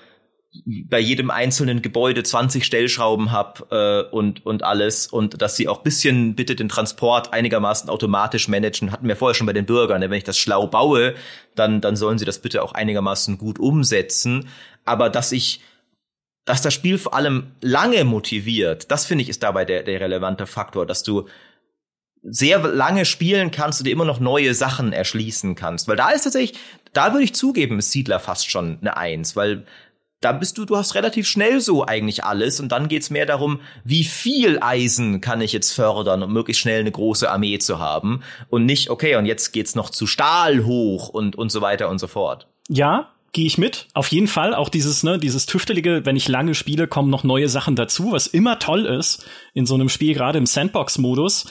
bei 0.65 0.99
jedem 0.99 1.31
einzelnen 1.31 1.81
Gebäude 1.81 2.23
20 2.23 2.65
Stellschrauben 2.65 3.33
hab 3.33 3.73
äh, 3.73 4.03
und 4.03 4.45
und 4.45 4.63
alles 4.63 5.07
und 5.07 5.41
dass 5.41 5.57
sie 5.57 5.67
auch 5.67 5.79
bisschen 5.83 6.35
bitte 6.35 6.55
den 6.55 6.69
Transport 6.69 7.33
einigermaßen 7.33 7.89
automatisch 7.89 8.49
managen 8.49 8.93
hatten 8.93 9.09
wir 9.09 9.17
vorher 9.17 9.35
schon 9.35 9.47
bei 9.47 9.55
den 9.55 9.65
Bürgern 9.65 10.01
ne? 10.01 10.11
wenn 10.11 10.19
ich 10.19 10.25
das 10.25 10.37
schlau 10.37 10.67
baue 10.67 11.15
dann 11.55 11.81
dann 11.81 11.97
sollen 11.97 12.19
sie 12.19 12.27
das 12.27 12.39
bitte 12.39 12.63
auch 12.63 12.73
einigermaßen 12.73 13.39
gut 13.39 13.59
umsetzen 13.59 14.49
aber 14.85 15.09
dass 15.09 15.33
ich 15.33 15.63
dass 16.45 16.63
das 16.63 16.75
Spiel 16.75 16.99
vor 16.99 17.15
allem 17.15 17.53
lange 17.61 18.05
motiviert. 18.05 18.91
Das 18.91 19.07
finde 19.07 19.23
ich 19.23 19.29
ist 19.29 19.43
dabei 19.43 19.65
der, 19.65 19.83
der 19.85 20.01
relevante 20.01 20.47
Faktor, 20.47 20.87
dass 20.87 21.03
du 21.03 21.29
sehr 22.23 22.59
lange 22.61 23.05
spielen 23.05 23.51
kannst 23.51 23.81
und 23.81 23.87
dir 23.87 23.93
immer 23.93 24.05
noch 24.05 24.21
neue 24.21 24.55
Sachen 24.55 24.93
erschließen 24.93 25.55
kannst. 25.55 25.89
Weil 25.89 25.97
da 25.97 26.11
ist 26.11 26.23
tatsächlich, 26.23 26.59
da 26.93 27.13
würde 27.13 27.25
ich 27.25 27.35
zugeben, 27.35 27.79
ist 27.79 27.91
Siedler 27.91 28.21
fast 28.21 28.51
schon 28.51 28.79
eine 28.81 28.97
Eins, 28.97 29.35
weil 29.35 29.65
da 30.21 30.31
bist 30.31 30.57
du, 30.57 30.65
du 30.65 30.77
hast 30.77 30.95
relativ 30.95 31.27
schnell 31.27 31.61
so 31.61 31.85
eigentlich 31.85 32.25
alles 32.25 32.61
und 32.61 32.71
dann 32.71 32.89
geht's 32.89 33.11
mehr 33.11 33.27
darum, 33.27 33.61
wie 33.85 34.05
viel 34.05 34.59
Eisen 34.61 35.21
kann 35.21 35.41
ich 35.41 35.53
jetzt 35.53 35.73
fördern, 35.73 36.23
um 36.23 36.33
möglichst 36.33 36.63
schnell 36.63 36.81
eine 36.81 36.93
große 36.93 37.29
Armee 37.29 37.59
zu 37.59 37.81
haben 37.81 38.23
und 38.49 38.65
nicht, 38.65 38.89
okay, 38.89 39.17
und 39.17 39.27
jetzt 39.27 39.53
geht's 39.53 39.75
noch 39.75 39.91
zu 39.91 40.07
Stahl 40.07 40.65
hoch 40.65 41.09
und, 41.09 41.37
und 41.37 41.51
so 41.51 41.61
weiter 41.61 41.89
und 41.89 41.99
so 41.99 42.07
fort. 42.07 42.47
Ja, 42.69 43.11
gehe 43.33 43.47
ich 43.47 43.59
mit. 43.59 43.89
Auf 43.95 44.09
jeden 44.09 44.29
Fall. 44.29 44.55
Auch 44.55 44.69
dieses, 44.69 45.03
ne, 45.03 45.19
dieses 45.19 45.47
tüftelige, 45.47 46.05
wenn 46.05 46.17
ich 46.17 46.29
lange 46.29 46.55
spiele, 46.55 46.87
kommen 46.87 47.11
noch 47.11 47.25
neue 47.25 47.49
Sachen 47.49 47.77
dazu, 47.77 48.13
was 48.13 48.27
immer 48.27 48.59
toll 48.59 48.87
ist 48.87 49.27
in 49.55 49.67
so 49.67 49.75
einem 49.75 49.89
Spiel, 49.89 50.15
gerade 50.15 50.39
im 50.39 50.47
Sandbox-Modus. 50.47 51.47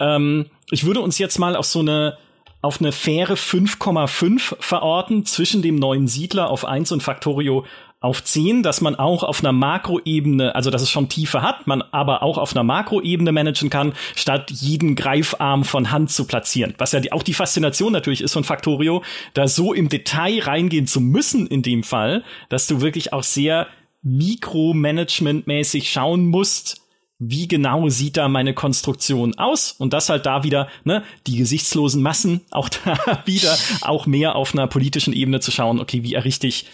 Ähm, 0.00 0.46
ich 0.70 0.84
würde 0.84 1.00
uns 1.00 1.18
jetzt 1.18 1.38
mal 1.38 1.56
auf 1.56 1.66
so 1.66 1.80
eine 1.80 2.18
auf 2.62 2.80
eine 2.80 2.92
faire 2.92 3.36
5,5 3.36 4.56
verorten 4.58 5.26
zwischen 5.26 5.60
dem 5.60 5.76
neuen 5.76 6.08
Siedler 6.08 6.48
auf 6.48 6.64
1 6.64 6.92
und 6.92 7.02
Factorio 7.02 7.66
auf 8.04 8.22
10, 8.22 8.62
dass 8.62 8.80
man 8.80 8.96
auch 8.96 9.22
auf 9.22 9.40
einer 9.40 9.52
Makroebene, 9.52 10.54
also 10.54 10.70
dass 10.70 10.82
es 10.82 10.90
schon 10.90 11.08
Tiefe 11.08 11.42
hat, 11.42 11.66
man 11.66 11.82
aber 11.82 12.22
auch 12.22 12.38
auf 12.38 12.54
einer 12.54 12.62
Makroebene 12.62 13.32
managen 13.32 13.70
kann, 13.70 13.94
statt 14.14 14.50
jeden 14.50 14.94
Greifarm 14.94 15.64
von 15.64 15.90
Hand 15.90 16.10
zu 16.10 16.26
platzieren. 16.26 16.74
Was 16.78 16.92
ja 16.92 17.00
die, 17.00 17.12
auch 17.12 17.22
die 17.22 17.34
Faszination 17.34 17.92
natürlich 17.92 18.22
ist 18.22 18.34
von 18.34 18.44
Factorio, 18.44 19.02
da 19.32 19.48
so 19.48 19.72
im 19.72 19.88
Detail 19.88 20.40
reingehen 20.40 20.86
zu 20.86 21.00
müssen 21.00 21.46
in 21.46 21.62
dem 21.62 21.82
Fall, 21.82 22.24
dass 22.50 22.66
du 22.66 22.82
wirklich 22.82 23.12
auch 23.12 23.22
sehr 23.22 23.68
mikromanagementmäßig 24.02 25.90
schauen 25.90 26.26
musst, 26.26 26.83
wie 27.18 27.46
genau 27.48 27.88
sieht 27.88 28.16
da 28.16 28.28
meine 28.28 28.54
Konstruktion 28.54 29.38
aus 29.38 29.72
und 29.72 29.92
das 29.92 30.08
halt 30.08 30.26
da 30.26 30.42
wieder, 30.42 30.68
ne, 30.84 31.04
die 31.26 31.36
gesichtslosen 31.36 32.02
Massen, 32.02 32.42
auch 32.50 32.68
da 32.84 33.22
wieder 33.24 33.56
auch 33.82 34.06
mehr 34.06 34.36
auf 34.36 34.52
einer 34.52 34.66
politischen 34.66 35.12
Ebene 35.12 35.40
zu 35.40 35.50
schauen, 35.50 35.80
okay, 35.80 36.02
wie 36.02 36.14
errichte 36.14 36.46
ich 36.46 36.66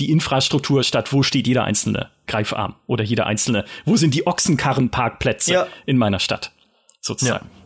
die 0.00 0.10
Infrastruktur 0.10 0.84
statt, 0.84 1.12
wo 1.12 1.22
steht 1.22 1.48
jeder 1.48 1.64
einzelne 1.64 2.10
Greifarm 2.26 2.76
oder 2.86 3.02
jeder 3.02 3.26
einzelne, 3.26 3.64
wo 3.84 3.96
sind 3.96 4.14
die 4.14 4.26
Ochsenkarrenparkplätze 4.26 5.52
ja. 5.52 5.66
in 5.86 5.98
meiner 5.98 6.20
Stadt, 6.20 6.52
sozusagen. 7.00 7.46
Ja. 7.46 7.58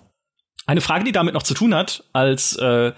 Eine 0.65 0.81
Frage, 0.81 1.05
die 1.05 1.13
damit 1.13 1.35
noch 1.35 1.43
zu 1.43 1.55
tun 1.55 1.75
hat, 1.75 2.05
als 2.13 2.57
äh, 2.57 2.93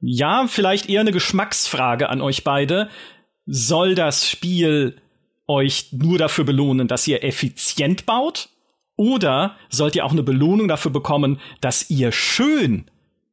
ja, 0.00 0.46
vielleicht 0.46 0.88
eher 0.88 1.00
eine 1.00 1.12
Geschmacksfrage 1.12 2.08
an 2.08 2.20
euch 2.20 2.44
beide. 2.44 2.90
Soll 3.46 3.94
das 3.94 4.28
Spiel 4.28 5.00
euch 5.46 5.88
nur 5.92 6.18
dafür 6.18 6.44
belohnen, 6.44 6.86
dass 6.86 7.06
ihr 7.08 7.24
effizient 7.24 8.06
baut? 8.06 8.50
Oder 8.96 9.56
sollt 9.68 9.94
ihr 9.94 10.04
auch 10.04 10.12
eine 10.12 10.22
Belohnung 10.22 10.68
dafür 10.68 10.90
bekommen, 10.90 11.40
dass 11.60 11.90
ihr 11.90 12.12
schön 12.12 12.86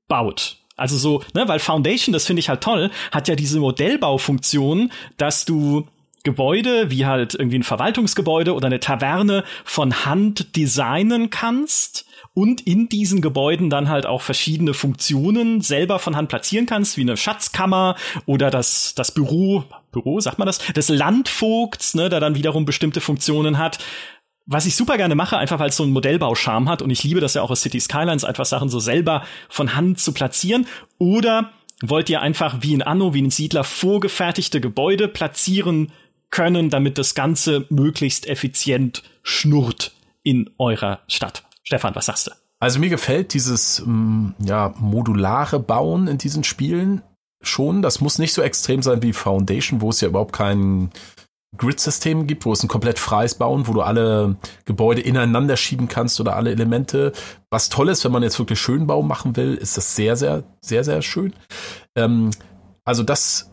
baut? 0.07 0.57
Also 0.75 0.97
so, 0.97 1.23
ne, 1.33 1.47
weil 1.47 1.59
Foundation, 1.59 2.13
das 2.13 2.25
finde 2.25 2.39
ich 2.39 2.49
halt 2.49 2.61
toll, 2.61 2.91
hat 3.11 3.27
ja 3.27 3.35
diese 3.35 3.59
Modellbaufunktion, 3.59 4.91
dass 5.17 5.45
du 5.45 5.87
Gebäude, 6.23 6.89
wie 6.89 7.05
halt 7.05 7.35
irgendwie 7.35 7.59
ein 7.59 7.63
Verwaltungsgebäude 7.63 8.53
oder 8.53 8.67
eine 8.67 8.79
Taverne 8.79 9.43
von 9.65 10.05
Hand 10.05 10.55
designen 10.55 11.29
kannst 11.29 12.05
und 12.33 12.61
in 12.61 12.87
diesen 12.87 13.21
Gebäuden 13.21 13.69
dann 13.69 13.89
halt 13.89 14.05
auch 14.05 14.21
verschiedene 14.21 14.73
Funktionen 14.73 15.61
selber 15.61 15.99
von 15.99 16.15
Hand 16.15 16.29
platzieren 16.29 16.65
kannst, 16.65 16.97
wie 16.97 17.01
eine 17.01 17.17
Schatzkammer 17.17 17.95
oder 18.25 18.49
das, 18.49 18.95
das 18.95 19.11
Büro, 19.11 19.65
Büro, 19.91 20.19
sagt 20.21 20.39
man 20.39 20.45
das, 20.45 20.59
des 20.59 20.87
Landvogts, 20.89 21.93
ne, 21.93 22.09
der 22.09 22.21
dann 22.21 22.35
wiederum 22.35 22.65
bestimmte 22.65 23.01
Funktionen 23.01 23.57
hat 23.57 23.79
was 24.45 24.65
ich 24.65 24.75
super 24.75 24.97
gerne 24.97 25.15
mache, 25.15 25.37
einfach 25.37 25.59
weil 25.59 25.69
es 25.69 25.77
so 25.77 25.83
einen 25.83 25.93
Modellbauscharme 25.93 26.69
hat 26.69 26.81
und 26.81 26.89
ich 26.89 27.03
liebe 27.03 27.21
das 27.21 27.33
ja 27.33 27.41
auch 27.41 27.51
aus 27.51 27.61
City 27.61 27.79
Skylines, 27.79 28.23
einfach 28.23 28.45
Sachen 28.45 28.69
so 28.69 28.79
selber 28.79 29.23
von 29.49 29.75
Hand 29.75 29.99
zu 29.99 30.11
platzieren. 30.11 30.67
Oder 30.97 31.51
wollt 31.81 32.09
ihr 32.09 32.21
einfach 32.21 32.57
wie 32.61 32.73
in 32.73 32.81
Anno, 32.81 33.13
wie 33.13 33.19
in 33.19 33.29
Siedler 33.29 33.63
vorgefertigte 33.63 34.59
Gebäude 34.61 35.07
platzieren 35.07 35.91
können, 36.29 36.69
damit 36.69 36.97
das 36.97 37.15
Ganze 37.15 37.65
möglichst 37.69 38.27
effizient 38.27 39.03
schnurrt 39.21 39.93
in 40.23 40.49
eurer 40.57 40.99
Stadt? 41.07 41.43
Stefan, 41.63 41.95
was 41.95 42.07
sagst 42.07 42.27
du? 42.27 42.31
Also 42.59 42.79
mir 42.79 42.89
gefällt 42.89 43.33
dieses 43.33 43.83
mm, 43.85 44.29
ja, 44.39 44.73
modulare 44.77 45.59
Bauen 45.59 46.07
in 46.07 46.17
diesen 46.17 46.43
Spielen 46.43 47.01
schon. 47.41 47.81
Das 47.81 48.01
muss 48.01 48.19
nicht 48.19 48.33
so 48.33 48.41
extrem 48.41 48.81
sein 48.81 49.01
wie 49.03 49.13
Foundation, 49.13 49.81
wo 49.81 49.89
es 49.89 50.01
ja 50.01 50.07
überhaupt 50.07 50.33
keinen 50.33 50.91
Grid-System 51.57 52.27
gibt, 52.27 52.45
wo 52.45 52.53
es 52.53 52.63
ein 52.63 52.67
komplett 52.67 52.99
freies 52.99 53.35
Bauen, 53.35 53.67
wo 53.67 53.73
du 53.73 53.81
alle 53.81 54.37
Gebäude 54.65 55.01
ineinander 55.01 55.57
schieben 55.57 55.87
kannst 55.87 56.19
oder 56.19 56.35
alle 56.35 56.51
Elemente. 56.51 57.13
Was 57.49 57.69
toll 57.69 57.89
ist, 57.89 58.03
wenn 58.03 58.11
man 58.11 58.23
jetzt 58.23 58.39
wirklich 58.39 58.59
Schönbau 58.59 59.01
machen 59.03 59.35
will, 59.35 59.55
ist 59.55 59.77
das 59.77 59.95
sehr, 59.95 60.15
sehr, 60.15 60.43
sehr, 60.61 60.83
sehr 60.83 61.01
schön. 61.01 61.33
Ähm, 61.95 62.31
also 62.85 63.03
das 63.03 63.51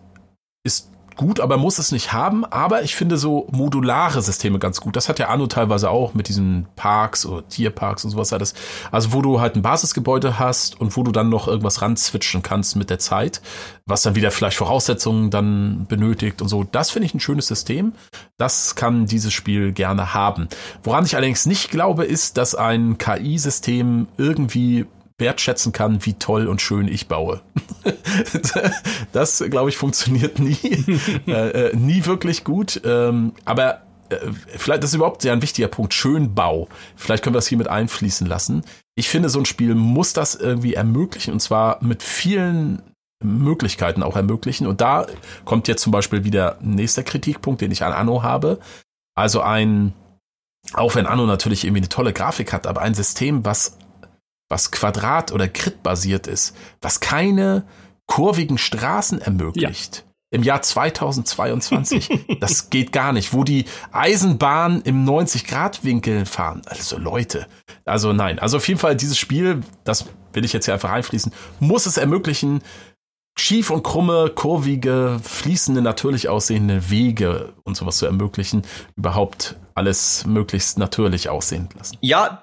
ist 0.65 0.90
gut, 1.17 1.41
aber 1.41 1.57
muss 1.57 1.79
es 1.79 1.93
nicht 1.93 2.13
haben. 2.13 2.45
Aber 2.45 2.83
ich 2.83 2.95
finde 2.95 3.17
so 3.17 3.47
modulare 3.51 4.23
Systeme 4.23 4.59
ganz 4.59 4.81
gut. 4.81 4.97
Das 4.97 5.09
hat 5.09 5.19
ja 5.19 5.29
Anno 5.29 5.47
teilweise 5.47 5.91
auch 5.91 6.15
mit 6.15 6.29
diesen 6.29 6.67
Parks 6.77 7.27
oder 7.27 7.47
Tierparks 7.49 8.05
und 8.05 8.11
sowas 8.11 8.33
alles. 8.33 8.55
Also 8.91 9.13
wo 9.13 9.23
du 9.23 9.41
halt 9.41 9.57
ein 9.57 9.63
Basisgebäude 9.63 10.39
hast 10.39 10.81
und 10.81 10.97
wo 10.97 11.03
du 11.03 11.13
dann 11.13 11.29
noch 11.29 11.49
irgendwas 11.49 11.83
ranzwitschen 11.83 12.43
kannst 12.43 12.77
mit 12.77 12.91
der 12.91 12.99
Zeit, 12.99 13.41
was 13.87 14.03
dann 14.03 14.15
wieder 14.15 14.31
vielleicht 14.31 14.57
Voraussetzungen 14.57 15.31
dann 15.31 15.87
benötigt 15.89 16.43
und 16.43 16.49
so. 16.49 16.65
Das 16.65 16.91
finde 16.91 17.07
ich 17.07 17.15
ein 17.15 17.21
schönes 17.21 17.47
System. 17.47 17.93
Das 18.39 18.75
kann 18.75 19.07
dieses 19.07 19.33
Spiel 19.33 19.73
gerne 19.73 20.15
haben. 20.15 20.49
Woran 20.83 21.05
ich 21.05 21.17
allerdings 21.17 21.47
nicht 21.47 21.71
glaube, 21.71 22.05
ist, 22.05 22.37
dass 22.37 22.55
ein 22.55 22.99
KI-System 22.99 24.09
irgendwie 24.17 24.87
wertschätzen 25.21 25.73
kann, 25.73 26.05
wie 26.05 26.15
toll 26.15 26.47
und 26.47 26.61
schön 26.61 26.89
ich 26.89 27.09
baue. 27.09 27.41
das, 29.13 29.45
glaube 29.51 29.71
ich, 29.71 29.77
funktioniert 29.77 30.39
nie. 30.39 30.57
äh, 31.27 31.69
äh, 31.69 31.77
nie 31.77 32.05
wirklich 32.07 32.45
gut. 32.45 32.81
Ähm, 32.85 33.33
aber 33.45 33.83
äh, 34.11 34.17
vielleicht 34.57 34.83
das 34.83 34.91
ist 34.91 34.97
überhaupt 34.97 35.23
sehr 35.23 35.33
ein 35.33 35.43
wichtiger 35.43 35.69
Punkt. 35.69 35.95
Schönbau. 35.95 36.69
Vielleicht 36.97 37.23
können 37.23 37.35
wir 37.35 37.39
das 37.39 37.47
hier 37.47 37.59
mit 37.59 37.69
einfließen 37.69 38.27
lassen. 38.27 38.65
Ich 38.97 39.09
finde, 39.09 39.29
so 39.29 39.39
ein 39.39 39.47
Spiel 39.47 39.75
muss 39.75 40.13
das 40.13 40.35
irgendwie 40.35 40.75
ermöglichen 40.75 41.33
und 41.33 41.41
zwar 41.41 41.83
mit 41.83 42.03
vielen 42.03 42.83
Möglichkeiten 43.23 44.03
auch 44.03 44.17
ermöglichen. 44.17 44.67
Und 44.67 44.81
da 44.81 45.07
kommt 45.45 45.69
jetzt 45.69 45.83
zum 45.83 45.93
Beispiel 45.93 46.25
wieder 46.25 46.59
nächster 46.61 47.03
Kritikpunkt, 47.03 47.61
den 47.61 47.71
ich 47.71 47.85
an 47.85 47.93
Anno 47.93 48.23
habe. 48.23 48.59
Also 49.15 49.43
ein, 49.43 49.93
auch 50.73 50.95
wenn 50.95 51.07
Anno 51.07 51.27
natürlich 51.27 51.65
irgendwie 51.65 51.81
eine 51.81 51.89
tolle 51.89 52.13
Grafik 52.13 52.53
hat, 52.53 52.67
aber 52.67 52.81
ein 52.81 52.95
System, 52.95 53.45
was 53.45 53.77
was 54.51 54.71
Quadrat- 54.73 55.33
oder 55.33 55.49
Grid-basiert 55.49 56.27
ist, 56.27 56.55
was 56.83 57.01
keine 57.01 57.65
kurvigen 58.07 58.59
Straßen 58.59 59.21
ermöglicht. 59.21 59.97
Ja. 59.97 60.03
Im 60.33 60.43
Jahr 60.43 60.63
2022. 60.63 62.11
das 62.41 62.71
geht 62.71 62.93
gar 62.93 63.13
nicht. 63.13 63.33
Wo 63.33 63.43
die 63.43 63.65
Eisenbahn 63.91 64.83
im 64.83 65.05
90-Grad-Winkel 65.09 66.27
fahren. 66.27 66.63
Also 66.67 66.99
Leute. 66.99 67.47
Also 67.85 68.13
nein. 68.13 68.39
Also 68.39 68.59
auf 68.59 68.69
jeden 68.69 68.79
Fall 68.79 68.97
dieses 68.97 69.19
Spiel, 69.19 69.63
das 69.85 70.07
will 70.33 70.45
ich 70.45 70.53
jetzt 70.53 70.67
hier 70.67 70.75
einfach 70.75 70.91
einfließen, 70.91 71.33
muss 71.59 71.87
es 71.87 71.97
ermöglichen, 71.97 72.63
schief 73.37 73.71
und 73.71 73.83
krumme, 73.83 74.31
kurvige, 74.35 75.19
fließende, 75.23 75.83
natürlich 75.83 76.29
aussehende 76.29 76.91
Wege 76.91 77.53
und 77.65 77.77
sowas 77.77 77.99
zu 77.99 78.07
ermöglichen, 78.07 78.63
überhaupt 78.97 79.57
alles 79.75 80.27
möglichst 80.27 80.79
natürlich 80.79 81.29
aussehen 81.29 81.69
lassen. 81.77 81.97
Ja, 82.01 82.41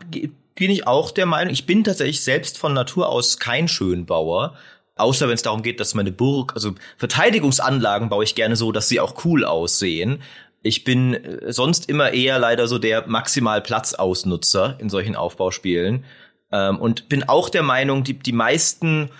bin 0.58 0.72
ich 0.72 0.88
auch 0.88 1.12
der 1.12 1.26
Meinung, 1.26 1.54
ich 1.54 1.66
bin 1.66 1.84
tatsächlich 1.84 2.22
selbst 2.22 2.58
von 2.58 2.74
Natur 2.74 3.10
aus 3.10 3.38
kein 3.40 3.68
Schönbauer. 3.68 4.56
Außer 4.96 5.28
wenn 5.28 5.36
es 5.36 5.44
darum 5.44 5.62
geht, 5.62 5.80
dass 5.80 5.94
meine 5.94 6.12
Burg, 6.12 6.54
also 6.56 6.74
Verteidigungsanlagen 6.98 8.10
baue 8.10 8.24
ich 8.24 8.34
gerne 8.34 8.56
so, 8.56 8.72
dass 8.72 8.90
sie 8.90 9.00
auch 9.00 9.24
cool 9.26 9.46
aussehen. 9.46 10.24
Ich 10.64 10.84
bin 10.84 11.14
äh, 11.14 11.54
sonst 11.54 11.88
immer 11.88 12.14
eher 12.14 12.40
leider 12.40 12.68
so 12.68 12.80
der 12.80 13.08
maximal 13.08 13.62
Platzausnutzer 13.62 14.76
in 14.80 14.90
solchen 14.90 15.16
Aufbauspielen. 15.16 16.04
Ähm, 16.52 16.80
und 16.80 17.10
bin 17.10 17.24
auch 17.24 17.50
der 17.50 17.64
Meinung, 17.64 18.04
die, 18.04 18.18
die 18.18 18.32
meisten, 18.32 19.12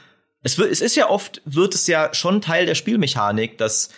es, 0.42 0.58
wird, 0.58 0.72
es 0.72 0.82
ist 0.82 0.96
ja 0.96 1.10
oft, 1.10 1.42
wird 1.46 1.76
es 1.76 1.86
ja 1.86 2.14
schon 2.14 2.42
Teil 2.42 2.66
der 2.66 2.76
Spielmechanik, 2.76 3.60
dass 3.60 3.90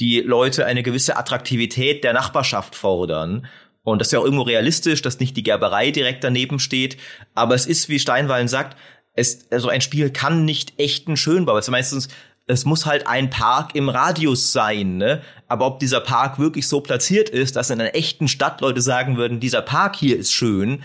die 0.00 0.20
Leute 0.20 0.66
eine 0.66 0.82
gewisse 0.82 1.16
Attraktivität 1.16 2.02
der 2.02 2.12
Nachbarschaft 2.12 2.74
fordern. 2.74 3.46
Und 3.82 4.00
das 4.00 4.08
ist 4.08 4.12
ja 4.12 4.18
auch 4.18 4.24
irgendwo 4.24 4.42
realistisch, 4.42 5.02
dass 5.02 5.20
nicht 5.20 5.36
die 5.36 5.42
Gerberei 5.42 5.90
direkt 5.90 6.24
daneben 6.24 6.58
steht. 6.58 6.98
Aber 7.34 7.54
es 7.54 7.66
ist, 7.66 7.88
wie 7.88 7.98
Steinwallen 7.98 8.48
sagt, 8.48 8.76
es, 9.14 9.50
also 9.50 9.68
ein 9.68 9.80
Spiel 9.80 10.10
kann 10.10 10.44
nicht 10.44 10.78
echten 10.78 11.16
Schönbau. 11.16 11.56
Es 11.56 11.68
meistens, 11.68 12.08
es 12.46 12.64
muss 12.64 12.86
halt 12.86 13.06
ein 13.06 13.30
Park 13.30 13.74
im 13.74 13.88
Radius 13.88 14.52
sein, 14.52 14.96
ne? 14.96 15.22
Aber 15.48 15.66
ob 15.66 15.80
dieser 15.80 16.00
Park 16.00 16.38
wirklich 16.38 16.66
so 16.66 16.80
platziert 16.80 17.28
ist, 17.28 17.56
dass 17.56 17.70
in 17.70 17.80
einer 17.80 17.94
echten 17.94 18.28
Stadt 18.28 18.60
Leute 18.60 18.80
sagen 18.80 19.16
würden, 19.16 19.40
dieser 19.40 19.62
Park 19.62 19.96
hier 19.96 20.16
ist 20.16 20.32
schön, 20.32 20.82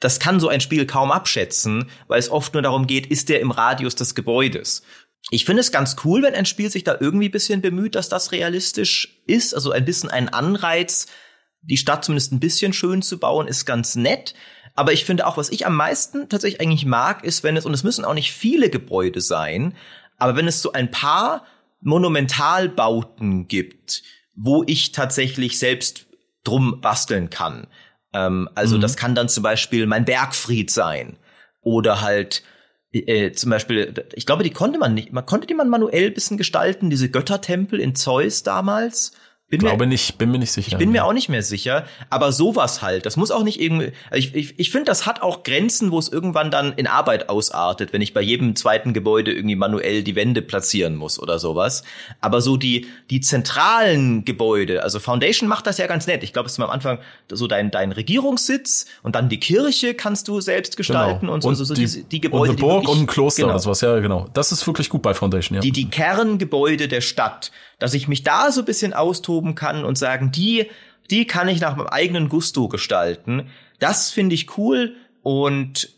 das 0.00 0.18
kann 0.18 0.40
so 0.40 0.48
ein 0.48 0.60
Spiel 0.60 0.86
kaum 0.86 1.12
abschätzen, 1.12 1.90
weil 2.08 2.18
es 2.18 2.30
oft 2.30 2.54
nur 2.54 2.62
darum 2.62 2.86
geht, 2.86 3.06
ist 3.06 3.28
der 3.28 3.40
im 3.40 3.50
Radius 3.50 3.94
des 3.94 4.14
Gebäudes. 4.14 4.82
Ich 5.30 5.44
finde 5.44 5.60
es 5.60 5.70
ganz 5.70 5.96
cool, 6.04 6.22
wenn 6.22 6.34
ein 6.34 6.46
Spiel 6.46 6.70
sich 6.70 6.82
da 6.82 6.96
irgendwie 6.98 7.28
ein 7.28 7.32
bisschen 7.32 7.60
bemüht, 7.60 7.94
dass 7.94 8.08
das 8.08 8.32
realistisch 8.32 9.20
ist, 9.26 9.54
also 9.54 9.70
ein 9.70 9.84
bisschen 9.84 10.10
einen 10.10 10.30
Anreiz 10.30 11.06
die 11.62 11.76
Stadt 11.76 12.04
zumindest 12.04 12.32
ein 12.32 12.40
bisschen 12.40 12.72
schön 12.72 13.02
zu 13.02 13.18
bauen, 13.18 13.46
ist 13.46 13.64
ganz 13.64 13.96
nett. 13.96 14.34
Aber 14.74 14.92
ich 14.92 15.04
finde 15.04 15.26
auch, 15.26 15.36
was 15.36 15.50
ich 15.50 15.66
am 15.66 15.76
meisten 15.76 16.28
tatsächlich 16.28 16.60
eigentlich 16.60 16.86
mag, 16.86 17.24
ist, 17.24 17.42
wenn 17.42 17.56
es, 17.56 17.66
und 17.66 17.74
es 17.74 17.84
müssen 17.84 18.04
auch 18.04 18.14
nicht 18.14 18.32
viele 18.32 18.70
Gebäude 18.70 19.20
sein, 19.20 19.74
aber 20.16 20.36
wenn 20.36 20.46
es 20.46 20.62
so 20.62 20.72
ein 20.72 20.90
paar 20.90 21.44
Monumentalbauten 21.80 23.48
gibt, 23.48 24.02
wo 24.36 24.64
ich 24.66 24.92
tatsächlich 24.92 25.58
selbst 25.58 26.06
drum 26.44 26.80
basteln 26.80 27.30
kann. 27.30 27.66
Ähm, 28.12 28.48
also 28.54 28.76
mhm. 28.76 28.80
das 28.80 28.96
kann 28.96 29.14
dann 29.14 29.28
zum 29.28 29.42
Beispiel 29.42 29.86
mein 29.86 30.04
Bergfried 30.04 30.70
sein 30.70 31.18
oder 31.62 32.00
halt 32.00 32.42
äh, 32.92 33.32
zum 33.32 33.50
Beispiel, 33.50 33.94
ich 34.14 34.26
glaube, 34.26 34.42
die 34.42 34.50
konnte 34.50 34.78
man 34.78 34.94
nicht, 34.94 35.12
man 35.12 35.26
konnte 35.26 35.46
die 35.46 35.54
man 35.54 35.68
manuell 35.68 36.10
bisschen 36.10 36.36
gestalten, 36.36 36.90
diese 36.90 37.10
Göttertempel 37.10 37.80
in 37.80 37.94
Zeus 37.94 38.42
damals. 38.42 39.12
Bin 39.50 39.58
Glaube 39.58 39.84
mir, 39.84 39.88
nicht, 39.88 40.16
bin 40.16 40.30
mir 40.30 40.38
nicht 40.38 40.52
sicher. 40.52 40.68
Ich 40.70 40.78
bin 40.78 40.92
mir 40.92 41.04
auch 41.04 41.12
nicht 41.12 41.28
mehr 41.28 41.42
sicher, 41.42 41.84
aber 42.08 42.30
sowas 42.30 42.82
halt. 42.82 43.04
Das 43.04 43.16
muss 43.16 43.32
auch 43.32 43.42
nicht 43.42 43.60
irgendwie. 43.60 43.90
Also 44.08 44.28
ich 44.28 44.34
ich, 44.36 44.54
ich 44.60 44.70
finde, 44.70 44.84
das 44.84 45.06
hat 45.06 45.22
auch 45.22 45.42
Grenzen, 45.42 45.90
wo 45.90 45.98
es 45.98 46.08
irgendwann 46.08 46.52
dann 46.52 46.72
in 46.74 46.86
Arbeit 46.86 47.28
ausartet, 47.28 47.92
wenn 47.92 48.00
ich 48.00 48.14
bei 48.14 48.20
jedem 48.20 48.54
zweiten 48.54 48.92
Gebäude 48.92 49.32
irgendwie 49.32 49.56
manuell 49.56 50.04
die 50.04 50.14
Wände 50.14 50.40
platzieren 50.40 50.94
muss 50.94 51.18
oder 51.20 51.40
sowas. 51.40 51.82
Aber 52.20 52.40
so 52.42 52.56
die 52.56 52.86
die 53.10 53.20
zentralen 53.20 54.24
Gebäude, 54.24 54.84
also 54.84 55.00
Foundation 55.00 55.48
macht 55.48 55.66
das 55.66 55.78
ja 55.78 55.88
ganz 55.88 56.06
nett. 56.06 56.22
Ich 56.22 56.32
glaube, 56.32 56.46
es 56.46 56.52
ist 56.52 56.60
am 56.60 56.70
Anfang 56.70 57.00
so 57.28 57.48
dein 57.48 57.72
dein 57.72 57.90
Regierungssitz 57.90 58.86
und 59.02 59.16
dann 59.16 59.28
die 59.28 59.40
Kirche 59.40 59.94
kannst 59.94 60.28
du 60.28 60.40
selbst 60.40 60.76
gestalten 60.76 61.22
genau. 61.22 61.32
und 61.32 61.42
so, 61.42 61.48
und 61.48 61.56
so, 61.56 61.64
so 61.64 61.74
die, 61.74 61.86
die, 61.86 62.04
die 62.04 62.20
Gebäude. 62.20 62.52
Und 62.52 62.58
eine 62.58 62.58
Burg 62.58 62.82
wirklich, 62.82 62.96
und 62.96 63.02
ein 63.02 63.06
Kloster 63.08 63.42
genau. 63.42 63.54
oder 63.54 63.58
sowas, 63.58 63.80
ja 63.80 63.98
genau. 63.98 64.28
Das 64.32 64.52
ist 64.52 64.64
wirklich 64.64 64.88
gut 64.88 65.02
bei 65.02 65.12
Foundation, 65.12 65.56
ja. 65.56 65.60
Die 65.60 65.72
die 65.72 65.90
Kerngebäude 65.90 66.86
der 66.86 67.00
Stadt 67.00 67.50
dass 67.80 67.94
ich 67.94 68.06
mich 68.06 68.22
da 68.22 68.52
so 68.52 68.60
ein 68.60 68.66
bisschen 68.66 68.92
austoben 68.92 69.56
kann 69.56 69.84
und 69.84 69.98
sagen, 69.98 70.30
die, 70.30 70.66
die 71.10 71.26
kann 71.26 71.48
ich 71.48 71.60
nach 71.60 71.74
meinem 71.74 71.88
eigenen 71.88 72.28
Gusto 72.28 72.68
gestalten. 72.68 73.48
Das 73.80 74.12
finde 74.12 74.36
ich 74.36 74.56
cool 74.56 74.94
und 75.22 75.90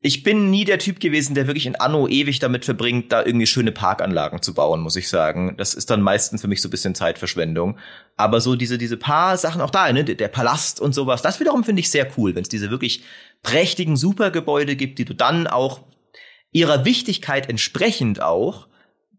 ich 0.00 0.22
bin 0.22 0.48
nie 0.48 0.64
der 0.64 0.78
Typ 0.78 1.00
gewesen, 1.00 1.34
der 1.34 1.48
wirklich 1.48 1.66
in 1.66 1.74
Anno 1.74 2.06
ewig 2.06 2.38
damit 2.38 2.64
verbringt, 2.64 3.10
da 3.10 3.24
irgendwie 3.24 3.48
schöne 3.48 3.72
Parkanlagen 3.72 4.42
zu 4.42 4.54
bauen, 4.54 4.80
muss 4.80 4.94
ich 4.94 5.08
sagen. 5.08 5.56
Das 5.56 5.74
ist 5.74 5.90
dann 5.90 6.02
meistens 6.02 6.40
für 6.40 6.46
mich 6.46 6.62
so 6.62 6.68
ein 6.68 6.70
bisschen 6.70 6.94
Zeitverschwendung. 6.94 7.76
Aber 8.16 8.40
so 8.40 8.54
diese, 8.54 8.78
diese 8.78 8.96
paar 8.96 9.36
Sachen 9.36 9.60
auch 9.60 9.70
da, 9.70 9.92
ne, 9.92 10.04
der 10.04 10.28
Palast 10.28 10.80
und 10.80 10.94
sowas, 10.94 11.20
das 11.22 11.40
wiederum 11.40 11.64
finde 11.64 11.80
ich 11.80 11.90
sehr 11.90 12.08
cool, 12.16 12.36
wenn 12.36 12.42
es 12.42 12.48
diese 12.48 12.70
wirklich 12.70 13.02
prächtigen 13.42 13.96
Supergebäude 13.96 14.76
gibt, 14.76 15.00
die 15.00 15.04
du 15.04 15.14
dann 15.14 15.48
auch 15.48 15.80
ihrer 16.52 16.84
Wichtigkeit 16.84 17.48
entsprechend 17.48 18.22
auch, 18.22 18.68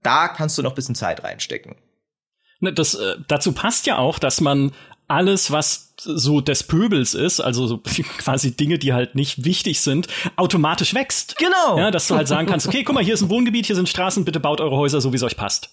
da 0.02 0.30
kannst 0.30 0.58
du 0.58 0.62
noch 0.62 0.72
ein 0.72 0.76
bisschen 0.76 0.96
Zeit 0.96 1.26
reinstecken. 1.26 1.76
Ne, 2.60 2.74
das, 2.74 2.96
äh, 2.96 3.16
dazu 3.28 3.54
passt 3.54 3.88
ja 3.88 3.98
auch, 3.98 4.20
dass 4.20 4.42
man 4.42 4.72
alles, 5.08 5.52
was 5.52 5.94
so 5.98 6.40
des 6.40 6.64
Pöbels 6.64 7.14
ist, 7.14 7.40
also 7.40 7.68
so 7.68 7.78
quasi 8.18 8.56
Dinge, 8.56 8.78
die 8.78 8.94
halt 8.94 9.16
nicht 9.16 9.44
wichtig 9.44 9.82
sind, 9.82 10.08
automatisch 10.36 10.94
wächst. 10.94 11.38
Genau. 11.38 11.78
Ja, 11.78 11.92
dass 11.92 12.08
du 12.08 12.16
halt 12.16 12.28
sagen 12.28 12.48
kannst, 12.48 12.68
okay, 12.68 12.84
guck 12.84 12.96
mal, 12.96 13.04
hier 13.04 13.14
ist 13.14 13.22
ein 13.22 13.30
Wohngebiet, 13.30 13.66
hier 13.66 13.76
sind 13.76 13.90
Straßen, 13.90 14.26
bitte 14.26 14.40
baut 14.40 14.62
eure 14.62 14.76
Häuser 14.76 15.02
so, 15.02 15.12
wie 15.12 15.18
es 15.18 15.24
euch 15.24 15.38
passt. 15.38 15.72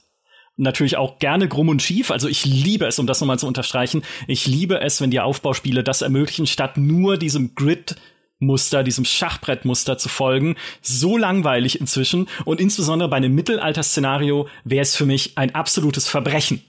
Natürlich 0.56 0.96
auch 0.96 1.18
gerne 1.18 1.48
krumm 1.48 1.68
und 1.68 1.82
schief. 1.82 2.10
Also 2.10 2.28
ich 2.28 2.46
liebe 2.46 2.86
es, 2.86 2.98
um 2.98 3.06
das 3.06 3.20
nochmal 3.20 3.38
zu 3.38 3.46
unterstreichen, 3.46 4.02
ich 4.26 4.46
liebe 4.46 4.80
es, 4.80 5.02
wenn 5.02 5.10
die 5.10 5.20
Aufbauspiele 5.20 5.84
das 5.84 6.00
ermöglichen, 6.00 6.46
statt 6.46 6.78
nur 6.78 7.18
diesem 7.18 7.54
Grid 7.54 7.96
Muster, 8.38 8.82
diesem 8.82 9.04
Schachbrettmuster 9.04 9.98
zu 9.98 10.08
folgen. 10.08 10.56
So 10.82 11.16
langweilig 11.16 11.80
inzwischen. 11.80 12.28
Und 12.44 12.60
insbesondere 12.60 13.08
bei 13.08 13.16
einem 13.16 13.34
Mittelalter-Szenario 13.34 14.48
wäre 14.64 14.82
es 14.82 14.96
für 14.96 15.06
mich 15.06 15.36
ein 15.36 15.54
absolutes 15.54 16.08
Verbrechen, 16.08 16.62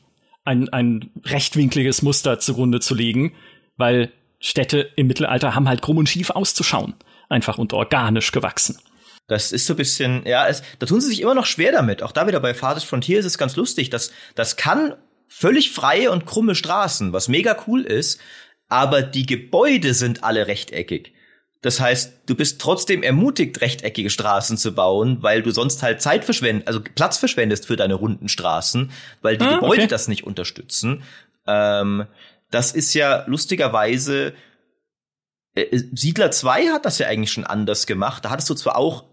ein, 0.48 0.69
ein 0.69 1.11
rechtwinkliges 1.26 2.02
Muster 2.02 2.40
zugrunde 2.40 2.80
zu 2.80 2.95
legen, 2.95 3.34
weil 3.76 4.11
Städte 4.40 4.90
im 4.95 5.07
Mittelalter 5.07 5.53
haben 5.53 5.68
halt 5.68 5.82
krumm 5.82 5.98
und 5.98 6.10
schief 6.10 6.30
auszuschauen. 6.30 6.95
Einfach 7.30 7.57
und 7.57 7.74
organisch 7.74 8.32
gewachsen. 8.32 8.80
Das 9.28 9.52
ist 9.52 9.65
so 9.65 9.74
ein 9.74 9.78
bisschen, 9.78 10.26
ja, 10.26 10.48
es, 10.48 10.64
da 10.80 10.86
tun 10.86 11.02
sie 11.02 11.10
sich 11.10 11.22
immer 11.22 11.36
noch 11.36 11.45
schwer 11.45 11.74
damit. 11.74 12.02
Auch 12.02 12.14
da 12.14 12.28
wieder 12.28 12.40
bei 12.40 12.53
Farthest 12.53 12.86
Frontier 12.86 13.19
ist 13.19 13.26
es 13.26 13.38
ganz 13.38 13.57
lustig. 13.57 13.90
Das, 13.90 14.14
das 14.36 14.56
kann 14.56 14.95
völlig 15.28 15.72
freie 15.72 16.11
und 16.11 16.26
krumme 16.26 16.56
Straßen, 16.56 17.11
was 17.11 17.28
mega 17.28 17.57
cool 17.68 17.82
ist, 17.82 18.22
aber 18.69 19.02
die 19.02 19.26
Gebäude 19.26 19.94
sind 19.94 20.24
alle 20.24 20.48
rechteckig. 20.48 21.14
Das 21.62 21.80
heißt, 21.80 22.22
du 22.28 22.36
bist 22.36 22.62
trotzdem 22.62 23.02
ermutigt, 23.02 23.62
rechteckige 23.62 24.10
Straßen 24.10 24.58
zu 24.58 24.74
bauen, 24.74 25.18
weil 25.22 25.42
du 25.42 25.52
sonst 25.52 25.82
halt 25.82 26.02
Zeit 26.02 26.24
verschwendest, 26.24 26.68
also 26.68 26.82
Platz 26.82 27.18
verschwendest 27.18 27.66
für 27.66 27.76
deine 27.76 27.96
runden 27.96 28.30
Straßen, 28.30 28.92
weil 29.22 29.38
die 29.38 29.46
ah, 29.46 29.56
Gebäude 29.56 29.82
okay. 29.82 29.88
das 29.88 30.08
nicht 30.08 30.24
unterstützen. 30.24 31.04
Ähm, 31.48 32.06
das 32.52 32.72
ist 32.74 32.94
ja 32.94 33.26
lustigerweise, 33.28 34.34
äh, 35.56 35.62
äh 35.64 35.84
Siedler 35.94 36.32
2 36.32 36.68
hat 36.68 36.86
das 36.86 37.00
ja 37.00 37.08
eigentlich 37.08 37.32
schon 37.32 37.46
anders 37.46 37.88
gemacht. 37.88 38.24
Da 38.24 38.30
hattest 38.30 38.50
du 38.50 38.54
zwar 38.54 38.78
auch 38.78 39.06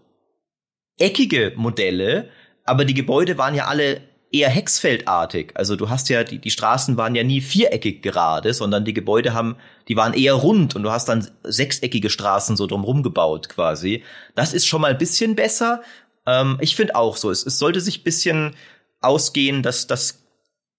eckige 0.99 1.53
Modelle, 1.55 2.29
aber 2.63 2.85
die 2.85 2.93
Gebäude 2.93 3.37
waren 3.37 3.55
ja 3.55 3.65
alle 3.65 4.01
eher 4.35 4.49
hexfeldartig. 4.49 5.51
Also 5.55 5.75
du 5.75 5.89
hast 5.89 6.09
ja, 6.09 6.23
die, 6.23 6.39
die 6.39 6.51
Straßen 6.51 6.97
waren 6.97 7.15
ja 7.15 7.23
nie 7.23 7.39
viereckig 7.39 8.01
gerade, 8.01 8.53
sondern 8.53 8.83
die 8.83 8.93
Gebäude 8.93 9.33
haben, 9.33 9.55
die 9.87 9.95
waren 9.95 10.13
eher 10.13 10.33
rund 10.33 10.75
und 10.75 10.83
du 10.83 10.91
hast 10.91 11.07
dann 11.07 11.29
sechseckige 11.43 12.09
Straßen 12.09 12.57
so 12.57 12.67
drumherum 12.67 13.01
gebaut 13.01 13.47
quasi. 13.47 14.03
Das 14.35 14.53
ist 14.53 14.65
schon 14.65 14.81
mal 14.81 14.91
ein 14.91 14.97
bisschen 14.97 15.35
besser. 15.35 15.81
Ähm, 16.25 16.57
ich 16.59 16.75
finde 16.75 16.95
auch 16.95 17.15
so, 17.15 17.31
es, 17.31 17.45
es 17.45 17.57
sollte 17.57 17.79
sich 17.79 18.01
ein 18.01 18.03
bisschen 18.03 18.55
ausgehen, 18.99 19.63
dass 19.63 19.87
dass 19.87 20.23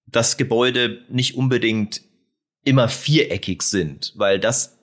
das 0.06 0.36
Gebäude 0.36 1.02
nicht 1.08 1.36
unbedingt 1.36 2.02
immer 2.62 2.88
viereckig 2.88 3.62
sind, 3.62 4.12
weil 4.16 4.38
das 4.38 4.75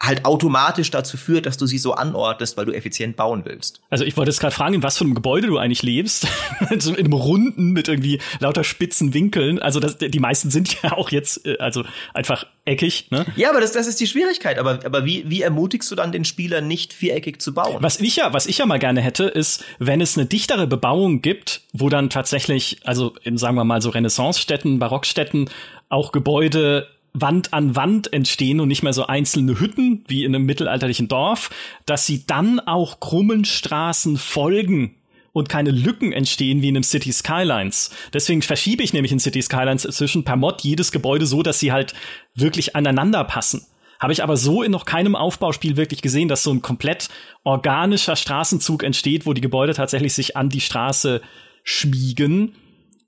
halt 0.00 0.24
automatisch 0.24 0.90
dazu 0.90 1.16
führt, 1.16 1.46
dass 1.46 1.56
du 1.56 1.66
sie 1.66 1.78
so 1.78 1.94
anordnest, 1.94 2.56
weil 2.56 2.66
du 2.66 2.72
effizient 2.72 3.16
bauen 3.16 3.42
willst. 3.44 3.80
Also 3.90 4.04
ich 4.04 4.16
wollte 4.16 4.30
jetzt 4.30 4.40
gerade 4.40 4.54
fragen, 4.54 4.74
in 4.74 4.82
was 4.82 4.98
für 4.98 5.04
einem 5.04 5.14
Gebäude 5.14 5.46
du 5.46 5.58
eigentlich 5.58 5.82
lebst. 5.82 6.26
so 6.78 6.90
in 6.90 7.06
einem 7.06 7.12
runden 7.12 7.72
mit 7.72 7.88
irgendwie 7.88 8.20
lauter 8.40 8.64
spitzen 8.64 9.14
Winkeln. 9.14 9.60
Also 9.60 9.80
das, 9.80 9.96
die 9.98 10.18
meisten 10.18 10.50
sind 10.50 10.82
ja 10.82 10.92
auch 10.92 11.10
jetzt 11.10 11.46
äh, 11.46 11.56
also 11.58 11.84
einfach 12.12 12.46
eckig. 12.64 13.10
Ne? 13.10 13.24
Ja, 13.36 13.50
aber 13.50 13.60
das, 13.60 13.72
das 13.72 13.86
ist 13.86 14.00
die 14.00 14.06
Schwierigkeit. 14.06 14.58
Aber, 14.58 14.80
aber 14.84 15.04
wie, 15.04 15.28
wie 15.30 15.42
ermutigst 15.42 15.90
du 15.90 15.94
dann 15.94 16.12
den 16.12 16.24
Spieler 16.24 16.60
nicht 16.60 16.92
viereckig 16.92 17.40
zu 17.40 17.54
bauen? 17.54 17.76
Was 17.80 18.00
ich 18.00 18.16
ja, 18.16 18.32
was 18.32 18.46
ich 18.46 18.58
ja 18.58 18.66
mal 18.66 18.78
gerne 18.78 19.00
hätte, 19.00 19.24
ist, 19.24 19.64
wenn 19.78 20.00
es 20.00 20.18
eine 20.18 20.26
dichtere 20.26 20.66
Bebauung 20.66 21.22
gibt, 21.22 21.62
wo 21.72 21.88
dann 21.88 22.10
tatsächlich, 22.10 22.78
also 22.84 23.14
in 23.22 23.38
sagen 23.38 23.56
wir 23.56 23.64
mal 23.64 23.80
so 23.80 23.90
Renaissance-Städten, 23.90 24.78
Barockstädten 24.78 25.48
auch 25.88 26.12
Gebäude 26.12 26.88
Wand 27.14 27.52
an 27.52 27.76
Wand 27.76 28.12
entstehen 28.12 28.60
und 28.60 28.68
nicht 28.68 28.82
mehr 28.82 28.92
so 28.92 29.06
einzelne 29.06 29.60
Hütten 29.60 30.04
wie 30.08 30.24
in 30.24 30.34
einem 30.34 30.44
mittelalterlichen 30.44 31.06
Dorf, 31.06 31.50
dass 31.86 32.06
sie 32.06 32.26
dann 32.26 32.58
auch 32.58 32.98
krummen 32.98 33.44
Straßen 33.44 34.18
folgen 34.18 34.96
und 35.32 35.48
keine 35.48 35.70
Lücken 35.70 36.12
entstehen 36.12 36.60
wie 36.60 36.68
in 36.68 36.76
einem 36.76 36.82
City 36.82 37.12
Skylines. 37.12 37.90
Deswegen 38.12 38.42
verschiebe 38.42 38.82
ich 38.82 38.92
nämlich 38.92 39.12
in 39.12 39.20
City 39.20 39.42
Skylines 39.42 39.84
inzwischen 39.84 40.24
per 40.24 40.36
Mod 40.36 40.62
jedes 40.62 40.90
Gebäude 40.90 41.26
so, 41.26 41.42
dass 41.42 41.60
sie 41.60 41.72
halt 41.72 41.94
wirklich 42.34 42.74
aneinander 42.74 43.22
passen. 43.24 43.64
Habe 44.00 44.12
ich 44.12 44.22
aber 44.22 44.36
so 44.36 44.64
in 44.64 44.72
noch 44.72 44.84
keinem 44.84 45.14
Aufbauspiel 45.14 45.76
wirklich 45.76 46.02
gesehen, 46.02 46.28
dass 46.28 46.42
so 46.42 46.52
ein 46.52 46.62
komplett 46.62 47.08
organischer 47.44 48.16
Straßenzug 48.16 48.82
entsteht, 48.82 49.24
wo 49.24 49.32
die 49.32 49.40
Gebäude 49.40 49.72
tatsächlich 49.72 50.14
sich 50.14 50.36
an 50.36 50.48
die 50.48 50.60
Straße 50.60 51.22
schmiegen 51.62 52.54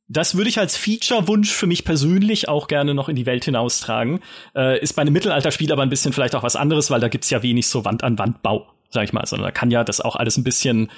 das 0.08 0.36
würde 0.36 0.48
ich 0.48 0.58
als 0.58 0.76
Feature-Wunsch 0.76 1.52
für 1.52 1.66
mich 1.66 1.84
persönlich 1.84 2.48
auch 2.48 2.68
gerne 2.68 2.94
noch 2.94 3.08
in 3.08 3.16
die 3.16 3.26
Welt 3.26 3.44
hinaustragen. 3.44 4.20
Äh, 4.54 4.80
ist 4.80 4.94
bei 4.94 5.02
einem 5.02 5.12
Mittelalterspiel 5.12 5.72
aber 5.72 5.82
ein 5.82 5.88
bisschen 5.88 6.12
vielleicht 6.12 6.34
auch 6.36 6.42
was 6.42 6.56
anderes, 6.56 6.90
weil 6.90 7.00
da 7.00 7.08
gibt's 7.08 7.30
ja 7.30 7.42
wenig 7.42 7.66
so 7.66 7.84
Wand-an-Wand-Bau, 7.84 8.66
sag 8.90 9.04
ich 9.04 9.12
mal. 9.12 9.26
Sondern 9.26 9.46
da 9.46 9.50
kann 9.50 9.70
ja 9.70 9.82
das 9.82 10.00
auch 10.00 10.16
alles 10.16 10.36
ein 10.36 10.44
bisschen 10.44 10.90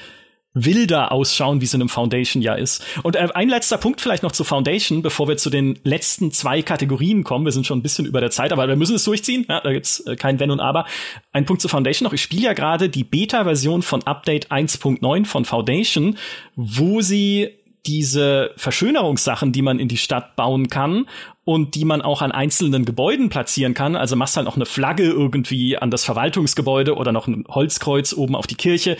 wilder 0.54 1.12
ausschauen, 1.12 1.60
wie 1.60 1.66
es 1.66 1.74
in 1.74 1.80
einem 1.80 1.88
Foundation 1.88 2.42
ja 2.42 2.54
ist. 2.54 2.84
Und 3.02 3.16
äh, 3.16 3.28
ein 3.34 3.48
letzter 3.48 3.78
Punkt 3.78 4.00
vielleicht 4.00 4.22
noch 4.22 4.32
zu 4.32 4.44
Foundation, 4.44 5.02
bevor 5.02 5.28
wir 5.28 5.36
zu 5.36 5.50
den 5.50 5.78
letzten 5.84 6.30
zwei 6.32 6.62
Kategorien 6.62 7.24
kommen. 7.24 7.44
Wir 7.44 7.52
sind 7.52 7.66
schon 7.66 7.78
ein 7.78 7.82
bisschen 7.82 8.06
über 8.06 8.20
der 8.20 8.30
Zeit, 8.30 8.52
aber 8.52 8.68
wir 8.68 8.76
müssen 8.76 8.96
es 8.96 9.04
durchziehen. 9.04 9.46
Ja, 9.48 9.60
da 9.60 9.72
gibt's 9.72 10.00
äh, 10.00 10.16
kein 10.16 10.38
Wenn 10.40 10.50
und 10.50 10.60
Aber. 10.60 10.86
Ein 11.32 11.46
Punkt 11.46 11.62
zu 11.62 11.68
Foundation 11.68 12.04
noch. 12.04 12.12
Ich 12.12 12.22
spiele 12.22 12.42
ja 12.42 12.52
gerade 12.52 12.88
die 12.88 13.04
Beta-Version 13.04 13.82
von 13.82 14.02
Update 14.02 14.50
1.9 14.50 15.24
von 15.24 15.44
Foundation, 15.44 16.18
wo 16.56 17.00
sie 17.00 17.58
diese 17.88 18.52
Verschönerungssachen, 18.56 19.50
die 19.50 19.62
man 19.62 19.80
in 19.80 19.88
die 19.88 19.96
Stadt 19.96 20.36
bauen 20.36 20.68
kann 20.68 21.06
und 21.44 21.74
die 21.74 21.86
man 21.86 22.02
auch 22.02 22.20
an 22.20 22.30
einzelnen 22.30 22.84
Gebäuden 22.84 23.30
platzieren 23.30 23.72
kann. 23.72 23.96
Also 23.96 24.14
machst 24.14 24.36
halt 24.36 24.44
noch 24.44 24.56
eine 24.56 24.66
Flagge 24.66 25.04
irgendwie 25.04 25.78
an 25.78 25.90
das 25.90 26.04
Verwaltungsgebäude 26.04 26.94
oder 26.94 27.12
noch 27.12 27.26
ein 27.26 27.46
Holzkreuz 27.48 28.12
oben 28.12 28.36
auf 28.36 28.46
die 28.46 28.56
Kirche, 28.56 28.98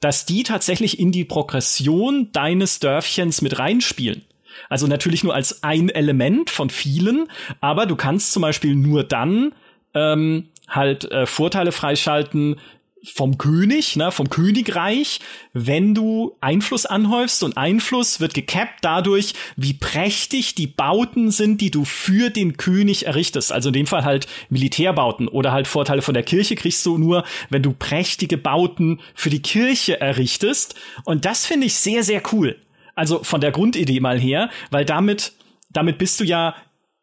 dass 0.00 0.26
die 0.26 0.42
tatsächlich 0.42 1.00
in 1.00 1.12
die 1.12 1.24
Progression 1.24 2.28
deines 2.32 2.78
Dörfchens 2.78 3.40
mit 3.40 3.58
reinspielen. 3.58 4.26
Also 4.68 4.86
natürlich 4.86 5.24
nur 5.24 5.34
als 5.34 5.62
ein 5.62 5.88
Element 5.88 6.50
von 6.50 6.68
vielen, 6.68 7.28
aber 7.62 7.86
du 7.86 7.96
kannst 7.96 8.32
zum 8.32 8.42
Beispiel 8.42 8.74
nur 8.74 9.02
dann 9.02 9.54
ähm, 9.94 10.48
halt 10.68 11.10
äh, 11.10 11.24
Vorteile 11.24 11.72
freischalten, 11.72 12.56
vom 13.04 13.38
König, 13.38 13.96
ne, 13.96 14.12
vom 14.12 14.28
Königreich, 14.28 15.20
wenn 15.52 15.94
du 15.94 16.36
Einfluss 16.40 16.86
anhäufst 16.86 17.42
und 17.42 17.56
Einfluss 17.56 18.20
wird 18.20 18.34
gekappt 18.34 18.78
dadurch, 18.82 19.34
wie 19.56 19.74
prächtig 19.74 20.54
die 20.54 20.66
Bauten 20.66 21.30
sind, 21.30 21.60
die 21.60 21.70
du 21.70 21.84
für 21.84 22.30
den 22.30 22.56
König 22.56 23.06
errichtest. 23.06 23.52
Also 23.52 23.70
in 23.70 23.74
dem 23.74 23.86
Fall 23.86 24.04
halt 24.04 24.26
Militärbauten 24.50 25.28
oder 25.28 25.52
halt 25.52 25.66
Vorteile 25.66 26.02
von 26.02 26.14
der 26.14 26.22
Kirche 26.22 26.56
kriegst 26.56 26.84
du 26.84 26.98
nur, 26.98 27.24
wenn 27.48 27.62
du 27.62 27.72
prächtige 27.72 28.36
Bauten 28.36 29.00
für 29.14 29.30
die 29.30 29.42
Kirche 29.42 30.00
errichtest. 30.00 30.74
Und 31.04 31.24
das 31.24 31.46
finde 31.46 31.66
ich 31.66 31.74
sehr, 31.74 32.02
sehr 32.02 32.22
cool. 32.32 32.56
Also 32.94 33.22
von 33.22 33.40
der 33.40 33.52
Grundidee 33.52 34.00
mal 34.00 34.18
her, 34.18 34.50
weil 34.70 34.84
damit 34.84 35.32
damit 35.72 35.98
bist 35.98 36.20
du 36.20 36.24
ja 36.24 36.54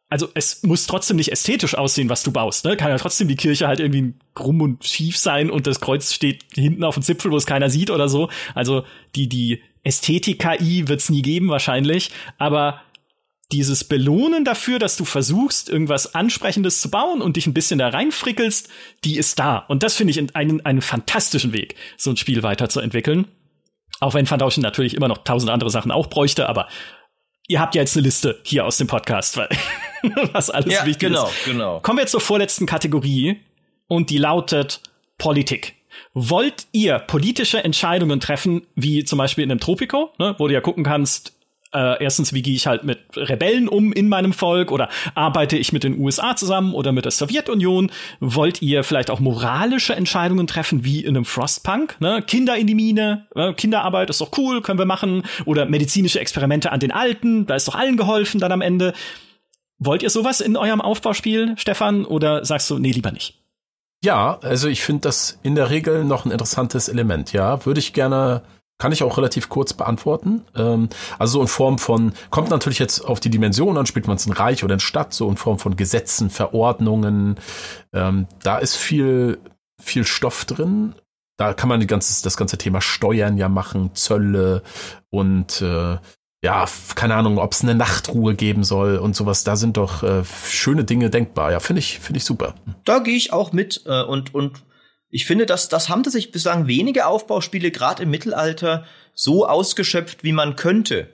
also 0.10 0.30
es 0.36 0.64
muss 0.64 0.88
trotzdem 0.88 1.18
nicht 1.18 1.32
ästhetisch 1.32 1.76
aussehen, 1.76 2.10
was 2.10 2.24
du 2.24 2.32
baust. 2.32 2.64
Ne? 2.64 2.78
Kann 2.78 2.90
ja 2.90 2.98
trotzdem 2.98 3.28
die 3.28 3.36
Kirche 3.36 3.68
halt 3.68 3.80
irgendwie 3.80 4.14
krumm 4.36 4.62
und 4.62 4.86
schief 4.86 5.18
sein 5.18 5.50
und 5.50 5.68
das 5.68 5.82
Kreuz 5.82 6.14
steht 6.14 6.46
hinten 6.54 6.84
auf 6.84 6.96
dem 6.96 7.04
Zipfel, 7.04 7.32
wo 7.32 7.38
es 7.38 7.46
keiner 7.46 7.70
sieht 7.70 7.90
oder 7.90 8.08
so. 8.08 8.30
Also 8.56 8.84
die, 9.16 9.28
die 9.28 9.62
Ästhetik-KI 9.84 10.88
wird's 10.88 11.10
nie 11.10 11.22
geben 11.22 11.50
wahrscheinlich, 11.50 12.12
aber 12.38 12.82
dieses 13.52 13.86
Belohnen 13.86 14.44
dafür, 14.44 14.78
dass 14.80 14.98
du 14.98 15.06
versuchst, 15.06 15.70
irgendwas 15.70 16.16
Ansprechendes 16.16 16.82
zu 16.82 16.90
bauen 16.90 17.22
und 17.22 17.38
dich 17.38 17.48
ein 17.48 17.54
bisschen 17.54 17.80
da 17.80 17.88
reinfrickelst, 17.90 18.70
die 19.06 19.18
ist 19.18 19.40
da. 19.40 19.60
Und 19.60 19.84
das 19.84 19.96
finde 19.96 20.12
ich 20.12 20.36
einen, 20.36 20.66
einen 20.66 20.82
fantastischen 20.82 21.54
Weg, 21.54 21.76
so 21.96 22.10
ein 22.10 22.18
Spiel 22.18 22.44
weiterzuentwickeln. 22.44 23.28
Auch 24.00 24.14
wenn 24.14 24.26
Fandauschen 24.26 24.62
natürlich 24.62 24.96
immer 24.96 25.08
noch 25.08 25.20
tausend 25.20 25.50
andere 25.50 25.70
Sachen 25.70 25.92
auch 25.92 26.08
bräuchte, 26.08 26.50
aber 26.50 26.68
ihr 27.48 27.60
habt 27.60 27.74
ja 27.76 27.82
jetzt 27.82 27.96
eine 27.96 28.04
Liste 28.04 28.40
hier 28.44 28.66
aus 28.66 28.78
dem 28.78 28.88
Podcast, 28.88 29.38
weil 29.38 29.50
was 30.34 30.50
alles 30.50 30.74
ja, 30.74 30.86
wichtig 30.86 31.10
genau, 31.10 31.28
ist. 31.28 31.46
Genau, 31.46 31.58
genau. 31.58 31.80
Kommen 31.82 32.00
wir 32.00 32.08
zur 32.08 32.22
vorletzten 32.22 32.66
Kategorie 32.66 33.40
und 33.88 34.10
die 34.10 34.18
lautet 34.18 34.82
Politik. 35.18 35.76
Wollt 36.14 36.68
ihr 36.72 37.00
politische 37.00 37.64
Entscheidungen 37.64 38.20
treffen, 38.20 38.64
wie 38.76 39.04
zum 39.04 39.18
Beispiel 39.18 39.44
in 39.44 39.52
einem 39.52 39.60
Tropico, 39.60 40.12
ne, 40.20 40.36
wo 40.38 40.48
du 40.48 40.54
ja 40.54 40.62
gucken 40.62 40.84
kannst, 40.84 41.34
äh, 41.74 42.02
erstens, 42.02 42.34
wie 42.34 42.42
gehe 42.42 42.56
ich 42.56 42.66
halt 42.66 42.84
mit 42.84 43.00
Rebellen 43.16 43.68
um 43.68 43.92
in 43.92 44.08
meinem 44.08 44.34
Volk 44.34 44.72
oder 44.72 44.90
arbeite 45.16 45.58
ich 45.58 45.74
mit 45.74 45.84
den 45.84 46.00
USA 46.00 46.36
zusammen 46.36 46.74
oder 46.74 46.92
mit 46.92 47.06
der 47.06 47.12
Sowjetunion? 47.12 47.92
Wollt 48.20 48.62
ihr 48.62 48.84
vielleicht 48.84 49.12
auch 49.12 49.20
moralische 49.20 49.94
Entscheidungen 49.94 50.48
treffen, 50.48 50.86
wie 50.86 51.02
in 51.02 51.16
einem 51.16 51.26
Frostpunk? 51.26 52.00
Ne? 52.00 52.24
Kinder 52.26 52.56
in 52.56 52.68
die 52.68 52.76
Mine, 52.76 53.28
äh, 53.36 53.54
Kinderarbeit 53.54 54.10
ist 54.10 54.22
doch 54.22 54.32
cool, 54.38 54.62
können 54.62 54.80
wir 54.80 54.86
machen. 54.86 55.24
Oder 55.46 55.66
medizinische 55.66 56.20
Experimente 56.20 56.72
an 56.72 56.80
den 56.80 56.92
Alten, 56.92 57.46
da 57.46 57.56
ist 57.56 57.68
doch 57.68 57.76
allen 57.76 57.98
geholfen 57.98 58.40
dann 58.40 58.52
am 58.52 58.62
Ende. 58.62 58.94
Wollt 59.80 60.04
ihr 60.04 60.10
sowas 60.10 60.42
in 60.42 60.58
eurem 60.58 60.82
Aufbauspiel, 60.82 61.56
Stefan, 61.58 62.06
oder 62.06 62.44
sagst 62.46 62.70
du, 62.70 62.80
nee, 62.80 62.92
lieber 62.92 63.12
nicht? 63.12 63.42
Ja, 64.04 64.40
also 64.42 64.68
ich 64.68 64.84
finde 64.84 65.02
das 65.02 65.40
in 65.44 65.56
der 65.56 65.70
Regel 65.70 66.04
noch 66.04 66.26
ein 66.26 66.32
interessantes 66.32 66.88
Element, 66.90 67.34
ja. 67.34 67.66
Würde 67.66 67.80
ich 67.80 67.94
gerne 67.94 68.44
kann 68.78 68.92
ich 68.92 69.04
auch 69.04 69.18
relativ 69.18 69.50
kurz 69.50 69.74
beantworten. 69.74 70.44
Ähm, 70.56 70.90
also 71.18 71.34
so 71.34 71.42
in 71.42 71.48
Form 71.48 71.80
von, 71.80 72.14
kommt 72.30 72.50
natürlich 72.50 72.80
jetzt 72.80 73.02
auf 73.02 73.20
die 73.20 73.30
Dimension 73.30 73.78
an, 73.78 73.86
spielt 73.86 74.08
man 74.08 74.18
es 74.18 74.26
in 74.26 74.34
Reich 74.34 74.64
oder 74.64 74.76
in 74.76 74.80
Stadt, 74.80 75.14
so 75.14 75.30
in 75.30 75.38
Form 75.38 75.60
von 75.60 75.76
Gesetzen, 75.76 76.30
Verordnungen. 76.30 77.40
Ähm, 77.94 78.28
da 78.44 78.60
ist 78.60 78.76
viel, 78.76 79.40
viel 79.82 80.06
Stoff 80.06 80.46
drin. 80.46 80.94
Da 81.38 81.54
kann 81.54 81.70
man 81.70 81.80
die 81.80 81.88
ganze, 81.88 82.24
das 82.24 82.38
ganze 82.38 82.58
Thema 82.58 82.82
Steuern 82.82 83.38
ja 83.38 83.50
machen, 83.50 83.92
Zölle 83.94 84.64
und 85.10 85.62
äh, 85.62 85.98
ja, 86.48 86.66
keine 86.96 87.16
Ahnung, 87.16 87.40
ob 87.40 87.52
es 87.52 87.62
eine 87.62 87.76
Nachtruhe 87.76 88.34
geben 88.34 88.64
soll 88.64 89.00
und 89.00 89.18
sowas. 89.18 89.44
Da 89.44 89.58
sind 89.58 89.76
doch 89.76 90.02
äh, 90.02 90.24
schöne 90.24 90.86
Dinge 90.86 91.10
denkbar. 91.10 91.52
Ja, 91.52 91.60
finde 91.60 91.82
ich, 91.82 92.00
finde 92.00 92.20
ich 92.20 92.24
super. 92.24 92.56
Da 92.86 93.00
gehe 93.00 93.18
ich 93.18 93.34
auch 93.34 93.52
mit 93.52 93.82
äh, 93.86 94.02
und 94.04 94.34
und 94.34 94.62
ich 95.10 95.26
finde, 95.26 95.46
dass 95.46 95.68
das 95.68 95.90
haben 95.90 96.06
sich 96.06 96.32
bislang 96.32 96.66
wenige 96.66 97.06
Aufbauspiele 97.06 97.70
gerade 97.70 98.04
im 98.04 98.12
Mittelalter 98.12 98.86
so 99.14 99.46
ausgeschöpft, 99.46 100.24
wie 100.24 100.32
man 100.32 100.56
könnte. 100.56 101.10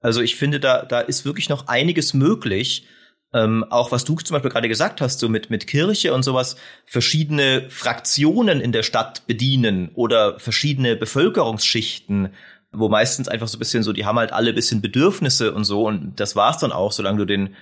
Also 0.00 0.22
ich 0.22 0.36
finde, 0.36 0.60
da, 0.60 0.82
da 0.82 1.00
ist 1.00 1.26
wirklich 1.26 1.50
noch 1.50 1.68
einiges 1.68 2.14
möglich. 2.14 2.86
Ähm, 3.34 3.66
auch 3.68 3.92
was 3.92 4.04
du 4.04 4.16
zum 4.16 4.34
Beispiel 4.34 4.50
gerade 4.50 4.68
gesagt 4.68 5.02
hast, 5.02 5.20
so 5.20 5.28
mit, 5.28 5.50
mit 5.50 5.66
Kirche 5.66 6.14
und 6.14 6.22
sowas, 6.22 6.56
verschiedene 6.86 7.68
Fraktionen 7.68 8.62
in 8.62 8.72
der 8.72 8.82
Stadt 8.82 9.26
bedienen 9.26 9.90
oder 9.94 10.40
verschiedene 10.40 10.96
Bevölkerungsschichten, 10.96 12.30
wo 12.72 12.88
meistens 12.88 13.28
einfach 13.28 13.48
so 13.48 13.56
ein 13.56 13.60
bisschen 13.60 13.82
so, 13.82 13.92
die 13.92 14.04
haben 14.04 14.18
halt 14.18 14.32
alle 14.32 14.50
ein 14.50 14.54
bisschen 14.54 14.80
Bedürfnisse 14.80 15.52
und 15.52 15.64
so 15.64 15.86
und 15.86 16.18
das 16.20 16.36
war's 16.36 16.58
dann 16.58 16.72
auch, 16.72 16.92
solange 16.92 17.18
du 17.18 17.24
den 17.24 17.56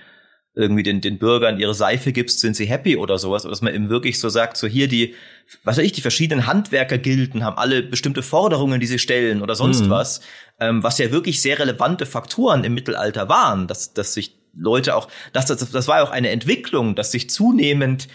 irgendwie 0.55 0.83
den, 0.83 0.99
den 0.99 1.19
Bürgern 1.19 1.59
ihre 1.59 1.73
Seife 1.73 2.11
gibst, 2.11 2.39
sind 2.39 2.55
sie 2.55 2.65
happy 2.65 2.97
oder 2.97 3.17
sowas. 3.17 3.45
Oder 3.45 3.51
dass 3.51 3.61
man 3.61 3.73
eben 3.73 3.89
wirklich 3.89 4.19
so 4.19 4.29
sagt, 4.29 4.57
so 4.57 4.67
hier 4.67 4.87
die, 4.87 5.15
was 5.63 5.77
weiß 5.77 5.85
ich, 5.85 5.93
die 5.93 6.01
verschiedenen 6.01 6.47
Handwerkergilden 6.47 7.43
haben 7.43 7.57
alle 7.57 7.83
bestimmte 7.83 8.23
Forderungen, 8.23 8.79
die 8.79 8.87
sie 8.87 8.99
stellen 8.99 9.41
oder 9.41 9.55
sonst 9.55 9.85
mhm. 9.85 9.89
was, 9.89 10.21
ähm, 10.59 10.83
was 10.83 10.97
ja 10.97 11.11
wirklich 11.11 11.41
sehr 11.41 11.59
relevante 11.59 12.05
Faktoren 12.05 12.63
im 12.63 12.73
Mittelalter 12.73 13.29
waren, 13.29 13.67
dass, 13.67 13.93
dass 13.93 14.13
sich 14.13 14.35
Leute 14.53 14.95
auch, 14.95 15.07
dass 15.33 15.45
das, 15.45 15.71
das 15.71 15.87
war 15.87 15.97
ja 15.97 16.03
auch 16.03 16.11
eine 16.11 16.29
Entwicklung, 16.29 16.95
dass 16.95 17.11
sich 17.11 17.29
zunehmend 17.29 18.07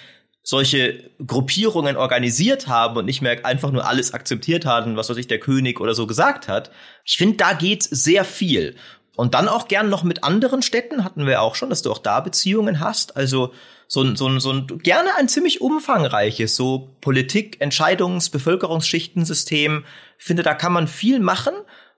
solche 0.47 1.11
Gruppierungen 1.27 1.97
organisiert 1.97 2.69
haben 2.69 2.99
und 2.99 3.07
nicht 3.07 3.23
mehr 3.23 3.47
einfach 3.47 3.73
nur 3.73 3.89
alles 3.89 4.13
akzeptiert 4.13 4.67
haben, 4.67 4.95
was 4.97 5.09
weiß 5.09 5.17
ich, 5.17 5.27
der 5.27 5.41
König 5.41 5.81
oder 5.81 5.95
so 5.95 6.07
gesagt 6.07 6.49
hat. 6.49 6.71
Ich 7.03 7.17
finde, 7.17 7.39
da 7.39 7.55
geht 7.55 7.83
sehr 7.83 8.25
viel. 8.25 8.77
Und 9.17 9.33
dann 9.33 9.49
auch 9.49 9.69
gern 9.69 9.89
noch 9.89 10.03
mit 10.03 10.23
anderen 10.23 10.61
Städten, 10.61 11.03
hatten 11.03 11.27
wir 11.27 11.41
auch 11.41 11.55
schon, 11.55 11.71
dass 11.71 11.81
du 11.81 11.91
auch 11.91 11.99
da 11.99 12.21
Beziehungen 12.21 12.79
hast. 12.79 13.17
Also 13.17 13.55
so 13.89 14.03
ein, 14.03 14.17
so 14.17 14.29
ein, 14.29 14.39
so 14.39 14.53
ein 14.53 14.67
gerne 14.67 15.15
ein 15.17 15.29
ziemlich 15.29 15.63
umfangreiches, 15.63 16.57
so 16.57 16.91
Politik, 17.01 17.63
Entscheidungs-, 17.63 18.31
Bevölkerungsschichtensystem. 18.31 19.85
Ich 20.19 20.25
finde, 20.25 20.43
da 20.43 20.53
kann 20.53 20.75
man 20.75 20.89
viel 20.89 21.21
machen 21.21 21.55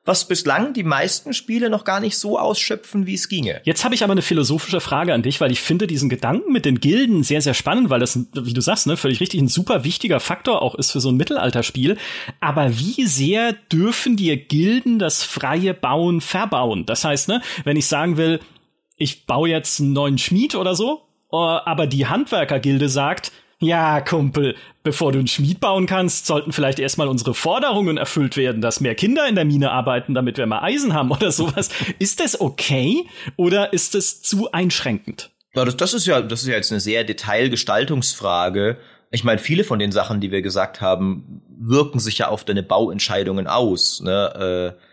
was 0.07 0.27
bislang 0.27 0.73
die 0.73 0.85
meisten 0.85 1.35
Spiele 1.35 1.69
noch 1.69 1.85
gar 1.85 2.01
nicht 2.01 2.17
so 2.17 2.39
ausschöpfen, 2.39 3.07
wie 3.07 3.15
es 3.15 3.29
ginge. 3.29 3.61
Jetzt 3.65 3.85
habe 3.85 3.95
ich 3.95 4.05
aber 4.05 4.13
eine 4.13 4.23
philosophische 4.23 4.81
Frage 4.81 5.13
an 5.13 5.23
dich, 5.23 5.41
weil 5.41 5.53
ich 5.53 5.61
finde 5.61 5.87
diesen 5.87 6.09
Gedanken 6.09 6.53
mit 6.53 6.65
den 6.65 6.81
Gilden 6.81 7.23
sehr, 7.23 7.43
sehr 7.43 7.55
spannend, 7.55 7.91
weil 7.91 8.01
das, 8.01 8.19
wie 8.33 8.55
du 8.55 8.61
sagst, 8.61 8.87
ne, 8.87 8.97
völlig 8.97 9.21
richtig 9.21 9.41
ein 9.41 9.49
super 9.49 9.85
wichtiger 9.85 10.21
Faktor 10.21 10.63
auch 10.63 10.75
ist 10.77 10.93
für 10.93 11.01
so 11.01 11.11
ein 11.11 11.17
Mittelalterspiel. 11.17 11.99
Aber 12.41 12.79
wie 12.79 13.05
sehr 13.07 13.53
dürfen 13.53 14.17
dir 14.17 14.37
Gilden 14.37 14.99
das 14.99 15.25
freie 15.25 15.75
Bauen 15.75 16.21
verbauen? 16.21 16.87
Das 16.87 17.05
heißt, 17.05 17.29
ne, 17.29 17.43
wenn 17.65 17.77
ich 17.77 17.87
sagen 17.87 18.17
will, 18.17 18.41
ich 18.97 19.27
baue 19.27 19.49
jetzt 19.49 19.81
einen 19.81 19.93
neuen 19.93 20.19
Schmied 20.19 20.55
oder 20.55 20.75
so, 20.75 21.03
äh, 21.33 21.37
aber 21.37 21.87
die 21.87 22.07
Handwerkergilde 22.07 22.89
sagt, 22.89 23.33
ja, 23.61 24.03
Kumpel, 24.03 24.55
bevor 24.83 25.13
du 25.13 25.19
einen 25.19 25.29
Schmied 25.29 25.61
bauen 25.61 25.87
kannst, 25.87 26.27
sollten 26.27 26.53
vielleicht 26.53 26.79
erstmal 26.79 27.09
unsere 27.09 27.33
Forderungen 27.33 27.97
erfüllt 27.97 28.37
werden, 28.37 28.61
dass 28.61 28.81
mehr 28.81 28.95
Kinder 28.95 29.27
in 29.27 29.35
der 29.35 29.47
Mine 29.47 29.71
arbeiten, 29.71 30.15
damit 30.15 30.37
wir 30.37 30.47
mal 30.47 30.63
Eisen 30.63 30.93
haben 30.93 31.11
oder 31.11 31.33
sowas. 31.33 31.71
Ist 31.99 32.21
das 32.21 32.41
okay 32.41 33.07
oder 33.37 33.73
ist 33.73 33.95
es 33.95 34.23
zu 34.23 34.53
einschränkend? 34.53 35.31
Ja, 35.55 35.65
das, 35.65 35.77
das 35.77 35.95
ist 35.95 36.07
ja, 36.07 36.21
das 36.21 36.43
ist 36.43 36.49
ja 36.49 36.57
jetzt 36.57 36.71
eine 36.71 36.81
sehr 36.81 37.05
Detailgestaltungsfrage. 37.05 38.77
Ich 39.11 39.25
meine, 39.25 39.39
viele 39.39 39.65
von 39.65 39.79
den 39.79 39.91
Sachen, 39.91 40.21
die 40.21 40.31
wir 40.31 40.43
gesagt 40.43 40.83
haben, 40.83 41.41
wirken 41.59 41.99
sich 41.99 42.19
ja 42.19 42.29
auf 42.29 42.45
deine 42.45 42.63
Bauentscheidungen 42.63 43.47
aus. 43.47 44.03
Ne? 44.03 44.75
Äh, 44.77 44.86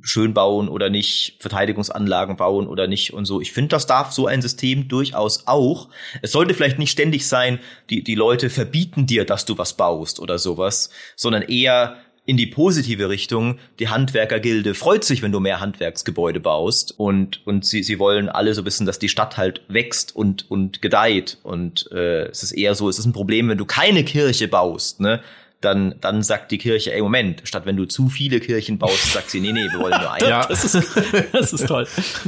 schön 0.00 0.34
bauen 0.34 0.68
oder 0.68 0.90
nicht, 0.90 1.36
Verteidigungsanlagen 1.40 2.36
bauen 2.36 2.66
oder 2.66 2.86
nicht 2.86 3.12
und 3.12 3.24
so. 3.24 3.40
Ich 3.40 3.52
finde, 3.52 3.68
das 3.68 3.86
darf 3.86 4.12
so 4.12 4.26
ein 4.26 4.42
System 4.42 4.88
durchaus 4.88 5.46
auch. 5.46 5.88
Es 6.22 6.32
sollte 6.32 6.54
vielleicht 6.54 6.78
nicht 6.78 6.90
ständig 6.90 7.26
sein, 7.26 7.58
die, 7.90 8.04
die 8.04 8.14
Leute 8.14 8.50
verbieten 8.50 9.06
dir, 9.06 9.24
dass 9.24 9.44
du 9.44 9.58
was 9.58 9.76
baust 9.76 10.20
oder 10.20 10.38
sowas, 10.38 10.90
sondern 11.16 11.42
eher 11.42 11.96
in 12.24 12.36
die 12.36 12.46
positive 12.46 13.08
Richtung. 13.08 13.58
Die 13.80 13.88
Handwerkergilde 13.88 14.74
freut 14.74 15.02
sich, 15.02 15.22
wenn 15.22 15.32
du 15.32 15.40
mehr 15.40 15.60
Handwerksgebäude 15.60 16.38
baust 16.38 16.94
und, 16.96 17.44
und 17.46 17.64
sie, 17.64 17.82
sie 17.82 17.98
wollen 17.98 18.28
alle 18.28 18.54
so 18.54 18.64
wissen, 18.64 18.86
dass 18.86 19.00
die 19.00 19.08
Stadt 19.08 19.36
halt 19.36 19.62
wächst 19.68 20.14
und, 20.14 20.48
und 20.50 20.82
gedeiht 20.82 21.38
und 21.42 21.90
äh, 21.90 22.26
es 22.26 22.44
ist 22.44 22.52
eher 22.52 22.76
so, 22.76 22.88
es 22.88 22.98
ist 22.98 23.06
ein 23.06 23.12
Problem, 23.12 23.48
wenn 23.48 23.58
du 23.58 23.64
keine 23.64 24.04
Kirche 24.04 24.46
baust, 24.46 25.00
ne? 25.00 25.20
Dann, 25.64 25.94
dann 26.00 26.22
sagt 26.22 26.50
die 26.50 26.58
Kirche, 26.58 26.92
ey, 26.92 27.00
Moment, 27.00 27.42
statt 27.44 27.66
wenn 27.66 27.76
du 27.76 27.86
zu 27.86 28.08
viele 28.08 28.40
Kirchen 28.40 28.78
baust, 28.78 29.12
sagt 29.12 29.30
sie, 29.30 29.40
nee, 29.40 29.52
nee, 29.52 29.64
wir 29.70 29.78
wollen 29.78 30.00
nur 30.00 30.12
eine. 30.12 30.28
ja, 30.28 30.46
das 30.48 30.74
ist, 30.74 30.96
das 31.32 31.52
ist 31.52 31.66
toll. 31.66 31.86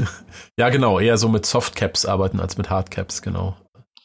ja, 0.58 0.68
genau, 0.70 0.98
eher 0.98 1.16
so 1.18 1.28
mit 1.28 1.46
Softcaps 1.46 2.06
arbeiten 2.06 2.40
als 2.40 2.56
mit 2.56 2.70
Hardcaps, 2.70 3.22
genau. 3.22 3.56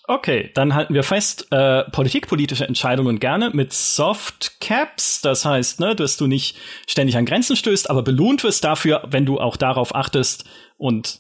Okay, 0.08 0.50
dann 0.56 0.74
halten 0.74 0.96
wir 0.96 1.04
fest, 1.04 1.48
äh, 1.52 1.84
politikpolitische 1.92 2.68
Entscheidungen 2.68 3.20
gerne 3.20 3.52
mit 3.54 3.74
Softcaps. 3.74 5.22
Das 5.22 5.46
heißt, 5.46 5.80
ne, 5.80 5.96
dass 5.96 6.18
du 6.18 6.26
nicht 6.26 6.58
ständig 6.88 7.16
an 7.16 7.26
Grenzen 7.26 7.56
stößt, 7.56 7.92
aber 7.92 8.02
belohnt 8.02 8.44
wirst 8.44 8.64
dafür, 8.64 9.04
wenn 9.12 9.28
du 9.28 9.40
auch 9.40 9.56
darauf 9.56 9.94
achtest 9.94 10.46
und 10.78 11.20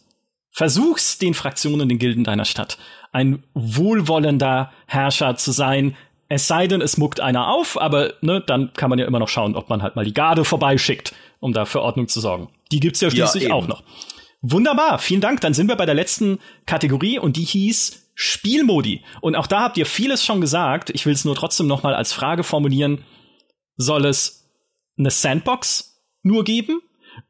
versuchst, 0.51 1.21
den 1.21 1.35
Fraktionen, 1.35 1.87
den 1.87 1.99
Gilden 1.99 2.23
deiner 2.23 2.45
Stadt 2.45 2.79
ein 3.11 3.43
wohlwollender 3.53 4.71
Herrscher 4.85 5.35
zu 5.35 5.51
sein, 5.51 5.95
es 6.29 6.47
sei 6.47 6.67
denn, 6.67 6.81
es 6.81 6.97
muckt 6.97 7.19
einer 7.19 7.49
auf, 7.49 7.79
aber 7.81 8.13
ne, 8.21 8.41
dann 8.45 8.71
kann 8.73 8.89
man 8.89 8.99
ja 8.99 9.05
immer 9.05 9.19
noch 9.19 9.27
schauen, 9.27 9.55
ob 9.55 9.67
man 9.69 9.81
halt 9.81 9.95
mal 9.95 10.05
die 10.05 10.13
Garde 10.13 10.45
vorbeischickt, 10.45 11.13
um 11.39 11.53
da 11.53 11.65
für 11.65 11.81
Ordnung 11.81 12.07
zu 12.07 12.19
sorgen. 12.19 12.49
Die 12.71 12.79
gibt's 12.79 13.01
ja 13.01 13.09
schließlich 13.09 13.45
ja, 13.45 13.53
auch 13.53 13.67
noch. 13.67 13.83
Wunderbar, 14.41 14.99
vielen 14.99 15.21
Dank. 15.21 15.41
Dann 15.41 15.55
sind 15.55 15.67
wir 15.67 15.75
bei 15.75 15.87
der 15.87 15.95
letzten 15.95 16.39
Kategorie 16.67 17.17
und 17.17 17.35
die 17.35 17.43
hieß 17.43 18.11
Spielmodi. 18.13 19.03
Und 19.21 19.35
auch 19.35 19.47
da 19.47 19.61
habt 19.61 19.77
ihr 19.77 19.87
vieles 19.87 20.23
schon 20.23 20.39
gesagt. 20.39 20.91
Ich 20.91 21.05
will 21.05 21.13
es 21.13 21.25
nur 21.25 21.35
trotzdem 21.35 21.67
noch 21.67 21.83
mal 21.83 21.95
als 21.95 22.13
Frage 22.13 22.43
formulieren. 22.43 23.03
Soll 23.75 24.05
es 24.05 24.49
eine 24.97 25.09
Sandbox 25.09 26.03
nur 26.21 26.43
geben? 26.43 26.81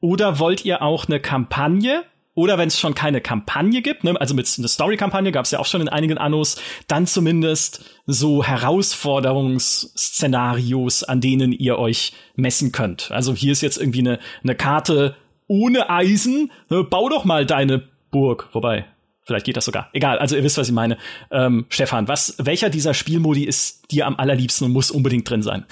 Oder 0.02 0.40
wollt 0.40 0.66
ihr 0.66 0.82
auch 0.82 1.08
eine 1.08 1.20
Kampagne? 1.20 2.04
Oder 2.40 2.58
wenn 2.58 2.70
es 2.70 2.80
schon 2.80 2.96
keine 2.96 3.20
Kampagne 3.20 3.82
gibt, 3.82 4.06
ne, 4.06 4.16
also 4.18 4.34
mit 4.34 4.50
einer 4.58 4.70
Story-Kampagne 4.70 5.34
gab 5.34 5.44
es 5.44 5.52
ja 5.52 5.60
auch 5.60 5.66
schon 5.66 5.82
in 5.82 5.90
einigen 5.90 6.18
Annos, 6.18 6.56
dann 6.88 7.06
zumindest 7.06 7.84
so 8.06 8.46
Herausforderungsszenarios, 8.46 11.04
an 11.04 11.20
denen 11.20 11.52
ihr 11.52 11.78
euch 11.78 12.14
messen 12.38 12.72
könnt. 12.72 13.12
Also 13.12 13.36
hier 13.36 13.52
ist 13.52 13.60
jetzt 13.60 13.78
irgendwie 13.78 14.00
eine, 14.00 14.20
eine 14.42 14.56
Karte 14.56 15.18
ohne 15.48 15.90
Eisen. 15.90 16.50
Ne, 16.70 16.86
bau 16.86 17.10
doch 17.10 17.26
mal 17.26 17.46
deine 17.46 17.84
Burg. 18.10 18.48
Wobei, 18.54 18.86
Vielleicht 19.26 19.46
geht 19.46 19.58
das 19.58 19.66
sogar. 19.66 19.90
Egal, 19.92 20.18
also 20.18 20.38
ihr 20.38 20.44
wisst, 20.44 20.58
was 20.58 20.70
ich 20.70 20.74
meine. 20.74 20.98
Ähm, 21.30 21.66
Stefan, 21.70 22.08
was, 22.08 22.36
welcher 22.40 22.70
dieser 22.70 22.94
Spielmodi 22.96 23.44
ist 23.44 23.92
dir 23.92 24.08
am 24.08 24.16
allerliebsten 24.16 24.66
und 24.66 24.74
muss 24.74 24.90
unbedingt 24.90 25.30
drin 25.30 25.44
sein? 25.44 25.66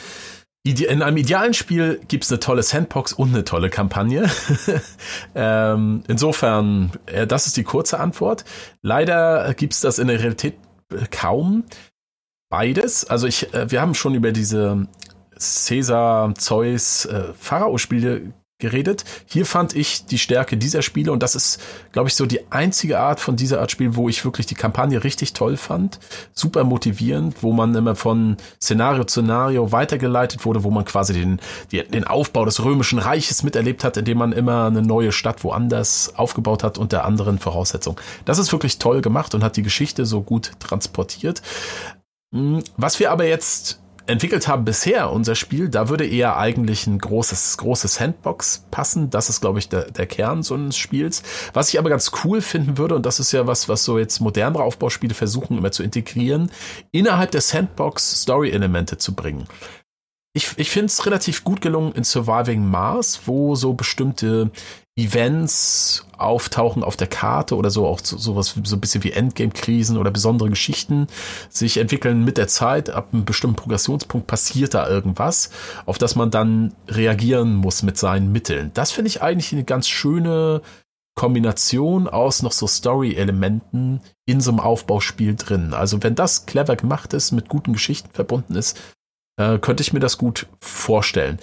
In 0.71 1.01
einem 1.01 1.17
idealen 1.17 1.53
Spiel 1.53 2.01
gibt's 2.07 2.31
eine 2.31 2.39
tolle 2.39 2.63
Sandbox 2.63 3.13
und 3.13 3.29
eine 3.29 3.43
tolle 3.43 3.69
Kampagne. 3.69 4.29
ähm, 5.35 6.03
insofern, 6.07 6.91
äh, 7.05 7.25
das 7.25 7.47
ist 7.47 7.57
die 7.57 7.63
kurze 7.63 7.99
Antwort. 7.99 8.43
Leider 8.81 9.53
gibt's 9.53 9.81
das 9.81 9.99
in 9.99 10.07
der 10.07 10.19
Realität 10.19 10.55
kaum. 11.11 11.63
Beides. 12.49 13.05
Also 13.05 13.27
ich, 13.27 13.53
äh, 13.53 13.69
wir 13.71 13.81
haben 13.81 13.93
schon 13.93 14.15
über 14.15 14.31
diese 14.31 14.87
Caesar, 15.37 16.33
Zeus, 16.35 17.05
äh, 17.05 17.33
Pharao-Spiele 17.39 18.33
geredet. 18.59 19.05
Hier 19.25 19.45
fand 19.45 19.75
ich 19.75 20.05
die 20.05 20.17
Stärke 20.17 20.57
dieser 20.57 20.81
Spiele 20.81 21.11
und 21.11 21.21
das 21.21 21.35
ist, 21.35 21.61
glaube 21.91 22.07
ich, 22.07 22.15
so 22.15 22.25
die 22.25 22.51
einzige 22.51 22.99
Art 22.99 23.19
von 23.19 23.35
dieser 23.35 23.61
Art 23.61 23.69
Spiel, 23.69 23.95
wo 23.95 24.09
ich 24.09 24.25
wirklich 24.25 24.47
die 24.47 24.55
Kampagne 24.55 25.03
richtig 25.03 25.33
toll 25.33 25.57
fand. 25.57 25.99
Super 26.33 26.63
motivierend, 26.63 27.43
wo 27.43 27.51
man 27.51 27.75
immer 27.75 27.95
von 27.95 28.37
Szenario 28.59 29.03
zu 29.03 29.17
Szenario 29.17 29.71
weitergeleitet 29.71 30.45
wurde, 30.45 30.63
wo 30.63 30.71
man 30.71 30.85
quasi 30.85 31.13
den, 31.13 31.39
den 31.71 32.03
Aufbau 32.03 32.45
des 32.45 32.63
römischen 32.63 32.99
Reiches 32.99 33.43
miterlebt 33.43 33.83
hat, 33.83 33.97
indem 33.97 34.19
man 34.19 34.31
immer 34.31 34.65
eine 34.65 34.81
neue 34.81 35.11
Stadt 35.11 35.43
woanders 35.43 36.13
aufgebaut 36.15 36.63
hat 36.63 36.77
unter 36.77 37.05
anderen 37.05 37.39
Voraussetzungen. 37.39 37.97
Das 38.25 38.37
ist 38.37 38.51
wirklich 38.51 38.79
toll 38.79 39.01
gemacht 39.01 39.35
und 39.35 39.43
hat 39.43 39.57
die 39.57 39.63
Geschichte 39.63 40.05
so 40.05 40.21
gut 40.21 40.51
transportiert. 40.59 41.41
Hm, 42.33 42.63
was 42.75 42.99
wir 42.99 43.11
aber 43.11 43.25
jetzt 43.25 43.79
entwickelt 44.07 44.47
haben 44.47 44.65
bisher, 44.65 45.11
unser 45.11 45.35
Spiel, 45.35 45.69
da 45.69 45.89
würde 45.89 46.05
eher 46.05 46.37
eigentlich 46.37 46.87
ein 46.87 46.97
großes, 46.97 47.57
großes 47.57 47.95
Sandbox 47.95 48.65
passen. 48.71 49.09
Das 49.09 49.29
ist, 49.29 49.41
glaube 49.41 49.59
ich, 49.59 49.69
der, 49.69 49.91
der 49.91 50.07
Kern 50.07 50.43
so 50.43 50.55
eines 50.55 50.77
Spiels. 50.77 51.23
Was 51.53 51.69
ich 51.69 51.79
aber 51.79 51.89
ganz 51.89 52.11
cool 52.23 52.41
finden 52.41 52.77
würde, 52.77 52.95
und 52.95 53.05
das 53.05 53.19
ist 53.19 53.31
ja 53.31 53.47
was, 53.47 53.69
was 53.69 53.83
so 53.83 53.99
jetzt 53.99 54.19
modernere 54.19 54.63
Aufbauspiele 54.63 55.13
versuchen 55.13 55.57
immer 55.57 55.71
zu 55.71 55.83
integrieren, 55.83 56.49
innerhalb 56.91 57.31
der 57.31 57.41
Sandbox 57.41 58.21
Story-Elemente 58.21 58.97
zu 58.97 59.13
bringen. 59.13 59.45
Ich, 60.33 60.57
ich 60.57 60.69
finde 60.69 60.87
es 60.87 61.05
relativ 61.05 61.43
gut 61.43 61.61
gelungen 61.61 61.93
in 61.93 62.03
Surviving 62.03 62.65
Mars, 62.65 63.21
wo 63.25 63.55
so 63.55 63.73
bestimmte 63.73 64.51
Events 64.97 66.05
auftauchen 66.17 66.83
auf 66.83 66.97
der 66.97 67.07
Karte 67.07 67.55
oder 67.55 67.69
so 67.69 67.85
auch 67.85 67.99
so, 68.03 68.17
sowas 68.17 68.55
so 68.63 68.75
ein 68.75 68.81
bisschen 68.81 69.03
wie 69.03 69.11
Endgame-Krisen 69.11 69.97
oder 69.97 70.09
besondere 70.09 70.49
Geschichten 70.49 71.07
sich 71.49 71.77
entwickeln 71.77 72.25
mit 72.25 72.37
der 72.37 72.47
Zeit. 72.47 72.89
Ab 72.89 73.09
einem 73.13 73.23
bestimmten 73.23 73.55
Progressionspunkt 73.55 74.25
passiert 74.25 74.73
da 74.73 74.89
irgendwas, 74.89 75.51
auf 75.85 75.99
das 75.99 76.15
man 76.15 76.31
dann 76.31 76.73
reagieren 76.87 77.55
muss 77.55 77.83
mit 77.83 77.97
seinen 77.97 78.31
Mitteln. 78.31 78.71
Das 78.73 78.91
finde 78.91 79.09
ich 79.09 79.21
eigentlich 79.21 79.53
eine 79.53 79.63
ganz 79.63 79.87
schöne 79.87 80.61
Kombination 81.15 82.07
aus 82.07 82.41
noch 82.41 82.51
so 82.51 82.65
Story-Elementen 82.65 84.01
in 84.25 84.41
so 84.41 84.51
einem 84.51 84.59
Aufbauspiel 84.59 85.35
drin. 85.35 85.73
Also 85.73 86.01
wenn 86.01 86.15
das 86.15 86.47
clever 86.47 86.75
gemacht 86.75 87.13
ist, 87.13 87.31
mit 87.31 87.49
guten 87.49 87.73
Geschichten 87.73 88.09
verbunden 88.11 88.55
ist, 88.55 88.79
äh, 89.39 89.59
könnte 89.59 89.81
ich 89.81 89.93
mir 89.93 89.99
das 89.99 90.17
gut 90.17 90.47
vorstellen. 90.59 91.39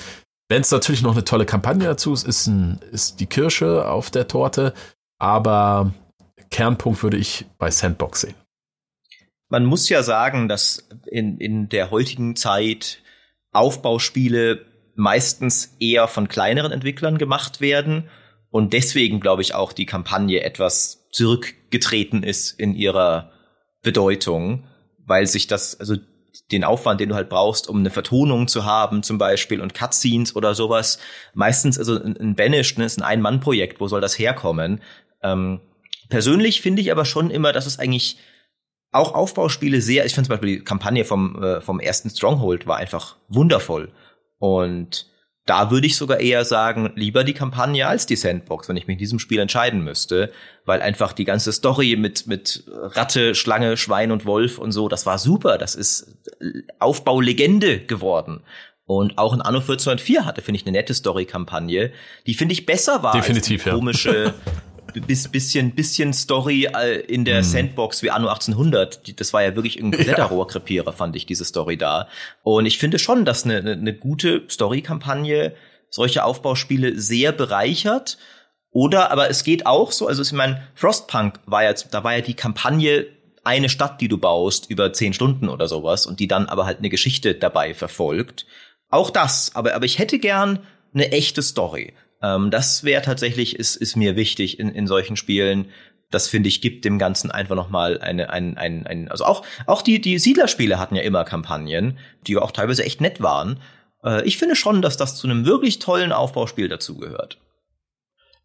Wenn 0.55 0.63
es 0.63 0.71
natürlich 0.71 1.03
noch 1.03 1.15
eine 1.15 1.25
tolle 1.25 1.47
Kampagne 1.47 1.85
dazu 1.85 2.13
ist, 2.13 2.25
ist, 2.25 2.47
ein, 2.47 2.79
ist 2.93 3.19
die 3.19 3.27
Kirsche 3.27 3.89
auf 3.91 4.13
der 4.13 4.29
Torte, 4.29 4.73
aber 5.19 5.93
Kernpunkt 6.53 7.03
würde 7.03 7.17
ich 7.17 7.47
bei 7.59 7.73
Sandbox 7.73 8.21
sehen. 8.21 8.37
Man 9.49 9.65
muss 9.65 9.89
ja 9.89 10.05
sagen, 10.05 10.47
dass 10.47 10.89
in, 11.07 11.39
in 11.39 11.69
der 11.71 11.91
heutigen 11.91 12.37
Zeit 12.37 13.03
Aufbauspiele 13.51 14.65
meistens 14.95 15.75
eher 15.81 16.07
von 16.07 16.29
kleineren 16.29 16.71
Entwicklern 16.71 17.19
gemacht 17.19 17.61
werden 17.61 18.09
und 18.49 18.75
deswegen 18.75 19.19
glaube 19.19 19.43
ich 19.43 19.57
auch 19.57 19.73
die 19.73 19.87
Kampagne 19.87 20.45
etwas 20.45 21.09
zurückgetreten 21.11 22.23
ist 22.23 22.53
in 22.53 22.77
ihrer 22.77 23.33
Bedeutung, 23.83 24.69
weil 24.99 25.27
sich 25.27 25.49
das, 25.49 25.81
also 25.81 25.97
den 26.53 26.65
Aufwand, 26.65 27.01
den 27.01 27.09
du 27.09 27.15
halt 27.15 27.29
brauchst, 27.29 27.69
um 27.69 27.79
eine 27.79 27.91
Vertonung 27.91 28.49
zu 28.49 28.65
haben, 28.65 29.03
zum 29.03 29.19
Beispiel, 29.19 29.61
und 29.61 29.75
Cutscenes 29.75 30.37
oder 30.37 30.55
sowas. 30.55 30.99
Meistens, 31.33 31.79
also 31.79 32.03
ein, 32.03 32.35
Banished 32.35 32.79
ne, 32.79 32.85
ist 32.85 32.99
ein 32.99 33.05
Ein-Mann-Projekt, 33.05 33.81
wo 33.81 33.89
soll 33.89 34.01
das 34.01 34.19
herkommen? 34.19 34.81
Ähm, 35.23 35.61
persönlich 36.09 36.61
finde 36.61 36.83
ich 36.83 36.91
aber 36.93 37.05
schon 37.05 37.31
immer, 37.31 37.53
dass 37.53 37.67
es 37.67 37.79
eigentlich 37.79 38.19
auch 38.93 39.15
Aufbauspiele 39.15 39.81
sehr, 39.81 40.07
ich 40.07 40.15
finde 40.15 40.29
zum 40.29 40.35
Beispiel 40.35 40.59
die 40.59 40.65
Kampagne 40.65 41.05
vom, 41.05 41.43
äh, 41.43 41.61
vom 41.61 41.81
ersten 41.81 42.11
Stronghold 42.11 42.67
war 42.67 42.77
einfach 42.77 43.17
wundervoll. 43.29 43.93
Und 44.39 45.07
da 45.47 45.71
würde 45.71 45.87
ich 45.87 45.97
sogar 45.97 46.21
eher 46.21 46.45
sagen, 46.45 46.93
lieber 46.95 47.23
die 47.23 47.35
Kampagne 47.35 47.87
als 47.87 48.07
die 48.07 48.17
Sandbox, 48.17 48.69
wenn 48.69 48.77
ich 48.77 48.87
mich 48.87 48.95
in 48.95 48.99
diesem 48.99 49.19
Spiel 49.19 49.41
entscheiden 49.41 49.85
müsste, 49.85 50.33
weil 50.65 50.81
einfach 50.81 51.13
die 51.13 51.25
ganze 51.25 51.53
Story 51.53 51.97
mit 51.97 52.27
mit 52.27 52.65
Ratte, 52.69 53.35
Schlange, 53.35 53.77
Schwein 53.77 54.11
und 54.11 54.25
Wolf 54.25 54.59
und 54.59 54.73
so, 54.73 54.89
das 54.89 55.05
war 55.05 55.19
super, 55.19 55.59
das 55.59 55.75
ist 55.75 56.17
Aufbaulegende 56.79 57.81
geworden. 57.81 58.41
Und 58.87 59.17
auch 59.17 59.33
in 59.33 59.41
Anno 59.41 59.61
1404 59.61 60.27
hatte, 60.27 60.43
finde 60.43 60.61
ich, 60.61 60.67
eine 60.67 60.77
nette 60.77 60.93
Story-Kampagne, 60.93 61.93
die 62.27 62.35
finde 62.35 62.53
ich 62.53 62.67
besser 62.67 63.03
war 63.03 63.13
Definitiv, 63.13 63.61
als 63.61 63.65
die 63.65 63.71
komische 63.71 64.35
bis, 65.01 65.29
bisschen, 65.29 65.75
bisschen 65.75 66.13
Story 66.13 66.69
äh, 66.75 67.01
in 67.01 67.25
der 67.25 67.39
mhm. 67.39 67.45
Sandbox 67.45 68.03
wie 68.03 68.11
Anno 68.11 68.29
1800. 68.29 69.21
Das 69.21 69.33
war 69.33 69.43
ja 69.43 69.55
wirklich 69.55 69.79
ein 69.81 69.91
Blätterrohrkrepierer, 69.91 70.93
fand 70.93 71.17
ich, 71.17 71.27
diese 71.27 71.45
Story 71.45 71.77
da. 71.77 72.09
Und 72.43 72.67
ich 72.67 72.79
finde 72.79 72.99
schon, 72.99 73.25
dass 73.25 73.45
eine, 73.45 73.59
eine 73.59 73.95
gute 73.95 74.45
Story-Kampagne 74.49 75.55
solche 75.91 76.25
Aufbauspiele 76.25 76.99
sehr 76.99 77.33
bereichert. 77.33 78.19
Oder, 78.71 79.13
aber 79.13 79.31
es 79.31 79.45
geht 79.45 79.67
auch 79.67 79.93
so, 79.93 80.09
also 80.09 80.23
ich 80.23 80.33
meine, 80.33 80.67
Frostpunk 80.75 81.39
war 81.47 81.63
jetzt, 81.63 81.95
da 81.95 82.03
war 82.03 82.17
ja 82.17 82.21
die 82.21 82.35
Kampagne 82.35 83.07
eine 83.45 83.69
Stadt, 83.69 84.01
die 84.01 84.09
du 84.09 84.19
baust, 84.19 84.69
über 84.71 84.93
zehn 84.93 85.13
Stunden 85.13 85.49
oder 85.49 85.69
sowas 85.69 86.07
und 86.07 86.19
die 86.19 86.27
dann 86.27 86.47
aber 86.47 86.67
halt 86.67 86.79
eine 86.79 86.89
Geschichte 86.89 87.35
dabei 87.35 87.75
verfolgt. 87.75 88.47
Auch 88.89 89.11
das, 89.11 89.55
aber, 89.55 89.75
aber 89.75 89.85
ich 89.85 89.99
hätte 89.99 90.19
gern 90.19 90.61
eine 90.93 91.13
echte 91.13 91.43
Story. 91.43 91.95
Ähm, 92.25 92.51
das 92.51 92.85
wäre 92.85 93.03
tatsächlich, 93.03 93.57
ist, 93.57 93.77
ist 93.77 93.97
mir 93.97 94.17
wichtig 94.17 94.59
in, 94.59 94.71
in 94.71 94.87
solchen 94.87 95.17
Spielen. 95.17 95.67
Das 96.11 96.29
finde 96.29 96.49
ich, 96.49 96.61
gibt 96.61 96.85
dem 96.85 96.99
Ganzen 96.99 97.31
einfach 97.31 97.57
nochmal 97.57 98.01
eine, 98.01 98.31
ein, 98.31 98.57
ein, 98.57 98.87
ein, 98.87 99.09
also 99.11 99.25
auch, 99.25 99.45
auch 99.67 99.83
die, 99.83 100.01
die 100.01 100.19
Siedlerspiele 100.19 100.79
hatten 100.79 100.97
ja 100.97 101.03
immer 101.03 101.25
Kampagnen, 101.25 101.99
die 102.27 102.37
auch 102.39 102.53
teilweise 102.53 102.85
echt 102.85 103.01
nett 103.01 103.21
waren. 103.21 103.61
Äh, 104.03 104.25
ich 104.25 104.39
finde 104.39 104.57
schon, 104.57 104.81
dass 104.81 104.97
das 104.97 105.17
zu 105.17 105.27
einem 105.27 105.45
wirklich 105.45 105.81
tollen 105.81 106.13
Aufbauspiel 106.13 106.69
dazugehört. 106.69 107.39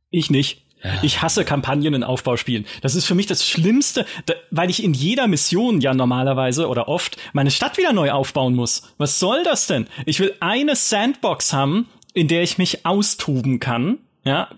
Ich 0.10 0.30
nicht. 0.30 0.66
Ich 1.02 1.22
hasse 1.22 1.44
Kampagnen 1.44 1.94
in 1.94 2.04
Aufbauspielen. 2.06 2.66
Das 2.82 2.96
ist 2.96 3.06
für 3.06 3.14
mich 3.14 3.28
das 3.28 3.46
Schlimmste, 3.46 4.06
da, 4.26 4.34
weil 4.50 4.70
ich 4.70 4.82
in 4.82 4.94
jeder 4.94 5.28
Mission 5.28 5.82
ja 5.82 5.94
normalerweise 5.94 6.70
oder 6.70 6.88
oft 6.88 7.18
meine 7.34 7.52
Stadt 7.52 7.78
wieder 7.78 7.92
neu 7.92 8.12
aufbauen 8.12 8.56
muss. 8.56 8.94
Was 8.98 9.20
soll 9.20 9.44
das 9.44 9.68
denn? 9.68 9.88
Ich 10.06 10.22
will 10.22 10.34
eine 10.40 10.78
Sandbox 10.78 11.52
haben, 11.52 11.90
in 12.14 12.28
der 12.28 12.44
ich 12.44 12.58
mich 12.58 12.86
austoben 12.86 13.60
kann. 13.60 14.00
Ja, 14.26 14.50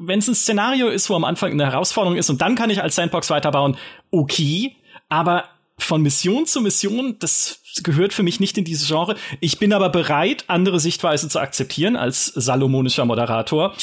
wenn 0.00 0.18
es 0.18 0.28
ein 0.28 0.34
Szenario 0.34 0.88
ist, 0.88 1.08
wo 1.08 1.14
am 1.14 1.24
Anfang 1.24 1.52
eine 1.52 1.64
Herausforderung 1.64 2.18
ist 2.18 2.30
und 2.30 2.40
dann 2.40 2.56
kann 2.56 2.70
ich 2.70 2.82
als 2.82 2.96
Sandbox 2.96 3.30
weiterbauen, 3.30 3.76
okay, 4.10 4.74
aber 5.08 5.44
von 5.78 6.02
Mission 6.02 6.46
zu 6.46 6.60
Mission, 6.60 7.16
das 7.18 7.60
gehört 7.82 8.12
für 8.12 8.22
mich 8.22 8.40
nicht 8.40 8.58
in 8.58 8.64
dieses 8.64 8.88
Genre. 8.88 9.16
Ich 9.40 9.58
bin 9.58 9.72
aber 9.72 9.88
bereit, 9.88 10.44
andere 10.48 10.78
Sichtweise 10.78 11.28
zu 11.28 11.40
akzeptieren 11.40 11.96
als 11.96 12.26
salomonischer 12.26 13.04
Moderator. 13.04 13.74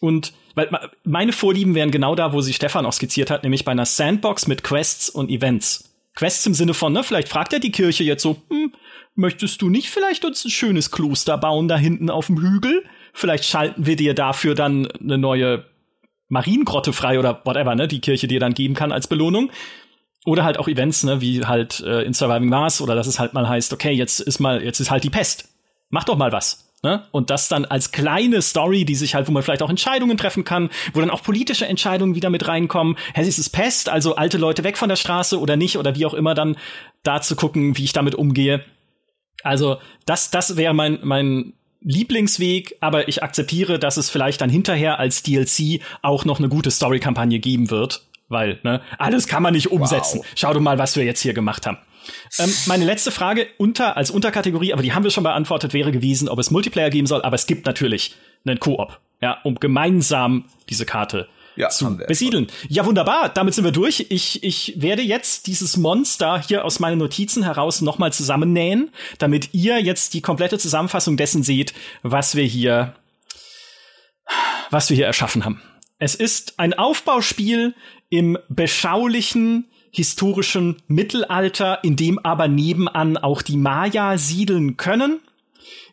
Und 0.00 0.32
weil 0.54 0.70
meine 1.04 1.32
Vorlieben 1.32 1.74
wären 1.74 1.90
genau 1.90 2.14
da, 2.14 2.32
wo 2.32 2.40
sie 2.40 2.54
Stefan 2.54 2.86
auch 2.86 2.92
skizziert 2.92 3.30
hat, 3.30 3.42
nämlich 3.42 3.64
bei 3.64 3.72
einer 3.72 3.86
Sandbox 3.86 4.46
mit 4.46 4.62
Quests 4.62 5.10
und 5.10 5.30
Events. 5.30 5.90
Quests 6.14 6.46
im 6.46 6.54
Sinne 6.54 6.74
von, 6.74 6.92
ne, 6.92 7.02
vielleicht 7.02 7.28
fragt 7.28 7.52
er 7.52 7.58
die 7.58 7.72
Kirche 7.72 8.04
jetzt 8.04 8.22
so, 8.22 8.36
hm, 8.48 8.72
möchtest 9.14 9.62
du 9.62 9.70
nicht 9.70 9.90
vielleicht 9.90 10.24
uns 10.24 10.44
ein 10.44 10.50
schönes 10.50 10.90
Kloster 10.90 11.38
bauen 11.38 11.68
da 11.68 11.76
hinten 11.76 12.10
auf 12.10 12.26
dem 12.26 12.40
Hügel? 12.40 12.84
Vielleicht 13.12 13.44
schalten 13.44 13.86
wir 13.86 13.96
dir 13.96 14.14
dafür 14.14 14.54
dann 14.54 14.86
eine 15.00 15.18
neue 15.18 15.64
Mariengrotte 16.28 16.92
frei 16.92 17.18
oder 17.18 17.42
whatever, 17.44 17.74
ne, 17.74 17.86
die 17.88 18.00
Kirche 18.00 18.26
dir 18.26 18.40
dann 18.40 18.54
geben 18.54 18.74
kann 18.74 18.92
als 18.92 19.06
Belohnung. 19.06 19.50
Oder 20.26 20.44
halt 20.44 20.58
auch 20.58 20.68
Events, 20.68 21.04
ne, 21.04 21.20
wie 21.20 21.44
halt 21.44 21.80
äh, 21.80 22.02
in 22.02 22.14
Surviving 22.14 22.48
Mars 22.48 22.80
oder 22.80 22.94
dass 22.94 23.06
es 23.06 23.18
halt 23.18 23.34
mal 23.34 23.48
heißt, 23.48 23.72
okay, 23.72 23.92
jetzt 23.92 24.20
ist 24.20 24.40
mal, 24.40 24.62
jetzt 24.62 24.80
ist 24.80 24.90
halt 24.90 25.04
die 25.04 25.10
Pest. 25.10 25.48
Mach 25.90 26.04
doch 26.04 26.16
mal 26.16 26.32
was. 26.32 26.72
Ne? 26.82 27.02
Und 27.12 27.30
das 27.30 27.48
dann 27.48 27.64
als 27.64 27.92
kleine 27.92 28.42
Story, 28.42 28.84
die 28.84 28.94
sich 28.94 29.14
halt, 29.14 29.26
wo 29.26 29.32
man 29.32 29.42
vielleicht 29.42 29.62
auch 29.62 29.70
Entscheidungen 29.70 30.18
treffen 30.18 30.44
kann, 30.44 30.68
wo 30.92 31.00
dann 31.00 31.08
auch 31.08 31.22
politische 31.22 31.66
Entscheidungen 31.66 32.14
wieder 32.14 32.28
mit 32.28 32.46
reinkommen. 32.46 32.96
Hä, 33.14 33.22
ist 33.26 33.38
es 33.38 33.48
Pest, 33.48 33.88
also 33.88 34.16
alte 34.16 34.36
Leute 34.36 34.64
weg 34.64 34.76
von 34.76 34.90
der 34.90 34.96
Straße 34.96 35.40
oder 35.40 35.56
nicht 35.56 35.78
oder 35.78 35.94
wie 35.94 36.04
auch 36.04 36.12
immer 36.12 36.34
dann 36.34 36.56
da 37.02 37.22
zu 37.22 37.36
gucken, 37.36 37.78
wie 37.78 37.84
ich 37.84 37.94
damit 37.94 38.14
umgehe. 38.14 38.64
Also, 39.44 39.78
das, 40.06 40.30
das 40.30 40.56
wäre 40.56 40.74
mein, 40.74 40.98
mein 41.02 41.52
Lieblingsweg, 41.82 42.76
aber 42.80 43.08
ich 43.08 43.22
akzeptiere, 43.22 43.78
dass 43.78 43.96
es 43.96 44.10
vielleicht 44.10 44.40
dann 44.40 44.50
hinterher 44.50 44.98
als 44.98 45.22
DLC 45.22 45.80
auch 46.02 46.24
noch 46.24 46.38
eine 46.38 46.48
gute 46.48 46.70
Story-Kampagne 46.70 47.38
geben 47.38 47.70
wird, 47.70 48.06
weil, 48.28 48.58
ne, 48.62 48.80
alles 48.98 49.28
kann 49.28 49.42
man 49.42 49.52
nicht 49.52 49.70
umsetzen. 49.70 50.20
Wow. 50.20 50.26
Schau 50.34 50.54
doch 50.54 50.60
mal, 50.60 50.78
was 50.78 50.96
wir 50.96 51.04
jetzt 51.04 51.20
hier 51.20 51.34
gemacht 51.34 51.66
haben. 51.66 51.78
Ähm, 52.38 52.52
meine 52.66 52.84
letzte 52.84 53.10
Frage 53.10 53.46
unter, 53.58 53.96
als 53.96 54.10
Unterkategorie, 54.10 54.72
aber 54.72 54.82
die 54.82 54.92
haben 54.92 55.04
wir 55.04 55.10
schon 55.10 55.24
beantwortet, 55.24 55.74
wäre 55.74 55.92
gewesen, 55.92 56.28
ob 56.28 56.38
es 56.38 56.50
Multiplayer 56.50 56.90
geben 56.90 57.06
soll, 57.06 57.22
aber 57.22 57.34
es 57.34 57.46
gibt 57.46 57.66
natürlich 57.66 58.14
einen 58.46 58.58
Koop, 58.58 59.00
ja, 59.20 59.38
um 59.44 59.56
gemeinsam 59.56 60.46
diese 60.68 60.86
Karte 60.86 61.28
ja, 61.56 61.68
zu 61.68 61.96
besiedeln. 61.96 62.48
Ja, 62.68 62.84
wunderbar. 62.86 63.28
Damit 63.28 63.54
sind 63.54 63.64
wir 63.64 63.72
durch. 63.72 64.06
Ich, 64.08 64.42
ich 64.42 64.74
werde 64.76 65.02
jetzt 65.02 65.46
dieses 65.46 65.76
Monster 65.76 66.40
hier 66.40 66.64
aus 66.64 66.80
meinen 66.80 66.98
Notizen 66.98 67.42
heraus 67.42 67.80
nochmal 67.80 68.12
zusammennähen, 68.12 68.90
damit 69.18 69.52
ihr 69.52 69.80
jetzt 69.80 70.14
die 70.14 70.20
komplette 70.20 70.58
Zusammenfassung 70.58 71.16
dessen 71.16 71.42
seht, 71.42 71.74
was 72.02 72.34
wir 72.34 72.44
hier, 72.44 72.94
was 74.70 74.90
wir 74.90 74.96
hier 74.96 75.06
erschaffen 75.06 75.44
haben. 75.44 75.62
Es 75.98 76.14
ist 76.14 76.58
ein 76.58 76.74
Aufbauspiel 76.74 77.74
im 78.10 78.38
beschaulichen 78.48 79.66
historischen 79.90 80.82
Mittelalter, 80.88 81.82
in 81.84 81.94
dem 81.94 82.18
aber 82.18 82.48
nebenan 82.48 83.16
auch 83.16 83.42
die 83.42 83.56
Maya 83.56 84.18
siedeln 84.18 84.76
können. 84.76 85.20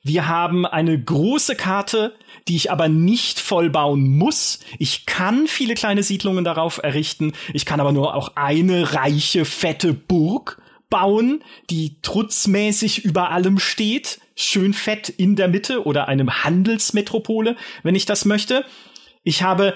Wir 0.04 0.28
haben 0.28 0.66
eine 0.66 1.00
große 1.00 1.56
Karte, 1.56 2.16
die 2.48 2.56
ich 2.56 2.72
aber 2.72 2.90
nicht 2.90 3.40
vollbauen 3.40 4.18
muss. 4.18 4.60
Ich 4.80 5.06
kann 5.06 5.46
viele 5.46 5.76
kleine 5.76 6.02
Siedlungen 6.02 6.44
darauf 6.44 6.80
errichten. 6.82 7.34
Ich 7.54 7.66
kann 7.66 7.80
aber 7.80 7.92
nur 7.92 8.16
auch 8.16 8.36
eine 8.36 8.94
reiche, 8.94 9.46
fette 9.46 9.94
Burg 9.94 10.60
bauen, 10.90 11.44
die 11.70 11.98
trutzmäßig 12.02 13.06
über 13.06 13.30
allem 13.30 13.60
steht. 13.60 14.20
Schön 14.36 14.74
fett 14.74 15.08
in 15.08 15.36
der 15.36 15.48
Mitte 15.48 15.86
oder 15.86 16.08
einem 16.08 16.44
Handelsmetropole, 16.44 17.56
wenn 17.84 17.96
ich 17.96 18.06
das 18.06 18.26
möchte. 18.26 18.66
Ich 19.24 19.44
habe 19.44 19.76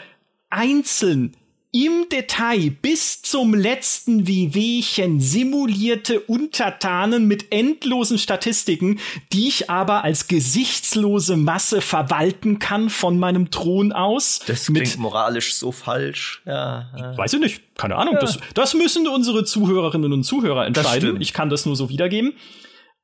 einzeln 0.50 1.38
im 1.76 2.08
Detail 2.08 2.70
bis 2.70 3.22
zum 3.22 3.54
letzten 3.54 4.28
Wehwehchen 4.28 5.20
simulierte 5.20 6.22
Untertanen 6.22 7.28
mit 7.28 7.52
endlosen 7.52 8.18
Statistiken, 8.18 9.00
die 9.34 9.50
ich 9.50 9.70
aber 9.70 10.06
als 10.06 10.30
gesichtslose 10.30 11.36
Masse 11.36 11.82
verwalten 11.82 12.60
kann 12.60 12.90
von 12.90 13.20
meinem 13.20 13.52
Thron 13.52 13.92
aus. 13.92 14.40
Das 14.48 14.68
klingt 14.68 14.98
moralisch 14.98 15.56
so 15.56 15.74
falsch. 15.74 16.42
Ja, 16.46 16.90
ja. 16.98 17.18
Weiß 17.18 17.34
ich 17.34 17.42
nicht. 17.42 17.62
Keine 17.76 17.98
Ahnung. 17.98 18.14
Ja. 18.14 18.22
Das, 18.22 18.40
das 18.54 18.74
müssen 18.74 19.06
unsere 19.10 19.44
Zuhörerinnen 19.44 20.14
und 20.14 20.24
Zuhörer 20.24 20.66
entscheiden. 20.66 21.20
Ich 21.20 21.34
kann 21.34 21.50
das 21.50 21.66
nur 21.66 21.76
so 21.76 21.90
wiedergeben 21.90 22.36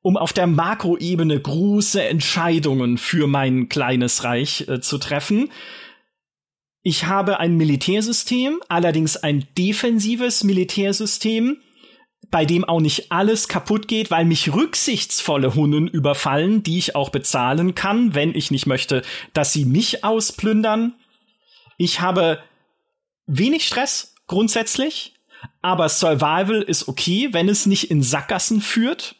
um 0.04 0.16
auf 0.16 0.32
der 0.32 0.48
Makroebene 0.48 1.38
große 1.38 2.02
Entscheidungen 2.02 2.98
für 2.98 3.28
mein 3.28 3.68
kleines 3.68 4.24
Reich 4.24 4.66
äh, 4.66 4.80
zu 4.80 4.98
treffen. 4.98 5.48
Ich 6.82 7.06
habe 7.06 7.38
ein 7.38 7.56
Militärsystem, 7.56 8.60
allerdings 8.68 9.16
ein 9.16 9.46
defensives 9.56 10.42
Militärsystem, 10.42 11.58
bei 12.30 12.44
dem 12.44 12.64
auch 12.64 12.80
nicht 12.80 13.12
alles 13.12 13.46
kaputt 13.46 13.86
geht, 13.86 14.10
weil 14.10 14.24
mich 14.24 14.52
rücksichtsvolle 14.52 15.54
Hunnen 15.54 15.86
überfallen, 15.86 16.62
die 16.62 16.78
ich 16.78 16.96
auch 16.96 17.10
bezahlen 17.10 17.74
kann, 17.74 18.14
wenn 18.14 18.34
ich 18.34 18.50
nicht 18.50 18.66
möchte, 18.66 19.02
dass 19.32 19.52
sie 19.52 19.64
mich 19.64 20.02
ausplündern. 20.02 20.94
Ich 21.76 22.00
habe 22.00 22.42
wenig 23.26 23.66
Stress 23.66 24.14
grundsätzlich, 24.26 25.14
aber 25.60 25.88
Survival 25.88 26.62
ist 26.62 26.88
okay, 26.88 27.28
wenn 27.32 27.48
es 27.48 27.66
nicht 27.66 27.90
in 27.90 28.02
Sackgassen 28.02 28.60
führt. 28.60 29.16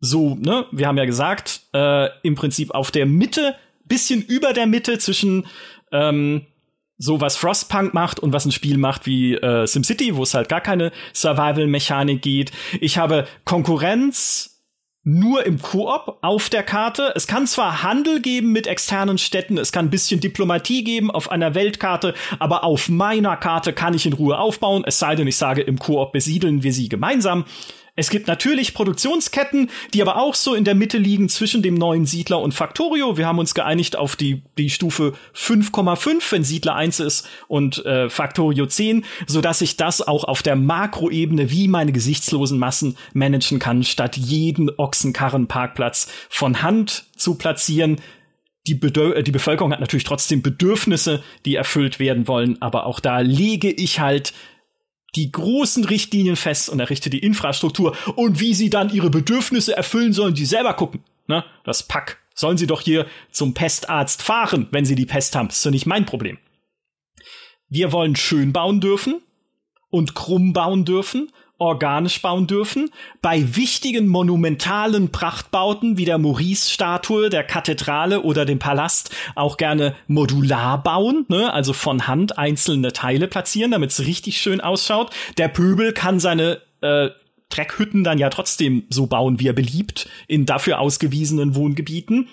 So, 0.00 0.36
ne, 0.36 0.66
wir 0.72 0.86
haben 0.86 0.98
ja 0.98 1.04
gesagt, 1.04 1.62
äh, 1.74 2.08
im 2.22 2.36
Prinzip 2.36 2.70
auf 2.70 2.90
der 2.90 3.06
Mitte, 3.06 3.56
bisschen 3.84 4.22
über 4.22 4.52
der 4.52 4.66
Mitte 4.66 4.98
zwischen 4.98 5.46
ähm, 5.92 6.46
so 6.98 7.20
was 7.20 7.36
Frostpunk 7.36 7.94
macht 7.94 8.20
und 8.20 8.32
was 8.32 8.46
ein 8.46 8.52
Spiel 8.52 8.78
macht 8.78 9.06
wie 9.06 9.34
äh, 9.34 9.66
SimCity, 9.66 10.16
wo 10.16 10.22
es 10.22 10.34
halt 10.34 10.48
gar 10.48 10.60
keine 10.60 10.92
Survival-Mechanik 11.14 12.22
geht. 12.22 12.52
Ich 12.80 12.98
habe 12.98 13.26
Konkurrenz 13.44 14.56
nur 15.08 15.46
im 15.46 15.62
Koop 15.62 16.18
auf 16.20 16.48
der 16.48 16.64
Karte. 16.64 17.12
Es 17.14 17.28
kann 17.28 17.46
zwar 17.46 17.84
Handel 17.84 18.20
geben 18.20 18.50
mit 18.50 18.66
externen 18.66 19.18
Städten, 19.18 19.56
es 19.56 19.70
kann 19.70 19.86
ein 19.86 19.90
bisschen 19.90 20.18
Diplomatie 20.20 20.82
geben 20.82 21.12
auf 21.12 21.30
einer 21.30 21.54
Weltkarte, 21.54 22.12
aber 22.40 22.64
auf 22.64 22.88
meiner 22.88 23.36
Karte 23.36 23.72
kann 23.72 23.94
ich 23.94 24.06
in 24.06 24.14
Ruhe 24.14 24.36
aufbauen, 24.36 24.82
es 24.84 24.98
sei 24.98 25.14
denn, 25.14 25.28
ich 25.28 25.36
sage, 25.36 25.62
im 25.62 25.78
Koop 25.78 26.12
besiedeln 26.12 26.64
wir 26.64 26.72
sie 26.72 26.88
gemeinsam. 26.88 27.44
Es 27.98 28.10
gibt 28.10 28.26
natürlich 28.26 28.74
Produktionsketten, 28.74 29.70
die 29.94 30.02
aber 30.02 30.18
auch 30.18 30.34
so 30.34 30.54
in 30.54 30.64
der 30.64 30.74
Mitte 30.74 30.98
liegen 30.98 31.30
zwischen 31.30 31.62
dem 31.62 31.74
neuen 31.74 32.04
Siedler 32.04 32.42
und 32.42 32.52
Factorio. 32.52 33.16
Wir 33.16 33.26
haben 33.26 33.38
uns 33.38 33.54
geeinigt 33.54 33.96
auf 33.96 34.16
die, 34.16 34.42
die 34.58 34.68
Stufe 34.68 35.14
5,5, 35.34 36.30
wenn 36.30 36.44
Siedler 36.44 36.74
1 36.74 37.00
ist 37.00 37.26
und 37.48 37.84
äh, 37.86 38.10
Factorio 38.10 38.66
10, 38.66 39.06
so 39.26 39.40
dass 39.40 39.62
ich 39.62 39.78
das 39.78 40.06
auch 40.06 40.24
auf 40.24 40.42
der 40.42 40.56
Makroebene 40.56 41.50
wie 41.50 41.68
meine 41.68 41.90
gesichtslosen 41.90 42.58
Massen 42.58 42.98
managen 43.14 43.58
kann, 43.58 43.82
statt 43.82 44.18
jeden 44.18 44.68
Ochsenkarrenparkplatz 44.76 46.08
von 46.28 46.60
Hand 46.60 47.06
zu 47.16 47.36
platzieren. 47.36 47.96
Die, 48.66 48.74
Bedö 48.74 49.22
die 49.22 49.32
Bevölkerung 49.32 49.72
hat 49.72 49.80
natürlich 49.80 50.04
trotzdem 50.04 50.42
Bedürfnisse, 50.42 51.22
die 51.46 51.54
erfüllt 51.54 51.98
werden 51.98 52.28
wollen, 52.28 52.60
aber 52.60 52.84
auch 52.84 53.00
da 53.00 53.20
lege 53.20 53.70
ich 53.70 54.00
halt 54.00 54.34
die 55.16 55.32
großen 55.32 55.84
Richtlinien 55.84 56.36
fest 56.36 56.68
und 56.68 56.78
errichtet 56.78 57.12
die 57.12 57.18
Infrastruktur 57.18 57.96
und 58.14 58.38
wie 58.38 58.54
sie 58.54 58.70
dann 58.70 58.92
ihre 58.92 59.10
Bedürfnisse 59.10 59.76
erfüllen 59.76 60.12
sollen, 60.12 60.34
die 60.34 60.44
selber 60.44 60.74
gucken. 60.74 61.02
Ne? 61.26 61.44
Das 61.64 61.82
Pack. 61.82 62.18
Sollen 62.34 62.58
sie 62.58 62.66
doch 62.66 62.82
hier 62.82 63.06
zum 63.30 63.54
Pestarzt 63.54 64.22
fahren, 64.22 64.68
wenn 64.70 64.84
sie 64.84 64.94
die 64.94 65.06
Pest 65.06 65.34
haben. 65.34 65.48
Das 65.48 65.56
ist 65.56 65.66
doch 65.66 65.70
nicht 65.70 65.86
mein 65.86 66.04
Problem. 66.04 66.38
Wir 67.68 67.92
wollen 67.92 68.14
schön 68.14 68.52
bauen 68.52 68.80
dürfen 68.80 69.22
und 69.88 70.14
krumm 70.14 70.52
bauen 70.52 70.84
dürfen 70.84 71.32
organisch 71.58 72.20
bauen 72.20 72.46
dürfen. 72.46 72.90
Bei 73.22 73.56
wichtigen 73.56 74.08
monumentalen 74.08 75.10
Prachtbauten 75.10 75.96
wie 75.96 76.04
der 76.04 76.18
Maurice-Statue, 76.18 77.30
der 77.30 77.44
Kathedrale 77.44 78.22
oder 78.22 78.44
dem 78.44 78.58
Palast 78.58 79.14
auch 79.34 79.56
gerne 79.56 79.94
modular 80.06 80.82
bauen, 80.82 81.24
ne? 81.28 81.52
also 81.52 81.72
von 81.72 82.06
Hand 82.06 82.38
einzelne 82.38 82.92
Teile 82.92 83.28
platzieren, 83.28 83.70
damit 83.70 83.90
es 83.90 84.00
richtig 84.00 84.38
schön 84.38 84.60
ausschaut. 84.60 85.10
Der 85.38 85.48
Pöbel 85.48 85.92
kann 85.92 86.20
seine 86.20 86.60
äh, 86.82 87.08
Dreckhütten 87.48 88.04
dann 88.04 88.18
ja 88.18 88.28
trotzdem 88.28 88.84
so 88.90 89.06
bauen, 89.06 89.40
wie 89.40 89.48
er 89.48 89.52
beliebt, 89.52 90.08
in 90.26 90.46
dafür 90.46 90.80
ausgewiesenen 90.80 91.54
Wohngebieten. 91.54 92.28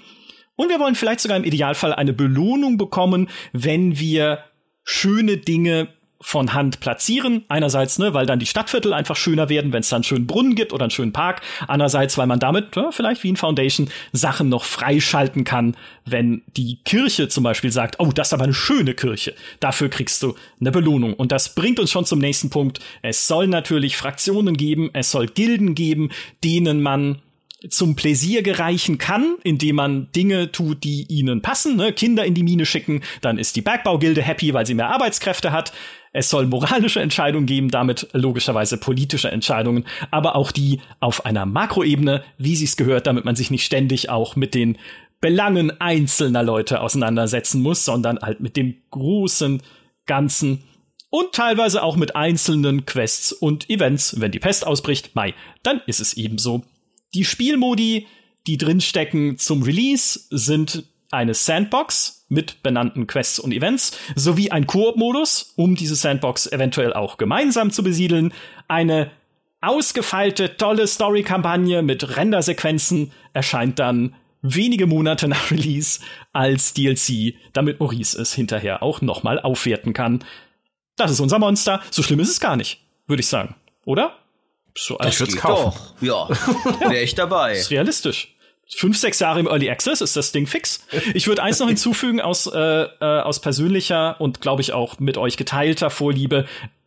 Und 0.56 0.70
wir 0.70 0.80
wollen 0.80 0.96
vielleicht 0.96 1.22
sogar 1.22 1.38
im 1.38 1.44
Idealfall 1.44 1.94
eine 1.94 2.14
Belohnung 2.14 2.78
bekommen, 2.78 3.30
wenn 3.54 4.00
wir 4.00 4.44
schöne 4.84 5.38
Dinge 5.38 5.88
von 6.24 6.54
Hand 6.54 6.80
platzieren. 6.80 7.44
Einerseits, 7.50 8.00
ne, 8.00 8.14
weil 8.14 8.26
dann 8.26 8.40
die 8.40 8.46
Stadtviertel 8.46 8.94
einfach 8.94 9.16
schöner 9.16 9.50
werden, 9.50 9.74
wenn 9.74 9.82
es 9.82 9.90
dann 9.90 9.98
einen 9.98 10.04
schönen 10.06 10.26
Brunnen 10.26 10.56
gibt 10.56 10.74
oder 10.74 10.86
einen 10.86 10.92
schönen 10.92 11.14
Park. 11.14 11.42
Andererseits, 11.68 12.18
weil 12.18 12.28
man 12.28 12.40
damit, 12.40 12.76
ja, 12.76 12.92
vielleicht 12.92 13.24
wie 13.24 13.30
in 13.30 13.36
Foundation, 13.36 13.90
Sachen 14.14 14.50
noch 14.50 14.64
freischalten 14.64 15.44
kann, 15.44 15.76
wenn 16.06 16.42
die 16.56 16.80
Kirche 16.86 17.28
zum 17.28 17.44
Beispiel 17.44 17.72
sagt, 17.72 18.00
oh, 18.00 18.12
das 18.14 18.30
ist 18.30 18.34
aber 18.34 18.46
eine 18.46 18.54
schöne 18.54 18.94
Kirche. 18.94 19.36
Dafür 19.60 19.90
kriegst 19.90 20.24
du 20.24 20.36
eine 20.60 20.72
Belohnung. 20.72 21.14
Und 21.14 21.32
das 21.32 21.56
bringt 21.56 21.80
uns 21.80 21.92
schon 21.92 22.06
zum 22.06 22.20
nächsten 22.20 22.50
Punkt. 22.50 22.80
Es 23.02 23.28
soll 23.28 23.48
natürlich 23.48 23.98
Fraktionen 23.98 24.56
geben, 24.56 24.90
es 24.94 25.12
soll 25.12 25.28
Gilden 25.28 25.76
geben, 25.76 26.10
denen 26.44 26.82
man 26.82 27.22
zum 27.70 27.96
Pläsier 27.96 28.44
gereichen 28.44 28.98
kann, 28.98 29.36
indem 29.44 29.78
man 29.78 30.12
Dinge 30.12 30.52
tut, 30.52 30.84
die 30.84 31.06
ihnen 31.10 31.42
passen, 31.42 31.76
ne? 31.76 31.94
Kinder 31.94 32.26
in 32.26 32.34
die 32.34 32.44
Mine 32.44 32.66
schicken, 32.66 33.02
dann 33.22 33.38
ist 33.38 33.56
die 33.56 33.62
Bergbaugilde 33.62 34.22
happy, 34.22 34.54
weil 34.54 34.66
sie 34.66 34.74
mehr 34.74 34.90
Arbeitskräfte 34.90 35.52
hat. 35.52 35.74
Es 36.12 36.30
soll 36.30 36.46
moralische 36.46 37.02
Entscheidungen 37.02 37.46
geben, 37.46 37.70
damit 37.70 38.08
logischerweise 38.14 38.78
politische 38.78 39.32
Entscheidungen, 39.32 39.86
aber 40.12 40.36
auch 40.36 40.52
die 40.52 40.82
auf 41.00 41.26
einer 41.26 41.46
Makroebene, 41.46 42.24
wie 42.38 42.56
sie 42.56 42.66
es 42.66 42.78
gehört, 42.78 43.08
damit 43.08 43.26
man 43.26 43.36
sich 43.36 43.50
nicht 43.50 43.66
ständig 43.66 44.10
auch 44.10 44.36
mit 44.36 44.54
den 44.54 44.78
Belangen 45.22 45.80
einzelner 45.80 46.44
Leute 46.44 46.82
auseinandersetzen 46.82 47.62
muss, 47.62 47.86
sondern 47.86 48.20
halt 48.20 48.42
mit 48.42 48.58
dem 48.58 48.76
großen 48.92 49.64
Ganzen 50.06 50.64
und 51.10 51.32
teilweise 51.32 51.84
auch 51.84 51.96
mit 51.96 52.16
einzelnen 52.16 52.86
Quests 52.86 53.32
und 53.32 53.70
Events. 53.70 54.20
Wenn 54.20 54.32
die 54.32 54.40
Pest 54.40 54.68
ausbricht, 54.68 55.16
Mai, 55.16 55.34
dann 55.62 55.80
ist 55.86 56.00
es 56.02 56.16
ebenso. 56.16 56.64
Die 57.14 57.26
Spielmodi, 57.26 58.08
die 58.48 58.58
drinstecken 58.58 59.38
zum 59.38 59.64
Release, 59.64 60.20
sind 60.30 60.86
eine 61.12 61.36
Sandbox 61.36 62.26
mit 62.28 62.64
benannten 62.64 63.06
Quests 63.06 63.40
und 63.40 63.52
Events 63.52 63.98
sowie 64.16 64.50
ein 64.50 64.66
Koop-Modus, 64.66 65.54
um 65.56 65.76
diese 65.76 65.96
Sandbox 65.96 66.52
eventuell 66.52 66.94
auch 66.94 67.18
gemeinsam 67.18 67.70
zu 67.70 67.84
besiedeln, 67.84 68.34
eine 68.68 69.12
ausgefeilte, 69.62 70.58
tolle 70.58 70.88
Story-Kampagne 70.88 71.84
mit 71.84 72.18
Rendersequenzen 72.18 73.12
erscheint 73.34 73.80
dann 73.80 74.16
wenige 74.42 74.88
Monate 74.88 75.28
nach 75.28 75.52
Release 75.52 76.02
als 76.34 76.74
DLC, 76.74 77.36
damit 77.54 77.80
Maurice 77.80 78.20
es 78.20 78.34
hinterher 78.34 78.84
auch 78.84 79.02
nochmal 79.02 79.40
aufwerten 79.40 79.94
kann. 79.94 80.24
Das 80.98 81.12
ist 81.12 81.20
unser 81.20 81.40
Monster. 81.40 81.82
So 81.92 82.04
schlimm 82.04 82.20
ist 82.20 82.30
es 82.30 82.40
gar 82.40 82.58
nicht, 82.58 82.82
würde 83.08 83.22
ich 83.22 83.28
sagen. 83.28 83.56
Oder? 83.86 84.18
So 84.76 84.98
als 84.98 85.16
ich 85.16 85.20
würde 85.20 85.36
kaufen. 85.36 85.80
Doch, 86.02 86.30
ja. 86.30 86.30
Wäre 86.80 87.04
ich 87.04 87.16
dabei. 87.16 87.54
ist 87.54 87.72
realistisch. 87.72 88.36
fünf, 88.68 88.98
sechs 88.98 89.20
Jahre 89.20 89.40
im 89.40 89.48
Early 89.48 89.70
Access 89.70 90.02
ist 90.02 90.16
das 90.16 90.32
Ding 90.32 90.48
fix. 90.48 90.86
Ich 91.14 91.28
würde 91.28 91.44
eins 91.44 91.60
noch 91.60 91.68
hinzufügen 91.68 92.22
aus, 92.22 92.48
äh, 92.48 92.58
äh, 92.60 92.88
aus 93.00 93.40
persönlicher 93.40 94.20
und 94.20 94.42
glaube 94.42 94.62
ich 94.62 94.74
auch 94.74 95.00
mit 95.00 95.18
euch 95.18 95.38
geteilter 95.38 95.90
Vorliebe. 95.90 96.46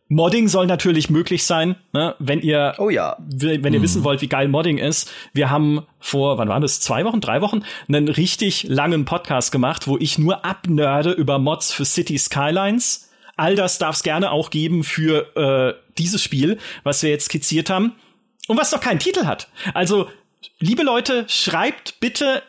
Modding 0.09 0.47
soll 0.47 0.67
natürlich 0.67 1.09
möglich 1.09 1.43
sein, 1.43 1.75
ne? 1.91 2.15
wenn 2.19 2.39
ihr, 2.39 2.75
oh 2.77 2.89
ja. 2.89 3.17
wenn 3.19 3.73
ihr 3.73 3.79
mhm. 3.79 3.83
wissen 3.83 4.03
wollt, 4.05 4.21
wie 4.21 4.29
geil 4.29 4.47
Modding 4.47 4.77
ist. 4.77 5.11
Wir 5.33 5.49
haben 5.49 5.85
vor, 5.99 6.37
wann 6.37 6.47
waren 6.47 6.61
das, 6.61 6.79
zwei 6.79 7.03
Wochen, 7.03 7.19
drei 7.19 7.41
Wochen, 7.41 7.63
einen 7.89 8.07
richtig 8.07 8.63
langen 8.63 9.03
Podcast 9.03 9.51
gemacht, 9.51 9.87
wo 9.87 9.97
ich 9.97 10.17
nur 10.17 10.45
abnörde 10.45 11.11
über 11.11 11.39
Mods 11.39 11.73
für 11.73 11.83
City 11.83 12.17
Skylines. 12.17 13.06
All 13.37 13.55
das 13.55 13.77
darf 13.77 13.95
es 13.95 14.03
gerne 14.03 14.31
auch 14.31 14.49
geben 14.49 14.83
für 14.83 15.35
äh, 15.35 15.81
dieses 15.97 16.21
Spiel, 16.21 16.57
was 16.83 17.01
wir 17.03 17.09
jetzt 17.09 17.25
skizziert 17.25 17.69
haben 17.69 17.95
und 18.47 18.57
was 18.57 18.71
noch 18.71 18.81
keinen 18.81 18.99
Titel 18.99 19.25
hat. 19.25 19.47
Also, 19.73 20.09
liebe 20.59 20.83
Leute, 20.83 21.25
schreibt 21.29 21.99
bitte 21.99 22.43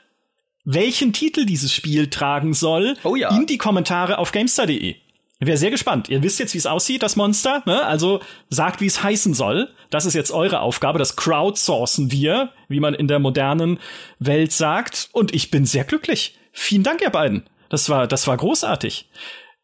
welchen 0.70 1.14
Titel 1.14 1.46
dieses 1.46 1.72
Spiel 1.72 2.10
tragen 2.10 2.52
soll, 2.52 2.96
oh 3.02 3.16
ja. 3.16 3.34
in 3.34 3.46
die 3.46 3.56
Kommentare 3.56 4.18
auf 4.18 4.32
gamestar.de. 4.32 4.96
Wäre 5.40 5.56
sehr 5.56 5.70
gespannt. 5.70 6.08
Ihr 6.08 6.22
wisst 6.22 6.40
jetzt, 6.40 6.52
wie 6.52 6.58
es 6.58 6.66
aussieht, 6.66 7.02
das 7.02 7.14
Monster. 7.16 7.62
Ne? 7.64 7.84
Also 7.84 8.20
sagt, 8.50 8.80
wie 8.80 8.86
es 8.86 9.02
heißen 9.02 9.34
soll. 9.34 9.70
Das 9.88 10.04
ist 10.04 10.14
jetzt 10.14 10.32
eure 10.32 10.60
Aufgabe. 10.60 10.98
Das 10.98 11.16
crowdsourcen 11.16 12.10
wir, 12.10 12.50
wie 12.68 12.80
man 12.80 12.92
in 12.92 13.06
der 13.06 13.20
modernen 13.20 13.78
Welt 14.18 14.52
sagt. 14.52 15.08
Und 15.12 15.32
ich 15.34 15.50
bin 15.50 15.64
sehr 15.64 15.84
glücklich. 15.84 16.36
Vielen 16.52 16.82
Dank, 16.82 17.00
ihr 17.02 17.10
beiden. 17.10 17.44
Das 17.68 17.88
war, 17.88 18.08
das 18.08 18.26
war 18.26 18.36
großartig. 18.36 19.08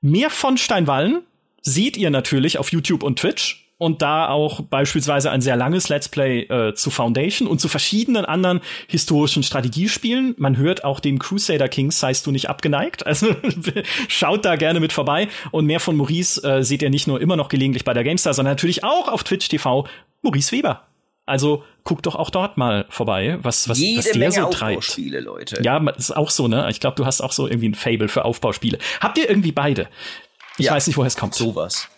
Mehr 0.07 0.29
von 0.29 0.59
Steinwallen 0.59 1.23
seht 1.63 1.97
ihr 1.97 2.11
natürlich 2.11 2.59
auf 2.59 2.71
YouTube 2.71 3.03
und 3.03 3.19
Twitch 3.19 3.71
und 3.79 4.03
da 4.03 4.29
auch 4.29 4.61
beispielsweise 4.61 5.31
ein 5.31 5.41
sehr 5.41 5.57
langes 5.57 5.89
Let's 5.89 6.11
Play 6.11 6.43
äh, 6.43 6.75
zu 6.75 6.91
Foundation 6.91 7.49
und 7.49 7.59
zu 7.59 7.69
verschiedenen 7.69 8.27
anderen 8.27 8.61
historischen 8.87 9.43
Strategiespielen. 9.43 10.35
Man 10.37 10.59
hört 10.59 10.85
auch 10.85 11.01
dem 11.01 11.19
Crusader 11.19 11.71
Kings 11.71 12.01
seist 12.01 12.27
du 12.27 12.33
nicht 12.33 12.51
abgeneigt. 12.51 13.07
Also 13.07 13.35
schaut 14.09 14.45
da 14.45 14.57
gerne 14.57 14.79
mit 14.79 14.93
vorbei. 14.93 15.29
Und 15.53 15.65
mehr 15.65 15.81
von 15.81 15.97
Maurice 15.97 16.43
äh, 16.45 16.63
seht 16.63 16.83
ihr 16.83 16.91
nicht 16.91 17.07
nur 17.07 17.19
immer 17.23 17.37
noch 17.37 17.49
gelegentlich 17.49 17.85
bei 17.85 17.95
der 17.95 18.05
GameStar, 18.05 18.35
sondern 18.35 18.53
natürlich 18.53 18.85
auch 18.85 19.09
auf 19.09 19.25
Twitch 19.25 19.49
TV 19.49 19.89
Maurice 20.21 20.53
Weber. 20.53 20.83
Also 21.27 21.65
guckt 21.85 22.05
doch 22.07 22.17
auch 22.17 22.31
dort 22.31 22.59
mal 22.59 22.85
vorbei, 22.91 23.39
was, 23.43 23.69
was, 23.69 23.79
Jede 23.79 23.99
was 23.99 24.05
der 24.07 24.19
Menge 24.19 24.33
so 24.33 24.41
Aufbauspiele, 24.43 25.19
treibt. 25.25 25.27
Leute. 25.27 25.63
Ja, 25.63 25.79
ist 25.91 26.15
auch 26.15 26.31
so, 26.31 26.49
ne? 26.49 26.67
Ich 26.71 26.81
glaube, 26.81 26.97
du 26.97 27.07
hast 27.07 27.21
auch 27.23 27.33
so 27.33 27.47
irgendwie 27.47 27.71
ein 27.71 27.75
Fable 27.75 28.09
für 28.09 28.25
Aufbauspiele. 28.25 28.79
Habt 29.01 29.17
ihr 29.19 29.29
irgendwie 29.29 29.53
beide? 29.53 29.89
Ich 30.59 30.67
Ja. 30.67 30.73
weiß 30.73 30.87
nicht, 30.87 30.97
woher 30.97 31.07
es 31.09 31.17
kommt. 31.17 31.35
Sowas. 31.35 31.89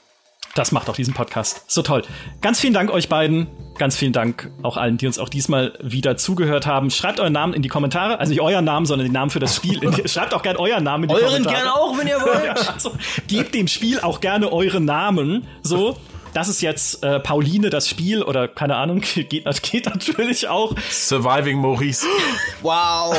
Das 0.55 0.73
macht 0.73 0.89
auch 0.89 0.95
diesen 0.97 1.13
Podcast 1.13 1.65
so 1.71 1.83
toll. 1.83 2.01
Ganz 2.41 2.61
vielen 2.61 2.73
Dank 2.73 2.91
euch 2.91 3.11
beiden. 3.11 3.47
Ganz 3.77 3.95
vielen 3.95 4.15
Dank 4.15 4.51
auch 4.63 4.79
allen, 4.79 4.97
die 4.97 5.07
uns 5.07 5.19
auch 5.19 5.29
diesmal 5.29 5.75
wieder 5.83 6.17
zugehört 6.17 6.65
haben. 6.65 6.91
Schreibt 6.91 7.21
euren 7.21 7.35
Namen 7.35 7.53
in 7.53 7.61
die 7.61 7.69
Kommentare. 7.69 8.19
Also 8.21 8.31
nicht 8.31 8.41
euren 8.41 8.65
Namen, 8.65 8.87
sondern 8.87 9.07
den 9.07 9.13
Namen 9.13 9.31
für 9.31 9.39
das 9.41 9.57
Spiel. 9.57 9.79
Die, 9.81 10.09
schreibt 10.09 10.33
auch 10.33 10.41
gerne 10.43 10.59
euren 10.59 10.83
Namen 10.83 11.05
in 11.05 11.09
die 11.11 11.15
Euren 11.17 11.27
Kommentare. 11.45 11.57
gerne 11.57 11.75
auch, 11.75 11.99
wenn 11.99 12.07
ihr 12.07 12.21
wollt. 12.21 12.71
Also, 12.75 12.93
gebt 13.29 13.55
dem 13.55 13.69
Spiel 13.69 14.01
auch 14.01 14.21
gerne 14.21 14.51
euren 14.51 14.87
Namen. 14.87 15.47
So. 15.63 15.99
Das 16.37 16.49
ist 16.49 16.61
jetzt 16.61 17.03
äh, 17.03 17.19
Pauline 17.19 17.71
das 17.71 17.89
Spiel 17.89 18.23
oder 18.23 18.47
keine 18.47 18.77
Ahnung, 18.77 19.01
geht, 19.15 19.31
geht 19.63 19.87
natürlich 19.87 20.49
auch. 20.49 20.77
Surviving 20.91 21.57
Maurice. 21.59 22.07
Wow. 22.63 23.17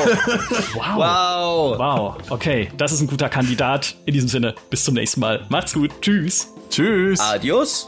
wow. 0.76 1.80
Wow, 1.80 2.16
okay, 2.30 2.70
das 2.78 2.92
ist 2.92 3.02
ein 3.02 3.08
guter 3.08 3.30
Kandidat. 3.30 3.96
In 4.06 4.14
diesem 4.14 4.28
Sinne, 4.28 4.56
bis 4.70 4.84
zum 4.84 4.94
nächsten 4.94 5.22
Mal. 5.22 5.46
Macht's 5.50 5.74
gut, 5.74 5.92
tschüss. 6.02 6.54
Tschüss. 6.70 7.20
Adios. 7.20 7.88